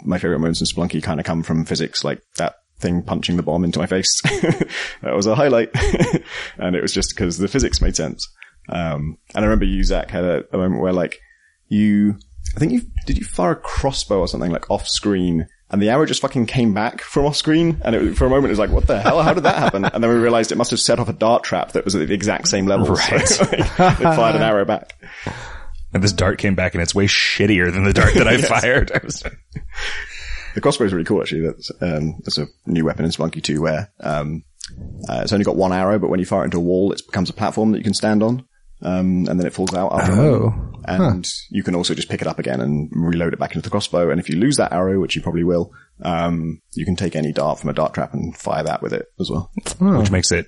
my 0.06 0.18
favorite 0.18 0.40
moments 0.40 0.62
in 0.62 0.68
Spelunky 0.68 1.04
kind 1.04 1.20
of 1.20 1.26
come 1.26 1.44
from 1.44 1.66
physics, 1.66 2.04
like 2.04 2.22
that 2.38 2.56
thing 2.80 3.02
punching 3.02 3.36
the 3.36 3.44
bomb 3.44 3.66
into 3.66 3.80
my 3.80 3.86
face. 3.86 4.22
that 4.22 5.16
was 5.16 5.28
a 5.28 5.36
highlight, 5.36 5.70
and 6.58 6.76
it 6.76 6.82
was 6.82 6.94
just 6.94 7.14
because 7.16 7.38
the 7.38 7.48
physics 7.48 7.82
made 7.82 7.96
sense. 7.96 8.28
Um, 8.70 9.18
and 9.36 9.44
I 9.44 9.48
remember 9.48 9.66
you, 9.66 9.84
Zack, 9.84 10.12
had 10.12 10.24
a, 10.24 10.44
a 10.54 10.58
moment 10.58 10.82
where 10.82 10.94
like 10.94 11.20
you, 11.68 12.18
I 12.56 12.60
think 12.60 12.72
you 12.72 12.82
did 13.06 13.18
you 13.18 13.26
fire 13.26 13.52
a 13.52 13.56
crossbow 13.56 14.20
or 14.20 14.28
something 14.28 14.52
like 14.52 14.70
off 14.70 14.88
screen, 14.88 15.48
and 15.72 15.82
the 15.82 15.90
arrow 15.90 16.06
just 16.06 16.22
fucking 16.22 16.46
came 16.48 16.74
back 16.74 17.02
from 17.02 17.26
off 17.26 17.36
screen. 17.36 17.82
And 17.84 17.96
it, 17.96 18.16
for 18.18 18.26
a 18.26 18.30
moment, 18.30 18.46
it 18.48 18.50
was 18.52 18.60
like, 18.60 18.72
what 18.72 18.88
the 18.88 19.00
hell? 19.02 19.22
How 19.22 19.34
did 19.34 19.44
that 19.44 19.56
happen? 19.58 19.86
And 19.86 20.04
then 20.04 20.10
we 20.10 20.18
realized 20.18 20.52
it 20.52 20.58
must 20.58 20.72
have 20.72 20.80
set 20.80 21.00
off 21.00 21.10
a 21.10 21.14
dart 21.14 21.44
trap 21.44 21.74
that 21.74 21.86
was 21.86 21.96
at 21.96 22.08
the 22.08 22.14
exact 22.14 22.48
same 22.48 22.66
level. 22.66 22.88
Right. 22.88 23.28
So, 23.28 23.44
like, 23.52 23.54
it 23.54 23.66
fired 24.00 24.36
an 24.36 24.42
arrow 24.42 24.66
back. 24.66 24.96
And 25.94 26.04
this 26.04 26.14
dart 26.14 26.38
came 26.40 26.56
back 26.56 26.74
and 26.76 26.82
it's 26.82 26.94
way 26.96 27.08
shittier 27.08 27.72
than 27.72 27.84
the 27.84 27.94
dart 27.94 28.14
that 28.16 28.28
I 28.28 28.38
fired. 28.42 28.92
I 28.96 29.00
was- 29.04 29.24
The 30.56 30.62
crossbow 30.62 30.86
is 30.86 30.94
really 30.94 31.06
cool, 31.06 31.22
actually. 31.22 31.42
That's, 31.48 31.72
um, 31.82 32.16
that's 32.24 32.38
a 32.40 32.48
new 32.66 32.86
weapon 32.86 33.06
in 33.06 33.12
Spelunky 33.12 33.42
2 33.42 33.62
where, 33.62 33.92
um, 34.00 34.44
uh, 35.08 35.22
it's 35.24 35.34
only 35.34 35.46
got 35.46 35.56
one 35.56 35.74
arrow, 35.74 35.98
but 36.00 36.10
when 36.10 36.20
you 36.20 36.26
fire 36.26 36.42
it 36.42 36.46
into 36.46 36.58
a 36.58 36.62
wall, 36.62 36.92
it 36.92 37.02
becomes 37.06 37.30
a 37.30 37.34
platform 37.34 37.72
that 37.72 37.78
you 37.80 37.84
can 37.84 37.94
stand 37.94 38.22
on. 38.24 38.46
Um, 38.82 39.28
and 39.28 39.40
then 39.40 39.46
it 39.46 39.54
falls 39.54 39.74
out 39.74 39.92
after 39.94 40.12
Oh. 40.14 40.50
moment. 40.50 40.66
And 40.86 41.26
you 41.50 41.62
can 41.64 41.76
also 41.76 41.94
just 41.94 42.10
pick 42.10 42.22
it 42.22 42.28
up 42.28 42.40
again 42.40 42.62
and 42.62 42.90
reload 42.94 43.34
it 43.34 43.40
back 43.40 43.52
into 43.54 43.62
the 43.62 43.70
crossbow. 43.70 44.10
And 44.10 44.20
if 44.20 44.30
you 44.30 44.38
lose 44.38 44.56
that 44.58 44.72
arrow, 44.72 45.00
which 45.00 45.16
you 45.16 45.22
probably 45.22 45.44
will, 45.44 45.72
um, 46.02 46.62
you 46.74 46.86
can 46.86 46.96
take 46.96 47.16
any 47.16 47.32
dart 47.34 47.60
from 47.60 47.70
a 47.70 47.74
dart 47.74 47.94
trap 47.94 48.14
and 48.14 48.36
fire 48.36 48.64
that 48.64 48.82
with 48.82 48.94
it 48.94 49.06
as 49.20 49.30
well. 49.30 49.52
which 49.80 50.10
makes 50.12 50.32
it 50.32 50.48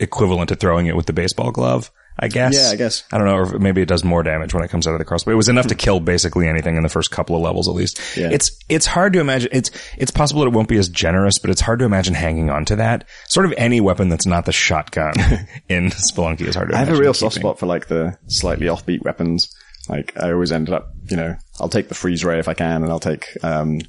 equivalent 0.00 0.48
to 0.48 0.56
throwing 0.56 0.86
it 0.86 0.96
with 0.96 1.06
the 1.06 1.12
baseball 1.12 1.52
glove, 1.52 1.90
I 2.18 2.28
guess. 2.28 2.54
Yeah, 2.54 2.70
I 2.70 2.76
guess. 2.76 3.04
I 3.12 3.18
don't 3.18 3.26
know, 3.26 3.36
or 3.36 3.58
maybe 3.58 3.80
it 3.80 3.88
does 3.88 4.02
more 4.02 4.22
damage 4.22 4.52
when 4.52 4.64
it 4.64 4.68
comes 4.68 4.86
out 4.86 4.92
of 4.92 4.98
the 4.98 5.04
crossbow. 5.04 5.32
It 5.32 5.36
was 5.36 5.48
enough 5.48 5.68
to 5.68 5.74
kill 5.74 6.00
basically 6.00 6.48
anything 6.48 6.76
in 6.76 6.82
the 6.82 6.88
first 6.88 7.10
couple 7.10 7.36
of 7.36 7.42
levels, 7.42 7.68
at 7.68 7.74
least. 7.74 8.00
Yeah. 8.16 8.30
It's 8.30 8.58
it's 8.68 8.86
hard 8.86 9.12
to 9.12 9.20
imagine. 9.20 9.50
It's 9.52 9.70
it's 9.96 10.10
possible 10.10 10.42
that 10.42 10.48
it 10.48 10.52
won't 10.52 10.68
be 10.68 10.78
as 10.78 10.88
generous, 10.88 11.38
but 11.38 11.50
it's 11.50 11.60
hard 11.60 11.78
to 11.78 11.84
imagine 11.84 12.14
hanging 12.14 12.50
on 12.50 12.64
to 12.66 12.76
that. 12.76 13.08
Sort 13.28 13.46
of 13.46 13.54
any 13.56 13.80
weapon 13.80 14.08
that's 14.08 14.26
not 14.26 14.44
the 14.44 14.52
shotgun 14.52 15.14
in 15.68 15.90
Spelunky 15.90 16.42
is 16.42 16.54
hard 16.54 16.70
to. 16.70 16.76
I 16.76 16.78
have 16.78 16.90
a 16.90 16.96
real 16.96 17.14
soft 17.14 17.36
spot 17.36 17.58
for 17.58 17.66
like 17.66 17.86
the 17.86 18.18
slightly 18.26 18.66
offbeat 18.66 19.02
weapons. 19.04 19.54
Like 19.88 20.12
I 20.16 20.32
always 20.32 20.52
ended 20.52 20.74
up, 20.74 20.92
you 21.10 21.16
know, 21.16 21.36
I'll 21.58 21.68
take 21.68 21.88
the 21.88 21.94
freeze 21.94 22.24
ray 22.24 22.38
if 22.38 22.48
I 22.48 22.54
can, 22.54 22.82
and 22.82 22.92
I'll 22.92 23.00
take 23.00 23.28
um, 23.42 23.80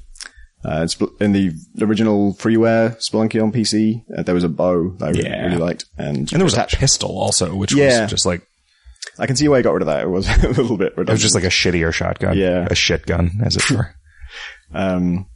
uh, 0.64 0.86
in 1.20 1.32
the 1.32 1.52
original 1.80 2.34
freeware 2.34 2.96
Spelunky 2.98 3.42
on 3.42 3.52
PC. 3.52 4.02
Uh, 4.16 4.22
there 4.22 4.34
was 4.34 4.44
a 4.44 4.48
bow 4.48 4.90
that 4.98 5.06
I 5.06 5.10
really- 5.10 5.24
Yeah. 5.28 5.56
liked, 5.58 5.84
and, 5.98 6.18
And 6.18 6.28
there 6.28 6.44
was 6.44 6.56
a 6.56 6.64
pistol 6.66 7.10
also, 7.18 7.54
which 7.54 7.74
Yeah. 7.74 8.02
was 8.02 8.10
just 8.10 8.26
like 8.26 8.42
I 9.18 9.26
can 9.26 9.36
see 9.36 9.48
why 9.48 9.58
I 9.58 9.62
got 9.62 9.72
rid 9.72 9.82
of 9.82 9.86
that. 9.86 10.02
It 10.04 10.08
was 10.08 10.26
a 10.44 10.48
little 10.48 10.76
bit 10.76 10.92
redundant. 10.96 11.08
it 11.10 11.12
was 11.12 11.22
just 11.22 11.34
like 11.34 11.44
a 11.44 11.48
shittier 11.48 11.92
shotgun, 11.92 12.36
Yeah. 12.38 12.66
a 12.70 12.74
shit 12.74 13.04
gun, 13.06 13.40
as 13.44 13.56
it 13.56 13.70
were. 13.70 13.94
Um, 14.74 15.26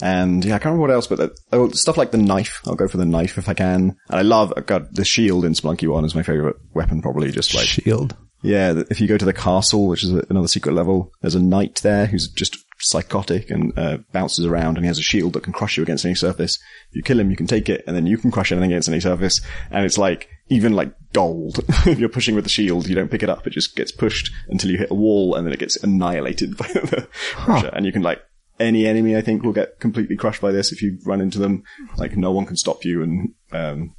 and 0.00 0.44
yeah, 0.44 0.54
I 0.54 0.58
can't 0.58 0.66
remember 0.66 0.82
what 0.82 0.90
else, 0.92 1.06
but 1.06 1.18
the, 1.18 1.36
oh, 1.52 1.70
stuff 1.70 1.96
like 1.96 2.10
the 2.10 2.18
knife. 2.18 2.60
I'll 2.66 2.74
go 2.76 2.86
for 2.86 2.98
the 2.98 3.06
knife 3.06 3.38
if 3.38 3.48
I 3.48 3.54
can. 3.54 3.96
And 4.08 4.18
I 4.18 4.22
love, 4.22 4.52
God, 4.66 4.88
the 4.94 5.04
shield 5.04 5.44
in 5.44 5.54
Spelunky 5.54 5.88
1 5.88 6.04
is 6.04 6.14
my 6.14 6.22
favorite 6.22 6.56
weapon, 6.74 7.00
probably 7.02 7.30
just 7.32 7.54
like, 7.54 7.66
Shield. 7.66 8.14
yeah, 8.42 8.82
if 8.90 9.00
you 9.00 9.08
go 9.08 9.16
to 9.16 9.24
the 9.24 9.32
castle, 9.32 9.88
which 9.88 10.04
is 10.04 10.10
another 10.10 10.48
secret 10.48 10.74
level, 10.74 11.10
there's 11.22 11.34
a 11.34 11.42
knight 11.42 11.80
there 11.82 12.06
who's 12.06 12.28
just 12.28 12.56
psychotic 12.88 13.50
and 13.50 13.76
uh, 13.78 13.98
bounces 14.12 14.46
around 14.46 14.76
and 14.76 14.84
he 14.84 14.88
has 14.88 14.98
a 14.98 15.02
shield 15.02 15.32
that 15.32 15.42
can 15.42 15.52
crush 15.52 15.76
you 15.76 15.82
against 15.82 16.04
any 16.04 16.14
surface. 16.14 16.58
If 16.90 16.96
you 16.96 17.02
kill 17.02 17.20
him, 17.20 17.30
you 17.30 17.36
can 17.36 17.46
take 17.46 17.68
it 17.68 17.84
and 17.86 17.96
then 17.96 18.06
you 18.06 18.18
can 18.18 18.30
crush 18.30 18.52
anything 18.52 18.72
against 18.72 18.88
any 18.88 19.00
surface. 19.00 19.40
And 19.70 19.84
it's 19.84 19.98
like, 19.98 20.28
even 20.48 20.72
like 20.72 20.92
gold. 21.12 21.60
if 21.86 21.98
you're 21.98 22.08
pushing 22.08 22.34
with 22.34 22.44
the 22.44 22.50
shield, 22.50 22.88
you 22.88 22.94
don't 22.94 23.10
pick 23.10 23.22
it 23.22 23.30
up. 23.30 23.46
It 23.46 23.50
just 23.50 23.76
gets 23.76 23.92
pushed 23.92 24.30
until 24.48 24.70
you 24.70 24.78
hit 24.78 24.90
a 24.90 24.94
wall 24.94 25.34
and 25.34 25.46
then 25.46 25.52
it 25.52 25.58
gets 25.58 25.76
annihilated 25.82 26.56
by 26.56 26.66
the 26.72 27.08
crusher. 27.34 27.70
And 27.72 27.84
you 27.84 27.92
can 27.92 28.02
like, 28.02 28.22
any 28.58 28.86
enemy 28.86 29.14
I 29.14 29.20
think 29.20 29.42
will 29.42 29.52
get 29.52 29.80
completely 29.80 30.16
crushed 30.16 30.40
by 30.40 30.50
this 30.50 30.72
if 30.72 30.80
you 30.80 30.98
run 31.04 31.20
into 31.20 31.38
them. 31.38 31.62
Like 31.96 32.16
no 32.16 32.32
one 32.32 32.46
can 32.46 32.56
stop 32.56 32.84
you 32.84 33.02
and, 33.02 33.34
um, 33.52 33.94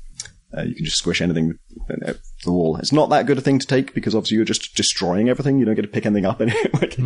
uh, 0.55 0.61
you 0.61 0.75
can 0.75 0.85
just 0.85 0.97
squish 0.97 1.21
anything 1.21 1.57
at 2.05 2.17
the 2.45 2.51
wall. 2.51 2.77
It's 2.77 2.93
not 2.93 3.09
that 3.09 3.25
good 3.25 3.37
a 3.37 3.41
thing 3.41 3.59
to 3.59 3.67
take 3.67 3.93
because 3.93 4.15
obviously 4.15 4.37
you're 4.37 4.45
just 4.45 4.75
destroying 4.75 5.27
everything. 5.29 5.59
You 5.59 5.65
don't 5.65 5.75
get 5.75 5.81
to 5.81 5.87
pick 5.87 6.05
anything 6.05 6.25
up 6.25 6.39
in 6.41 6.49
it. 6.53 6.73
like, 6.73 6.97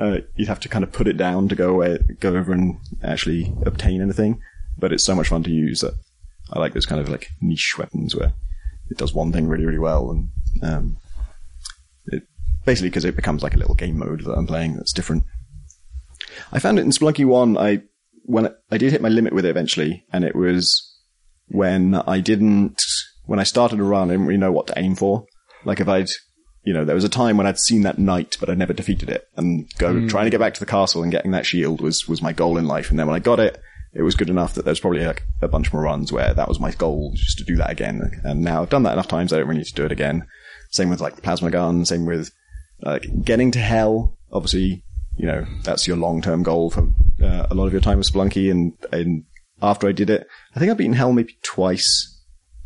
uh, 0.00 0.24
you'd 0.36 0.48
have 0.48 0.60
to 0.60 0.68
kind 0.68 0.82
of 0.82 0.92
put 0.92 1.06
it 1.06 1.16
down 1.16 1.48
to 1.48 1.54
go 1.54 1.70
away, 1.70 1.98
go 2.18 2.34
over 2.34 2.52
and 2.52 2.78
actually 3.02 3.52
obtain 3.64 4.02
anything. 4.02 4.40
But 4.78 4.92
it's 4.92 5.04
so 5.04 5.14
much 5.14 5.28
fun 5.28 5.42
to 5.44 5.50
use 5.50 5.82
that 5.82 5.94
I 6.52 6.58
like 6.58 6.74
those 6.74 6.86
kind 6.86 7.00
of 7.00 7.08
like 7.08 7.28
niche 7.40 7.76
weapons 7.78 8.16
where 8.16 8.32
it 8.90 8.98
does 8.98 9.14
one 9.14 9.30
thing 9.32 9.46
really, 9.46 9.66
really 9.66 9.78
well 9.78 10.10
and, 10.10 10.28
um, 10.62 10.96
it, 12.06 12.24
basically 12.64 12.88
because 12.88 13.04
it 13.04 13.14
becomes 13.14 13.42
like 13.42 13.54
a 13.54 13.58
little 13.58 13.74
game 13.74 13.98
mode 13.98 14.24
that 14.24 14.32
I'm 14.32 14.46
playing 14.46 14.74
that's 14.74 14.92
different. 14.92 15.24
I 16.52 16.58
found 16.58 16.78
it 16.78 16.82
in 16.82 16.90
Spelunky 16.90 17.24
1, 17.24 17.56
I, 17.56 17.82
when 18.24 18.52
I 18.70 18.78
did 18.78 18.90
hit 18.90 19.02
my 19.02 19.08
limit 19.08 19.32
with 19.32 19.44
it 19.44 19.50
eventually, 19.50 20.04
and 20.12 20.24
it 20.24 20.34
was 20.34 20.89
when 21.50 21.94
I 21.94 22.20
didn't, 22.20 22.82
when 23.26 23.38
I 23.38 23.44
started 23.44 23.80
a 23.80 23.82
run, 23.82 24.08
I 24.08 24.14
didn't 24.14 24.26
really 24.26 24.38
know 24.38 24.52
what 24.52 24.66
to 24.68 24.78
aim 24.78 24.94
for. 24.94 25.26
Like 25.64 25.80
if 25.80 25.88
I'd, 25.88 26.08
you 26.64 26.72
know, 26.72 26.84
there 26.84 26.94
was 26.94 27.04
a 27.04 27.08
time 27.08 27.36
when 27.36 27.46
I'd 27.46 27.58
seen 27.58 27.82
that 27.82 27.98
knight, 27.98 28.36
but 28.40 28.48
I'd 28.48 28.58
never 28.58 28.72
defeated 28.72 29.08
it, 29.08 29.26
and 29.36 29.68
go 29.78 30.06
trying 30.08 30.24
to 30.24 30.30
get 30.30 30.40
back 30.40 30.54
to 30.54 30.60
the 30.60 30.66
castle 30.66 31.02
and 31.02 31.12
getting 31.12 31.32
that 31.32 31.46
shield 31.46 31.80
was 31.80 32.08
was 32.08 32.22
my 32.22 32.32
goal 32.32 32.58
in 32.58 32.66
life. 32.66 32.90
And 32.90 32.98
then 32.98 33.06
when 33.06 33.16
I 33.16 33.20
got 33.20 33.40
it, 33.40 33.60
it 33.92 34.02
was 34.02 34.14
good 34.14 34.30
enough 34.30 34.54
that 34.54 34.64
there's 34.64 34.80
probably 34.80 35.04
like 35.04 35.22
a 35.42 35.48
bunch 35.48 35.72
more 35.72 35.82
runs 35.82 36.12
where 36.12 36.32
that 36.34 36.48
was 36.48 36.60
my 36.60 36.70
goal, 36.72 37.12
just 37.14 37.38
to 37.38 37.44
do 37.44 37.56
that 37.56 37.70
again. 37.70 38.20
And 38.24 38.42
now 38.42 38.62
I've 38.62 38.70
done 38.70 38.84
that 38.84 38.92
enough 38.92 39.08
times, 39.08 39.32
I 39.32 39.38
don't 39.38 39.48
really 39.48 39.58
need 39.58 39.66
to 39.66 39.74
do 39.74 39.84
it 39.84 39.92
again. 39.92 40.26
Same 40.70 40.90
with 40.90 41.00
like 41.00 41.16
the 41.16 41.22
plasma 41.22 41.50
gun. 41.50 41.84
Same 41.84 42.06
with 42.06 42.30
like 42.80 43.24
getting 43.24 43.50
to 43.52 43.58
hell. 43.58 44.16
Obviously, 44.32 44.84
you 45.16 45.26
know 45.26 45.44
that's 45.64 45.86
your 45.86 45.96
long 45.96 46.22
term 46.22 46.42
goal 46.42 46.70
for 46.70 46.88
uh, 47.22 47.46
a 47.50 47.54
lot 47.54 47.66
of 47.66 47.72
your 47.72 47.82
time 47.82 47.98
with 47.98 48.10
Spelunky. 48.10 48.50
And 48.50 48.74
and 48.92 49.24
after 49.62 49.88
I 49.88 49.92
did 49.92 50.10
it, 50.10 50.26
I 50.54 50.58
think 50.58 50.70
I've 50.70 50.76
beaten 50.78 50.92
hell 50.92 51.12
maybe 51.12 51.36
twice 51.42 52.18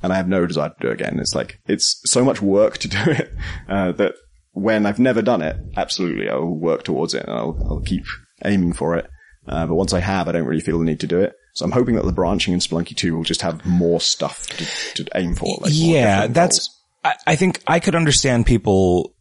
and 0.03 0.13
I 0.13 0.17
have 0.17 0.29
no 0.29 0.47
desire 0.47 0.69
to 0.69 0.75
do 0.81 0.89
it 0.89 1.01
again. 1.01 1.19
It's 1.19 1.35
like, 1.35 1.61
it's 1.67 2.01
so 2.05 2.25
much 2.25 2.43
work 2.43 2.79
to 2.79 2.89
do 2.89 2.99
it, 3.07 3.33
uh, 3.69 3.93
that 3.93 4.15
when 4.53 4.87
I've 4.87 4.99
never 4.99 5.23
done 5.23 5.43
it, 5.43 5.57
absolutely, 5.77 6.29
I'll 6.29 6.45
work 6.45 6.85
towards 6.85 7.15
it 7.15 7.25
and 7.25 7.33
I'll, 7.33 7.57
I'll 7.69 7.81
keep 7.81 8.05
aiming 8.45 8.75
for 8.75 8.97
it. 8.97 9.09
Uh, 9.47 9.67
but 9.67 9.75
once 9.75 9.93
I 9.93 10.01
have, 10.01 10.29
I 10.29 10.33
don't 10.33 10.47
really 10.47 10.61
feel 10.61 10.79
the 10.79 10.85
need 10.85 11.01
to 11.01 11.07
do 11.07 11.21
it. 11.21 11.35
So 11.55 11.65
I'm 11.65 11.73
hoping 11.73 11.95
that 11.95 12.05
the 12.05 12.13
branching 12.13 12.53
in 12.53 12.61
Spelunky 12.61 12.97
2 12.97 13.17
will 13.17 13.25
just 13.25 13.43
have 13.43 13.65
more 13.65 14.01
stuff 14.01 14.47
to, 14.49 15.05
to 15.05 15.09
aim 15.15 15.35
for. 15.35 15.59
Like 15.61 15.73
yeah, 15.75 16.27
that's. 16.27 16.71
I, 17.05 17.15
I 17.27 17.37
think 17.37 17.63
I 17.67 17.81
could 17.81 17.95
understand 17.95 18.47
people 18.47 19.14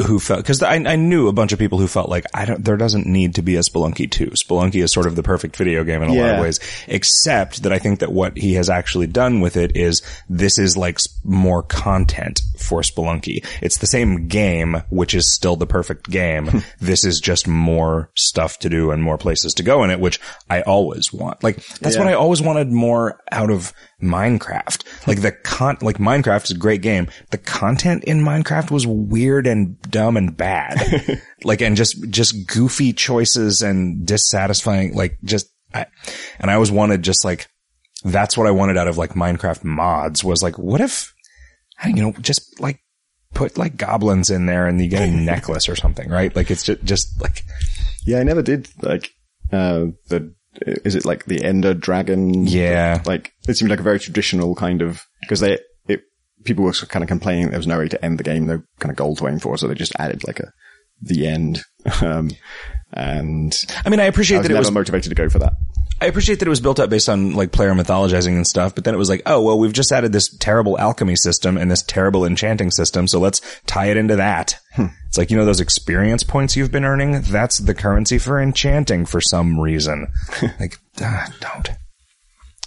who 0.00 0.18
felt 0.18 0.40
because 0.40 0.62
I, 0.62 0.76
I 0.76 0.96
knew 0.96 1.28
a 1.28 1.32
bunch 1.32 1.52
of 1.52 1.58
people 1.58 1.78
who 1.78 1.86
felt 1.86 2.08
like 2.08 2.24
I 2.32 2.46
don't. 2.46 2.64
There 2.64 2.78
doesn't 2.78 3.06
need 3.06 3.34
to 3.34 3.42
be 3.42 3.56
a 3.56 3.60
Spelunky 3.60 4.10
two. 4.10 4.28
Spelunky 4.28 4.82
is 4.82 4.92
sort 4.92 5.06
of 5.06 5.16
the 5.16 5.22
perfect 5.22 5.56
video 5.56 5.84
game 5.84 6.02
in 6.02 6.08
a 6.08 6.14
lot 6.14 6.30
of 6.36 6.40
ways, 6.40 6.60
except 6.88 7.64
that 7.64 7.72
I 7.72 7.78
think 7.78 8.00
that 8.00 8.12
what 8.12 8.38
he 8.38 8.54
has 8.54 8.70
actually 8.70 9.08
done 9.08 9.40
with 9.40 9.56
it 9.56 9.76
is 9.76 10.02
this 10.30 10.58
is 10.58 10.76
like 10.76 10.98
more 11.24 11.62
content 11.62 12.40
for 12.62 12.80
Spelunky. 12.82 13.44
It's 13.60 13.78
the 13.78 13.86
same 13.86 14.28
game, 14.28 14.82
which 14.90 15.14
is 15.14 15.32
still 15.32 15.56
the 15.56 15.66
perfect 15.66 16.10
game. 16.10 16.46
Hmm. 16.46 16.58
this 16.80 17.04
is 17.04 17.20
just 17.20 17.46
more 17.46 18.10
stuff 18.14 18.58
to 18.60 18.68
do 18.68 18.90
and 18.90 19.02
more 19.02 19.18
places 19.18 19.54
to 19.54 19.62
go 19.62 19.84
in 19.84 19.90
it, 19.90 20.00
which 20.00 20.20
I 20.50 20.62
always 20.62 21.12
want. 21.12 21.42
Like 21.42 21.64
that's 21.78 21.96
what 21.96 22.08
I 22.08 22.14
always 22.14 22.42
wanted 22.42 22.68
more 22.68 23.20
out 23.30 23.50
of 23.50 23.72
Minecraft. 24.02 25.06
Like 25.06 25.22
the 25.22 25.32
con, 25.32 25.78
like 25.80 25.98
Minecraft 25.98 26.44
is 26.44 26.50
a 26.50 26.56
great 26.56 26.82
game. 26.82 27.08
The 27.30 27.38
content 27.38 28.04
in 28.04 28.20
Minecraft 28.20 28.70
was 28.70 28.86
weird 28.86 29.46
and 29.46 29.80
dumb 29.82 30.16
and 30.16 30.36
bad. 30.36 31.20
like, 31.44 31.60
and 31.62 31.76
just, 31.76 32.10
just 32.10 32.46
goofy 32.46 32.92
choices 32.92 33.62
and 33.62 34.04
dissatisfying, 34.06 34.94
like 34.94 35.18
just, 35.24 35.48
I, 35.72 35.86
and 36.38 36.50
I 36.50 36.54
always 36.54 36.72
wanted 36.72 37.02
just 37.02 37.24
like, 37.24 37.48
that's 38.04 38.36
what 38.36 38.48
I 38.48 38.50
wanted 38.50 38.76
out 38.76 38.88
of 38.88 38.98
like 38.98 39.10
Minecraft 39.10 39.62
mods 39.62 40.24
was 40.24 40.42
like, 40.42 40.58
what 40.58 40.80
if, 40.80 41.11
you 41.86 42.02
know, 42.02 42.12
just 42.20 42.60
like 42.60 42.80
put 43.34 43.56
like 43.56 43.76
goblins 43.76 44.30
in 44.30 44.46
there 44.46 44.66
and 44.66 44.80
you 44.80 44.88
get 44.88 45.08
a 45.08 45.10
necklace 45.10 45.68
or 45.68 45.76
something, 45.76 46.08
right? 46.08 46.34
Like 46.34 46.50
it's 46.50 46.62
just, 46.64 46.84
just 46.84 47.20
like, 47.20 47.42
Yeah, 48.04 48.18
I 48.18 48.22
never 48.22 48.42
did 48.42 48.68
like, 48.82 49.10
uh, 49.52 49.86
the, 50.08 50.34
is 50.66 50.94
it 50.94 51.04
like 51.04 51.24
the 51.24 51.42
Ender 51.44 51.74
Dragon? 51.74 52.46
Yeah. 52.46 53.02
Like, 53.06 53.32
it 53.48 53.56
seemed 53.56 53.70
like 53.70 53.80
a 53.80 53.84
very 53.84 53.98
traditional 53.98 54.54
kind 54.54 54.82
of, 54.82 55.06
because 55.22 55.40
they, 55.40 55.58
it, 55.88 56.02
people 56.44 56.64
were 56.64 56.72
kind 56.72 57.02
of 57.02 57.08
complaining 57.08 57.48
there 57.48 57.58
was 57.58 57.66
no 57.66 57.78
way 57.78 57.88
to 57.88 58.04
end 58.04 58.18
the 58.18 58.24
game, 58.24 58.46
no 58.46 58.62
kind 58.78 58.90
of 58.90 58.96
goal 58.96 59.16
to 59.16 59.28
aim 59.28 59.38
for, 59.38 59.56
so 59.56 59.66
they 59.66 59.74
just 59.74 59.94
added 59.98 60.26
like 60.26 60.40
a, 60.40 60.52
the 61.00 61.26
end. 61.26 61.62
Um, 62.00 62.30
and 62.92 63.58
I 63.84 63.88
mean, 63.88 63.98
I 63.98 64.04
I 64.04 64.06
appreciate 64.06 64.38
was 64.38 64.48
that 64.48 64.54
it 64.54 64.58
was 64.58 64.70
motivated 64.70 65.08
to 65.10 65.14
go 65.14 65.28
for 65.28 65.38
that. 65.40 65.54
I 66.00 66.06
appreciate 66.06 66.40
that 66.40 66.46
it 66.46 66.50
was 66.50 66.60
built 66.60 66.80
up 66.80 66.90
based 66.90 67.08
on 67.08 67.34
like 67.34 67.52
player 67.52 67.72
mythologizing 67.72 68.34
and 68.34 68.46
stuff, 68.46 68.74
but 68.74 68.82
then 68.84 68.92
it 68.92 68.98
was 68.98 69.08
like, 69.08 69.22
oh, 69.24 69.40
well, 69.40 69.58
we've 69.58 69.72
just 69.72 69.92
added 69.92 70.12
this 70.12 70.36
terrible 70.38 70.78
alchemy 70.78 71.14
system 71.14 71.56
and 71.56 71.70
this 71.70 71.82
terrible 71.82 72.24
enchanting 72.24 72.72
system, 72.72 73.06
so 73.06 73.20
let's 73.20 73.40
tie 73.66 73.86
it 73.86 73.96
into 73.96 74.16
that. 74.16 74.58
It's 75.06 75.18
like, 75.18 75.30
you 75.30 75.36
know, 75.36 75.44
those 75.44 75.60
experience 75.60 76.22
points 76.22 76.56
you've 76.56 76.72
been 76.72 76.84
earning? 76.84 77.20
That's 77.20 77.58
the 77.58 77.74
currency 77.74 78.18
for 78.18 78.40
enchanting 78.40 79.04
for 79.04 79.20
some 79.20 79.60
reason. 79.60 80.08
like, 80.58 80.78
ah, 81.00 81.30
don't. 81.40 81.70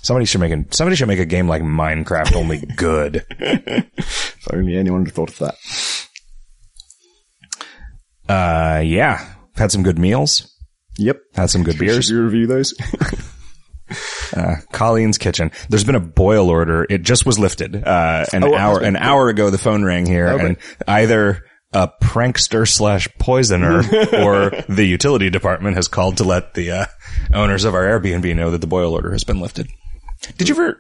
Somebody 0.04 0.28
should 0.28 0.42
make 0.42 0.52
a, 0.52 0.64
somebody 0.70 0.96
should 0.96 1.08
make 1.08 1.20
a 1.20 1.26
game 1.26 1.48
like 1.48 1.64
Minecraft, 1.64 2.36
only 2.36 2.60
good. 2.76 3.26
If 3.40 4.48
only 4.54 4.78
anyone 4.78 5.06
had 5.06 5.14
thought 5.16 5.30
of 5.30 5.40
that. 5.40 5.56
Uh, 8.30 8.82
yeah. 8.82 9.34
Had 9.56 9.72
some 9.72 9.84
good 9.84 9.98
meals. 9.98 10.55
Yep. 10.98 11.18
Had 11.36 11.50
some 11.50 11.64
good 11.64 11.78
beers. 11.78 12.06
Should 12.06 12.14
you 12.16 12.24
review 12.24 12.48
those? 12.48 12.74
Uh, 14.36 14.56
Colleen's 14.74 15.20
Kitchen. 15.20 15.52
There's 15.70 15.84
been 15.84 15.94
a 15.96 16.00
boil 16.00 16.50
order. 16.50 16.86
It 16.90 17.04
just 17.04 17.24
was 17.26 17.38
lifted. 17.38 17.76
Uh, 17.88 18.26
an 18.34 18.44
Oh, 18.44 18.56
hour, 18.56 18.82
an 18.82 18.96
hour 18.96 19.30
ago, 19.30 19.52
the 19.52 19.60
phone 19.60 19.84
rang 19.84 20.08
here 20.08 20.28
Okay. 20.30 20.46
and 20.48 20.58
either 20.88 21.44
a 21.72 21.90
prankster 22.02 22.68
slash 22.68 23.08
poisoner 23.20 23.78
or 24.14 24.50
the 24.68 24.84
utility 24.86 25.30
department 25.30 25.76
has 25.76 25.88
called 25.88 26.18
to 26.18 26.24
let 26.24 26.56
the 26.56 26.72
uh, 26.72 26.86
owners 27.34 27.64
of 27.64 27.76
our 27.76 27.84
Airbnb 27.84 28.36
know 28.36 28.50
that 28.50 28.60
the 28.62 28.68
boil 28.68 28.92
order 28.92 29.12
has 29.12 29.24
been 29.24 29.40
lifted. 29.40 29.68
Did 30.38 30.50
you 30.50 30.56
ever? 30.56 30.78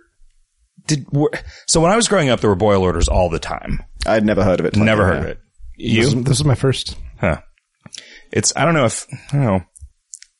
Did 0.87 1.05
were, 1.11 1.29
so 1.67 1.79
when 1.79 1.91
I 1.91 1.95
was 1.95 2.07
growing 2.07 2.29
up, 2.29 2.39
there 2.41 2.49
were 2.49 2.55
boil 2.55 2.81
orders 2.81 3.07
all 3.07 3.29
the 3.29 3.39
time. 3.39 3.83
I'd 4.07 4.25
never 4.25 4.43
heard 4.43 4.59
of 4.59 4.65
it. 4.65 4.75
Never 4.75 5.03
Yeah. 5.03 5.07
heard 5.07 5.17
of 5.23 5.25
it. 5.29 5.39
This, 5.77 5.87
You? 5.93 6.01
is- 6.01 6.23
this 6.23 6.39
is 6.39 6.45
my 6.45 6.55
first. 6.55 6.97
Huh. 7.21 7.37
It's, 8.31 8.51
I 8.55 8.65
don't 8.65 8.73
know 8.73 8.85
if, 8.85 9.05
I 9.31 9.37
don't 9.37 9.45
know. 9.45 9.63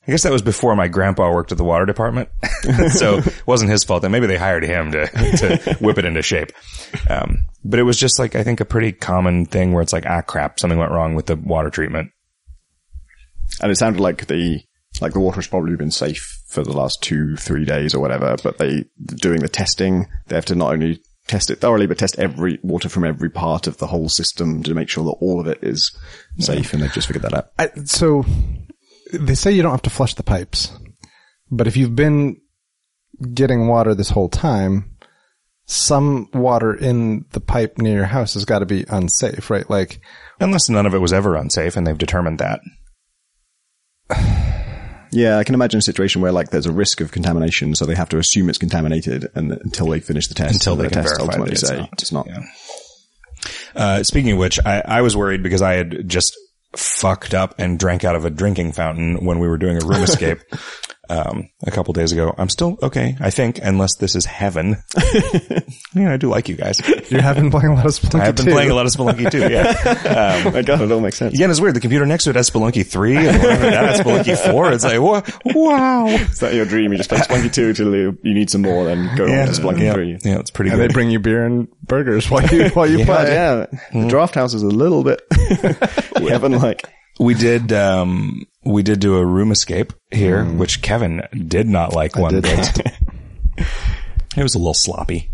I 0.08 0.12
guess 0.12 0.24
that 0.24 0.32
was 0.32 0.44
before 0.44 0.76
my 0.76 0.88
grandpa 0.88 1.32
worked 1.32 1.52
at 1.52 1.58
the 1.58 1.64
water 1.64 1.86
department. 1.86 2.30
so 2.92 3.18
it 3.18 3.44
wasn't 3.48 3.72
his 3.72 3.84
fault. 3.84 4.04
And 4.04 4.12
maybe 4.12 4.28
they 4.28 4.38
hired 4.38 4.64
him 4.64 4.92
to, 4.92 5.08
to 5.08 5.78
whip 5.80 5.98
it 5.98 6.06
into 6.06 6.22
shape. 6.22 6.52
Um, 7.10 7.46
but 7.64 7.80
it 7.80 7.84
was 7.84 7.98
just 7.98 8.20
like, 8.20 8.36
I 8.36 8.44
think 8.44 8.60
a 8.60 8.66
pretty 8.66 8.92
common 8.92 9.46
thing 9.46 9.74
where 9.74 9.82
it's 9.82 9.94
like, 9.94 10.06
ah, 10.06 10.22
crap, 10.22 10.60
something 10.60 10.78
went 10.78 10.92
wrong 10.92 11.16
with 11.16 11.26
the 11.26 11.36
water 11.36 11.72
treatment. 11.72 12.12
And 13.62 13.72
it 13.72 13.78
sounded 13.78 14.00
like 14.00 14.28
the 14.28 14.62
like 15.02 15.14
the 15.14 15.20
water 15.20 15.38
has 15.38 15.48
probably 15.48 15.76
been 15.76 15.92
safe 15.92 16.42
for 16.48 16.64
the 16.64 16.72
last 16.72 17.02
two, 17.02 17.36
three 17.36 17.66
days 17.66 17.94
or 17.94 18.00
whatever. 18.00 18.36
But 18.42 18.58
they 18.58 18.86
doing 19.08 19.42
the 19.42 19.50
testing, 19.50 20.08
they 20.28 20.36
have 20.36 20.46
to 20.46 20.56
not 20.56 20.74
only 20.74 21.02
test 21.28 21.50
it 21.50 21.60
thoroughly, 21.60 21.88
but 21.88 21.98
test 21.98 22.20
every 22.20 22.60
water 22.62 22.90
from 22.90 23.04
every 23.04 23.30
part 23.30 23.68
of 23.68 23.78
the 23.78 23.88
whole 23.88 24.10
system 24.10 24.64
to 24.64 24.74
make 24.74 24.90
sure 24.90 25.04
that 25.04 25.18
all 25.22 25.40
of 25.40 25.48
it 25.48 25.60
is 25.64 25.98
safe. 26.40 26.74
And 26.74 26.82
they've 26.82 26.94
just 26.94 27.08
figured 27.08 27.24
that 27.24 27.34
out. 27.34 27.48
I, 27.58 27.70
so 27.86 28.24
they 29.18 29.36
say 29.36 29.52
you 29.52 29.62
don't 29.62 29.72
have 29.72 29.82
to 29.84 29.90
flush 29.90 30.14
the 30.16 30.24
pipes, 30.24 30.72
but 31.52 31.68
if 31.68 31.76
you've 31.78 31.96
been 31.96 32.40
getting 33.34 33.68
water 33.68 33.94
this 33.96 34.10
whole 34.10 34.30
time, 34.30 34.92
some 35.66 36.30
water 36.34 36.74
in 36.74 37.26
the 37.32 37.40
pipe 37.40 37.78
near 37.78 37.96
your 37.96 38.06
house 38.06 38.34
has 38.36 38.46
got 38.46 38.60
to 38.60 38.66
be 38.66 38.86
unsafe, 38.90 39.50
right? 39.50 39.70
Like, 39.70 40.00
Unless 40.40 40.70
none 40.70 40.86
of 40.86 40.94
it 40.94 41.00
was 41.00 41.14
ever 41.14 41.36
unsafe 41.36 41.76
and 41.78 41.88
they've 41.88 41.98
determined 41.98 42.40
that. 42.40 42.60
Yeah, 45.12 45.38
I 45.38 45.46
can 45.46 45.56
imagine 45.56 45.78
a 45.78 45.82
situation 45.82 46.22
where 46.22 46.34
like 46.34 46.50
there's 46.50 46.66
a 46.66 46.74
risk 46.74 47.00
of 47.00 47.14
contamination, 47.14 47.74
so 47.74 47.86
they 47.86 47.96
have 47.96 48.10
to 48.10 48.18
assume 48.18 48.50
it's 48.50 48.58
contaminated, 48.58 49.28
and 49.34 49.50
until 49.54 49.88
they 49.88 50.02
finish 50.02 50.28
the 50.28 50.34
test, 50.34 50.56
Until 50.56 50.76
they 50.76 50.86
the 50.86 50.90
can 50.90 51.04
test 51.04 51.16
verify 51.18 51.24
ultimately 51.24 51.52
that 51.52 51.62
it's 51.62 51.68
say 51.70 51.78
not. 51.78 51.90
it's 51.94 52.12
not. 52.12 52.28
Yeah. 52.28 52.44
Uh, 53.76 54.04
speaking 54.04 54.34
of 54.34 54.40
which, 54.40 54.60
I, 54.66 54.82
I 54.84 55.02
was 55.04 55.16
worried 55.16 55.42
because 55.42 55.62
I 55.62 55.74
had 55.76 56.10
just 56.10 56.36
fucked 56.78 57.34
up 57.34 57.56
and 57.58 57.80
drank 57.80 58.04
out 58.04 58.16
of 58.16 58.26
a 58.26 58.30
drinking 58.30 58.72
fountain 58.72 59.26
when 59.26 59.40
we 59.40 59.48
were 59.48 59.58
doing 59.58 59.82
a 59.82 59.86
room 59.86 60.04
escape 60.04 60.40
um, 61.10 61.50
a 61.66 61.72
couple 61.72 61.94
days 61.94 62.12
ago. 62.12 62.34
I'm 62.38 62.50
still 62.50 62.78
okay, 62.84 63.16
I 63.20 63.30
think, 63.30 63.60
unless 63.62 63.96
this 63.96 64.16
is 64.16 64.26
heaven. 64.26 64.78
yeah, 65.94 66.14
I 66.14 66.18
do 66.18 66.30
like 66.30 66.50
you 66.50 66.56
guys. 66.56 66.80
you 67.12 67.20
have 67.20 67.36
been 67.36 67.52
playing 67.52 67.70
a 67.72 67.76
lot 67.76 67.86
of 67.86 67.92
Spelunky 68.00 68.20
I've 68.22 68.36
been 68.36 68.46
too. 68.46 68.52
playing 68.52 68.72
a 68.72 68.76
lot 68.76 68.86
of 68.86 68.92
Spelunky 68.92 69.30
too. 69.32 69.48
Yeah. 69.50 69.74
Oh 70.46 70.52
my 70.54 70.62
god, 70.62 70.82
it 70.82 70.92
all 70.92 71.00
makes 71.00 71.18
sense. 71.18 71.34
Again, 71.34 71.50
it's 71.52 71.60
weird. 71.62 71.76
The 71.76 71.80
computer 71.80 72.06
next 72.06 72.24
to 72.26 72.30
it 72.32 72.36
has 72.36 72.50
Spelunky 72.50 72.86
3 72.86 73.16
and 73.18 73.38
whatever 73.38 73.64
that 73.70 73.84
has 73.86 74.00
Spelunky 74.02 74.52
4. 74.52 74.72
It's 74.74 74.84
like, 74.84 75.00
wha- 75.00 75.22
wow. 75.54 76.08
Is 76.08 76.40
that 76.40 76.54
your 76.54 76.66
dream? 76.66 76.92
You 76.92 76.98
just 76.98 77.10
play 77.10 77.20
Spelunky 77.20 77.54
2 77.54 77.74
till 77.74 77.96
you, 77.96 78.18
you 78.24 78.34
need 78.34 78.50
some 78.50 78.62
more, 78.62 78.84
then 78.86 79.16
go 79.16 79.26
Yeah, 79.26 79.42
on 79.42 79.48
to 79.48 79.54
Spelunky 79.62 79.82
yeah, 79.82 79.94
3. 79.94 80.18
yeah, 80.24 80.40
it's 80.40 80.52
pretty 80.52 80.72
and 80.72 80.80
they 80.80 80.88
bring 80.88 81.10
you 81.12 81.20
beer 81.20 81.46
and 81.46 81.68
burgers 81.84 82.30
while 82.30 82.46
you 82.48 82.70
while 82.70 82.90
you 82.90 83.00
But 83.06 83.06
play. 83.26 83.34
yeah, 83.34 83.66
the 83.92 84.08
Drafthouse 84.08 84.54
is 84.54 84.64
a 84.64 84.68
little 84.68 85.04
bit 85.04 85.22
heaven-like. 86.18 86.84
We 87.20 87.34
did, 87.34 87.72
um, 87.72 88.46
we 88.64 88.84
did 88.84 89.00
do 89.00 89.18
a 89.18 89.26
room 89.26 89.52
escape 89.52 89.94
here, 90.12 90.44
which 90.44 90.82
Kevin 90.82 91.22
did 91.48 91.68
not 91.68 91.94
like 91.94 92.18
one 92.18 92.42
bit. 92.42 92.78
it 93.58 94.44
was 94.44 94.56
a 94.56 94.60
little 94.60 94.74
sloppy. 94.74 95.30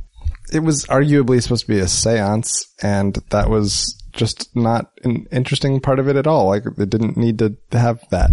It 0.53 0.59
was 0.59 0.85
arguably 0.85 1.41
supposed 1.41 1.65
to 1.65 1.71
be 1.71 1.79
a 1.79 1.85
séance, 1.85 2.65
and 2.81 3.15
that 3.29 3.49
was 3.49 4.01
just 4.13 4.53
not 4.55 4.91
an 5.03 5.25
interesting 5.31 5.79
part 5.79 5.99
of 5.99 6.07
it 6.07 6.15
at 6.15 6.27
all. 6.27 6.47
Like 6.47 6.63
it 6.65 6.89
didn't 6.89 7.17
need 7.17 7.39
to 7.39 7.55
have 7.71 8.01
that. 8.09 8.31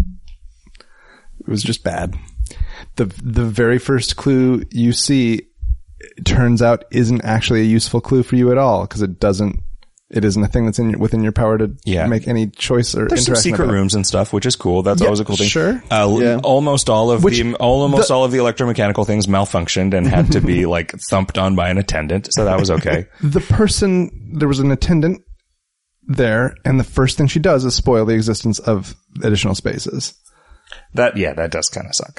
It 1.40 1.48
was 1.48 1.62
just 1.62 1.84
bad. 1.84 2.16
the 2.96 3.06
The 3.22 3.44
very 3.44 3.78
first 3.78 4.16
clue 4.16 4.64
you 4.70 4.92
see 4.92 5.42
turns 6.24 6.62
out 6.62 6.84
isn't 6.90 7.24
actually 7.24 7.60
a 7.60 7.64
useful 7.64 8.00
clue 8.00 8.22
for 8.22 8.36
you 8.36 8.50
at 8.50 8.58
all 8.58 8.82
because 8.82 9.02
it 9.02 9.20
doesn't. 9.20 9.60
It 10.10 10.24
isn't 10.24 10.42
a 10.42 10.48
thing 10.48 10.64
that's 10.64 10.78
in 10.78 10.88
your, 10.90 10.98
within 10.98 11.22
your 11.22 11.32
power 11.32 11.58
to 11.58 11.70
Yeah. 11.84 12.06
make 12.06 12.26
any 12.26 12.46
choice 12.46 12.94
or 12.94 13.08
There's 13.08 13.26
some 13.26 13.36
secret 13.36 13.64
about. 13.66 13.74
rooms 13.74 13.94
and 13.94 14.06
stuff, 14.06 14.32
which 14.32 14.46
is 14.46 14.56
cool. 14.56 14.82
That's 14.82 15.02
Yeah, 15.02 15.08
always 15.08 15.20
a 15.20 15.24
cool 15.26 15.36
thing. 15.36 15.48
sure. 15.48 15.82
Uh, 15.90 16.16
Yeah. 16.20 16.40
Almost 16.42 16.88
all 16.88 17.10
of 17.10 17.22
Which- 17.24 17.38
the 17.40 17.54
almost 17.56 18.08
the- 18.08 18.14
all 18.14 18.24
of 18.24 18.32
the 18.32 18.38
electromechanical 18.38 19.06
things 19.06 19.26
malfunctioned 19.26 19.92
and 19.92 20.06
had 20.06 20.32
to 20.32 20.40
be 20.40 20.64
like 20.76 20.94
thumped 21.10 21.36
on 21.36 21.54
by 21.56 21.68
an 21.68 21.76
attendant, 21.76 22.28
so 22.32 22.46
that 22.46 22.58
was 22.58 22.70
okay. 22.70 23.04
the 23.22 23.40
person 23.42 24.10
there 24.32 24.48
was 24.48 24.60
an 24.60 24.70
attendant 24.72 25.20
there, 26.06 26.54
and 26.64 26.80
the 26.80 26.84
first 26.84 27.18
thing 27.18 27.26
she 27.26 27.38
does 27.38 27.66
is 27.66 27.74
spoil 27.74 28.06
the 28.06 28.14
existence 28.14 28.58
of 28.60 28.94
additional 29.22 29.54
spaces. 29.54 30.14
That 30.94 31.16
yeah, 31.16 31.32
that 31.34 31.50
does 31.50 31.68
kind 31.68 31.86
of 31.86 31.94
suck. 31.94 32.18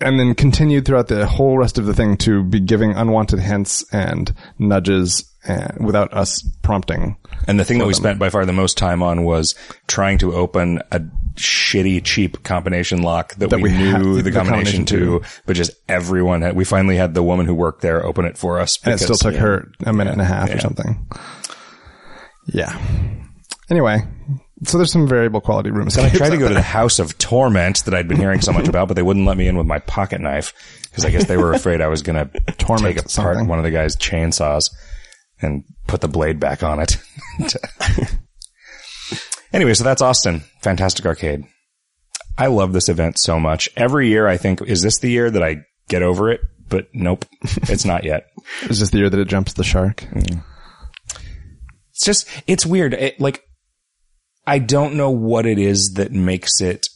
and 0.00 0.18
then 0.18 0.34
continued 0.34 0.84
throughout 0.84 1.08
the 1.08 1.26
whole 1.26 1.58
rest 1.58 1.78
of 1.78 1.86
the 1.86 1.94
thing 1.94 2.16
to 2.18 2.42
be 2.42 2.60
giving 2.60 2.92
unwanted 2.92 3.38
hints 3.40 3.84
and 3.92 4.34
nudges 4.58 5.30
and 5.46 5.84
without 5.86 6.12
us 6.14 6.42
prompting. 6.62 7.16
And 7.46 7.60
the 7.60 7.64
thing 7.64 7.78
that 7.78 7.86
we 7.86 7.94
spent 7.94 8.18
by 8.18 8.30
far 8.30 8.46
the 8.46 8.52
most 8.52 8.78
time 8.78 9.02
on 9.02 9.24
was 9.24 9.54
trying 9.86 10.18
to 10.18 10.32
open 10.34 10.80
a 10.90 11.00
shitty, 11.34 12.02
cheap 12.04 12.42
combination 12.44 13.02
lock 13.02 13.34
that, 13.34 13.50
That 13.50 13.56
we, 13.60 13.64
we 13.70 13.76
knew 13.76 13.90
had 13.90 14.00
the, 14.02 14.22
the 14.22 14.32
combination, 14.32 14.86
combination 14.86 14.86
to, 14.86 15.22
but 15.46 15.54
just 15.56 15.72
everyone 15.88 16.42
had, 16.42 16.56
we 16.56 16.64
finally 16.64 16.96
had 16.96 17.12
the 17.14 17.22
woman 17.22 17.44
who 17.46 17.54
worked 17.54 17.82
there 17.82 18.04
open 18.04 18.24
it 18.24 18.38
for 18.38 18.58
us. 18.60 18.78
And 18.84 18.94
it 18.94 18.98
still 18.98 19.08
because- 19.16 19.20
took 19.20 19.34
her 19.36 19.70
a 19.84 19.92
minute 19.92 20.12
and 20.12 20.22
a 20.22 20.24
half 20.24 20.48
Yeah. 20.48 20.56
or 20.56 20.60
something. 20.60 21.06
Yeah. 22.46 22.78
Anyway, 23.70 24.02
so 24.64 24.78
there's 24.78 24.92
some 24.92 25.06
variable 25.06 25.40
quality 25.40 25.70
rooms. 25.70 25.96
And 25.96 26.06
I 26.06 26.10
tried 26.16 26.30
to 26.30 26.38
go 26.38 26.48
to 26.48 26.54
the 26.54 26.62
House 26.62 26.98
of 26.98 27.16
Torment 27.18 27.84
that 27.84 27.94
I'd 27.94 28.08
been 28.08 28.16
hearing 28.18 28.40
so 28.40 28.52
much 28.52 28.68
about, 28.68 28.88
but 28.88 28.94
they 28.94 29.02
wouldn't 29.02 29.26
let 29.26 29.36
me 29.36 29.46
in 29.46 29.56
with 29.56 29.66
my 29.66 29.78
pocket 29.78 30.20
knife 30.20 30.52
because 30.90 31.04
I 31.04 31.10
guess 31.10 31.26
they 31.26 31.36
were 31.36 31.52
afraid 31.52 31.80
I 31.80 31.88
was 31.88 32.02
going 32.02 32.28
to 32.30 32.40
Torment 32.52 32.96
take 32.96 32.98
apart 32.98 33.10
something. 33.10 33.48
one 33.48 33.58
of 33.58 33.64
the 33.64 33.70
guy's 33.70 33.96
chainsaws 33.96 34.70
and 35.40 35.64
put 35.86 36.00
the 36.00 36.08
blade 36.08 36.40
back 36.40 36.62
on 36.62 36.80
it. 36.80 36.96
anyway, 39.52 39.74
so 39.74 39.84
that's 39.84 40.02
Austin. 40.02 40.44
Fantastic 40.62 41.04
arcade. 41.06 41.44
I 42.36 42.46
love 42.46 42.72
this 42.72 42.88
event 42.88 43.18
so 43.18 43.38
much. 43.38 43.68
Every 43.76 44.08
year 44.08 44.26
I 44.26 44.36
think, 44.36 44.62
is 44.62 44.82
this 44.82 44.98
the 44.98 45.10
year 45.10 45.30
that 45.30 45.42
I 45.42 45.58
get 45.88 46.02
over 46.02 46.30
it? 46.30 46.40
But 46.68 46.88
nope, 46.92 47.26
it's 47.42 47.84
not 47.84 48.04
yet. 48.04 48.26
Is 48.62 48.80
this 48.80 48.90
the 48.90 48.98
year 48.98 49.10
that 49.10 49.20
it 49.20 49.28
jumps 49.28 49.52
the 49.52 49.62
shark? 49.64 50.04
It's 51.90 52.04
just, 52.04 52.26
it's 52.46 52.66
weird. 52.66 52.94
It, 52.94 53.20
like, 53.20 53.42
I 54.46 54.58
don't 54.58 54.94
know 54.94 55.10
what 55.10 55.46
it 55.46 55.58
is 55.58 55.94
that 55.94 56.12
makes 56.12 56.60
it 56.60 56.88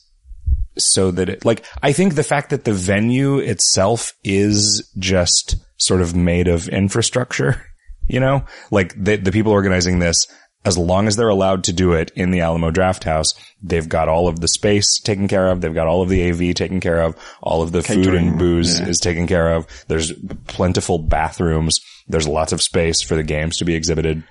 so 0.77 1.11
that 1.11 1.29
it, 1.29 1.45
like, 1.45 1.65
I 1.83 1.93
think 1.93 2.15
the 2.15 2.23
fact 2.23 2.51
that 2.51 2.65
the 2.65 2.73
venue 2.73 3.39
itself 3.39 4.13
is 4.23 4.91
just 4.99 5.57
sort 5.77 6.01
of 6.01 6.15
made 6.15 6.49
of 6.49 6.69
infrastructure, 6.69 7.67
you 8.09 8.21
know, 8.21 8.45
like 8.71 8.95
the, 9.03 9.17
the 9.17 9.33
people 9.33 9.53
organizing 9.53 9.99
this, 9.99 10.27
as 10.65 10.77
long 10.77 11.07
as 11.07 11.17
they're 11.17 11.29
allowed 11.29 11.65
to 11.65 11.73
do 11.73 11.93
it 11.93 12.11
in 12.15 12.31
the 12.31 12.41
Alamo 12.41 12.71
Drafthouse, 12.71 13.35
they've 13.63 13.89
got 13.89 14.09
all 14.09 14.29
of 14.29 14.41
the 14.41 14.49
space 14.49 15.01
taken 15.01 15.29
care 15.29 15.47
of. 15.49 15.61
They've 15.61 15.75
got 15.75 15.87
all 15.87 16.03
of 16.03 16.09
the 16.09 16.29
AV 16.29 16.55
taken 16.55 16.81
care 16.81 17.01
of. 17.01 17.17
All 17.41 17.63
of 17.63 17.73
the 17.73 17.83
food 17.83 18.15
and 18.15 18.39
booze 18.39 18.79
yeah. 18.79 18.89
is 18.89 18.99
taken 18.99 19.27
care 19.27 19.55
of. 19.55 19.67
There's 19.87 20.13
plentiful 20.47 20.99
bathrooms. 20.99 21.81
There's 22.09 22.29
lots 22.29 22.53
of 22.53 22.61
space 22.61 23.03
for 23.03 23.15
the 23.15 23.23
games 23.23 23.57
to 23.59 23.65
be 23.65 23.75
exhibited. 23.75 24.25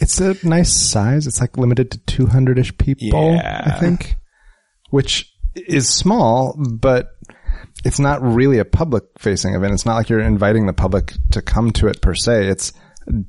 It's 0.00 0.20
a 0.20 0.34
nice 0.46 0.72
size. 0.72 1.26
It's 1.26 1.40
like 1.40 1.56
limited 1.58 1.90
to 1.92 1.98
200 1.98 2.58
ish 2.58 2.76
people, 2.78 3.34
Yeah. 3.34 3.62
I 3.66 3.78
think, 3.78 4.16
which 4.90 5.32
is 5.54 5.88
small, 5.88 6.56
but 6.80 7.10
it's 7.84 7.98
not 7.98 8.22
really 8.22 8.58
a 8.58 8.64
public 8.64 9.04
facing 9.18 9.54
event. 9.54 9.74
It's 9.74 9.86
not 9.86 9.96
like 9.96 10.08
you're 10.08 10.20
inviting 10.20 10.66
the 10.66 10.72
public 10.72 11.12
to 11.32 11.42
come 11.42 11.72
to 11.72 11.88
it 11.88 12.00
per 12.00 12.14
se. 12.14 12.46
It's 12.48 12.72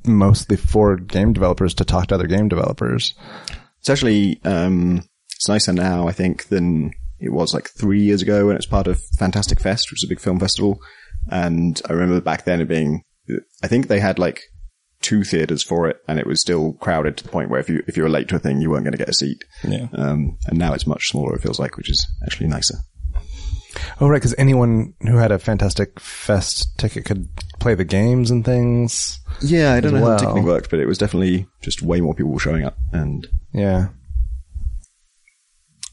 mostly 0.06 0.56
for 0.56 0.96
game 0.96 1.32
developers 1.32 1.74
to 1.74 1.84
talk 1.84 2.06
to 2.08 2.14
other 2.14 2.26
game 2.26 2.48
developers. 2.48 3.14
It's 3.80 3.90
actually, 3.90 4.40
um, 4.44 5.04
it's 5.34 5.48
nicer 5.48 5.72
now, 5.72 6.08
I 6.08 6.12
think, 6.12 6.46
than 6.48 6.92
it 7.20 7.32
was 7.32 7.52
like 7.52 7.68
three 7.68 8.02
years 8.02 8.22
ago 8.22 8.46
when 8.46 8.54
it 8.54 8.58
was 8.58 8.66
part 8.66 8.86
of 8.86 9.02
Fantastic 9.18 9.60
Fest, 9.60 9.90
which 9.90 10.02
is 10.02 10.06
a 10.08 10.08
big 10.12 10.20
film 10.20 10.38
festival. 10.38 10.80
And 11.30 11.80
I 11.88 11.92
remember 11.92 12.20
back 12.20 12.44
then 12.44 12.60
it 12.60 12.68
being, 12.68 13.02
I 13.62 13.68
think 13.68 13.88
they 13.88 14.00
had 14.00 14.18
like 14.18 14.42
two 15.04 15.22
theaters 15.22 15.62
for 15.62 15.86
it 15.86 15.98
and 16.08 16.18
it 16.18 16.26
was 16.26 16.40
still 16.40 16.72
crowded 16.80 17.16
to 17.18 17.24
the 17.24 17.28
point 17.30 17.50
where 17.50 17.60
if 17.60 17.68
you, 17.68 17.82
if 17.86 17.96
you 17.96 18.02
were 18.02 18.08
late 18.08 18.26
to 18.28 18.36
a 18.36 18.38
thing, 18.38 18.60
you 18.60 18.70
weren't 18.70 18.84
going 18.84 18.92
to 18.92 18.98
get 18.98 19.08
a 19.10 19.14
seat. 19.14 19.44
Yeah. 19.62 19.86
Um, 19.92 20.38
and 20.46 20.58
now 20.58 20.72
it's 20.72 20.86
much 20.86 21.08
smaller, 21.08 21.34
it 21.36 21.42
feels 21.42 21.60
like, 21.60 21.76
which 21.76 21.90
is 21.90 22.06
actually 22.24 22.48
nicer. 22.48 22.78
Oh, 24.00 24.08
right. 24.08 24.22
Cause 24.22 24.34
anyone 24.38 24.94
who 25.02 25.16
had 25.18 25.30
a 25.30 25.38
Fantastic 25.38 26.00
Fest 26.00 26.78
ticket 26.78 27.04
could 27.04 27.28
play 27.60 27.74
the 27.74 27.84
games 27.84 28.30
and 28.30 28.44
things. 28.44 29.20
Yeah, 29.42 29.74
I 29.74 29.80
don't 29.80 29.92
know 29.92 29.98
how 30.00 30.04
well. 30.06 30.16
the 30.18 30.24
ticketing 30.24 30.44
worked, 30.44 30.70
but 30.70 30.80
it 30.80 30.86
was 30.86 30.96
definitely 30.98 31.46
just 31.60 31.82
way 31.82 32.00
more 32.00 32.14
people 32.14 32.38
showing 32.38 32.64
up 32.64 32.76
and 32.92 33.26
Yeah. 33.52 33.88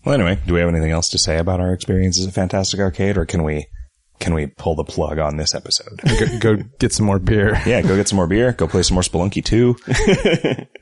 Well, 0.05 0.15
anyway, 0.15 0.39
do 0.47 0.53
we 0.53 0.59
have 0.61 0.69
anything 0.69 0.91
else 0.91 1.09
to 1.09 1.17
say 1.19 1.37
about 1.37 1.59
our 1.59 1.73
experiences 1.73 2.25
at 2.25 2.33
Fantastic 2.33 2.79
Arcade, 2.79 3.17
or 3.17 3.25
can 3.25 3.43
we 3.43 3.67
can 4.21 4.33
we 4.33 4.45
pull 4.45 4.75
the 4.75 4.83
plug 4.85 5.19
on 5.19 5.35
this 5.35 5.53
episode? 5.53 5.99
go, 6.39 6.55
go 6.55 6.63
get 6.79 6.93
some 6.93 7.05
more 7.05 7.19
beer. 7.19 7.59
yeah, 7.65 7.81
go 7.81 7.97
get 7.97 8.07
some 8.07 8.15
more 8.15 8.27
beer. 8.27 8.53
Go 8.53 8.67
play 8.67 8.83
some 8.83 8.95
more 8.95 9.03
Spelunky 9.03 9.43
2. 9.43 9.75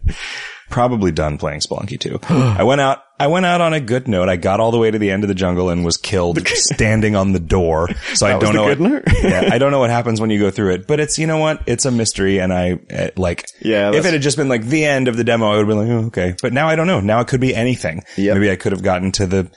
Probably 0.70 1.12
done 1.12 1.40
playing 1.40 1.62
Spelunky 1.62 2.00
2. 2.00 2.20
I 2.30 2.64
went 2.64 2.80
out, 2.80 3.02
I 3.20 3.28
went 3.28 3.48
out 3.48 3.60
on 3.62 3.74
a 3.74 3.80
good 3.80 4.08
note. 4.08 4.30
I 4.30 4.36
got 4.36 4.60
all 4.60 4.72
the 4.72 4.78
way 4.78 4.92
to 4.92 5.00
the 5.00 5.10
end 5.10 5.24
of 5.24 5.30
the 5.30 5.34
jungle 5.34 5.70
and 5.70 5.84
was 5.84 5.98
killed 5.98 6.46
standing 6.48 7.16
on 7.16 7.32
the 7.32 7.40
door. 7.40 7.90
So 8.14 8.28
I 8.28 8.38
don't 8.38 8.54
know. 8.54 8.90
what, 8.90 9.04
yeah, 9.24 9.50
I 9.52 9.58
don't 9.58 9.72
know 9.72 9.80
what 9.80 9.90
happens 9.90 10.22
when 10.22 10.30
you 10.30 10.40
go 10.40 10.52
through 10.52 10.74
it, 10.74 10.86
but 10.86 11.00
it's, 11.00 11.18
you 11.18 11.26
know 11.26 11.38
what? 11.40 11.64
It's 11.66 11.86
a 11.86 11.92
mystery 11.92 12.40
and 12.40 12.54
I, 12.54 12.80
eh, 12.90 13.10
like, 13.16 13.48
Yeah, 13.62 13.94
if 13.94 14.06
it 14.06 14.14
had 14.14 14.22
just 14.22 14.38
been 14.38 14.50
like 14.50 14.64
the 14.64 14.86
end 14.86 15.08
of 15.08 15.18
the 15.18 15.24
demo, 15.24 15.48
I 15.48 15.58
would 15.58 15.68
have 15.68 15.68
been 15.68 15.78
like, 15.78 15.90
oh, 15.90 16.08
okay. 16.08 16.36
But 16.40 16.54
now 16.54 16.68
I 16.68 16.76
don't 16.76 16.88
know. 16.88 17.00
Now 17.00 17.22
it 17.22 17.28
could 17.28 17.42
be 17.42 17.56
anything. 17.56 18.04
Yep. 18.18 18.36
Maybe 18.36 18.52
I 18.52 18.58
could 18.58 18.74
have 18.74 18.84
gotten 18.84 19.12
to 19.14 19.26
the 19.26 19.50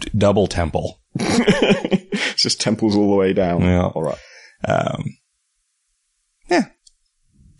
d- 0.00 0.10
double 0.16 0.46
temple. 0.46 1.00
It's 2.12 2.42
just 2.42 2.60
temples 2.60 2.96
all 2.96 3.10
the 3.10 3.16
way 3.16 3.32
down. 3.32 3.60
Yeah. 3.62 3.86
All 3.86 4.02
right. 4.02 4.18
Um, 4.66 5.04
yeah. 6.48 6.66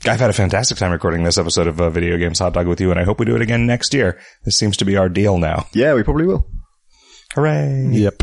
I've 0.07 0.21
had 0.21 0.31
a 0.31 0.35
fantastic 0.35 0.79
time 0.79 0.91
recording 0.91 1.23
this 1.23 1.37
episode 1.39 1.67
of 1.67 1.81
uh, 1.81 1.91
Video 1.91 2.17
Games 2.17 2.39
Hot 2.39 2.55
Dog 2.55 2.67
with 2.67 2.81
you, 2.81 2.91
and 2.91 2.99
I 2.99 3.05
hope 3.05 3.21
we 3.21 3.27
do 3.27 3.37
it 3.37 3.43
again 3.43 3.67
next 3.67 3.93
year. 3.93 4.19
This 4.45 4.57
seems 4.57 4.79
to 4.79 4.85
be 4.87 4.97
our 4.97 5.09
deal 5.11 5.37
now. 5.39 5.67
Yeah, 5.75 5.95
we 5.95 6.03
probably 6.03 6.27
will. 6.27 6.47
Hooray! 7.35 7.89
Yep. 7.91 8.23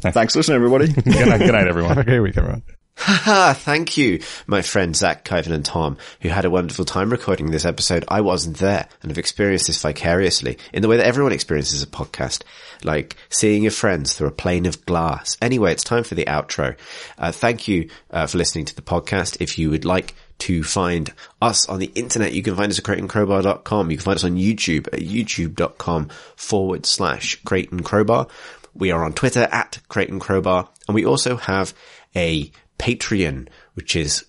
Thanks 0.00 0.34
for 0.34 0.38
listening, 0.38 0.56
everybody. 0.56 0.92
good, 0.92 1.06
night, 1.06 1.38
good 1.38 1.52
night, 1.52 1.66
everyone. 1.66 1.88
Have 1.90 1.98
a 1.98 2.04
great 2.04 2.20
week, 2.20 2.36
everyone. 2.36 2.62
Haha, 2.96 3.52
thank 3.54 3.96
you, 3.96 4.20
my 4.46 4.62
friends 4.62 5.00
Zack, 5.00 5.24
Kevin 5.24 5.52
and 5.52 5.64
Tom, 5.64 5.98
who 6.20 6.28
had 6.28 6.44
a 6.44 6.50
wonderful 6.50 6.84
time 6.84 7.10
recording 7.10 7.50
this 7.50 7.64
episode. 7.64 8.04
I 8.08 8.20
wasn't 8.20 8.58
there 8.58 8.88
and 9.02 9.10
have 9.10 9.18
experienced 9.18 9.66
this 9.66 9.82
vicariously 9.82 10.58
in 10.72 10.80
the 10.80 10.88
way 10.88 10.96
that 10.96 11.06
everyone 11.06 11.32
experiences 11.32 11.82
a 11.82 11.86
podcast, 11.86 12.44
like 12.84 13.16
seeing 13.28 13.62
your 13.62 13.72
friends 13.72 14.14
through 14.14 14.28
a 14.28 14.32
plane 14.32 14.64
of 14.64 14.86
glass. 14.86 15.36
Anyway, 15.42 15.72
it's 15.72 15.84
time 15.84 16.04
for 16.04 16.14
the 16.14 16.24
outro. 16.26 16.76
Uh, 17.18 17.32
thank 17.32 17.66
you 17.66 17.90
uh, 18.10 18.26
for 18.26 18.38
listening 18.38 18.64
to 18.66 18.76
the 18.76 18.82
podcast. 18.82 19.36
If 19.40 19.58
you 19.58 19.70
would 19.70 19.84
like 19.84 20.14
to 20.38 20.62
find 20.62 21.12
us 21.42 21.68
on 21.68 21.80
the 21.80 21.92
internet, 21.94 22.32
you 22.32 22.42
can 22.42 22.56
find 22.56 22.70
us 22.70 22.78
at 22.78 22.84
crateandcrowbar.com. 22.84 23.90
You 23.90 23.96
can 23.96 24.04
find 24.04 24.16
us 24.16 24.24
on 24.24 24.36
YouTube 24.36 24.86
at 24.92 25.00
youtube.com 25.00 26.08
forward 26.36 26.86
slash 26.86 27.40
and 27.50 27.84
Crowbar. 27.84 28.28
We 28.72 28.92
are 28.92 29.04
on 29.04 29.12
Twitter 29.12 29.48
at 29.52 29.78
and 29.94 30.20
Crowbar, 30.20 30.68
and 30.88 30.94
we 30.94 31.04
also 31.04 31.36
have 31.36 31.74
a 32.16 32.50
Patreon, 32.78 33.48
which 33.74 33.96
is 33.96 34.24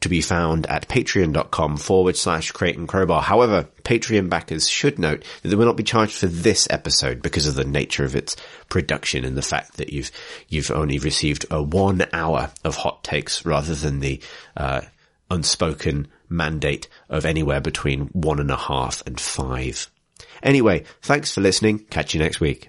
to 0.00 0.08
be 0.08 0.22
found 0.22 0.66
at 0.66 0.88
patreon.com 0.88 1.76
forward 1.76 2.16
slash 2.16 2.52
and 2.58 2.88
crowbar. 2.88 3.20
However, 3.20 3.68
Patreon 3.84 4.30
backers 4.30 4.66
should 4.68 4.98
note 4.98 5.24
that 5.42 5.48
they 5.48 5.54
will 5.54 5.66
not 5.66 5.76
be 5.76 5.82
charged 5.82 6.14
for 6.14 6.26
this 6.26 6.66
episode 6.70 7.20
because 7.20 7.46
of 7.46 7.54
the 7.54 7.64
nature 7.64 8.04
of 8.04 8.16
its 8.16 8.34
production 8.70 9.26
and 9.26 9.36
the 9.36 9.42
fact 9.42 9.76
that 9.76 9.92
you've, 9.92 10.10
you've 10.48 10.70
only 10.70 10.98
received 10.98 11.44
a 11.50 11.62
one 11.62 12.06
hour 12.14 12.50
of 12.64 12.76
hot 12.76 13.04
takes 13.04 13.44
rather 13.44 13.74
than 13.74 14.00
the, 14.00 14.22
uh, 14.56 14.80
unspoken 15.30 16.08
mandate 16.28 16.88
of 17.08 17.24
anywhere 17.24 17.60
between 17.60 18.06
one 18.08 18.40
and 18.40 18.50
a 18.50 18.56
half 18.56 19.02
and 19.06 19.20
five. 19.20 19.90
Anyway, 20.42 20.84
thanks 21.02 21.32
for 21.32 21.40
listening. 21.40 21.78
Catch 21.78 22.14
you 22.14 22.20
next 22.20 22.40
week. 22.40 22.58